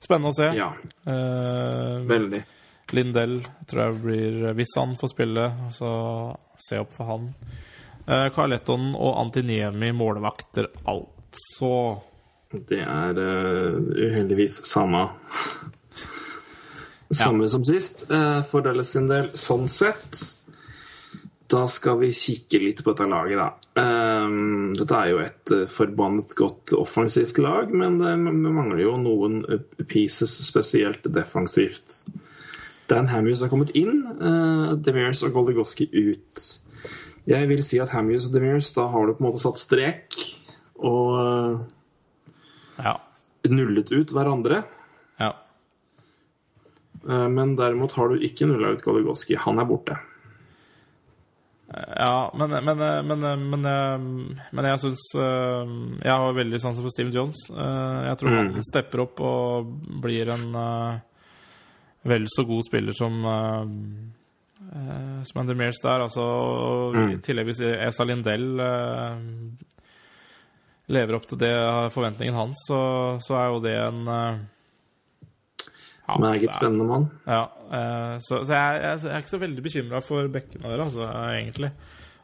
spennende 0.00 0.30
å 0.32 0.36
se. 0.36 0.46
ja. 0.56 0.70
Eh, 1.06 2.06
Veldig. 2.08 2.40
Lindell 2.94 3.40
tror 3.66 3.82
jeg 3.82 4.00
blir 4.04 4.52
Hvis 4.54 4.76
han 4.78 4.94
får 4.96 5.10
spille, 5.10 5.46
så 5.74 5.90
se 6.56 6.78
opp 6.78 6.92
for 6.94 7.04
han. 7.10 7.28
Uh, 8.06 8.28
Carletton 8.30 8.92
og 8.94 9.16
Antiniemi 9.18 9.90
målvakter, 9.92 10.68
altså. 10.86 12.00
Det 12.54 12.78
er 12.78 13.18
uh, 13.18 13.80
uheldigvis 13.90 14.60
samme 14.70 15.02
Samme 17.14 17.48
som 17.48 17.64
sist, 17.64 18.10
eh, 18.10 18.40
for 18.42 18.64
Dallas 18.66 18.90
sin 18.96 19.06
del, 19.06 19.28
sånn 19.38 19.68
sett. 19.70 20.18
Da 21.46 21.66
skal 21.70 22.00
vi 22.00 22.08
kikke 22.10 22.58
litt 22.58 22.80
på 22.82 22.90
dette 22.90 23.06
laget, 23.06 23.38
da. 23.38 23.52
Eh, 23.78 24.32
dette 24.80 24.98
er 24.98 25.10
jo 25.12 25.20
et 25.22 25.52
eh, 25.54 25.66
forbannet 25.70 26.34
godt 26.34 26.74
offensivt 26.74 27.38
lag, 27.38 27.70
men 27.70 28.00
det 28.02 28.16
mangler 28.18 28.82
jo 28.82 28.96
noen 28.98 29.44
eh, 29.46 29.84
pieces, 29.86 30.34
spesielt 30.48 31.06
defensivt. 31.14 32.00
Dan 32.90 33.06
Hamuse 33.10 33.42
har 33.46 33.50
kommet 33.50 33.72
inn, 33.74 34.04
Demirs 34.86 35.24
og 35.26 35.32
Goldigoski 35.34 35.88
ut. 35.90 36.42
Jeg 37.26 37.48
vil 37.50 37.62
si 37.66 37.80
at 37.82 37.90
Hamuse 37.90 38.28
og 38.30 38.36
Demirs, 38.36 38.68
da 38.76 38.84
har 38.92 39.06
du 39.08 39.14
på 39.16 39.24
en 39.24 39.26
måte 39.26 39.42
satt 39.42 39.58
strek 39.58 40.14
og 40.78 41.64
Ja. 42.78 42.92
nullet 43.50 43.90
ut 43.90 44.14
hverandre. 44.14 44.60
Eh, 47.08 47.28
Men 47.28 47.56
derimot 47.56 47.92
har 47.92 48.08
du 48.08 48.18
ikke 48.26 48.46
nulla 48.48 48.74
ut 48.74 48.82
Goligoski. 48.84 49.36
Han 49.36 49.58
er 49.58 49.64
borte. 49.64 49.96
Ja, 51.96 52.30
men, 52.38 52.50
men, 52.64 52.78
men, 53.08 53.50
men, 53.50 53.64
men 54.54 54.64
jeg 54.70 54.78
syns 54.84 55.00
Jeg 55.18 56.12
har 56.14 56.36
veldig 56.36 56.60
sansen 56.62 56.84
for 56.86 56.94
Steven 56.94 57.10
Jones. 57.12 57.40
Eh, 57.50 58.04
Jeg 58.10 58.18
tror 58.20 58.30
Mm. 58.30 58.52
han 58.54 58.62
stepper 58.62 59.00
opp 59.02 59.20
og 59.20 59.66
blir 60.02 60.30
en 60.30 60.54
eh, 60.54 60.98
vel 62.06 62.26
så 62.30 62.44
god 62.46 62.62
spiller 62.68 62.92
som 62.94 63.18
som 65.26 65.40
Andy 65.40 65.54
Mears 65.54 65.78
der. 65.82 66.00
Altså, 66.06 66.22
I 66.94 66.98
Mm. 66.98 67.20
tillegg 67.22 67.46
hvis 67.46 67.60
Esa 67.60 68.04
Lindell 68.04 68.60
eh, 68.60 69.16
lever 70.88 71.14
opp 71.16 71.26
til 71.26 71.38
det 71.38 71.52
forventningen 71.94 72.34
hans, 72.34 72.56
så, 72.68 73.18
så 73.22 73.34
er 73.38 73.46
jo 73.52 73.60
det 73.62 73.76
en 73.76 74.08
eh, 74.08 74.38
ja, 76.06 76.16
Meget 76.22 76.54
spennende 76.54 76.86
mann. 76.86 77.08
Ja, 77.26 77.42
eh, 77.72 78.16
så, 78.22 78.40
så 78.44 78.54
jeg, 78.54 78.80
jeg, 78.82 79.02
jeg 79.02 79.12
er 79.12 79.24
ikke 79.24 79.34
så 79.34 79.42
veldig 79.42 79.64
bekymra 79.64 80.00
for 80.04 80.30
bekkene 80.32 80.70
der, 80.70 80.84
altså, 80.84 81.08
egentlig. 81.32 81.72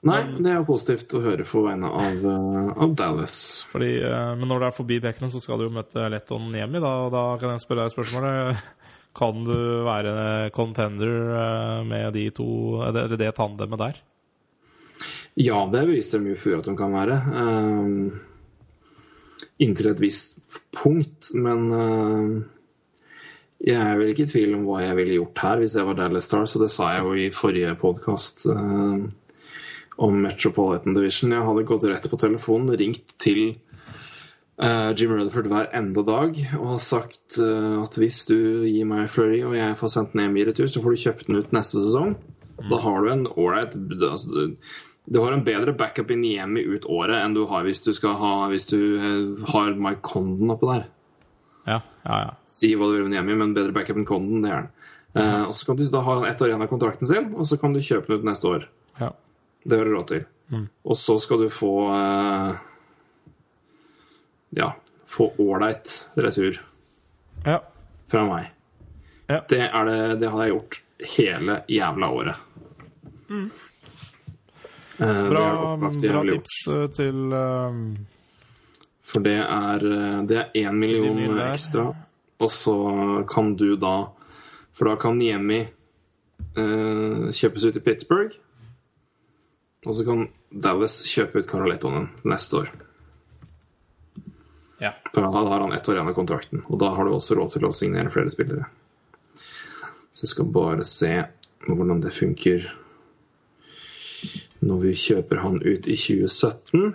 Nei, 0.06 0.18
det 0.34 0.50
er 0.50 0.56
jo 0.58 0.66
positivt 0.66 1.14
å 1.14 1.22
høre 1.22 1.46
på 1.46 1.62
vegne 1.66 1.90
av, 1.90 2.24
eh, 2.32 2.70
av 2.86 2.94
Dallas. 2.98 3.36
Fordi, 3.70 3.90
eh, 4.06 4.30
men 4.38 4.50
når 4.50 4.62
det 4.62 4.70
er 4.70 4.78
forbi 4.78 5.00
bekkene, 5.02 5.30
så 5.32 5.42
skal 5.42 5.60
du 5.60 5.68
jo 5.68 5.74
møte 5.74 6.06
Letton 6.10 6.48
Niemi, 6.54 6.82
da, 6.82 6.94
da 7.12 7.26
kan 7.42 7.54
jeg 7.54 7.64
spørre 7.66 7.86
deg 7.86 7.94
spørsmålet 7.96 8.62
Kan 9.12 9.42
du 9.44 9.56
være 9.84 10.48
contender 10.56 11.82
med 11.84 12.14
de 12.16 12.22
to, 12.32 12.46
eller 12.80 13.12
det 13.20 13.34
tandemet 13.36 13.82
der? 13.82 13.98
Ja, 15.36 15.66
det 15.68 15.82
beviste 15.88 16.16
de 16.20 16.32
jo 16.32 16.38
før 16.40 16.62
at 16.62 16.70
de 16.70 16.72
kan 16.76 16.94
være. 16.96 17.18
Um, 17.36 18.20
inntil 19.62 19.92
et 19.92 20.02
visst 20.02 20.36
punkt, 20.74 21.30
men 21.34 21.68
eh, 21.76 22.42
jeg 23.62 23.78
er 23.78 23.98
vel 24.00 24.10
ikke 24.12 24.24
i 24.26 24.30
tvil 24.32 24.54
om 24.58 24.64
hva 24.66 24.80
jeg 24.82 24.96
ville 24.98 25.18
gjort 25.20 25.42
her 25.44 25.60
hvis 25.62 25.76
jeg 25.78 25.86
var 25.86 25.98
Dallas 26.00 26.26
Stars, 26.26 26.56
og 26.58 26.64
det 26.64 26.70
sa 26.74 26.88
jeg 26.96 27.04
jo 27.06 27.12
i 27.14 27.28
forrige 27.34 27.74
podkast 27.78 28.46
om 30.02 30.16
Metropolitan 30.24 30.96
Division. 30.96 31.34
Jeg 31.36 31.44
hadde 31.46 31.66
gått 31.68 31.84
rett 31.90 32.08
på 32.10 32.18
telefonen, 32.20 32.72
ringt 32.80 33.14
til 33.22 33.42
eh, 34.58 34.90
Jim 34.98 35.12
Rutherford 35.14 35.50
hver 35.52 35.68
enda 35.78 36.02
dag 36.08 36.38
og 36.58 36.78
sagt 36.82 37.38
eh, 37.42 37.74
at 37.84 37.98
hvis 38.00 38.22
du 38.30 38.36
gir 38.66 38.88
meg 38.88 39.10
Flurry 39.12 39.42
og 39.46 39.54
jeg 39.58 39.76
får 39.80 39.92
sendt 39.94 40.16
ned 40.18 40.38
i 40.40 40.46
retur, 40.48 40.70
så 40.72 40.82
får 40.82 40.96
du 40.96 41.02
kjøpt 41.04 41.28
den 41.28 41.38
ut 41.42 41.52
neste 41.54 41.82
sesong. 41.84 42.16
Da 42.70 42.78
har 42.82 42.98
du 43.02 43.10
en 43.12 43.26
ålreit 43.32 43.76
altså, 44.06 44.48
du- 45.06 45.20
har 45.22 45.32
en 45.34 45.44
bedre 45.46 45.72
backup 45.74 46.10
i 46.14 46.18
Niemi 46.20 46.62
ut 46.68 46.84
året 46.86 47.16
enn 47.24 47.34
du 47.34 47.44
har 47.50 47.64
hvis 47.66 47.80
du, 47.82 47.92
skal 47.96 48.14
ha, 48.20 48.34
hvis 48.52 48.68
du 48.70 48.78
eh, 48.98 49.46
har 49.54 49.72
Mike 49.76 50.02
Condon 50.06 50.54
oppå 50.56 50.72
der. 50.72 50.88
Ja, 51.68 51.80
ja, 52.04 52.16
ja. 52.26 52.30
Si 52.50 52.72
hva 52.74 52.88
du 52.90 52.96
vil 52.96 53.04
med 53.06 53.12
Niemi, 53.14 53.36
men 53.38 53.52
bedre 53.54 53.72
backup 53.76 53.96
enn 54.00 54.06
Conden, 54.08 54.42
det 54.42 54.50
er 54.50 54.56
han. 54.60 54.70
Eh, 55.14 55.42
og 55.44 55.52
så 55.54 55.66
kan 55.68 55.76
du, 55.78 55.84
Da 55.92 56.00
han 56.06 56.24
ett 56.26 56.40
år 56.42 56.48
igjen 56.50 56.62
av 56.64 56.70
kontrakten 56.70 57.06
sin, 57.06 57.30
og 57.36 57.46
så 57.46 57.58
kan 57.60 57.72
du 57.76 57.80
kjøpe 57.84 58.08
den 58.10 58.22
ut 58.22 58.28
neste 58.30 58.48
år. 58.48 58.68
ja. 58.98 59.12
Det 59.64 59.76
har 59.78 59.84
du 59.86 59.92
råd 59.94 60.06
til. 60.10 60.24
Og 60.82 60.96
så 60.98 61.14
skal 61.22 61.38
du 61.44 61.48
få 61.48 61.68
eh, 61.94 62.56
Ja, 64.58 64.72
få 65.06 65.28
ålreit 65.38 65.92
retur 66.18 66.58
ja. 67.46 67.60
fra 68.10 68.24
meg. 68.26 68.48
Ja. 69.30 69.38
Det, 69.48 69.60
er 69.68 69.84
det, 69.86 70.00
det 70.20 70.28
har 70.32 70.42
jeg 70.42 70.52
gjort 70.56 70.80
hele 71.16 71.60
jævla 71.70 72.08
året. 72.10 72.36
Eh, 73.30 73.46
det 74.98 75.30
Bra, 75.30 75.76
bra 75.78 75.92
gjort. 75.94 76.28
tips 76.32 76.58
eh, 76.68 76.86
til 76.98 77.32
eh, 77.32 77.78
For 79.12 79.24
det 79.24 79.36
er 79.44 79.84
eh, 79.84 80.46
én 80.62 80.78
million 80.78 81.20
ekstra, 81.44 81.90
og 82.40 82.50
så 82.50 82.76
kan 83.28 83.54
du 83.60 83.74
da 83.76 84.12
For 84.72 84.88
da 84.88 84.96
kan 84.96 85.18
Niemi 85.20 85.60
eh, 85.60 87.26
kjøpes 87.28 87.66
ut 87.68 87.76
i 87.76 87.84
Pittsburgh. 87.84 88.38
Og 89.84 89.96
så 89.98 90.06
kan 90.06 90.24
Dallas 90.48 91.02
kjøpe 91.10 91.42
ut 91.42 91.50
Carolettonen 91.50 92.08
neste 92.24 92.62
år. 92.62 92.70
Ja. 94.82 94.94
For 95.12 95.22
da 95.22 95.30
har 95.30 95.60
han 95.60 95.72
ett 95.76 95.88
år 95.88 95.98
igjen 95.98 96.10
av 96.10 96.16
kontrakten, 96.16 96.62
og 96.66 96.78
da 96.80 96.92
har 96.96 97.06
du 97.06 97.12
også 97.14 97.36
råd 97.38 97.52
til 97.54 97.66
å 97.68 97.74
signere 97.74 98.10
flere 98.14 98.32
spillere. 98.32 98.70
Så 100.12 100.24
jeg 100.24 100.32
skal 100.32 100.48
bare 100.54 100.86
se 100.86 101.12
hvordan 101.66 102.00
det 102.02 102.14
funker 102.16 102.70
når 104.62 104.80
vi 104.86 104.94
kjøper 104.98 105.42
han 105.42 105.60
ut 105.62 105.88
i 105.90 105.96
2017. 105.98 106.94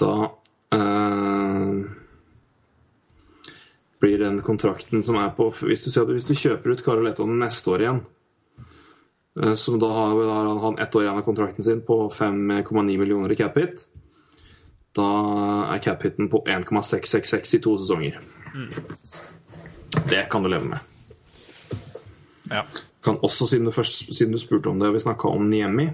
Da 0.00 0.14
eh, 0.74 1.84
blir 4.00 4.18
den 4.18 4.40
kontrakten 4.42 5.02
som 5.06 5.16
er 5.16 5.30
på 5.36 5.48
Hvis 5.54 5.84
du, 5.86 5.90
sier 5.90 6.04
at 6.04 6.12
hvis 6.12 6.28
du 6.28 6.34
kjøper 6.36 6.74
ut 6.74 6.82
Karol 6.84 7.08
Ettonen 7.08 7.38
neste 7.40 7.70
år 7.72 7.84
igjen, 7.84 8.00
som 9.34 9.56
så 9.58 9.78
da 9.82 9.88
har, 9.90 10.12
da 10.14 10.34
har 10.34 10.58
han- 10.62 10.78
ett 10.78 10.94
år 10.94 11.02
igjen 11.02 11.18
av 11.18 11.24
kontrakten 11.26 11.64
sin 11.64 11.80
på 11.82 11.96
5,9 12.12 12.98
millioner 12.98 13.32
i 13.32 13.36
cap 13.36 13.56
hit. 13.58 13.86
Da 14.94 15.06
er 15.74 15.78
cap 15.82 16.02
hiten 16.06 16.28
på 16.30 16.44
1,666 16.46 17.54
i 17.54 17.58
to 17.64 17.76
sesonger. 17.78 18.20
Det 20.10 20.28
kan 20.30 20.42
du 20.42 20.48
leve 20.48 20.64
med. 20.64 20.78
ja. 22.50 22.62
Kan 23.04 23.18
også, 23.22 23.46
siden 23.46 23.66
du, 23.66 23.70
først, 23.70 24.14
siden 24.16 24.32
du 24.32 24.38
spurte 24.38 24.70
om 24.70 24.78
det, 24.78 24.88
og 24.88 24.94
vi 24.94 25.02
snakka 25.02 25.28
om 25.28 25.48
Niemi 25.48 25.90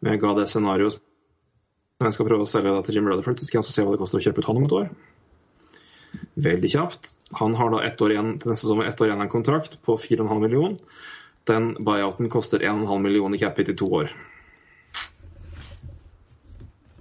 Men 0.00 0.12
jeg 0.12 0.20
ga 0.20 0.34
det 0.34 0.48
scenarioet 0.48 0.98
når 2.00 2.08
jeg 2.08 2.16
skal 2.16 2.26
prøve 2.26 2.44
å 2.44 2.50
selge 2.50 2.72
det 2.74 2.86
til 2.86 2.96
Jim 2.98 3.08
Rutherford, 3.08 3.38
så 3.38 3.46
skal 3.46 3.58
jeg 3.58 3.64
også 3.64 3.74
se 3.76 3.84
hva 3.86 3.94
det 3.94 4.00
koster 4.02 4.18
å 4.18 4.24
kjøpe 4.24 4.42
ut 4.42 4.48
han 4.48 4.58
om 4.58 4.66
et 4.66 4.76
år. 4.80 4.88
Veldig 6.46 6.70
kjapt. 6.72 7.12
Han 7.38 7.54
har 7.58 7.70
da 7.70 7.82
ett 7.86 8.00
år 8.02 8.14
igjen 8.14 8.32
til 8.42 8.50
neste 8.50 8.66
sommer, 8.66 8.88
ett 8.90 9.00
år 9.00 9.10
igjen 9.10 9.20
av 9.22 9.28
en 9.28 9.34
kontrakt 9.34 9.76
på 9.86 9.96
4,5 10.02 10.40
million. 10.42 10.78
Den 11.46 11.74
buyouten 11.86 12.30
koster 12.32 12.64
1,5 12.64 13.04
million 13.04 13.34
i 13.34 13.38
capit 13.38 13.70
i 13.70 13.76
to 13.78 13.90
år. 14.00 14.10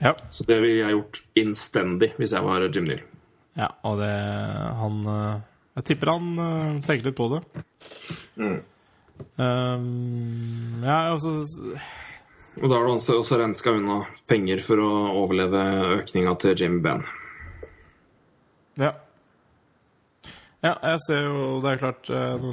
ja. 0.04 0.14
Så 0.30 0.46
det 0.46 0.60
ville 0.62 0.84
jeg 0.84 0.98
gjort 0.98 1.22
innstendig 1.40 2.12
hvis 2.20 2.36
jeg 2.36 2.46
var 2.46 2.68
Jim 2.68 2.86
Neal. 2.90 3.02
Ja, 3.58 3.70
og 3.86 4.00
det 4.02 4.14
Han 4.80 5.04
eh, 5.06 5.42
Jeg 5.78 5.86
tipper 5.90 6.10
han 6.16 6.32
eh, 6.42 6.80
tenker 6.86 7.10
litt 7.10 7.18
på 7.18 7.30
det. 7.34 7.42
Um, 9.38 10.82
ja, 10.86 11.14
og 11.14 11.22
så 11.22 11.36
Og 12.62 12.70
da 12.70 12.78
har 12.78 12.86
du 12.86 12.92
også, 12.94 13.16
også 13.22 13.40
renska 13.42 13.72
unna 13.74 14.02
penger 14.30 14.62
for 14.62 14.82
å 14.84 14.90
overleve 15.24 15.64
økninga 16.00 16.36
til 16.42 16.54
Jamie 16.60 16.84
Benn. 16.86 17.02
Ja. 18.80 18.92
Ja, 20.64 20.78
jeg 20.80 21.00
ser 21.04 21.26
jo 21.26 21.58
Det 21.60 21.74
er 21.74 21.82
klart 21.82 22.10
eh, 22.14 22.46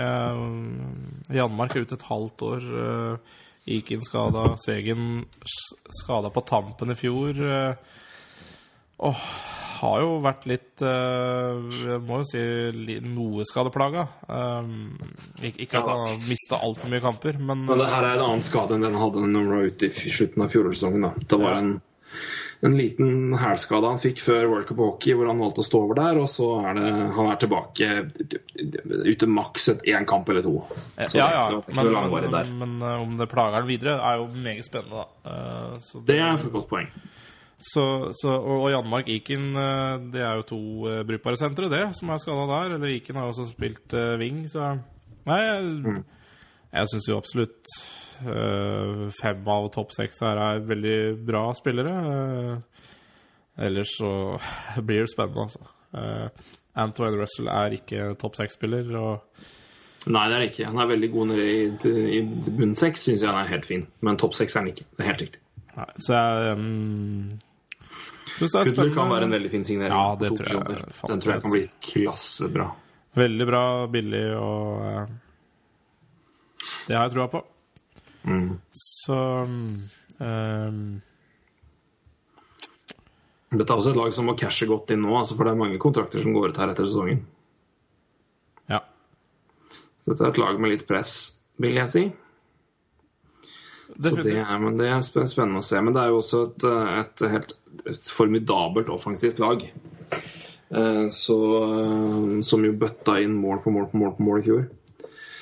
eh, 0.00 0.38
Janmark 1.36 1.74
er 1.76 1.84
ute 1.84 1.98
et 1.98 2.06
halvt 2.08 2.46
år. 2.46 2.70
eh, 2.84 3.34
Ikin 3.74 4.02
skada, 4.04 4.54
Segen 4.60 5.24
skada 6.00 6.30
på 6.32 6.42
tampen 6.48 6.92
i 6.92 6.96
fjor. 6.98 7.36
eh, 7.36 7.74
Åh, 9.02 9.22
har 9.80 10.02
jo 10.04 10.10
vært 10.24 10.44
litt 10.48 10.82
uh, 10.86 11.64
Jeg 11.74 12.02
må 12.06 12.20
jo 12.22 12.28
si 12.28 12.98
noe 13.04 13.46
skadeplaga. 13.48 14.06
Um, 14.28 14.94
ikke, 15.42 15.66
ikke 15.66 15.80
at 15.80 15.90
han 15.90 16.04
har 16.06 16.28
mista 16.28 16.60
altfor 16.62 16.92
mye 16.92 17.02
kamper, 17.04 17.40
men, 17.40 17.66
Men 17.68 17.82
det 17.82 17.90
her 17.90 18.06
er 18.06 18.20
en 18.20 18.28
annen 18.28 18.44
skade 18.46 18.76
enn 18.76 18.86
den 18.86 18.94
han 18.94 19.02
hadde 19.02 19.24
når 19.26 19.34
han 19.34 19.50
var 19.56 19.74
ute 19.74 19.90
i 19.90 20.14
slutten 20.14 20.46
av 20.46 20.54
fjorårssesongen. 20.54 21.10
Det 21.26 21.40
var 21.42 21.58
Ja. 21.58 21.64
en, 21.64 21.74
en 22.64 22.76
liten 22.78 23.34
hælskade 23.36 23.90
han 23.90 24.00
fikk 24.00 24.22
før 24.24 24.46
World 24.48 24.68
Cup 24.70 24.78
Hockey, 24.80 25.12
hvor 25.18 25.28
han 25.28 25.42
valgte 25.42 25.60
å 25.60 25.66
stå 25.66 25.80
over 25.84 25.98
der, 25.98 26.20
og 26.22 26.30
så 26.32 26.46
er 26.64 26.78
det 26.78 26.92
han 27.18 27.28
er 27.28 27.40
tilbake 27.42 27.90
ute 29.10 29.28
maks 29.28 29.68
et 29.74 29.84
én 29.90 30.06
kamp 30.08 30.30
eller 30.32 30.46
to. 30.46 30.54
Så 31.02 31.18
ja, 31.18 31.26
det 31.26 31.34
ja, 31.34 31.58
ikke 31.60 31.82
men, 31.82 32.30
men, 32.30 32.54
men 32.62 32.78
eh, 32.78 33.02
om 33.02 33.18
det 33.20 33.28
plager 33.28 33.58
han 33.58 33.68
videre, 33.68 33.98
er 33.98 34.22
jo 34.22 34.30
meget 34.32 34.64
spennende, 34.64 35.02
da. 35.02 35.10
Uh, 35.26 35.76
så 35.82 36.00
Det 36.08 36.16
er 36.22 36.38
et 36.38 36.48
godt 36.54 36.70
poeng. 36.70 36.88
Så, 37.58 38.12
så, 38.18 38.32
og, 38.34 38.64
og 38.66 38.70
Janmark 38.72 39.08
Iken, 39.08 39.52
eh, 39.56 39.98
det 40.12 40.20
er 40.20 40.40
jo 40.40 40.46
to 40.48 40.58
uh, 40.88 41.02
brukbare 41.06 41.38
sentre, 41.40 41.70
det, 41.72 41.84
som 41.96 42.10
er 42.10 42.18
skada 42.20 42.44
der. 42.50 42.74
Eller 42.76 42.92
Iken 42.96 43.16
har 43.16 43.30
også 43.30 43.46
spilt 43.52 43.94
uh, 43.96 44.16
wing, 44.20 44.44
så 44.50 44.74
Nei, 45.24 45.38
jeg, 45.40 45.68
Mm. 45.86 46.02
jeg 46.74 46.88
syns 46.90 47.06
jo 47.08 47.16
absolutt 47.16 47.70
uh, 48.26 49.06
fem 49.16 49.46
av 49.48 49.70
topp 49.72 49.94
seks 49.96 50.20
her 50.20 50.36
er 50.36 50.66
veldig 50.68 50.98
bra 51.24 51.46
spillere. 51.56 51.94
Uh, 52.04 52.90
ellers 53.64 53.94
så 53.96 54.10
blir 54.86 55.06
det 55.06 55.12
spennende, 55.14 55.46
altså. 55.46 55.64
Uh, 55.94 56.28
Antoine 56.74 57.16
Russell 57.22 57.48
er 57.48 57.78
ikke 57.78 58.10
topp 58.20 58.36
seks-spiller, 58.40 58.90
og 58.98 59.44
Nei, 60.04 60.26
det 60.28 60.34
er 60.36 60.42
det 60.42 60.50
ikke. 60.50 60.66
Han 60.68 60.82
er 60.82 60.88
veldig 60.90 61.08
god 61.14 61.30
nede 61.30 61.44
i, 61.48 61.60
i 62.18 62.50
bunn 62.58 62.74
seks, 62.76 63.06
syns 63.06 63.22
jeg 63.24 63.30
han 63.30 63.38
er 63.40 63.48
helt 63.54 63.64
fin. 63.64 63.86
Men 64.04 64.18
topp 64.20 64.34
seks 64.36 64.52
er 64.52 64.60
han 64.60 64.68
ikke. 64.74 64.84
Det 64.90 65.00
er 65.00 65.08
helt 65.08 65.22
riktig. 65.24 65.40
Nei, 65.74 65.88
så 65.98 66.14
jeg 66.14 66.54
um, 66.54 67.38
syns 68.38 68.54
det 68.54 68.74
er 68.78 68.92
kan 68.94 69.10
være 69.10 69.26
en 69.26 69.34
veldig 69.34 69.50
fin 69.50 69.66
signering. 69.66 69.94
Ja, 69.94 70.14
det 70.20 70.30
tror 70.38 70.50
jeg 70.50 70.84
Den 71.10 71.22
tror 71.22 71.34
jeg 71.34 71.42
kan 71.42 71.54
bli 71.54 71.64
klassebra. 71.88 72.68
Veldig 73.14 73.46
bra, 73.46 73.64
billig 73.90 74.22
og 74.34 74.84
eh, 74.86 75.10
Det 76.88 76.96
har 76.96 77.04
jeg 77.06 77.14
trua 77.14 77.28
på. 77.30 77.42
Mm. 78.24 78.48
Så 78.74 79.18
um, 80.18 80.80
Dette 83.54 83.70
er 83.70 83.76
også 83.76 83.92
et 83.92 84.00
lag 84.00 84.14
som 84.16 84.26
må 84.26 84.34
cashe 84.38 84.66
godt 84.66 84.90
inn 84.94 85.04
nå, 85.04 85.12
altså, 85.18 85.36
for 85.38 85.46
det 85.46 85.54
er 85.54 85.62
mange 85.62 85.78
kontrakter 85.82 86.22
som 86.22 86.34
går 86.34 86.50
ut 86.50 86.58
her 86.58 86.72
etter 86.72 86.88
sesongen. 86.88 87.22
Ja. 88.70 88.80
Så 90.02 90.10
dette 90.10 90.26
er 90.26 90.32
et 90.32 90.42
lag 90.42 90.58
med 90.62 90.74
litt 90.74 90.86
press, 90.88 91.14
vil 91.62 91.78
jeg 91.78 91.90
si. 91.92 92.04
Så 94.00 94.22
det 94.22 94.38
er, 94.42 94.58
men 94.58 94.78
det 94.78 94.88
er 94.90 95.00
spennende 95.04 95.58
å 95.60 95.64
se. 95.64 95.80
Men 95.84 95.94
det 95.94 96.02
er 96.02 96.08
jo 96.10 96.18
også 96.18 96.38
et, 96.48 96.64
eh, 96.66 96.98
et 97.00 97.20
helt 97.30 97.52
et 97.84 98.08
formidabelt 98.10 98.88
offensivt 98.88 99.38
lag. 99.42 99.72
Eh, 100.70 101.08
Så, 101.08 101.62
eh, 101.62 102.40
som 102.42 102.64
jo 102.64 102.72
bøtta 102.72 103.20
inn 103.22 103.34
mål 103.38 103.58
på 103.62 103.70
mål 103.70 103.86
på 103.90 103.96
mål 104.00 104.16
på 104.16 104.22
mål 104.26 104.40
i 104.40 104.42
fjor. 104.48 104.62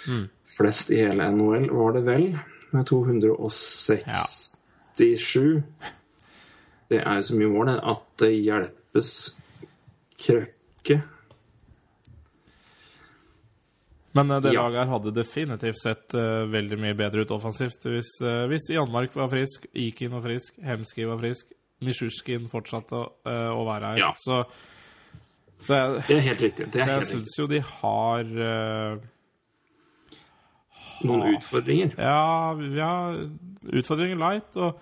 Mm. 0.08 0.28
Flest 0.56 0.90
i 0.90 0.96
hele 1.00 1.22
NHL 1.32 1.70
var 1.70 1.92
det 1.96 2.04
vel, 2.04 2.38
med 2.72 2.86
267. 2.86 5.62
Det 6.90 7.00
er 7.00 7.14
jo 7.16 7.22
så 7.22 7.34
mye 7.38 7.48
mål, 7.48 7.68
at 7.68 8.02
det 8.20 8.42
hjelpes 8.42 9.34
krøkke. 10.20 11.02
Men 14.12 14.30
eh, 14.30 14.40
det 14.44 14.52
Ja. 14.52 14.62
laget 14.62 14.84
her 14.84 14.90
hadde 14.92 15.14
definitivt 15.16 15.78
sett 15.80 16.14
uh, 16.14 16.44
veldig 16.50 16.78
mye 16.80 16.94
bedre 16.94 17.24
ut 17.24 17.30
offensivt 17.32 17.86
hvis, 17.88 18.10
uh, 18.24 18.44
hvis 18.50 18.68
Janmark 18.70 19.14
var 19.16 19.30
frisk, 19.32 19.66
Ikin 19.72 20.12
var 20.12 20.22
frisk, 20.26 20.58
Hemski 20.62 21.06
var 21.08 21.18
frisk, 21.22 21.52
Misjusjkin 21.82 22.48
fortsatte 22.50 22.98
å, 22.98 23.06
uh, 23.26 23.50
å 23.56 23.64
være 23.66 23.94
her. 23.94 24.02
Ja. 24.04 24.12
Så, 24.20 24.42
så 25.62 25.78
jeg, 25.78 26.04
Det 26.08 26.16
er 26.18 26.26
helt 26.28 26.44
riktig. 26.48 26.68
Det 26.74 26.84
så 26.84 26.88
er 26.90 26.94
jeg 27.00 27.10
syns 27.14 27.38
jo 27.38 27.48
de 27.50 27.62
har 27.64 28.36
Noen 31.02 31.34
utfordringer. 31.34 31.96
Ja, 31.98 32.52
ja 32.76 32.92
utfordringer 33.74 34.20
light. 34.20 34.54
Og 34.54 34.78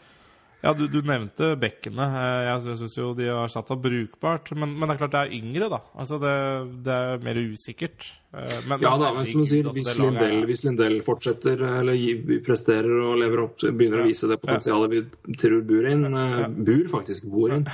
ja, 0.62 0.72
du, 0.76 0.86
du 0.92 1.00
nevnte 1.06 1.54
bekkene. 1.60 2.06
Eh, 2.20 2.48
Jeg 2.50 2.76
syns 2.80 2.96
jo 2.98 3.12
de 3.16 3.28
har 3.32 3.48
satt 3.52 3.70
av 3.72 3.80
brukbart. 3.82 4.50
Men, 4.56 4.74
men 4.78 4.88
det 4.90 4.96
er 4.96 5.00
klart 5.04 5.14
det 5.16 5.22
er 5.26 5.36
yngre, 5.38 5.68
da. 5.72 5.78
Altså 5.96 6.18
det, 6.20 6.34
det 6.86 6.96
er 6.96 7.22
mer 7.24 7.40
usikkert. 7.40 8.08
Eh, 8.34 8.56
Men, 8.68 8.80
Ja 8.84 8.92
da, 9.00 9.12
men 9.16 9.26
som 9.30 9.42
du 9.42 9.48
sier, 9.50 9.64
hvis, 9.72 9.88
altså, 9.88 10.08
Lindell, 10.10 10.36
er- 10.42 10.46
hvis 10.50 10.64
Lindell 10.66 10.98
fortsetter 11.06 11.64
eller 11.80 12.40
presterer 12.46 13.00
og 13.08 13.16
lever 13.22 13.44
opp, 13.46 13.56
begynner 13.64 14.02
Ja. 14.02 14.04
å 14.04 14.10
vise 14.12 14.28
det 14.30 14.40
potensialet 14.42 14.90
vi 14.94 15.34
tror 15.40 15.64
bor 15.66 15.88
inn 15.90 16.04
eh. 16.14 16.44
Bur 16.48 16.84
faktisk 16.92 17.24
bor 17.32 17.50
inn. 17.56 17.66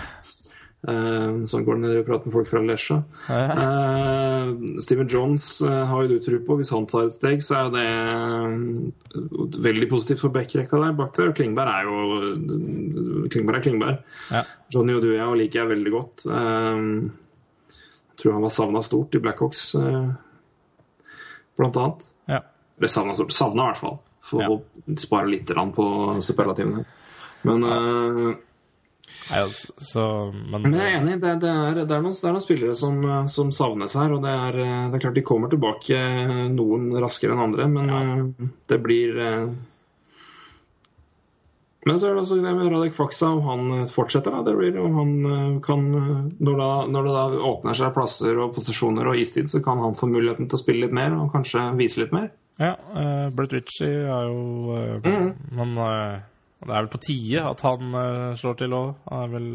Eh, 0.86 1.38
sånn 1.50 1.64
går 1.66 1.78
det 1.78 1.82
når 1.82 1.94
dere 1.96 2.06
prater 2.06 2.28
med 2.28 2.34
folk 2.36 2.46
fra 2.46 2.60
Lesja. 2.62 2.96
Uh, 3.26 4.76
Steven 4.84 5.08
Jones 5.10 5.48
uh, 5.66 5.82
har 5.90 6.04
jo 6.04 6.12
du 6.12 6.20
tro 6.22 6.38
på. 6.46 6.58
Hvis 6.60 6.70
han 6.70 6.86
tar 6.86 7.08
et 7.08 7.16
steg, 7.16 7.42
så 7.42 7.56
er 7.58 7.72
det 7.74 7.86
uh, 7.90 9.56
veldig 9.66 9.88
positivt 9.90 10.22
for 10.22 10.34
backrekka 10.36 10.78
der 10.84 10.94
bak 10.94 11.14
der. 11.18 11.32
Klingberg 11.34 11.72
er 11.72 11.88
jo 11.90 13.26
Klingberg 13.32 13.58
er 13.58 13.64
Klingberg. 13.66 13.98
Ja. 14.30 14.44
Johnny 14.74 14.94
Oduya 14.94 15.26
liker 15.34 15.64
jeg 15.64 15.72
veldig 15.74 15.94
godt. 15.96 16.26
Eh, 16.30 16.86
jeg 17.66 18.22
tror 18.22 18.36
han 18.38 18.46
var 18.46 18.54
savna 18.54 18.80
stort 18.86 19.18
i 19.18 19.20
Blackhawks, 19.26 19.64
uh, 19.76 20.14
blant 21.58 21.76
annet. 21.82 22.06
Ja. 22.30 22.40
Eller 22.78 22.92
savna 22.94 23.18
stort. 23.18 23.34
Savna 23.34 23.66
i 23.66 23.72
hvert 23.72 23.82
fall. 23.82 23.98
For 24.26 24.42
Ja. 24.42 24.48
å 24.54 24.96
spare 24.98 25.28
litt 25.30 25.50
på 25.50 25.86
superlativene. 26.22 26.86
Men, 27.46 27.62
eh, 27.62 28.36
Nei, 29.26 29.40
altså, 29.42 29.72
så, 29.82 30.02
men, 30.32 30.62
men 30.62 30.76
jeg 30.78 30.90
er 30.92 30.98
enig. 31.00 31.14
Det, 31.22 31.32
det, 31.42 31.50
er, 31.50 31.78
det, 31.80 31.86
er 31.90 32.02
noen, 32.04 32.14
det 32.14 32.28
er 32.28 32.34
noen 32.36 32.44
spillere 32.44 32.74
som, 32.78 33.00
eh, 33.02 33.24
som 33.30 33.48
savnes 33.54 33.96
her. 33.98 34.12
Og 34.14 34.22
det 34.22 34.34
er, 34.34 34.58
eh, 34.62 34.82
det 34.92 34.98
er 34.98 35.06
klart 35.06 35.18
de 35.18 35.24
kommer 35.26 35.50
tilbake 35.50 35.96
eh, 35.98 36.44
noen 36.52 36.92
raskere 37.02 37.34
enn 37.34 37.46
andre, 37.48 37.66
men 37.72 37.90
ja. 37.90 38.04
det 38.70 38.78
blir 38.84 39.18
eh, 39.22 39.48
Men 41.86 42.00
så 42.02 42.08
er 42.08 42.16
det 42.16 42.22
altså 42.24 42.36
det 42.42 42.52
med 42.58 42.70
Radek 42.72 42.94
Faksa, 42.94 43.28
om 43.30 43.44
han 43.46 43.74
eh, 43.80 43.90
fortsetter. 43.90 44.34
Da. 44.34 44.46
Det 44.46 44.56
blir 44.58 44.78
om 44.82 44.96
han 45.00 45.12
eh, 45.32 45.58
kan 45.66 45.84
eh, 45.94 46.08
når, 46.38 46.62
da, 46.62 46.70
når 46.94 47.06
det 47.06 47.18
da 47.18 47.26
åpner 47.50 47.78
seg 47.78 47.92
plasser 47.94 48.40
og 48.42 48.54
posisjoner 48.56 49.10
og 49.10 49.20
istid, 49.22 49.50
så 49.50 49.62
kan 49.62 49.82
han 49.82 49.98
få 49.98 50.10
muligheten 50.10 50.46
til 50.50 50.58
å 50.58 50.62
spille 50.62 50.86
litt 50.86 50.94
mer 50.94 51.14
og 51.18 51.30
kanskje 51.34 51.68
vise 51.78 52.02
litt 52.02 52.14
mer. 52.14 52.32
Ja, 52.56 52.72
uh, 52.72 53.28
Brett 53.36 53.52
Ritchie 53.52 54.06
er 54.08 54.30
jo 54.30 54.72
uh, 54.72 55.04
Mhm. 55.04 55.32
Men 55.58 55.74
eh, 56.60 56.68
det 56.68 56.72
er 56.72 56.84
vel 56.84 56.92
på 56.92 57.02
tide 57.06 57.42
at 57.50 57.66
han 57.66 57.94
uh, 57.94 58.36
slår 58.38 58.62
til 58.62 58.76
òg. 58.76 58.94
Han 59.10 59.26
er 59.26 59.34
vel 59.36 59.50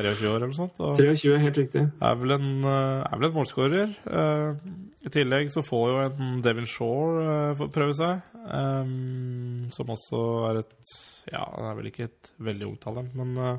23 0.00 0.28
år 0.30 0.38
eller 0.38 0.50
noe 0.50 0.56
sånt. 0.56 0.80
Og 0.80 0.96
23, 0.96 1.38
helt 1.42 1.58
riktig. 1.60 1.82
er 2.00 2.20
vel 2.20 2.36
en, 2.36 2.50
uh, 2.64 3.02
er 3.04 3.18
vel 3.18 3.28
en 3.28 3.36
målskårer. 3.36 3.94
Eh, 4.20 4.70
I 5.06 5.12
tillegg 5.12 5.50
så 5.52 5.64
får 5.64 5.86
jo 5.90 6.02
en 6.04 6.42
Devin 6.44 6.68
Shore 6.68 7.24
eh, 7.54 7.64
prøve 7.72 7.96
seg. 7.96 8.20
um, 8.40 9.66
som 9.70 9.90
også 9.92 10.20
er 10.50 10.62
et 10.62 10.92
Ja, 11.30 11.44
han 11.44 11.70
er 11.70 11.76
vel 11.78 11.90
ikke 11.90 12.08
et 12.08 12.30
veldig 12.40 12.66
ungt 12.66 12.80
talent, 12.82 13.14
men, 13.14 13.36
eh, 13.36 13.58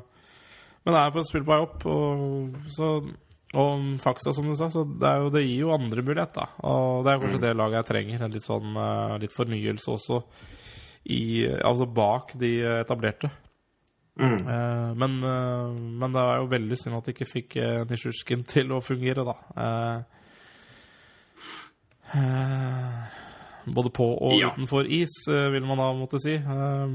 men 0.84 0.98
er 0.98 1.12
på 1.14 1.22
et 1.22 1.28
spill 1.28 1.44
på 1.44 1.52
vei 1.52 1.60
opp. 1.62 1.86
Og, 1.86 2.56
så, 2.74 2.88
og 3.54 3.84
Faksa, 4.02 4.32
som 4.34 4.48
du 4.48 4.56
sa, 4.58 4.68
så 4.72 4.82
det, 4.84 5.06
er 5.08 5.22
jo, 5.22 5.30
det 5.34 5.44
gir 5.46 5.62
jo 5.66 5.76
andre 5.76 6.02
mulighet, 6.02 6.34
da. 6.34 6.48
Og 6.66 7.04
det 7.06 7.12
er 7.12 7.22
kanskje 7.22 7.44
det 7.46 7.54
laget 7.56 7.80
jeg 7.80 7.90
trenger. 7.92 8.26
En 8.26 8.34
litt 8.34 8.48
sånn 8.48 8.82
eh, 8.86 9.16
litt 9.22 9.36
fornyelse 9.36 9.94
også. 9.94 10.22
I, 11.04 11.48
altså 11.64 11.86
bak 11.90 12.32
de 12.38 12.60
etablerte. 12.80 13.30
Mm. 14.20 14.36
Eh, 14.48 14.94
men, 14.94 15.14
eh, 15.24 15.72
men 15.98 16.12
det 16.12 16.20
er 16.20 16.36
jo 16.42 16.50
veldig 16.52 16.76
synd 16.78 16.98
at 16.98 17.06
de 17.08 17.14
ikke 17.14 17.26
fikk 17.30 17.56
uh, 17.56 17.84
Nisjurskin 17.88 18.42
til 18.44 18.72
å 18.76 18.82
fungere, 18.84 19.24
da. 19.24 19.34
Eh, 19.64 19.98
eh, 22.20 23.20
både 23.72 23.90
på 23.96 24.06
og 24.12 24.36
Ja. 24.38 24.50
utenfor 24.52 24.84
is, 24.86 25.14
eh, 25.32 25.48
vil 25.50 25.64
man 25.66 25.78
da 25.80 25.92
måtte 25.96 26.20
si. 26.20 26.34
Eh, 26.34 26.88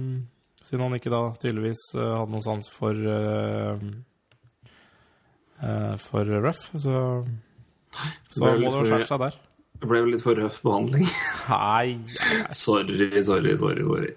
siden 0.63 0.83
han 0.85 0.93
ikke 0.99 1.09
da 1.09 1.23
tydeligvis 1.41 1.81
eh, 1.95 2.13
hadde 2.19 2.31
noen 2.31 2.43
sans 2.45 2.69
for 2.69 2.93
For 5.97 6.23
Ruff. 6.23 6.67
Så, 6.77 7.25
så 8.29 8.43
må 8.45 8.69
det 8.69 8.77
jo 8.77 8.83
skjære 8.85 9.07
seg 9.09 9.19
der. 9.23 9.37
Det 9.77 9.85
ble 9.85 9.99
vel 10.01 10.09
litt 10.15 10.23
for 10.25 10.33
røff 10.39 10.55
behandling. 10.65 11.05
Nei, 11.51 11.99
Sorry, 12.65 13.21
sorry, 13.23 13.53
sorry. 13.61 13.83
sorry. 13.85 14.13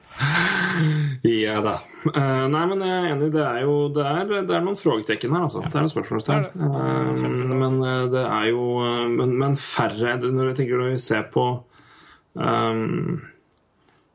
Ja 1.29 1.59
da. 1.65 1.75
Uh, 2.07 2.47
nei, 2.49 2.63
men 2.71 2.81
jeg 2.81 2.95
er 2.97 3.09
enig. 3.11 3.29
Det 3.35 3.43
er 3.45 3.59
jo 3.67 3.75
det 3.93 4.07
er, 4.09 4.31
det 4.49 4.55
er 4.57 4.65
noen 4.65 4.79
frågetekken 4.81 5.35
her, 5.37 5.45
altså. 5.51 5.61
Det 5.67 5.75
er 5.77 5.85
noen 5.85 5.93
spørsmålstegn. 5.93 6.47
Eh, 6.65 7.27
men 7.61 7.77
eh, 7.85 8.07
det 8.15 8.25
er 8.25 8.47
jo 8.55 8.65
eh, 8.87 9.05
men, 9.13 9.35
men 9.43 9.59
færre 9.61 10.17
det- 10.23 10.33
Når 10.33 10.49
jeg 10.53 10.59
tenker 10.63 10.81
når 10.81 10.95
vi 10.95 11.03
ser 11.11 11.29
på 11.35 11.45
um, 12.41 13.21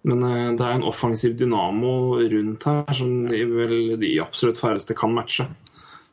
Men 0.09 0.25
det 0.57 0.65
er 0.65 0.73
en 0.79 0.87
offensiv 0.89 1.37
dynamo 1.37 1.93
rundt 2.25 2.65
her 2.69 2.93
som 2.97 3.13
de, 3.29 3.43
vel 3.53 3.77
de 4.01 4.15
absolutt 4.23 4.61
færreste 4.61 4.97
kan 4.97 5.13
matche. 5.13 5.45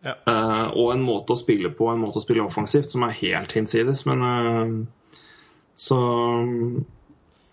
Ja. 0.05 0.19
Uh, 0.29 0.67
og 0.77 0.93
en 0.93 1.05
måte 1.09 1.33
å 1.33 1.41
spille 1.41 1.73
på, 1.73 1.89
en 1.93 2.05
måte 2.05 2.21
å 2.21 2.25
spille 2.25 2.45
offensivt, 2.45 2.91
som 2.93 3.05
er 3.09 3.17
helt 3.23 3.53
hinsides. 3.57 4.05
Men 4.09 4.25
så 5.79 5.99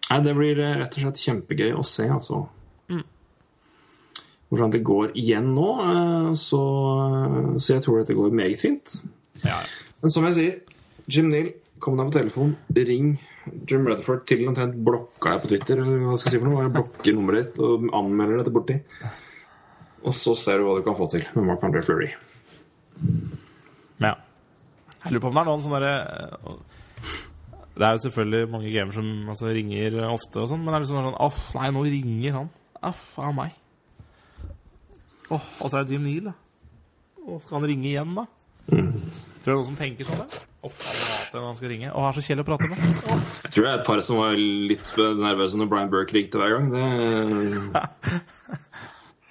Nei, 0.09 0.17
det 0.25 0.33
blir 0.33 0.57
eh, 0.57 0.75
rett 0.81 0.95
og 0.97 1.03
slett 1.03 1.21
kjempegøy 1.21 1.73
å 1.77 1.83
se, 1.85 2.07
altså. 2.09 2.39
Mm. 2.89 3.03
Hvordan 4.49 4.71
det 4.73 4.79
går 4.87 5.11
igjen 5.21 5.51
nå. 5.53 5.67
eh, 5.85 6.29
Så, 6.33 6.61
så 7.61 7.75
jeg 7.75 7.83
tror 7.85 7.99
dette 8.01 8.15
går 8.17 8.33
meget 8.33 8.63
fint. 8.63 8.95
ja. 9.45 9.59
Men 10.01 10.13
som 10.15 10.23
jeg 10.25 10.33
sier, 10.37 10.53
Jim 11.11 11.27
Neal, 11.29 11.51
kom 11.83 11.97
deg 11.99 12.07
på 12.09 12.15
telefon. 12.17 12.53
Ring 12.75 13.09
Jim 13.67 13.85
Rutherford 13.87 14.25
til 14.29 14.41
han 14.45 14.53
omtrent 14.53 14.77
blokker 14.87 15.33
deg 15.35 15.41
på 15.43 15.49
Twitter. 15.51 15.81
Eller 15.83 16.01
hva 16.07 16.15
skal 16.17 16.31
jeg 16.33 16.39
si 16.39 16.41
for 16.43 16.49
noe? 16.49 16.63
Jeg 16.65 16.73
blokker 16.77 17.15
nummeret 17.17 17.49
ditt 17.51 17.59
og 17.63 17.85
anmelder 17.99 18.39
dette 18.41 18.53
borti. 18.55 18.77
Og 20.07 20.15
så 20.15 20.33
ser 20.39 20.57
du 20.61 20.65
hva 20.69 20.77
du 20.79 20.85
kan 20.87 20.95
få 20.97 21.09
til 21.11 21.25
med 21.35 21.45
Mark 21.51 21.63
Andre 21.67 21.83
Fleury. 21.83 22.09
Ja. 23.99 24.13
Jeg 25.03 25.11
lurer 25.13 25.23
på 25.23 25.29
om 25.31 25.37
det 25.37 25.43
er 25.43 25.49
noen 25.51 25.63
sånne 25.67 25.79
derre 25.83 26.55
Det 27.79 27.87
er 27.87 27.95
jo 27.95 28.03
selvfølgelig 28.03 28.51
mange 28.51 28.71
gamer 28.73 28.95
som 28.95 29.07
altså, 29.31 29.53
ringer 29.55 29.95
ofte, 30.09 30.41
og 30.41 30.49
sånn, 30.51 30.65
men 30.65 30.73
det 30.73 30.79
er 30.79 30.83
liksom 30.83 30.99
sånn 30.99 31.21
Aff, 31.23 31.39
nei, 31.55 31.69
nå 31.71 31.83
ringer 31.87 32.35
han. 32.35 32.51
Aff, 32.89 33.05
av 33.23 33.31
meg. 33.37 33.55
Åh, 35.29 35.47
og 35.61 35.69
så 35.69 35.79
er 35.79 35.87
det 35.87 35.95
Jim 35.95 36.03
Neal, 36.03 36.31
da. 36.31 36.35
Åh, 37.23 37.39
skal 37.43 37.59
han 37.59 37.69
ringe 37.71 37.87
igjen, 37.87 38.13
da? 38.17 38.27
Tror 38.69 38.83
du 38.83 39.39
det 39.39 39.49
er 39.49 39.55
noen 39.55 39.67
som 39.69 39.77
tenker 39.79 40.07
sånn? 40.09 40.19
da? 40.19 40.45
Hater 40.59 41.39
når 41.39 41.47
han 41.47 41.57
skal 41.57 41.71
ringe. 41.71 41.91
Han 41.93 42.07
er 42.09 42.17
så 42.17 42.23
kjedelig 42.25 42.43
å 42.43 42.49
prate 42.49 42.67
med. 42.69 42.79
Åh. 43.13 43.23
Jeg 43.45 43.53
tror 43.53 43.65
det 43.65 43.71
er 43.71 43.79
et 43.79 43.87
par 43.87 44.01
som 44.05 44.19
var 44.19 44.39
litt 44.39 44.91
nervøse 45.23 45.59
når 45.59 45.69
Brian 45.71 45.91
Burke 45.93 46.17
ringte 46.17 46.41
hver 46.41 46.55
gang. 46.57 46.71
Det, 46.73 47.83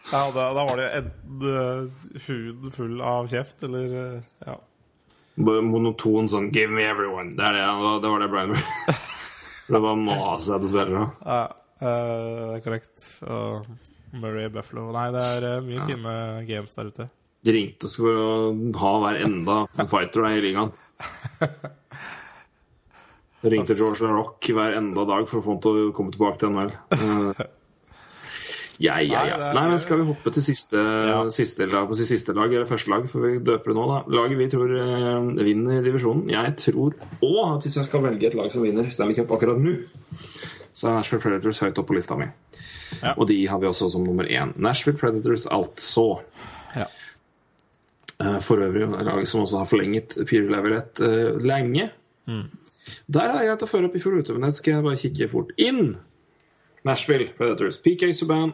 Ja, 0.08 0.22
da, 0.32 0.46
da 0.56 0.62
var 0.64 0.78
det 0.80 0.86
enten 0.96 1.42
uh, 1.44 2.06
huden 2.24 2.72
full 2.72 3.02
av 3.04 3.28
kjeft, 3.28 3.60
eller 3.66 3.92
uh, 3.92 4.30
Ja. 4.46 4.54
Monoton 5.38 6.28
sånn 6.30 6.50
'Give 6.52 6.72
me 6.72 6.84
everyone'. 6.86 7.36
Det, 7.36 7.44
er 7.44 7.52
det, 7.52 7.62
ja, 7.62 7.98
det 8.02 8.10
var 8.10 8.20
det 8.24 8.30
Brian 8.32 8.54
Det 9.68 9.80
var 9.84 9.96
maset 10.00 10.56
etter 10.56 10.70
spillere. 10.70 11.04
Ja, 11.24 11.42
eh, 11.80 12.32
det 12.48 12.56
er 12.56 12.64
korrekt. 12.64 13.04
Og 13.28 13.66
Murray 14.16 14.48
Buffalo. 14.48 14.88
Nei, 14.96 15.10
det 15.12 15.24
er 15.36 15.46
eh, 15.50 15.64
mye 15.66 15.84
fine 15.84 16.14
games 16.48 16.74
der 16.74 16.88
ute. 16.88 17.08
De 17.44 17.54
ringte 17.54 17.86
oss 17.86 17.98
for 18.00 18.18
å 18.18 18.30
ha 18.80 18.94
hver 19.04 19.20
enda 19.26 19.58
en 19.78 19.90
fighter 19.90 20.24
der 20.24 20.38
i 20.38 20.42
ligaen. 20.48 20.72
De 23.44 23.50
ringte 23.54 23.76
George 23.78 24.02
LaRock 24.02 24.48
hver 24.56 24.78
enda 24.80 25.04
dag 25.06 25.28
for 25.28 25.38
å 25.38 25.44
få 25.44 25.54
ham 25.54 25.62
til 25.62 25.82
å 25.84 25.92
komme 25.94 26.16
tilbake 26.16 26.40
til 26.40 26.56
NHL. 26.56 27.44
Ja, 28.78 29.00
ja, 29.02 29.24
ja. 29.26 29.36
Nei, 29.56 29.64
men 29.72 29.80
skal 29.82 29.98
vi 29.98 30.06
hoppe 30.06 30.30
til 30.34 30.44
siste, 30.46 30.78
siste 31.34 31.66
lag, 31.66 31.88
på 31.90 31.96
siste 31.98 32.34
lag, 32.36 32.52
eller 32.52 32.68
første 32.68 32.92
lag, 32.92 33.08
for 33.10 33.26
vi 33.26 33.40
døper 33.42 33.72
det 33.72 33.76
nå, 33.78 33.86
da. 33.90 33.96
Laget 34.14 34.38
vi 34.38 34.46
tror 34.52 34.74
eh, 34.78 35.30
vinner 35.48 35.82
divisjonen. 35.82 36.28
Jeg 36.30 36.54
tror 36.62 36.94
òg 37.26 37.40
at 37.56 37.66
hvis 37.66 37.78
jeg 37.80 37.88
skal 37.88 38.04
velge 38.06 38.30
et 38.30 38.36
lag 38.38 38.52
som 38.54 38.62
vinner 38.62 38.86
Stanley 38.94 39.18
Cup 39.18 39.34
akkurat 39.34 39.58
nå, 39.58 39.74
så 40.78 40.92
er 40.92 41.00
Nashville 41.00 41.24
Predators 41.24 41.58
høyt 41.64 41.80
oppe 41.82 41.90
på 41.90 41.98
lista 41.98 42.18
mi. 42.20 42.28
Ja. 43.02 43.16
Og 43.16 43.26
de 43.30 43.40
har 43.50 43.58
vi 43.58 43.66
også 43.66 43.90
som 43.90 44.06
nummer 44.06 44.30
én. 44.30 44.54
Nashville 44.62 44.98
Predators, 45.00 45.48
altså. 45.50 46.06
Ja. 46.78 46.86
Eh, 48.22 48.38
For 48.46 48.62
øvrig 48.62 48.86
lag 48.86 49.26
som 49.26 49.42
også 49.42 49.64
har 49.64 49.70
forlenget 49.70 50.20
Peter 50.22 50.46
Laviolette 50.54 51.02
eh, 51.02 51.42
lenge. 51.42 51.90
Mm. 52.30 52.46
Der 53.10 53.26
er 53.26 53.34
det 53.40 53.48
greit 53.48 53.66
å 53.66 53.68
føre 53.74 53.90
opp 53.90 53.98
i 53.98 54.02
fjor, 54.02 54.20
vet 54.20 54.30
du, 54.30 54.36
men 54.38 54.46
det 54.46 54.58
skal 54.58 54.78
jeg 54.78 54.86
bare 54.86 55.02
kikke 55.02 55.28
fort 55.34 55.50
inn. 55.58 55.96
Nashville 56.84 57.30
Predators. 57.36 57.78
PK 57.78 58.12
Subban, 58.12 58.52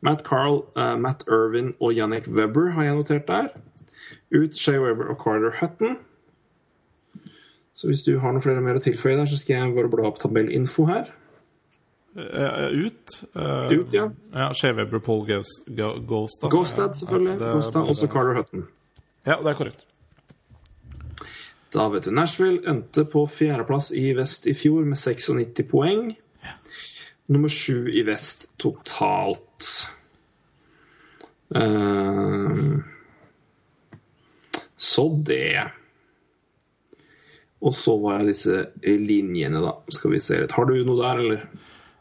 Matt 0.00 0.24
Carl, 0.24 0.64
uh, 0.76 0.96
Matt 1.00 1.24
Irvin 1.28 1.74
og 1.80 1.92
Yannick 1.92 2.28
Webber 2.28 2.70
har 2.76 2.88
jeg 2.88 2.94
notert 2.94 3.28
der. 3.28 3.50
Ut 4.34 4.56
Shea 4.56 4.80
Webber 4.80 5.10
og 5.12 5.18
Carter 5.24 5.52
Hutton. 5.60 5.98
Så 7.72 7.86
hvis 7.86 8.02
du 8.02 8.18
har 8.18 8.32
noe 8.32 8.44
flere 8.44 8.60
mer 8.60 8.76
å 8.76 8.84
tilføye 8.84 9.16
der, 9.16 9.28
så 9.28 9.38
skal 9.40 9.56
jeg 9.56 9.74
bare 9.76 9.90
bla 9.92 10.08
opp 10.08 10.18
tabellinfo 10.20 10.84
her. 10.88 11.12
Uh, 12.16 12.86
ut. 12.86 13.20
Uh, 13.36 13.70
Ut, 13.70 13.92
ja. 13.94 14.08
Ja, 14.34 14.52
Shea 14.52 14.74
Weber, 14.74 14.98
Paul 14.98 15.22
Ghost, 15.26 15.62
Ghosta. 15.66 16.48
Ghostad, 16.50 16.96
selvfølgelig. 16.98 17.36
Ja, 17.38 17.52
Ghostad, 17.52 17.82
også. 17.82 18.06
Carter 18.06 18.34
Hutton. 18.34 18.66
Ja, 19.26 19.36
det 19.38 19.52
er 19.52 19.54
korrekt. 19.54 19.86
Da 21.70 21.86
vet 21.88 22.04
du, 22.04 22.10
Nashville 22.10 22.64
endte 22.66 23.04
på 23.06 23.22
fjerdeplass 23.30 23.92
i 23.94 24.10
vest 24.18 24.48
i 24.50 24.56
fjor 24.58 24.82
med 24.88 24.98
96 24.98 25.68
poeng. 25.70 26.08
Nummer 27.30 27.52
sju 27.52 27.90
i 27.94 28.02
vest 28.06 28.48
totalt. 28.58 29.68
Uh, 31.54 32.80
så 34.76 35.04
det. 35.26 35.68
Og 37.60 37.74
så 37.76 37.94
var 38.00 38.18
jeg 38.20 38.32
disse 38.32 38.64
linjene, 38.82 39.62
da. 39.62 39.76
Skal 39.92 40.14
vi 40.16 40.22
se 40.24 40.40
litt. 40.40 40.56
Har 40.56 40.66
du 40.66 40.74
noe 40.80 40.98
der, 41.02 41.22
eller? 41.22 41.46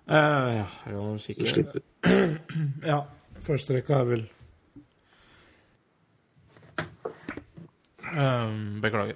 Uh, 0.10 0.50
ja, 0.56 0.66
jeg 0.88 0.98
kan 0.98 1.24
kikke. 1.28 1.54
slipper. 1.54 1.86
Ja, 2.92 3.04
første 3.46 3.76
rekka 3.76 4.00
er 4.00 4.06
vel 4.14 4.28
Ehm, 8.18 8.82
Beklager. 8.82 9.14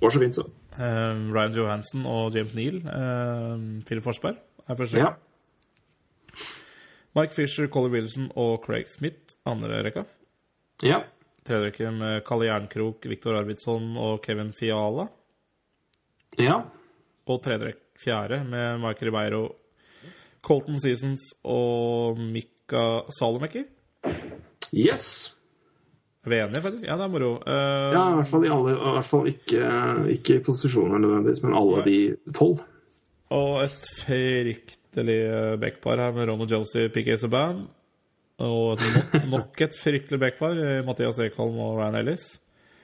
Var 0.00 0.10
så 0.10 0.18
fint, 0.18 0.34
så. 0.34 0.46
Ehm, 0.78 1.30
Ryan 1.34 1.52
Johansen 1.52 2.06
og 2.06 2.34
James 2.34 2.54
Neal. 2.54 2.76
Um, 2.76 3.82
Philip 3.86 4.04
Forsberg 4.04 4.34
er 4.68 4.76
første 4.76 4.98
Ja. 4.98 5.14
Mike 7.16 7.34
Fisher, 7.34 7.66
Colly 7.66 7.90
Wilson 7.90 8.30
og 8.38 8.60
Craig 8.64 8.88
Smith 8.88 9.34
andre 9.46 9.82
rekka. 9.86 10.04
ja. 10.82 11.02
Tredje 11.42 11.70
rekke 11.70 11.90
med 11.96 12.20
Kalle 12.28 12.44
Jernkrok, 12.50 13.06
Viktor 13.08 13.34
Arvidsson 13.38 13.96
og 13.96 14.18
Kevin 14.22 14.52
Fiala. 14.52 15.06
Ja. 16.38 16.58
Og 17.26 17.40
tredje 17.42 17.64
rekke, 17.70 17.80
fjerde 17.98 18.44
med 18.44 18.78
Mike 18.82 19.06
Ribeiro, 19.08 19.54
Colton 20.44 20.76
Seasons 20.78 21.24
og 21.42 22.18
Mika 22.20 22.84
Salomekki. 23.18 23.64
Yes. 24.76 25.34
Er 26.26 26.30
vi 26.30 26.36
enige, 26.44 26.60
faktisk? 26.62 26.86
Ja, 26.86 26.96
det 27.00 27.04
er 27.08 27.08
moro. 27.08 27.32
Uh, 27.40 27.92
Ja, 27.96 28.04
i 28.12 28.14
hvert 28.20 28.28
fall, 28.28 28.44
i 28.44 28.52
alle, 28.52 28.76
i 28.76 28.92
hvert 28.98 29.08
fall 29.08 29.26
ikke, 29.32 29.64
ikke 30.12 30.36
i 30.36 30.44
posisjoner 30.44 30.98
nødvendigvis, 31.00 31.42
men 31.42 31.56
alle 31.56 31.82
de 31.88 31.98
tolv. 32.36 32.60
Og 33.30 33.60
et 33.62 33.82
fryktelig 34.00 35.20
eh, 35.22 35.56
backpar 35.62 36.02
her 36.02 36.14
med 36.16 36.28
Ron 36.30 36.42
og 36.44 36.50
Josie, 36.50 36.90
PK 36.90 37.14
Subban. 37.22 37.64
Og 38.40 38.80
nok, 38.80 39.18
nok 39.34 39.64
et 39.66 39.76
fryktelig 39.78 40.20
backpar 40.22 40.58
i 40.58 40.70
Mathias 40.86 41.20
Ekholm 41.22 41.58
og 41.62 41.78
Ryan 41.78 42.00
Ellis. 42.00 42.32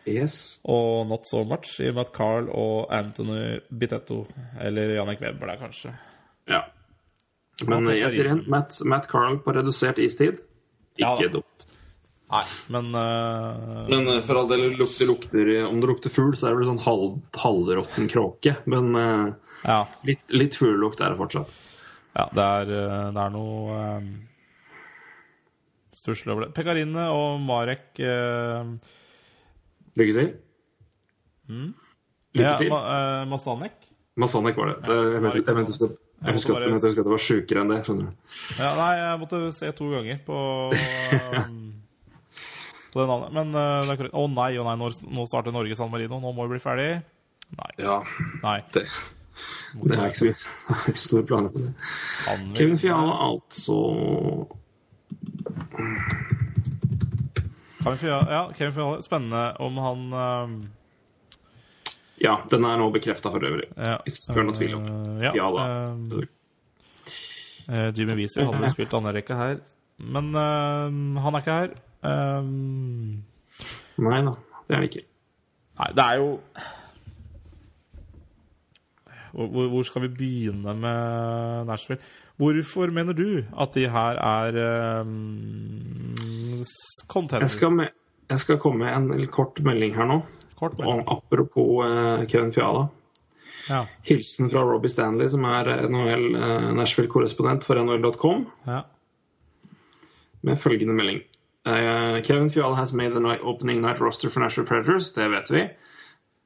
Yes. 0.07 0.61
Og 0.71 1.07
not 1.11 1.27
so 1.27 1.43
much 1.43 1.81
i 1.83 1.91
Matt 1.91 2.13
Carl 2.15 2.47
og 2.55 2.93
Anthony 2.95 3.59
Bitetto. 3.75 4.23
Eller 4.63 4.95
Jannik 4.95 5.21
Webber 5.25 5.51
der, 5.51 5.59
kanskje. 5.65 5.97
Ja. 6.47 6.63
Men 7.67 7.89
eh, 7.91 7.99
jeg 8.05 8.15
sier 8.15 8.31
igjen, 8.31 8.45
Matt, 8.53 8.79
Matt 8.87 9.11
Carl 9.11 9.41
på 9.43 9.55
redusert 9.57 9.99
istid. 9.99 10.45
Ikke 10.97 11.27
ja, 11.27 11.33
dumt. 11.33 11.67
Nei, 12.27 12.43
men 12.75 12.95
uh... 12.95 13.87
Men 13.87 14.09
eh, 14.11 14.21
for 14.27 14.41
all 14.41 14.49
del, 14.51 14.65
lukter, 14.75 15.07
lukter, 15.07 15.51
om 15.69 15.79
det 15.81 15.91
lukter 15.93 16.11
fugl, 16.11 16.35
så 16.35 16.49
er 16.49 16.55
det 16.55 16.63
vel 16.63 16.71
sånn 16.73 16.83
halv, 16.83 17.21
halvråtten 17.39 18.09
kråke. 18.11 18.57
Men 18.67 18.91
uh, 18.99 19.29
ja. 19.63 19.79
litt, 20.09 20.25
litt 20.35 20.59
fuglelukt 20.59 21.03
er 21.05 21.15
det 21.15 21.21
fortsatt. 21.21 21.61
ja 22.19 22.27
det, 22.35 22.47
er, 22.47 22.73
det 23.15 23.27
er 23.27 23.35
noe 23.35 23.77
um, 24.01 24.09
stusslig 25.95 26.35
over 26.35 26.49
det. 26.49 26.55
Pekarine 26.57 27.07
og 27.15 27.39
Marek 27.47 28.03
uh, 28.03 28.75
Lykke 29.97 30.17
til. 30.19 30.33
Mm? 31.47 31.71
Lykke 32.35 32.51
ja, 32.51 32.57
til. 32.59 32.75
Ma, 32.75 32.83
uh, 32.91 33.23
Masanek. 33.31 33.79
Masanek 34.19 34.59
var 34.59 34.73
det. 34.73 34.77
det 34.89 34.99
jeg 34.99 35.23
mente 35.23 35.45
jeg 35.45 35.61
mente 35.61 35.79
du 35.79 35.95
jeg 36.25 36.33
husker 36.39 36.57
at 36.57 36.65
jeg 36.65 36.77
at 36.97 36.97
det 37.05 37.13
var 37.13 37.21
sjukere 37.21 37.63
enn 37.63 37.71
det. 37.71 37.83
skjønner 37.85 38.09
du. 38.09 38.29
Ja, 38.57 38.71
nei, 38.79 38.93
jeg 38.99 39.19
måtte 39.21 39.41
se 39.53 39.71
to 39.77 39.89
ganger 39.93 40.21
på 40.25 40.39
um, 40.73 41.59
På 42.97 43.03
det 43.03 43.11
navnet. 43.11 43.33
Men 43.37 43.51
uh, 43.53 43.83
det 43.85 43.93
er 43.93 43.99
korrekt. 44.01 44.15
Å 44.17 44.23
nei, 44.33 44.57
oh, 44.57 44.65
nei, 44.65 44.91
nå 45.13 45.25
starter 45.29 45.53
Norge 45.53 45.77
San 45.77 45.91
Marino. 45.93 46.17
Nå 46.17 46.31
må 46.33 46.47
vi 46.47 46.55
bli 46.55 46.61
ferdig. 46.63 46.87
Nei. 47.59 47.67
Ja, 47.77 47.99
nei. 48.41 48.55
det, 48.73 48.87
det 49.83 49.99
er 49.99 50.07
ikke 50.09 50.17
så, 50.17 50.29
jeg 50.31 50.39
har 50.71 50.87
ikke 50.89 51.03
store 51.03 51.27
planer 51.29 51.53
på 51.53 51.61
det. 51.61 51.75
Kevin 52.57 52.81
Fiala, 52.81 53.19
altså 53.29 53.77
Kan 57.83 58.01
vi 58.01 58.09
ja, 58.09 58.41
Kevin 58.57 58.75
Fiala. 58.79 59.05
Spennende 59.05 59.45
om 59.69 59.77
han 59.85 60.07
um, 60.17 60.59
Ja, 62.25 62.39
den 62.49 62.65
er 62.65 62.81
nå 62.81 62.89
bekrefta 62.97 63.29
for 63.35 63.45
øvrig. 63.45 63.69
ja, 63.77 63.99
Hvis 64.09 64.25
noen 64.33 64.49
noe 64.49 64.57
tvil 64.57 64.79
om 64.81 64.89
Fiala. 65.21 65.69
ja, 65.69 66.25
uh, 67.69 67.91
Jimmy 67.93 68.23
Weezer 68.23 68.49
hadde 68.49 68.73
spilt 68.73 68.97
andre 68.97 69.19
rekke 69.21 69.37
her. 69.37 69.61
Men 70.01 70.33
uh, 70.33 71.21
han 71.29 71.37
er 71.37 71.45
ikke 71.45 71.61
her. 71.61 71.77
Um, 72.07 73.23
Nei 74.07 74.23
da, 74.27 74.35
det 74.69 74.77
er 74.77 74.83
det 74.83 74.91
ikke. 74.91 75.07
Nei, 75.81 75.93
det 75.97 76.05
er 76.05 76.21
jo 76.21 76.35
hvor, 79.37 79.69
hvor 79.69 79.83
skal 79.85 80.07
vi 80.07 80.09
begynne 80.09 80.75
med 80.75 81.67
Nashville? 81.69 82.03
Hvorfor 82.37 82.91
mener 82.93 83.13
du 83.13 83.45
at 83.61 83.75
de 83.75 83.89
her 83.89 84.21
er 84.21 85.01
um, 85.01 86.15
contender? 87.09 87.45
Jeg 87.45 87.51
skal, 87.51 87.73
med, 87.73 87.93
jeg 88.31 88.39
skal 88.39 88.59
komme 88.59 88.85
med 88.85 89.17
en 89.17 89.27
kort 89.27 89.61
melding 89.65 89.95
her 89.97 90.09
nå. 90.09 90.21
Om, 90.61 91.03
apropos 91.09 91.85
uh, 91.85 92.25
Kevin 92.27 92.53
Fiala. 92.53 92.87
ja. 93.69 93.83
Hilsen 94.09 94.51
fra 94.51 94.65
Robbie 94.65 94.91
Stanley, 94.91 95.29
som 95.29 95.45
er 95.45 95.69
NHL 95.91 96.37
eh, 96.37 96.69
Nashville-korrespondent 96.79 97.65
for 97.67 97.83
NHL.com, 97.83 98.47
ja. 98.67 98.81
med 100.43 100.57
følgende 100.57 100.95
melding. 100.95 101.21
Eh, 101.67 102.23
Kevin 102.23 102.51
Fiala 102.51 102.77
has 102.77 102.93
made 102.93 103.11
the 103.15 103.21
night 103.21 103.41
opening 103.43 103.81
night 103.81 104.01
roster 104.01 104.31
for 104.31 104.41
National 104.41 104.67
Predators. 104.69 105.13
Det 105.13 105.29
vet 105.31 105.51
vi. 105.51 105.69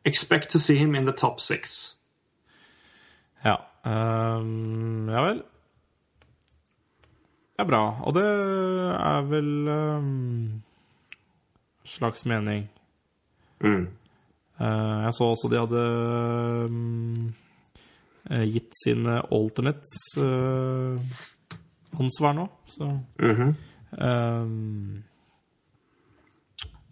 Expect 0.05 0.51
to 0.51 0.59
see 0.59 0.77
him 0.79 0.95
in 0.95 1.05
the 1.07 1.13
top 1.13 1.41
six. 1.41 1.97
Ja. 3.45 3.57
Um, 3.85 5.09
ja 5.09 5.21
vel. 5.25 5.43
Det 7.57 7.65
er 7.65 7.69
bra. 7.69 7.83
Og 8.09 8.15
det 8.17 8.25
er 8.25 9.21
vel 9.29 9.69
um, 9.69 10.63
slags 11.85 12.25
mening. 12.27 12.71
Mm. 13.61 13.89
Uh, 14.61 15.03
jeg 15.05 15.15
så 15.15 15.25
også 15.25 15.49
de 15.53 15.61
hadde 15.61 15.85
um, 16.65 17.35
gitt 18.55 18.73
sine 18.85 19.19
alternates 19.33 19.93
uh, 20.21 20.97
ansvar 22.01 22.33
nå, 22.37 22.49
så 22.69 22.89
Mhm. 23.21 23.55
um, 24.01 25.05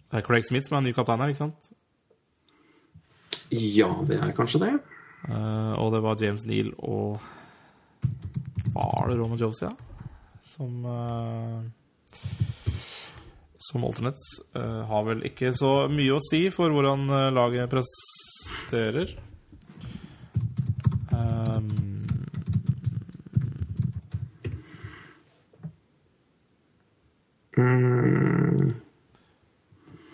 Det 0.09 0.17
er 0.17 0.25
Craig 0.25 0.45
Smith 0.47 0.65
som 0.65 0.79
er 0.79 0.87
ny 0.87 0.93
kaptein 0.97 1.21
her, 1.21 1.31
ikke 1.31 1.43
sant? 1.43 1.69
Ja, 3.53 3.89
det 4.05 4.17
er 4.17 4.33
kanskje 4.37 4.61
det. 4.63 4.71
Uh, 5.27 5.73
og 5.81 5.93
det 5.93 6.01
var 6.05 6.21
James 6.21 6.45
Neal 6.47 6.69
og 6.77 7.19
Var 8.71 9.09
det 9.09 9.17
Roman 9.19 9.39
Josie, 9.39 9.67
ja? 9.67 9.73
Som 10.47 10.85
uh, 10.85 11.61
Som 13.69 13.83
alternates. 13.83 14.29
Uh, 14.55 14.85
har 14.87 15.03
vel 15.09 15.25
ikke 15.27 15.51
så 15.53 15.89
mye 15.91 16.15
å 16.15 16.23
si 16.23 16.45
for 16.53 16.71
hvordan 16.73 17.09
laget 17.35 17.69
presterer. 17.73 19.17
Um, 21.13 21.67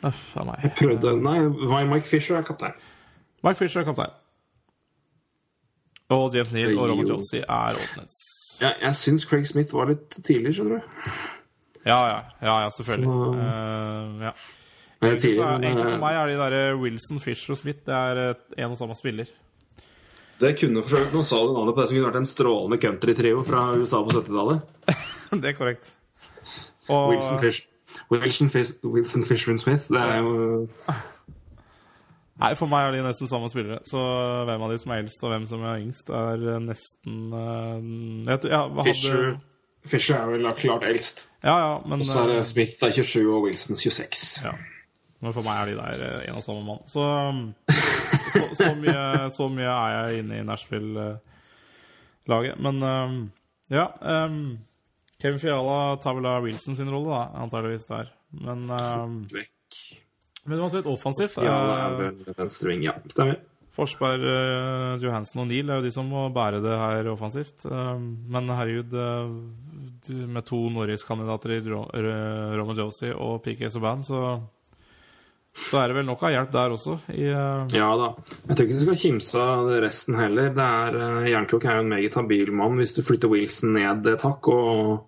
Uff 0.06 0.36
a 0.38 0.46
meg. 0.46 0.68
Prøvde 0.78 1.16
Nei, 1.22 1.40
Mike 1.90 2.06
Fisher 2.08 2.38
er 2.38 2.46
kaptein. 2.46 2.76
Mike 3.46 3.58
Fisher 3.60 3.82
er 3.82 3.88
kaptein. 3.88 4.14
Og 6.14 6.36
James 6.36 6.52
Neal 6.54 6.76
og 6.78 6.92
Robert 6.92 7.10
gir 7.32 7.46
er 7.46 7.72
alternates. 7.72 8.20
Ja, 8.62 8.76
jeg 8.82 8.96
syns 8.96 9.26
Craig 9.28 9.48
Smith 9.50 9.74
var 9.76 9.90
litt 9.90 10.20
tidlig, 10.24 10.54
skjønner 10.56 10.80
du. 10.84 11.10
Ja, 11.86 11.98
ja, 12.10 12.20
ja, 12.42 12.60
ja 12.66 12.70
selvfølgelig. 12.74 13.10
Så- 13.10 13.34
Uh, 13.36 14.22
ja. 14.22 14.32
Egentlig, 15.02 15.22
tidlig, 15.22 15.40
er, 15.44 15.60
egentlig 15.60 15.84
for 15.86 15.94
eh, 15.94 16.00
meg 16.00 16.16
er 16.16 16.28
de 16.28 16.38
der 16.40 16.78
Wilson, 16.80 17.20
Fisher 17.20 17.52
og 17.52 17.58
Smith 17.58 17.82
Det 17.86 17.94
er 17.94 18.22
eh, 18.30 18.64
en 18.64 18.72
og 18.72 18.78
samme 18.78 18.96
spiller. 18.96 19.26
Det 20.40 20.54
kunne 20.60 20.82
for 20.84 20.90
så 20.90 21.02
vidt 21.04 21.26
sa 21.28 21.42
du 21.44 21.52
navnet 21.54 21.76
på 21.76 21.82
det 21.82 21.90
som 21.90 21.98
kunne 21.98 22.08
vært 22.10 22.22
en 22.22 22.30
strålende 22.30 22.80
countrytrio 22.82 23.44
fra 23.44 23.66
USA 23.76 24.02
på 24.04 24.16
70-tallet. 24.16 24.62
det 25.42 25.52
er 25.52 25.58
korrekt. 25.58 25.92
Og, 26.88 27.12
Wilson, 27.12 27.40
Fish, 27.44 27.68
Wilson, 28.12 28.50
Fish, 28.50 28.72
Wilson 28.84 29.26
Fishman 29.26 29.58
Smith. 29.58 29.84
Det 29.90 30.02
er 30.02 30.18
jo 30.18 30.68
Nei, 32.36 32.52
For 32.60 32.68
meg 32.68 32.90
er 32.90 32.98
de 32.98 33.04
nesten 33.06 33.30
samme 33.32 33.48
spillere. 33.52 33.80
Så 33.88 34.00
hvem 34.48 34.62
av 34.66 34.72
de 34.74 34.78
som 34.82 34.92
er 34.92 34.98
eldst, 35.04 35.24
og 35.24 35.30
hvem 35.32 35.46
som 35.48 35.62
er 35.64 35.78
yngst, 35.80 36.10
er 36.12 36.40
eh, 36.52 36.64
nesten 36.64 37.14
uh, 37.32 37.80
jeg, 38.28 38.40
ja, 38.52 38.62
Fisher, 38.84 39.16
hadde, 39.16 39.40
Fisher 39.88 40.16
er 40.20 40.28
vel 40.34 40.44
klart 40.60 40.84
eldst. 40.90 41.18
Ja, 41.44 41.56
ja, 41.56 41.74
men 41.88 42.00
Og 42.04 42.08
så 42.10 42.20
er 42.26 42.30
eh, 42.34 42.38
det 42.42 42.48
Smith 42.50 42.76
er 42.84 42.92
27 42.92 43.32
og 43.32 43.42
Wilson 43.48 43.76
26. 43.80 44.44
Ja. 44.44 44.52
Men 45.24 45.32
for 45.34 45.44
meg 45.48 45.56
er 45.62 45.66
de 45.72 45.76
der 45.80 45.96
eh, 46.10 46.28
en 46.28 46.40
og 46.42 46.44
samme 46.44 46.64
mann. 46.68 46.84
Så, 46.92 47.04
så, 48.36 48.44
så, 48.60 48.68
mye, 48.84 49.04
så 49.32 49.44
mye 49.48 49.72
er 49.72 49.90
jeg 49.96 50.20
inne 50.24 50.36
i 50.42 50.48
Nashville-laget. 50.50 52.56
Men 52.60 52.76
um, 52.84 53.32
ja 53.72 53.88
um, 54.26 54.60
Kevin 55.22 55.40
Fiala 55.40 55.98
tar 56.04 56.14
vel 56.18 56.26
av 56.28 56.44
Wilson 56.44 56.76
sin 56.76 56.90
rolle, 56.92 57.10
da, 57.14 57.42
antageligvis 57.46 57.88
der. 57.88 58.10
Men, 58.36 58.66
Vekk. 59.32 59.78
men 60.46 60.60
uansett, 60.60 60.86
offensivt 60.92 61.38
Ja, 61.44 61.56
er 61.88 62.08
eh, 62.10 62.34
venstreving. 62.38 62.84
Ja, 62.84 62.98
stemmer. 63.10 63.40
Forsberg, 63.76 64.22
uh, 64.24 64.96
Johansen 65.04 65.42
og 65.44 65.48
Neal 65.50 65.68
er 65.72 65.82
jo 65.82 65.84
de 65.84 65.92
som 65.92 66.08
må 66.08 66.30
bære 66.32 66.62
det 66.64 66.76
her 66.80 67.10
offensivt. 67.12 67.66
Uh, 67.68 67.98
men 68.32 68.48
herregud, 68.48 68.94
uh, 68.96 70.22
med 70.32 70.46
to 70.48 70.60
Norris-kandidater 70.72 71.56
i 71.58 71.60
Ro- 71.68 71.90
Ro- 71.92 72.54
Roman 72.60 72.78
Josie 72.80 73.12
og 73.16 73.42
PK 73.44 73.68
Subhaan, 73.74 74.04
så, 74.08 74.22
så 75.56 75.80
er 75.80 75.88
det 75.88 75.96
vel 75.96 76.06
nok 76.10 76.24
av 76.28 76.34
hjelp 76.34 76.52
der 76.52 76.74
også. 76.76 76.98
I, 77.16 77.30
uh... 77.32 77.66
Ja 77.72 77.88
da. 77.96 78.10
Jeg 78.50 78.58
tror 78.58 78.66
ikke 78.66 78.76
du 78.78 78.84
skal 78.84 78.98
kimse 79.00 79.40
av 79.40 79.70
resten 79.86 80.18
heller. 80.20 80.50
Det 80.56 80.66
er, 80.68 80.98
uh, 81.00 81.28
Jernklok 81.32 81.66
er 81.66 81.78
jo 81.80 81.84
en 81.86 81.92
meget 81.94 82.18
habil 82.20 82.52
mann 82.52 82.76
hvis 82.82 82.94
du 82.98 83.04
flytter 83.08 83.32
Wilson 83.32 83.72
ned 83.78 84.10
et 84.12 84.26
hakk 84.28 84.50
og, 84.52 85.06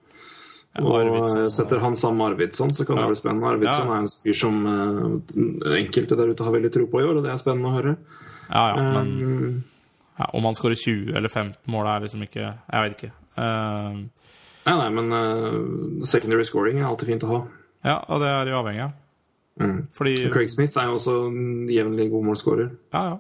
og 0.78 0.96
eh, 1.02 1.48
setter 1.50 1.82
han 1.82 1.96
sammen 1.98 2.20
med 2.22 2.32
Arvidsson, 2.36 2.70
så 2.72 2.86
kan 2.86 2.96
Ja. 3.00 3.08
det 3.08 3.16
bli 3.16 3.20
spennende. 3.20 3.48
Arvidsson 3.50 3.88
Ja. 3.88 3.94
er 3.96 4.04
en 4.06 4.12
fyr 4.14 4.38
som 4.38 4.60
uh, 4.68 5.74
enkelte 5.82 6.16
der 6.20 6.30
ute 6.32 6.46
har 6.46 6.54
veldig 6.56 6.72
tro 6.76 6.86
på 6.92 7.02
i 7.02 7.08
år, 7.08 7.18
og 7.18 7.26
det 7.26 7.32
er 7.34 7.42
spennende 7.42 7.72
å 7.72 7.76
høre. 7.80 7.96
ja, 8.52 8.68
ja, 8.72 8.84
men 8.94 9.10
Um, 9.28 9.64
ja, 10.20 10.30
om 10.34 10.46
han 10.48 10.56
skårer 10.58 10.76
20 10.80 11.12
eller 11.18 11.30
15 11.30 11.58
mål, 11.70 11.88
er 11.92 12.00
liksom 12.06 12.22
ikke 12.26 12.46
Jeg 12.72 12.84
vet 12.86 12.96
ikke. 12.98 13.12
Uh, 13.38 14.06
nei, 14.66 14.78
nei, 14.78 14.88
men 14.90 15.12
uh, 15.14 16.06
secondary 16.06 16.46
scoring 16.48 16.80
er 16.80 16.88
alltid 16.88 17.08
fint 17.12 17.24
å 17.28 17.34
ha. 17.34 17.42
ja, 17.86 17.98
og 18.08 18.22
det 18.24 18.32
er 18.32 18.46
de 18.46 18.56
avhengig 18.58 18.86
av. 18.88 18.96
Mm. 19.58 19.88
Fordi 19.98 20.16
Craig 20.34 20.50
Smith 20.54 20.78
er 20.78 20.90
jo 20.90 20.98
også 21.00 21.16
en 21.28 21.70
jevnlig 21.72 22.12
god 22.14 22.28
målskårer. 22.30 22.70
Ja, 22.94 23.04
ja. 23.10 23.18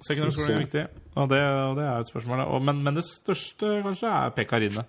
Secondary 0.00 0.32
scoring 0.32 0.56
er 0.56 0.64
viktig, 0.64 0.84
og 1.14 1.28
det, 1.30 1.40
og 1.44 1.76
det 1.76 1.84
er 1.84 1.92
jo 1.92 2.04
et 2.06 2.10
spørsmål. 2.10 2.44
Og, 2.48 2.62
men, 2.64 2.82
men 2.86 2.96
det 2.96 3.04
største 3.06 3.72
kanskje 3.84 4.10
er 4.10 4.34
Pekarine. 4.34 4.84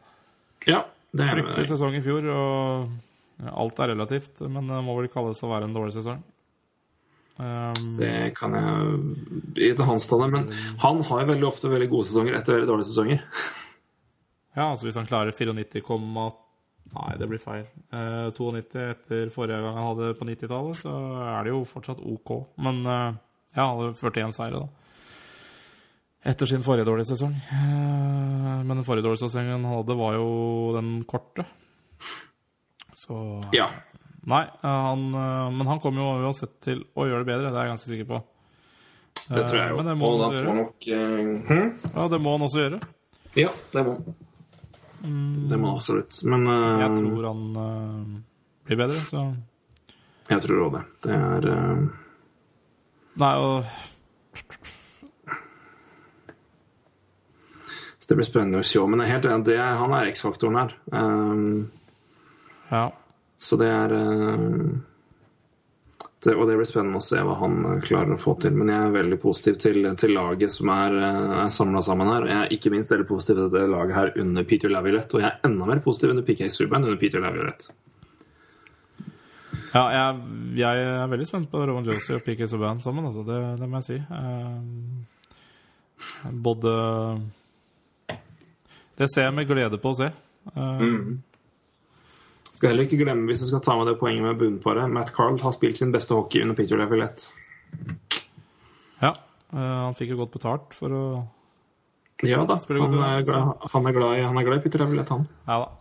Ja, 0.69 0.83
det 1.11 1.25
er 1.25 1.33
Fryktelig 1.35 1.67
sesong 1.73 1.97
i 1.97 2.03
fjor, 2.03 2.27
og 2.31 3.49
alt 3.51 3.81
er 3.83 3.91
relativt, 3.91 4.43
men 4.47 4.69
det 4.69 4.79
må 4.85 4.95
vel 4.99 5.09
kalles 5.11 5.41
å 5.43 5.49
være 5.51 5.67
en 5.67 5.75
dårlig 5.75 5.97
sesong. 5.97 6.21
Um, 7.41 7.89
Det 7.97 8.31
kan 8.37 8.53
jeg 8.53 8.97
gi 9.57 9.71
til 9.73 9.87
hans 9.87 10.07
tale, 10.11 10.27
men 10.31 10.47
han 10.83 11.01
har 11.07 11.23
jo 11.23 11.31
veldig 11.31 11.47
ofte 11.47 11.71
veldig 11.71 11.89
gode 11.91 12.09
sesonger 12.11 12.37
etter 12.37 12.57
veldig 12.57 12.69
dårlige 12.69 12.91
sesonger. 12.91 13.23
ja, 14.55 14.69
altså 14.69 14.87
hvis 14.87 14.99
han 14.99 15.09
klarer 15.09 15.35
94, 15.35 15.81
Nei, 16.91 17.11
det 17.19 17.27
blir 17.31 17.39
feil. 17.39 17.65
Eh, 17.95 18.27
92 18.35 18.81
etter 18.83 19.29
forrige 19.31 19.61
gang 19.63 19.77
han 19.77 19.87
hadde 19.91 20.13
på 20.19 20.27
90-tallet, 20.27 20.81
så 20.83 20.95
er 21.23 21.45
det 21.47 21.53
jo 21.53 21.61
fortsatt 21.67 22.01
OK. 22.03 22.33
Men 22.65 22.81
eh, 22.83 23.19
ja, 23.55 23.63
han 23.63 23.77
hadde 23.77 23.93
41 23.99 24.35
seire, 24.35 24.63
da. 24.65 24.67
Etter 26.31 26.49
sin 26.49 26.65
forrige 26.65 26.85
dårlige 26.85 27.13
sesong. 27.13 27.31
Eh, 27.33 28.57
men 28.61 28.75
den 28.75 28.85
forrige 28.87 29.07
dårlige 29.07 29.23
sesongen 29.23 29.55
han 29.55 29.71
hadde, 29.71 29.97
var 29.97 30.17
jo 30.19 30.27
den 30.75 30.91
korte. 31.09 31.47
Så 32.93 33.39
Ja. 33.55 33.71
Nei, 34.21 34.43
eh, 34.43 34.81
han, 34.87 35.07
eh, 35.15 35.47
men 35.57 35.67
han 35.67 35.79
kommer 35.81 36.03
jo 36.03 36.27
uansett 36.27 36.59
til 36.61 36.83
å 36.93 37.07
gjøre 37.07 37.23
det 37.23 37.31
bedre, 37.31 37.49
det 37.49 37.57
er 37.57 37.65
jeg 37.65 37.73
ganske 37.73 37.89
sikker 37.89 38.09
på. 38.11 38.19
Det 39.31 39.45
tror 39.47 39.57
jeg 39.57 39.65
Eh, 39.65 39.71
jo. 39.71 39.77
Men 39.77 39.85
det 39.85 39.95
må 39.97 40.11
Og 40.11 40.21
han 40.21 40.45
får 40.45 40.55
nok 40.59 40.87
uh, 40.91 41.47
hm? 41.47 41.71
Ja, 41.95 42.07
det 42.07 42.19
må 42.21 42.35
han 42.35 42.45
også 42.45 42.59
gjøre. 42.65 42.79
Ja, 43.35 43.49
det 43.73 43.85
må 43.85 43.95
han. 43.95 44.15
Det 45.01 45.57
må 45.57 45.71
han 45.71 45.75
absolutt. 45.79 46.19
Men 46.23 46.43
Mm. 46.45 46.79
Jeg 46.81 46.97
tror 46.99 47.23
han 47.27 47.41
uh, 47.57 48.19
blir 48.67 48.77
bedre, 48.77 48.99
så 49.09 49.23
jeg 50.29 50.41
tror 50.45 50.61
òg 50.65 50.75
det. 50.77 50.83
Det 51.03 51.15
er 51.15 51.47
uh... 51.49 51.87
Nei, 53.21 53.31
og 53.37 53.63
så 57.99 58.07
Det 58.07 58.15
blir 58.19 58.27
spennende 58.27 58.61
å 58.61 58.67
se. 58.67 58.79
Men 58.87 58.99
jeg 59.01 59.09
er 59.09 59.13
helt 59.15 59.27
enig, 59.29 59.45
det 59.49 59.57
er, 59.57 59.75
han 59.79 59.93
er 59.95 60.09
X-faktoren 60.11 60.59
her. 60.59 60.77
Um, 60.91 61.71
Ja. 62.71 62.85
så 63.37 63.57
det 63.59 63.67
er 63.67 63.91
eh, 63.91 64.65
det, 66.23 66.35
Og 66.35 66.47
det 66.47 66.55
blir 66.59 66.67
spennende 66.69 66.99
å 67.01 67.03
se 67.05 67.21
hva 67.25 67.35
han 67.39 67.55
eh, 67.65 67.79
klarer 67.85 68.13
å 68.15 68.21
få 68.21 68.35
til. 68.41 68.53
Men 68.57 68.69
jeg 68.69 68.79
er 68.85 68.97
veldig 68.97 69.19
positiv 69.21 69.59
til, 69.63 69.79
til 69.97 70.11
laget 70.15 70.53
som 70.53 70.69
er, 70.73 70.97
eh, 70.97 71.37
er 71.45 71.53
samla 71.53 71.81
sammen 71.85 72.11
her. 72.11 72.27
Jeg 72.29 72.39
er 72.41 72.55
ikke 72.57 72.73
minst 72.73 72.93
veldig 72.93 73.07
positiv 73.09 73.35
til 73.39 73.53
det 73.55 73.63
laget 73.71 73.97
her 73.97 74.13
under 74.21 74.45
Peter 74.47 74.69
Laviolette. 74.73 75.17
Og 75.17 75.23
jeg 75.23 75.31
er 75.31 75.49
enda 75.49 75.69
mer 75.69 75.81
positiv 75.85 76.13
under 76.13 76.27
PK 76.27 76.49
Subhaan 76.53 76.85
under 76.85 76.99
Peter 77.01 77.23
Laviolette. 77.23 77.73
Ja, 79.71 79.85
jeg, 79.95 80.09
jeg 80.59 80.83
er 80.83 81.07
veldig 81.07 81.27
spent 81.29 81.47
på 81.51 81.61
Roman 81.63 81.87
Josie 81.87 82.17
og 82.17 82.25
PK 82.25 82.43
Subhaan 82.51 82.81
sammen, 82.83 83.07
altså. 83.07 83.23
Det, 83.27 83.39
det 83.61 83.67
må 83.71 83.79
jeg 83.79 83.87
si. 83.87 83.97
Eh, 84.03 84.59
både 86.43 86.71
Det 88.99 89.07
ser 89.09 89.29
jeg 89.29 89.35
med 89.37 89.47
glede 89.49 89.77
på 89.81 89.89
å 89.93 89.97
se. 90.03 90.09
Eh, 90.53 90.91
Skal 92.61 92.75
heller 92.75 92.85
ikke 92.85 92.99
glemme, 93.01 93.25
hvis 93.25 93.41
du 93.41 93.47
skal 93.49 93.61
ta 93.65 93.73
med 93.79 93.87
det 93.89 93.95
poenget 93.97 94.21
med 94.21 94.37
bunnparet, 94.37 94.85
Matt 94.93 95.09
Carl 95.15 95.39
har 95.41 95.53
spilt 95.55 95.79
sin 95.79 95.89
beste 95.95 96.13
hockey 96.13 96.43
under 96.43 96.53
Peter 96.53 96.77
Laviolette. 96.77 97.31
Ja. 99.01 99.15
eh, 99.49 99.57
han 99.57 99.97
fikk 99.97 100.11
jo 100.13 100.19
godt 100.19 100.35
betalt 100.35 100.75
for 100.77 100.93
å 100.93 101.03
Ja 102.21 102.43
da, 102.45 102.59
han, 102.61 102.83
godt 102.83 102.93
er, 103.01 103.23
glad, 103.25 103.65
han, 103.73 103.87
er 103.89 103.95
glad 103.97 104.19
i, 104.19 104.21
han 104.27 104.37
er 104.37 104.45
glad 104.45 104.61
i 104.61 104.65
Peter 104.67 104.85
Laviolette, 104.85 105.17
han. 105.17 105.25
Ja 105.49 105.57
da. 105.63 105.71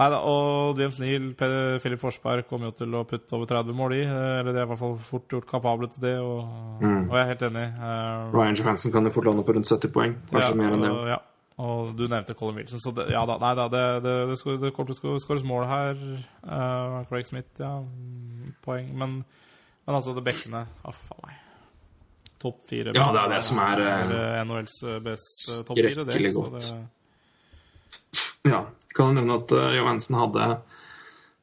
Nei 0.00 0.08
da, 0.10 0.18
og 0.26 0.78
James 0.80 0.98
Neal, 0.98 1.30
Philip 1.38 2.00
Forsberg 2.02 2.46
kommer 2.50 2.72
jo 2.72 2.76
til 2.80 2.94
å 2.96 3.04
putte 3.06 3.36
over 3.36 3.46
30 3.54 3.76
mål 3.76 3.94
i. 4.00 4.02
eh, 4.02 4.36
Eller 4.40 4.50
de 4.50 4.64
er 4.64 4.66
i 4.66 4.70
hvert 4.72 4.82
fall 4.82 4.98
fort 5.12 5.30
gjort 5.30 5.46
kapable 5.46 5.92
til 5.94 6.08
det, 6.08 6.16
og, 6.18 6.40
og 6.82 7.14
jeg 7.14 7.22
er 7.22 7.30
helt 7.36 7.48
enig. 7.52 7.66
Eh, 7.78 8.30
Ryan 8.34 8.58
Johansen 8.58 8.90
kan 8.96 9.06
jo 9.06 9.14
fort 9.14 9.30
lande 9.30 9.46
på 9.46 9.54
rundt 9.54 9.70
70 9.70 9.94
poeng. 9.94 10.18
Kanskje 10.32 10.56
ja, 10.56 10.58
mer 10.58 10.74
enn 10.74 10.88
det. 10.88 10.94
Ja. 11.14 11.20
Og 11.60 11.92
du 11.98 12.06
nevnte 12.08 12.34
Colin 12.38 12.56
Wilson, 12.60 12.80
så 12.80 12.92
det, 12.96 13.08
ja 13.12 13.20
da, 13.28 13.36
nei 13.42 13.52
da, 13.58 13.66
det, 13.72 13.82
det, 14.04 14.14
det, 14.30 14.56
det 14.62 14.72
kommer 14.76 14.94
til 14.96 15.10
å 15.12 15.20
skåres 15.20 15.44
mål 15.46 15.66
her. 15.68 16.00
Uh, 16.46 17.00
Craig 17.10 17.28
Smith, 17.28 17.60
ja, 17.60 17.74
mm, 17.84 18.54
poeng. 18.64 18.88
Men, 18.96 19.18
men 19.84 19.98
altså, 19.98 20.14
det 20.16 20.24
bekkene 20.24 20.64
Uff 20.88 21.02
a 21.12 21.20
meg. 21.26 21.38
Topp 22.40 22.62
fire. 22.70 22.94
Ja, 22.96 23.10
det 23.12 23.20
er 23.26 23.34
det 23.34 23.42
som 23.44 23.58
er, 23.60 23.82
eh, 23.84 24.38
NHLs 24.48 24.78
beste 25.04 25.58
topp 25.68 25.76
fire, 25.76 25.90
det. 25.92 26.14
skrekkelig 26.14 26.32
så 26.32 26.44
godt. 26.46 26.70
det- 26.70 28.52
Ja, 28.54 28.62
kan 28.96 29.12
nevne 29.18 29.36
at 29.42 29.52
uh, 29.52 29.66
Johansen 29.76 30.16
hadde 30.16 30.46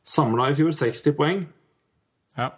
samla 0.07 0.49
i 0.49 0.56
fjor 0.57 0.73
60 0.73 1.14
poeng. 1.19 1.44
Ja. 2.38 2.49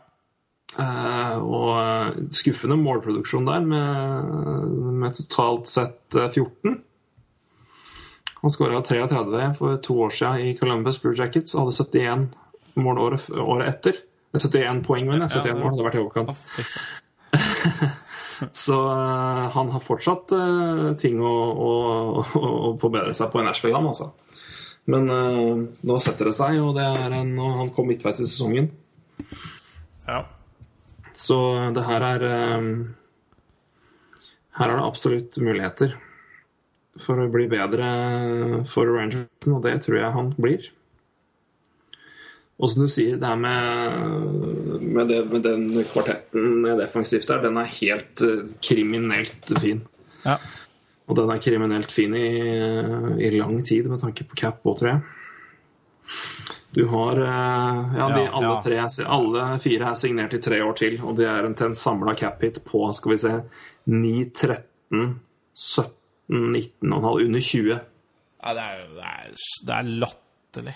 Uh, 0.77 1.35
og 1.41 1.69
eh, 1.81 2.17
skuffende 2.37 2.77
målproduksjon 2.77 3.47
der, 3.47 3.63
med, 3.65 4.75
med 5.01 5.17
totalt 5.17 5.67
sett 5.71 6.15
eh, 6.15 6.29
14. 6.29 6.77
Han 8.41 8.51
skåra 8.53 8.81
33 8.81 9.53
for 9.57 9.77
to 9.83 9.93
år 10.05 10.09
siden 10.15 10.37
i 10.47 10.57
Columbus 10.57 11.01
Blue 11.01 11.15
Jackets 11.17 11.55
og 11.55 11.65
hadde 11.65 11.83
71 11.83 12.27
mål 12.79 12.97
året, 13.03 13.25
året 13.35 13.67
etter. 13.73 13.93
Eh, 14.33 14.39
71 14.39 14.83
poeng, 14.87 15.05
men 15.09 15.21
71 15.25 15.43
det- 15.43 15.57
mål 15.59 15.71
hadde 15.73 15.87
vært 15.87 15.99
i 15.99 16.03
overkant. 16.03 16.31
Så 18.55 18.75
eh, 18.87 19.45
han 19.51 19.67
har 19.73 19.81
fortsatt 19.83 20.31
eh, 20.31 20.85
ting 21.01 21.19
å, 21.19 21.33
å, 21.51 21.71
å, 22.23 22.51
å 22.71 22.77
forbedre 22.79 23.11
seg 23.17 23.33
på 23.33 23.41
i 23.41 23.47
Nashville, 23.47 23.81
altså. 23.91 24.13
Men 24.89 25.09
uh, 25.11 25.59
nå 25.85 25.97
setter 26.01 26.31
det 26.31 26.33
seg, 26.33 26.55
og 26.63 26.71
det 26.79 26.85
en, 26.87 27.35
han 27.37 27.67
kom 27.75 27.85
midtveis 27.91 28.23
i 28.23 28.25
sesongen. 28.25 28.71
ja. 30.07 30.23
Så 31.19 31.35
det 31.75 31.83
her 31.83 32.01
er 32.07 32.23
um, 32.55 32.69
Her 34.55 34.71
er 34.71 34.79
det 34.79 34.85
absolutt 34.87 35.35
muligheter 35.43 35.91
for 37.03 37.21
å 37.21 37.29
bli 37.31 37.47
bedre 37.51 37.87
for 38.69 38.89
Rangersen, 38.89 39.55
og 39.55 39.63
det 39.65 39.77
tror 39.85 39.99
jeg 39.99 40.15
han 40.15 40.31
blir. 40.37 40.69
Og 42.59 42.71
som 42.73 42.83
du 42.83 42.91
sier, 42.91 43.15
det 43.19 43.27
her 43.27 43.39
med, 43.39 44.81
med, 44.83 45.05
det, 45.07 45.19
med 45.31 45.45
den 45.45 45.67
kvartetten 45.87 46.65
defensivt 46.79 47.29
der, 47.31 47.43
den 47.45 47.59
er 47.61 47.69
helt 47.71 48.23
eh, 48.25 48.49
kriminelt 48.65 49.53
fin. 49.61 49.85
ja. 50.25 50.39
Og 51.09 51.17
den 51.17 51.31
er 51.33 51.39
kriminelt 51.41 51.89
fin 51.89 52.13
i, 52.13 52.27
i 53.25 53.29
lang 53.33 53.55
tid, 53.65 53.87
med 53.89 53.97
tanke 54.03 54.27
på 54.29 54.37
cap 54.37 54.59
òg, 54.61 54.75
tror 54.77 54.91
jeg. 54.91 54.99
Du 56.77 56.83
har 56.91 57.17
eh, 57.17 57.95
Ja, 57.97 58.09
de, 58.13 58.25
Ja, 58.27 58.33
alle, 58.37 58.51
ja. 58.51 58.59
tre, 58.61 59.05
alle 59.09 59.45
fire 59.63 59.89
er 59.89 59.97
signert 59.97 60.35
i 60.37 60.41
tre 60.43 60.59
år 60.61 60.75
til, 60.77 60.99
og 61.01 61.17
det 61.17 61.25
er 61.25 61.47
en 61.49 61.75
samla 61.75 62.13
cap 62.19 62.43
hit 62.45 62.61
på 62.67 62.83
skal 62.93 63.15
vi 63.15 63.17
se 63.23 63.33
9, 63.89 64.11
13, 64.37 65.15
17, 65.55 65.98
19 66.29 66.93
og 66.93 66.97
en 66.99 67.03
halv, 67.09 67.25
under 67.25 67.41
20. 67.41 67.79
ja 68.43 68.53
det, 68.53 68.65
er, 68.65 68.83
det, 68.95 69.07
er, 69.13 69.33
det 69.67 69.73
er 69.75 69.89
latterlig. 70.03 70.75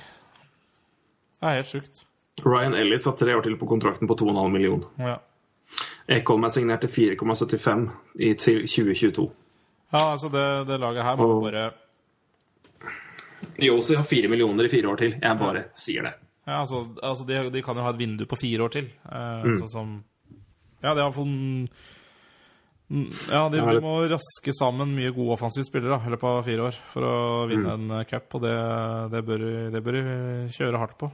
Det 1.39 1.49
er 1.49 1.55
helt 1.59 1.67
sjukt. 1.69 2.03
Ryan 2.43 2.73
Ellis 2.73 3.05
har 3.05 3.13
tre 3.19 3.35
år 3.37 3.43
til 3.45 3.55
på 3.61 3.67
kontrakten 3.69 4.07
på 4.09 4.15
2,5 4.17 4.49
millioner. 4.51 4.87
Ja. 4.97 5.17
Ekholm 6.09 6.43
er 6.43 6.49
signert 6.51 6.81
til 6.81 6.89
4,75 6.89 7.89
i- 8.19 8.33
til 8.33 8.63
2022. 8.67 9.29
Ja, 9.93 10.11
altså 10.11 10.29
det, 10.33 10.67
det 10.67 10.79
laget 10.81 11.03
her 11.05 11.15
må 11.15 11.27
Og- 11.37 11.43
bare 11.45 11.71
Yosi 13.61 13.95
har 13.95 14.03
fire 14.03 14.27
millioner 14.31 14.65
i 14.65 14.69
fire 14.71 14.89
år 14.89 14.95
til. 14.97 15.15
Jeg 15.21 15.37
bare 15.39 15.63
sier 15.77 16.01
det. 16.07 16.13
Ja, 16.47 16.59
altså, 16.61 16.81
altså 17.03 17.25
de, 17.27 17.49
de 17.53 17.61
kan 17.63 17.75
jo 17.77 17.83
ha 17.85 17.89
et 17.93 17.99
vindu 17.99 18.25
på 18.25 18.35
fire 18.39 18.63
år 18.65 18.71
til. 18.73 18.89
Eh, 19.05 19.43
Mm. 19.45 19.57
Sånn 19.61 19.69
som 19.69 20.03
Ja, 20.83 20.93
det 20.93 20.99
er 20.99 21.05
iallfall 21.05 21.69
Ja, 23.31 23.47
de, 23.49 23.57
de 23.57 23.79
må 23.81 23.93
raske 24.11 24.53
sammen 24.53 24.91
mye 24.93 25.09
gode 25.15 25.33
offensive 25.33 25.65
spillere 25.65 25.97
i 26.05 26.11
løpet 26.13 26.27
av 26.29 26.43
fire 26.45 26.67
år 26.67 26.75
for 26.91 27.01
å 27.07 27.13
vinne 27.49 27.73
Mm. 27.73 27.91
en 27.97 28.05
cap 28.05 28.27
cup, 28.29 28.35
og 28.37 28.41
det, 28.45 28.53
det, 29.15 29.21
bør, 29.25 29.39
de- 29.41 29.71
det 29.73 29.81
bør 29.83 29.97
de 29.97 30.03
kjøre 30.53 30.77
hardt 30.77 30.97
på. 31.01 31.09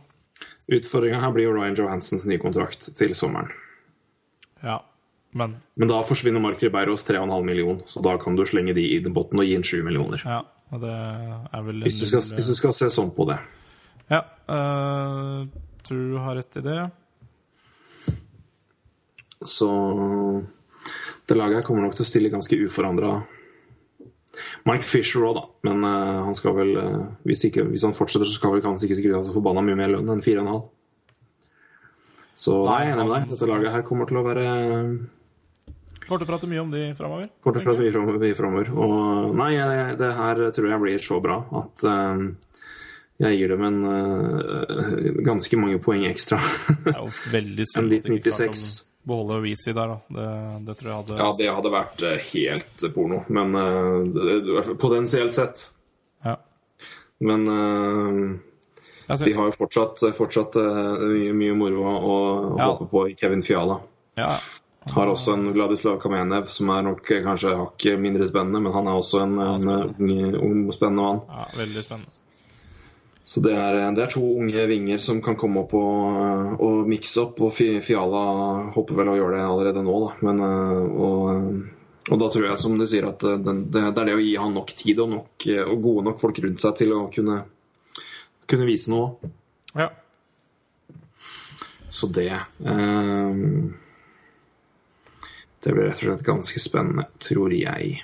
Utfordringa 0.69 1.21
her 1.23 1.31
blir 1.31 1.47
jo 1.47 1.53
Ryan 1.55 1.75
Johansens 1.79 2.25
nye 2.27 2.37
kontrakt 2.41 2.89
til 2.97 3.15
sommeren. 3.15 3.49
Ja, 4.63 4.81
men 5.31 5.55
Men 5.77 5.87
da 5.87 6.01
forsvinner 6.03 6.41
Mark 6.43 6.59
Ribeiros 6.61 7.05
3,5 7.07 7.45
millioner, 7.47 7.83
så 7.87 8.01
da 8.03 8.17
kan 8.17 8.35
du 8.35 8.43
slenge 8.45 8.73
de 8.75 8.83
i 8.95 8.99
den 8.99 9.13
botten 9.15 9.39
og 9.39 9.45
gi 9.47 9.55
en 9.55 9.63
7 9.63 9.83
millioner. 9.87 10.21
Ja, 10.25 10.41
og 10.73 10.81
det 10.83 10.91
er 10.91 11.63
vel 11.65 11.83
Hvis 11.87 11.99
du 12.01 12.05
skal, 12.11 12.19
hvis 12.35 12.47
du 12.51 12.55
skal 12.59 12.73
se 12.75 12.89
sånn 12.91 13.11
på 13.15 13.25
det. 13.31 13.39
Ja, 14.11 14.25
eh, 14.49 15.47
tror 15.87 16.05
du 16.11 16.17
har 16.19 16.35
rett 16.35 16.57
i 16.59 16.61
det. 16.65 16.79
Så 19.45 19.69
det 21.29 21.37
laget 21.37 21.59
her 21.59 21.67
kommer 21.67 21.85
nok 21.85 21.95
til 21.97 22.05
å 22.05 22.09
stille 22.09 22.31
ganske 22.33 22.57
uforandra. 22.65 23.19
Mike 24.69 24.85
Fisher 24.85 25.25
òg, 25.27 25.37
da. 25.37 25.43
Men 25.67 25.85
uh, 25.85 26.25
han 26.27 26.35
skal 26.37 26.55
vel 26.57 26.73
uh, 26.77 27.05
hvis, 27.27 27.45
ikke, 27.49 27.65
hvis 27.71 27.85
han 27.87 27.95
fortsetter, 27.97 28.29
så 28.29 28.37
skal 28.37 28.55
vel 28.55 28.63
kanskje 28.65 28.87
ikke 28.89 28.99
sikkert 28.99 29.17
ha 29.19 29.23
så 29.27 29.35
forbanna 29.35 29.63
mye 29.65 29.77
mer 29.79 29.93
lønn 29.95 30.11
enn 30.15 30.23
4,5. 30.25 30.59
Så 32.39 32.55
Nei, 32.63 32.81
jeg 32.85 32.91
er 32.91 32.97
enig 32.97 33.07
med 33.07 33.15
deg. 33.17 33.31
Dette 33.33 33.49
laget 33.49 33.73
her 33.75 33.87
kommer 33.87 34.07
til 34.09 34.19
å 34.21 34.25
være 34.27 34.43
Kommer 36.09 36.23
til 36.23 36.25
å 36.25 36.29
prate 36.31 36.47
mye 36.49 36.61
om 36.63 36.69
de 36.73 36.83
framover. 36.97 37.27
Kort 37.45 37.57
å 37.59 37.61
prate 37.61 37.83
mye 37.83 37.93
fram- 37.93 38.15
mye 38.17 38.37
framover. 38.37 38.69
Og 38.73 39.35
nei, 39.37 39.49
jeg, 39.53 39.97
det 39.99 40.07
her 40.17 40.39
tror 40.55 40.69
jeg 40.71 40.81
blir 40.85 41.03
så 41.05 41.19
bra 41.21 41.35
at 41.59 41.85
uh, 41.85 42.23
jeg 43.19 43.35
gir 43.35 43.51
dem 43.51 43.65
en 43.67 43.79
eh, 43.91 45.09
ganske 45.27 45.57
mange 45.59 45.81
poeng 45.83 46.05
ekstra. 46.07 46.39
Det 46.85 46.93
er 46.93 47.01
jo 47.03 47.09
Enn 47.37 47.49
de 47.57 47.65
at 47.67 47.91
de 47.91 47.99
ikke 47.99 48.31
klarte 48.31 48.47
96. 48.47 48.63
beholde 49.07 49.39
Weezy 49.41 49.71
der, 49.73 49.87
da. 49.87 49.97
Det, 50.09 50.27
det 50.67 50.75
tror 50.79 50.89
jeg 50.89 50.97
hadde 50.99 51.17
ja, 51.21 51.29
det 51.37 51.49
hadde 51.55 51.71
vært 51.73 52.03
eh, 52.05 52.27
helt 52.33 52.85
porno, 52.95 53.23
men 53.27 53.55
det, 54.13 54.77
potensielt 54.81 55.33
sett. 55.33 55.65
Ja. 56.25 56.35
Men 57.19 57.47
uh, 57.47 59.17
de 59.23 59.33
har 59.33 59.49
jo 59.49 59.55
fortsatt, 59.57 60.03
fortsatt 60.17 60.55
uh, 60.59 61.01
mye, 61.09 61.33
mye 61.35 61.55
moro 61.57 61.83
å, 61.83 61.97
å 61.97 62.17
Ja. 62.59 62.69
håpe 62.73 62.89
på 62.91 63.07
i 63.09 63.15
Kevin 63.19 63.41
Fiala. 63.45 63.79
ja. 64.19 64.33
Har 64.89 65.09
også 65.11 65.33
en 65.35 65.49
Vladislav 65.53 65.97
Kamenev 66.01 66.47
som 66.49 66.69
er 66.71 66.85
nok 66.87 67.03
kanskje 67.03 67.51
hakket 67.59 67.99
mindre 67.99 68.25
spennende, 68.25 68.61
men 68.63 68.73
han 68.73 68.87
er 68.87 68.95
også 68.97 69.19
en, 69.25 69.35
en, 69.43 69.67
ung, 69.99 70.37
ung, 70.39 70.61
spennende 70.73 71.03
mann. 71.03 71.19
ja, 71.27 71.43
veldig 71.59 71.83
spennende. 71.83 72.13
Så 73.29 73.43
det 73.45 73.51
er, 73.53 73.75
det 73.93 74.01
er 74.01 74.09
to 74.09 74.23
unge 74.41 74.63
vinger 74.71 74.97
som 74.97 75.19
kan 75.21 75.35
komme 75.37 75.61
opp 75.61 75.75
og, 75.77 76.55
og 76.65 76.87
mikse 76.89 77.21
opp. 77.21 77.37
Og 77.45 77.51
Fiala 77.53 78.21
håper 78.73 78.97
vel 78.97 79.11
å 79.11 79.17
gjøre 79.19 79.35
det 79.37 79.43
allerede 79.45 79.83
nå, 79.85 79.97
da. 80.01 80.15
Men, 80.25 80.41
øh, 80.47 80.87
og, 81.05 82.07
og 82.09 82.23
da 82.23 82.29
tror 82.33 82.47
jeg, 82.47 82.57
som 82.57 82.79
du 82.79 82.87
sier, 82.89 83.05
at 83.11 83.21
det, 83.21 83.53
det 83.69 83.83
er 83.85 83.93
det 83.99 84.15
å 84.17 84.23
gi 84.23 84.33
han 84.41 84.57
nok 84.57 84.73
tid 84.73 85.03
og, 85.05 85.13
nok, 85.13 85.45
og 85.61 85.85
gode 85.85 86.07
nok 86.07 86.17
folk 86.23 86.41
rundt 86.41 86.63
seg 86.63 86.79
til 86.81 86.95
å 86.97 87.03
kunne, 87.13 87.43
kunne 88.49 88.69
vise 88.71 88.95
noe. 88.95 89.29
Ja. 89.77 89.91
Så 91.89 92.09
det 92.13 92.31
øh, 92.33 93.37
Det 95.61 95.73
blir 95.75 95.85
rett 95.85 96.01
og 96.01 96.07
slett 96.07 96.25
ganske 96.25 96.65
spennende, 96.65 97.05
tror 97.21 97.53
jeg. 97.53 97.99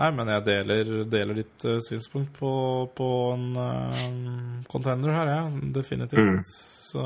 Nei, 0.00 0.08
men 0.16 0.30
jeg 0.32 0.44
deler, 0.46 0.92
deler 1.12 1.34
ditt 1.42 1.64
uh, 1.68 1.76
synspunkt 1.84 2.32
på, 2.38 2.52
på 2.96 3.08
en 3.34 3.48
uh, 3.56 4.62
contender 4.72 5.12
her, 5.12 5.28
jeg. 5.36 5.72
Definitivt. 5.76 6.30
Mm. 6.30 6.42
Så 6.46 7.04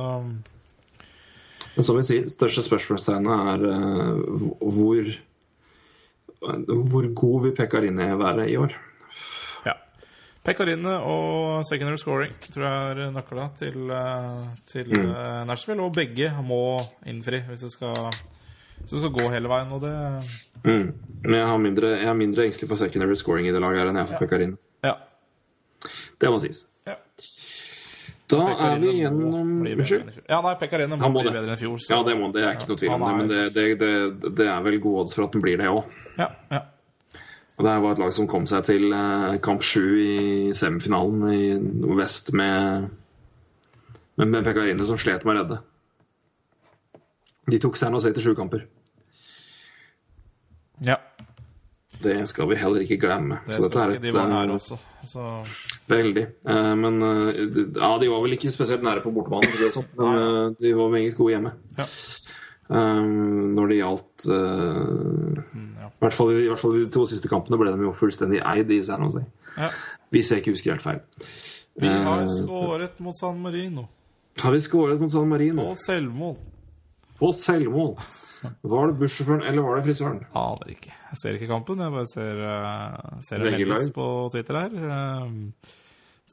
Men 1.76 1.84
som 1.84 1.98
vi 1.98 2.04
sier, 2.08 2.28
største 2.32 2.62
spørsmålstegnet 2.64 3.50
er 3.54 3.66
uh, 3.70 4.50
hvor 4.60 5.16
hvor 6.46 7.06
god 7.16 7.42
vil 7.46 7.54
Pekkarine 7.56 8.06
være 8.20 8.44
i 8.52 8.56
år? 8.60 8.74
ja. 9.66 9.72
Pekarine 10.44 10.92
og 11.02 11.64
secondary 11.66 11.98
scoring 11.98 12.34
tror 12.44 12.62
jeg 12.66 12.90
er 12.92 13.10
nøkla 13.10 13.46
til, 13.58 13.90
eh, 13.90 14.44
til 14.68 14.92
Mm. 14.92 15.08
eh, 15.10 15.44
Nashville. 15.48 15.82
Og 15.82 15.94
begge 15.96 16.28
må 16.44 16.76
innfri 17.06 17.40
hvis 17.48 17.64
det 17.64 17.72
skal, 17.72 17.94
hvis 18.86 18.94
du 18.94 18.98
skal 19.02 19.12
gå 19.18 19.30
hele 19.34 19.48
veien. 19.50 19.72
Og 19.76 19.82
det 19.82 19.94
Mm. 20.66 20.92
Men 21.22 21.34
jeg 21.38 21.46
har, 21.46 21.58
mindre, 21.58 21.88
jeg 22.00 22.08
er 22.08 22.14
mindre 22.16 22.44
engstelig 22.46 22.68
for 22.70 22.76
secondary 22.80 23.14
scoring 23.14 23.46
i 23.46 23.52
det 23.52 23.60
laget 23.60 23.80
her 23.82 23.88
enn 23.90 23.96
jeg 24.00 24.06
er 24.06 24.10
for 24.12 24.22
pekarin 24.24 24.56
Ja. 24.82 24.94
Det 26.20 26.30
må 26.32 26.38
sies. 26.42 26.64
ja. 26.86 26.94
Da 28.28 28.40
er 28.66 28.78
vi 28.82 28.94
gjennom 29.02 29.60
Unnskyld? 29.62 30.16
Ja, 30.28 30.40
nei, 30.42 30.54
Pekarin 30.58 30.90
må, 30.90 30.96
må 30.98 31.20
bli 31.20 31.28
det. 31.28 31.32
bedre 31.36 31.46
enn 31.52 31.52
i 31.52 31.60
fjor. 31.60 31.76
så- 31.78 31.92
Ja, 31.94 32.02
det, 32.02 32.16
må, 32.18 32.32
det 32.32 32.42
er 32.42 32.56
ikke 32.56 32.68
noe 32.68 32.76
tvil 32.80 32.90
om 32.90 33.04
det, 33.04 33.16
men 33.16 33.28
det, 33.28 33.54
det, 33.54 33.78
det, 33.78 34.34
det 34.40 34.46
er 34.48 34.62
vel 34.64 34.80
gode 34.80 35.04
odds 35.04 35.14
for 35.14 35.24
at 35.28 35.32
den 35.36 35.42
blir 35.44 35.56
det 35.60 35.68
òg. 35.70 35.84
Ja, 36.18 36.28
ja. 36.50 36.60
Og 37.58 37.64
Det 37.64 37.82
var 37.82 37.92
et 37.92 37.98
lag 38.02 38.12
som 38.14 38.26
kom 38.26 38.46
seg 38.46 38.64
til 38.64 38.92
eh, 38.92 39.38
kamp 39.38 39.62
sju 39.62 39.84
i 40.02 40.52
semifinalen 40.52 41.22
i 41.32 41.94
vest 41.96 42.32
med, 42.34 42.90
med, 44.16 44.26
med 44.28 44.44
Pekkarine 44.44 44.84
som 44.86 44.98
slet 44.98 45.24
med 45.24 45.36
å 45.36 45.38
redde. 45.44 45.60
De 47.48 47.58
tok 47.62 47.76
seg 47.78 47.92
nå 47.92 48.00
selv 48.02 48.14
til 48.18 48.24
sju 48.26 48.34
kamper. 48.34 48.66
Ja. 50.84 50.98
Det 52.02 52.26
skal 52.28 52.48
vi 52.50 52.58
heller 52.60 52.84
ikke 52.84 52.98
glemme. 53.00 53.38
Det 53.46 53.56
Så 53.56 53.66
dette 53.66 53.80
er 53.80 53.94
et 53.94 54.02
de 54.04 54.12
var 54.12 54.28
eh, 54.28 54.34
her 54.36 54.52
også. 54.52 54.76
Så 55.06 55.24
Veldig. 55.88 56.26
Eh, 56.44 56.74
men 56.76 57.02
eh, 57.02 57.40
ja, 57.78 57.90
de 58.00 58.10
var 58.12 58.22
vel 58.24 58.36
ikke 58.36 58.52
spesielt 58.52 58.84
nære 58.84 59.04
på 59.04 59.12
bortebane, 59.14 59.48
for 59.48 59.56
å 59.56 59.60
si 59.60 59.64
det 59.64 59.74
sånn. 59.76 59.88
Men 59.96 60.20
eh, 60.20 60.54
de 60.60 60.74
var 60.76 60.92
meget 60.92 61.16
gode 61.16 61.34
hjemme. 61.36 61.54
Ja. 61.78 61.88
Um, 62.66 63.54
når 63.54 63.68
det 63.70 63.76
gjaldt 63.78 64.24
eh, 64.34 65.42
ja. 65.78 65.86
i, 65.86 66.00
hvert 66.02 66.16
fall, 66.16 66.32
I 66.34 66.48
hvert 66.50 66.58
fall 66.58 66.72
de 66.74 66.88
to 66.90 67.04
siste 67.06 67.30
kampene 67.30 67.60
ble 67.60 67.70
de 67.70 67.86
jo 67.86 67.92
fullstendig 67.94 68.40
eid 68.42 68.72
i 68.74 68.80
San 68.86 69.06
Jose. 69.06 69.22
ja. 69.54 69.70
Hvis 70.14 70.30
jeg 70.30 70.42
ikke 70.42 70.54
husker 70.54 70.74
helt 70.74 70.84
feil. 70.84 71.00
Vi 71.82 71.90
har 71.90 72.24
uh, 72.24 72.30
skåret 72.30 73.00
mot 73.02 73.16
San 73.16 73.40
Marino. 73.42 73.88
Har 74.42 74.54
vi 74.54 74.60
skåret 74.64 75.00
mot 75.00 75.12
San 75.12 75.28
Marino? 75.28 75.70
På 75.70 75.78
selvmål. 75.80 76.36
På 77.18 77.32
selvmål. 77.34 77.96
Var 78.44 78.90
det 78.90 78.98
bussjåføren 79.00 79.42
eller 79.48 79.64
var 79.64 79.78
det 79.78 79.86
frisøren? 79.88 80.20
Aner 80.36 80.72
ikke. 80.74 80.92
Jeg 80.92 81.20
ser 81.22 81.38
ikke 81.38 81.48
kampen. 81.50 81.80
Jeg 81.82 81.94
bare 81.94 82.08
ser, 82.10 82.40
uh, 82.42 83.20
ser 83.24 83.44
en 83.48 83.92
på 83.96 84.06
Twitter 84.34 84.58
her. 84.60 84.72
Eh, 84.96 85.26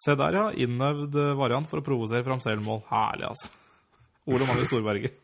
se 0.03 0.15
der, 0.19 0.38
ja. 0.39 0.45
Innøvd 0.65 1.15
eh, 1.21 1.34
variant 1.39 1.69
for 1.69 1.80
å 1.80 1.85
provosere 1.85 2.25
fram 2.27 2.41
selvmål. 2.43 2.84
Herlig, 2.89 3.30
altså. 3.31 3.47
Ole 4.27 4.47
Magnus 4.49 4.69
Storberget. 4.71 5.19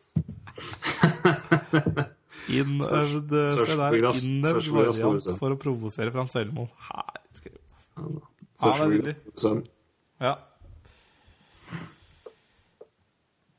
Innøvd 2.60 3.34
Se 3.56 3.78
der. 3.80 3.98
Innøvd 4.00 4.70
variant 4.76 5.32
for 5.42 5.56
å 5.56 5.60
provosere 5.60 6.14
fram 6.14 6.30
selvmål. 6.32 6.70
Herlig 6.88 7.42
skrevet. 7.42 7.64
Ja, 8.60 8.70
det 8.70 8.72
er 8.72 8.94
nydelig. 8.94 9.16
Ja. 10.20 10.34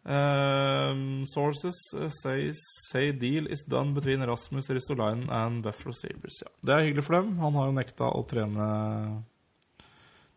Um, 0.03 1.25
sources 1.29 1.77
uh, 1.93 2.07
say, 2.09 2.49
say 2.89 3.11
deal 3.11 3.45
is 3.47 3.63
done 3.69 3.93
between 3.93 4.23
Rasmus 4.25 4.69
Ristolainen 4.73 5.29
and 5.29 5.61
Buffalo 5.63 5.93
Sabres. 5.93 6.39
Ja. 6.41 6.49
Det 6.65 6.73
er 6.73 6.85
hyggelig 6.87 7.03
for 7.05 7.19
dem. 7.19 7.35
Han 7.39 7.53
har 7.59 7.67
jo 7.69 7.75
nekta 7.77 8.07
å 8.09 8.23
trene 8.25 8.69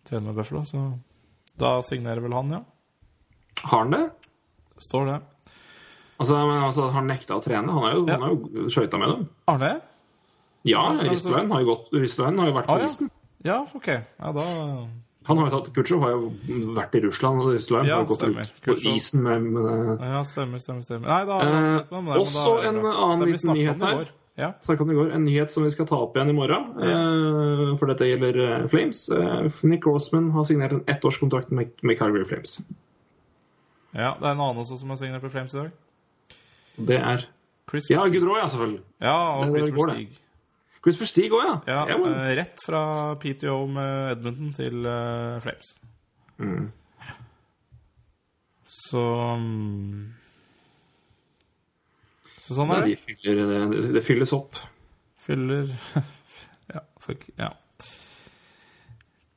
Trene 0.05 0.27
med 0.27 0.37
Buffalo, 0.37 0.65
så 0.69 0.83
da 1.57 1.79
signerer 1.87 2.21
vel 2.21 2.35
han, 2.37 2.51
ja. 2.53 2.61
Har 3.63 3.79
han 3.87 3.95
det? 3.95 4.03
Står 4.85 5.07
det. 5.09 5.15
Altså, 6.21 6.37
men, 6.45 6.59
altså, 6.67 6.83
har 6.91 6.99
han 6.99 7.09
nekta 7.09 7.39
å 7.39 7.43
trene? 7.45 7.73
Han 7.73 7.83
har 7.87 7.95
jo, 7.97 8.03
Ja. 8.11 8.19
han 8.21 8.35
jo 8.53 8.69
skøyta 8.69 8.99
med 9.01 9.09
dem. 9.15 9.23
Har 9.49 9.59
han 9.59 9.65
det? 9.65 9.81
Ja, 10.69 10.83
altså- 10.91 11.09
Ristolainen 11.11 11.51
har 11.53 11.61
jo 11.65 11.67
gått 11.75 11.89
Ristolainen 12.03 12.39
har 12.39 12.47
jo 12.49 12.53
vært 12.59 12.67
på 12.69 12.75
Ah, 12.77 12.79
ja. 12.81 12.85
isen. 12.93 13.11
Ja, 13.45 13.59
OK. 13.75 13.89
Ja, 13.89 14.33
da 14.33 14.45
Han 15.27 15.39
har 15.39 15.49
jo 15.51 15.59
tatt 15.61 15.73
Kutsjov 15.75 16.01
har 16.05 16.11
jo 16.11 16.33
vært 16.77 16.95
i 16.95 17.01
Russland, 17.01 17.41
og 17.41 17.55
Ristolainen 17.55 17.89
Ja, 17.89 17.97
har 18.03 18.05
gått 18.11 18.19
stemmer. 18.21 18.43
ut 18.43 18.67
på 18.67 18.75
isen 18.95 19.23
med, 19.23 19.43
med 19.43 20.01
Ja, 20.01 20.23
stemmer, 20.23 20.59
stemmer. 20.61 20.83
stemmer. 20.85 21.09
Nei, 21.09 21.25
da 21.25 21.39
Eh, 21.41 21.79
da- 21.91 22.19
også 22.21 22.45
da 22.57 22.63
er 22.63 22.69
en 22.69 22.85
annen 22.85 23.29
liten 23.33 23.55
nyhet 23.55 23.81
her. 23.81 24.11
Ja. 24.37 24.49
om 24.69 24.89
det 24.89 24.95
i 24.95 24.97
går. 24.99 25.13
En 25.15 25.25
nyhet 25.25 25.51
som 25.51 25.63
vi 25.63 25.71
skal 25.71 25.87
ta 25.87 25.95
opp 25.97 26.17
igjen 26.17 26.29
i 26.31 26.33
morgen, 26.33 26.65
eh, 26.83 27.77
for 27.79 27.87
dette 27.87 28.01
gjelder 28.05 28.63
eh, 28.63 28.67
Flames. 28.67 29.09
Eh, 29.09 29.49
Nick 29.63 29.87
Rossman 29.87 30.31
har 30.33 30.43
signert 30.45 30.73
en 30.73 30.81
ettårskontrakt 30.87 31.51
med, 31.53 31.71
med 31.83 31.97
Calgary 31.99 32.25
Flames. 32.25 32.61
ja, 33.95 34.15
det 34.19 34.27
er 34.27 34.33
en 34.33 34.41
annen 34.41 34.59
også 34.59 34.77
som 34.81 34.89
har 34.91 34.97
signert 34.97 35.23
med 35.23 35.31
Flames 35.31 35.55
i 35.55 35.59
dag. 35.59 35.71
Det 36.85 36.99
er 36.99 37.25
Chris 37.71 37.89
Ja, 37.91 38.03
Versteeg. 38.03 38.23
Ja, 38.37 38.49
selvfølgelig. 38.49 38.81
Ja, 39.01 39.17
og 39.39 39.55
Det 39.55 39.63
Chris. 39.63 39.75
Versteeg. 39.75 40.09
Christopher 40.85 41.09
Stig 41.09 41.33
òg, 41.33 41.45
ja. 41.47 41.55
Ja, 41.89 41.97
uh, 41.97 42.11
eh, 42.13 42.35
rett 42.37 42.61
fra 42.61 42.83
PTO 43.21 43.63
med 43.73 44.19
Edmonton 44.19 44.53
til 44.57 44.85
uh, 44.85 45.41
Flames. 45.41 45.71
Mm. 46.37 46.67
Så 48.75 49.01
um, 49.01 50.13
Så 52.37 52.59
sånn 52.59 52.75
er 52.75 52.85
det, 52.85 52.99
de 52.99 53.01
fyller, 53.01 53.43
det, 53.73 53.83
det 53.97 54.05
fylles 54.05 54.35
opp. 54.37 54.61
Fyller 55.25 55.65
Ja, 56.75 56.81
så, 57.01 57.17
ja. 57.39 57.51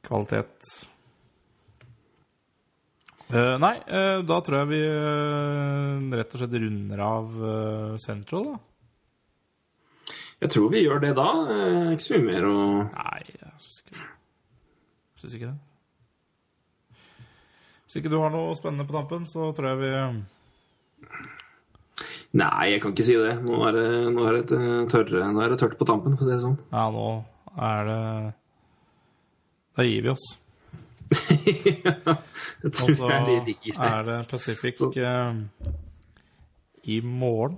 Kvalitet. 0.07 0.88
Uh, 3.28 3.57
nei, 3.60 3.74
eh, 3.91 4.22
da 4.24 4.38
tror 4.40 4.61
jeg 4.61 4.69
vi 4.69 4.78
eh, 4.88 6.03
rett 6.15 6.32
og 6.32 6.40
slett 6.40 6.53
runder 6.64 7.02
av 7.03 7.34
eh, 7.36 7.98
Central, 7.99 8.53
da. 8.53 8.60
Jeg 10.42 10.50
tror 10.54 10.70
vi 10.70 10.84
gjør 10.86 11.00
det 11.02 11.16
da. 11.18 11.28
Eh, 11.54 11.92
Ikke 11.96 12.04
så 12.06 12.18
mye 12.18 12.28
mer 12.28 12.44
å 12.46 12.58
Nei, 12.92 13.22
jeg 13.32 13.54
syns 13.64 13.80
ikke 13.82 13.96
det. 13.96 14.04
Syns 15.18 15.34
ikke 15.40 15.50
det. 15.50 15.58
Hvis 17.88 17.96
ikke 18.02 18.12
du 18.12 18.18
har 18.22 18.30
noe 18.34 18.54
spennende 18.58 18.86
på 18.86 18.94
tampen, 18.98 19.24
så 19.32 19.50
tror 19.56 19.70
jeg 19.72 19.80
vi 19.82 19.92
Nei, 22.38 22.66
jeg 22.74 22.82
kan 22.84 22.92
ikke 22.94 23.06
si 23.08 23.16
det. 23.18 23.38
Nå 23.46 23.62
er 23.70 23.72
det, 23.78 23.86
nå 24.14 24.26
er 24.28 24.36
det, 24.42 24.60
tørre, 24.92 25.24
nå 25.34 25.42
er 25.46 25.54
det 25.54 25.60
tørt 25.62 25.78
på 25.80 25.88
tampen, 25.88 26.18
for 26.20 26.26
å 26.26 26.28
si 26.28 26.36
det 26.36 26.44
sånn. 26.44 26.58
Ja, 26.74 26.84
nå 26.94 27.06
er 27.58 27.88
det 27.88 28.02
Da 29.78 29.86
gir 29.88 30.04
vi 30.06 30.12
oss. 30.14 30.28
jeg 31.48 31.80
Og 31.88 32.74
tror 32.76 32.92
så 32.98 33.08
det 33.08 33.38
er 33.80 34.04
det 34.10 34.18
Pacific 34.30 34.76
Så- 34.76 34.92
eh, 35.00 35.32
i 36.84 37.00
morgen. 37.02 37.56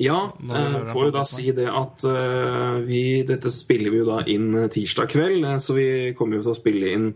Ja, 0.00 0.18
jeg 0.40 0.66
eh, 0.70 0.88
får 0.88 1.06
jo 1.08 1.12
da 1.14 1.26
si 1.28 1.50
det 1.56 1.66
at 1.68 2.04
eh, 2.08 2.78
vi 2.86 3.02
Dette 3.28 3.52
spiller 3.52 3.92
vi 3.92 4.00
jo 4.00 4.08
da 4.08 4.22
inn 4.32 4.54
tirsdag 4.72 5.10
kveld, 5.12 5.44
eh, 5.44 5.58
så 5.60 5.76
vi 5.76 5.86
kommer 6.16 6.38
jo 6.38 6.46
til 6.46 6.54
å 6.54 6.58
spille 6.58 6.92
inn 6.96 7.08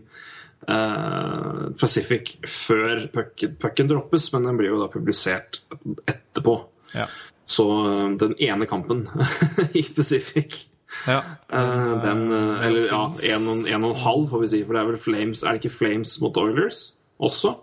uh, 0.69 1.71
Pacific 1.79 2.35
før 2.49 3.07
pucken, 3.13 3.89
droppes, 3.89 4.29
men 4.33 4.47
den 4.49 4.61
blir 4.61 4.73
jo 4.73 4.81
da 4.83 4.89
publisert 4.93 5.63
etterpå. 6.05 6.59
Ja. 6.95 7.09
Så 7.45 7.65
eh, 7.81 8.07
den 8.21 8.37
ene 8.41 8.69
kampen 8.69 9.05
i 9.79 9.85
Pacific 9.95 10.63
ja. 11.09 11.19
Uh, 11.51 11.97
den, 12.01 12.21
uh, 12.31 12.63
Eller 12.63 12.87
ja, 12.87 13.01
en 13.35 13.49
en 13.67 13.83
og 13.83 13.91
en 13.91 14.03
halv, 14.05 14.29
får 14.31 14.45
vi 14.45 14.51
si. 14.53 14.61
For 14.63 14.77
det 14.77 14.81
er 14.81 14.87
vel 14.93 15.01
Flames 15.01 15.41
Er 15.43 15.57
det 15.57 15.65
ikke 15.65 15.77
Flames 15.81 16.13
mot 16.23 16.37
Oilers 16.39 16.93
også? 17.19 17.57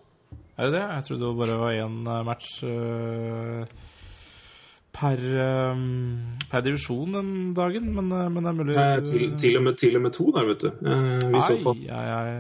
Er 0.59 0.69
det 0.69 0.75
det? 0.77 0.83
Jeg 0.85 1.05
trodde 1.07 1.25
det 1.25 1.39
bare 1.39 1.59
var 1.63 1.73
én 1.73 1.95
eh, 2.07 2.25
match 2.27 2.51
eh, 2.63 3.65
per, 4.93 5.21
eh, 5.45 5.85
per 6.51 6.65
divisjon 6.65 7.17
den 7.17 7.31
dagen, 7.57 7.89
men, 7.97 8.13
eh, 8.13 8.29
men 8.29 8.45
det 8.45 8.51
er 8.51 8.59
mulig 8.59 8.77
til, 9.09 9.25
til, 9.41 9.57
og 9.59 9.65
med, 9.69 9.79
til 9.81 9.97
og 9.97 10.05
med 10.07 10.15
to 10.17 10.29
der, 10.37 10.49
vet 10.51 10.67
du. 10.67 10.69
Eh, 10.69 11.41
Ai, 11.41 11.89
ai, 11.89 12.07
ai. 12.19 12.37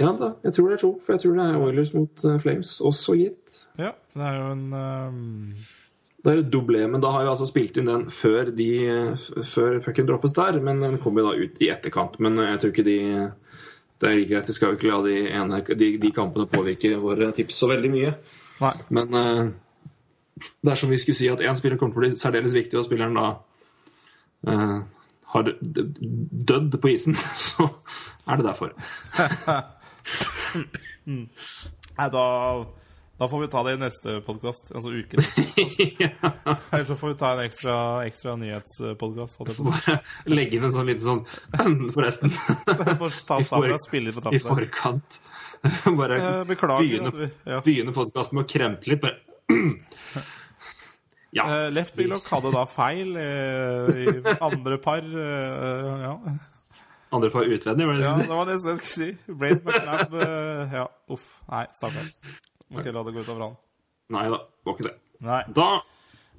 Ja 0.00 0.10
da, 0.18 0.32
jeg 0.42 0.56
tror 0.56 0.68
det 0.70 0.78
er 0.78 0.82
to. 0.82 0.92
For 1.04 1.14
jeg 1.14 1.22
tror 1.22 1.38
det 1.38 1.46
er 1.46 1.62
Oilers 1.62 1.94
mot 1.94 2.26
Flames 2.42 2.80
også, 2.80 3.16
gitt. 3.20 3.62
Ja, 3.78 3.92
det 4.16 4.28
er 4.28 4.38
jo 4.40 4.50
en 4.56 4.68
um... 4.72 5.54
Det 6.22 6.30
er 6.30 6.38
et 6.38 6.50
doblé, 6.54 6.84
men 6.86 7.02
da 7.02 7.10
har 7.10 7.24
vi 7.24 7.30
altså 7.32 7.48
spilt 7.48 7.78
inn 7.80 7.88
den 7.90 8.04
før, 8.14 8.52
de, 8.54 8.68
før 9.42 9.80
pucken 9.82 10.06
droppes 10.06 10.34
der. 10.36 10.60
Men 10.62 10.78
den 10.78 11.00
kommer 11.02 11.24
jo 11.24 11.32
da 11.32 11.46
ut 11.48 11.62
i 11.64 11.70
etterkant. 11.72 12.14
Men 12.22 12.38
jeg 12.38 12.60
tror 12.62 12.70
ikke 12.70 12.84
de 12.86 12.98
Det 13.98 14.08
er 14.08 14.14
like 14.14 14.30
greit. 14.30 14.48
Vi 14.48 14.54
skal 14.54 14.70
jo 14.70 14.78
ikke 14.78 14.90
la 14.90 15.00
de, 15.02 15.16
ene, 15.34 15.58
de, 15.66 15.88
de 15.98 16.12
kampene 16.14 16.46
påvirke 16.50 16.94
våre 17.02 17.32
tips 17.34 17.58
så 17.58 17.68
veldig 17.72 17.90
mye. 17.90 18.14
Nei. 18.62 18.72
Men 18.94 19.18
eh, 19.18 19.50
dersom 20.66 20.90
vi 20.90 20.98
skulle 20.98 21.18
si 21.18 21.30
at 21.30 21.42
én 21.44 21.56
spiller 21.58 21.78
kommer 21.80 21.94
til 21.94 22.02
å 22.02 22.04
bli 22.06 22.20
særdeles 22.20 22.56
viktig, 22.56 22.78
og 22.78 22.86
spilleren 22.88 23.18
da 23.18 23.26
uh, 24.48 24.82
har 25.32 25.50
dødd 25.62 26.78
på 26.80 26.92
isen, 26.92 27.16
så 27.46 27.68
er 28.28 28.40
det 28.40 28.48
derfor. 28.48 28.76
Nei, 31.06 32.08
da, 32.14 32.24
da 33.20 33.28
får 33.28 33.42
vi 33.42 33.48
ta 33.52 33.62
det 33.66 33.74
i 33.76 33.80
neste 33.80 34.16
podkast, 34.26 34.72
altså 34.74 34.92
uken. 34.92 35.24
Eller 36.72 36.84
så 36.88 36.96
får 36.98 37.14
vi 37.14 37.18
ta 37.20 37.32
en 37.34 37.44
ekstra, 37.46 37.76
ekstra 38.06 38.36
nyhetspodkast. 38.40 39.62
Bare 39.66 39.98
legge 40.30 40.58
inn 40.58 40.68
en 40.68 40.74
sånn 40.74 40.88
liten 40.90 41.04
sånn 41.06 41.24
Forresten. 41.96 42.32
I, 42.32 42.96
for, 42.98 44.38
forkant. 44.48 45.20
Bare 45.96 46.44
Beklager 46.48 46.82
begynne, 46.82 47.12
vi 47.14 47.28
ja. 47.46 47.60
begynne 47.62 47.94
podkasten 47.94 48.38
med 48.38 48.48
å 48.48 48.50
kremte 48.50 48.90
litt. 48.90 49.02
Bare 49.04 49.31
Ja. 51.32 51.46
Uh, 51.48 51.70
Left 51.72 51.96
Willoch 51.96 52.26
hadde 52.28 52.50
da 52.52 52.66
feil 52.68 53.14
uh, 53.16 53.86
i 53.96 54.34
andre 54.44 54.76
par. 54.84 55.00
Uh, 55.00 56.02
ja. 56.04 56.10
Andre 57.12 57.30
par 57.32 57.48
utvendig, 57.48 57.86
var 57.88 57.96
det 57.96 58.04
ja, 58.04 58.12
det? 58.20 58.28
var 58.28 58.48
det 58.48 58.58
jeg 58.58 58.76
skulle 58.82 58.92
si. 58.92 59.32
Braid 59.40 59.64
McNab 59.64 60.14
eh, 60.16 60.76
Ja, 60.76 60.84
uff. 61.12 61.26
Nei, 61.48 61.66
stakkar. 61.76 62.06
Må 62.72 62.80
ikke 62.80 62.94
la 62.96 63.02
det 63.04 63.12
gå 63.16 63.24
utover 63.24 63.42
han. 63.44 63.56
Nei 64.16 64.22
da, 64.32 64.38
var 64.64 64.76
ikke 64.76 64.86
det. 64.86 64.94
Nei. 65.24 65.40
Da 65.56 65.66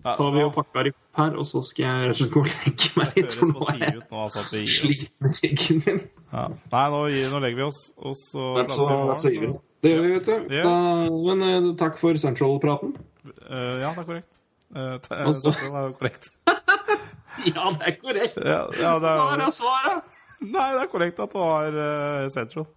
Ja, 0.04 0.14
tar 0.20 0.32
vi 0.36 0.42
jo 0.42 0.50
og 0.50 0.56
pakker 0.58 0.90
opp 0.92 0.98
her, 1.20 1.36
og 1.40 1.46
så 1.48 1.62
skal 1.64 1.86
jeg 1.86 2.08
rett 2.10 2.14
og 2.14 2.20
slett 2.20 2.34
gå 2.34 2.42
og 2.44 2.50
legge 2.52 2.90
meg 3.00 3.18
litt. 3.18 3.36
For 3.40 3.52
nå 3.54 3.68
er 3.72 3.78
jeg 3.84 3.94
nå, 4.02 4.24
altså, 4.26 4.44
sliten 4.52 5.30
i 5.30 5.34
ryggen 5.40 5.82
min. 5.86 6.02
Ja. 6.34 6.44
Nei, 6.74 6.84
nå, 6.92 7.02
gir, 7.14 7.28
nå 7.32 7.40
legger 7.44 7.60
vi 7.62 7.66
oss, 7.70 7.82
og 8.02 8.16
så 8.20 8.48
Vær 8.58 8.72
Så, 8.74 8.88
i 8.90 9.18
så 9.24 9.32
ivrig. 9.38 9.52
det. 9.84 9.92
Gjør 9.94 10.02
vi, 10.04 10.12
vet 10.18 10.28
du. 10.30 10.56
Ja. 10.58 10.64
Da, 10.68 10.76
men 11.30 11.46
eh, 11.48 11.70
takk 11.80 12.00
for 12.02 12.18
Central-praten. 12.20 12.96
Uh, 13.24 13.80
ja, 13.80 13.94
det 13.94 14.04
er 14.04 14.08
korrekt. 14.10 14.40
Uh, 14.74 14.98
Altså. 14.98 15.54
det 15.54 15.70
er 15.70 15.96
korrekt. 16.02 16.32
Ja, 17.50 17.66
det 17.74 17.88
er 17.90 17.96
korrekt! 17.98 18.36
Ja, 18.46 18.60
ja, 18.78 18.92
det 19.02 19.10
Hva 19.18 19.32
er 19.34 19.42
er, 19.48 19.54
svaret? 19.56 20.12
nei, 20.44 20.68
det 20.76 20.84
er 20.84 20.90
korrekt 20.92 21.18
at 21.24 21.32
det 21.34 21.40
var 21.42 21.78
uh, 21.80 22.28
Central. 22.34 22.68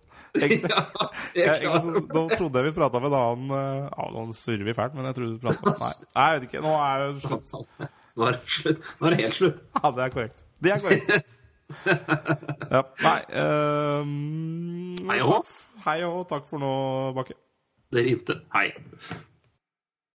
Egentlig, 0.42 0.70
Ja, 1.36 1.54
jeg 1.54 1.66
jeg, 1.66 2.02
nå 2.14 2.22
trodde 2.32 2.60
jeg 2.60 2.68
vi 2.68 2.72
prata 2.76 3.00
med 3.02 3.12
en 3.12 3.18
annen 3.18 3.52
uh, 3.52 3.86
Ja, 3.90 4.06
nå 4.14 4.24
surrer 4.36 4.64
vi 4.66 4.74
fælt, 4.76 4.96
men 4.96 5.08
jeg 5.10 5.18
trodde 5.18 5.36
vi 5.36 5.42
prata 5.44 5.66
med 5.66 5.82
nei, 5.82 6.26
jeg 6.26 6.36
vet 6.36 6.48
ikke. 6.48 6.62
Nå 6.64 6.74
er 6.80 7.04
det 7.04 7.24
slutt. 7.26 7.52
Nå 8.16 8.28
er 8.28 8.36
det 8.38 8.56
slutt. 8.56 8.90
Nå 9.00 9.08
er 9.08 9.16
det 9.16 9.20
helt 9.24 9.38
slutt. 9.40 9.62
Ja, 9.82 9.92
det 9.96 10.06
er 10.06 10.16
korrekt. 10.16 10.44
Det 10.64 10.74
er 10.76 10.84
korrekt. 10.84 11.36
Ja, 12.70 12.82
nei 13.02 13.20
um, 13.42 14.92
Hei 15.08 15.16
og 15.24 15.32
hå. 15.32 15.38
Hei 15.86 15.96
og. 16.06 16.20
Takk 16.30 16.46
for 16.50 16.62
nå, 16.62 16.74
Bakke. 17.16 17.34
Det 17.94 18.06
rimte. 18.06 18.40
Hei. 18.54 18.68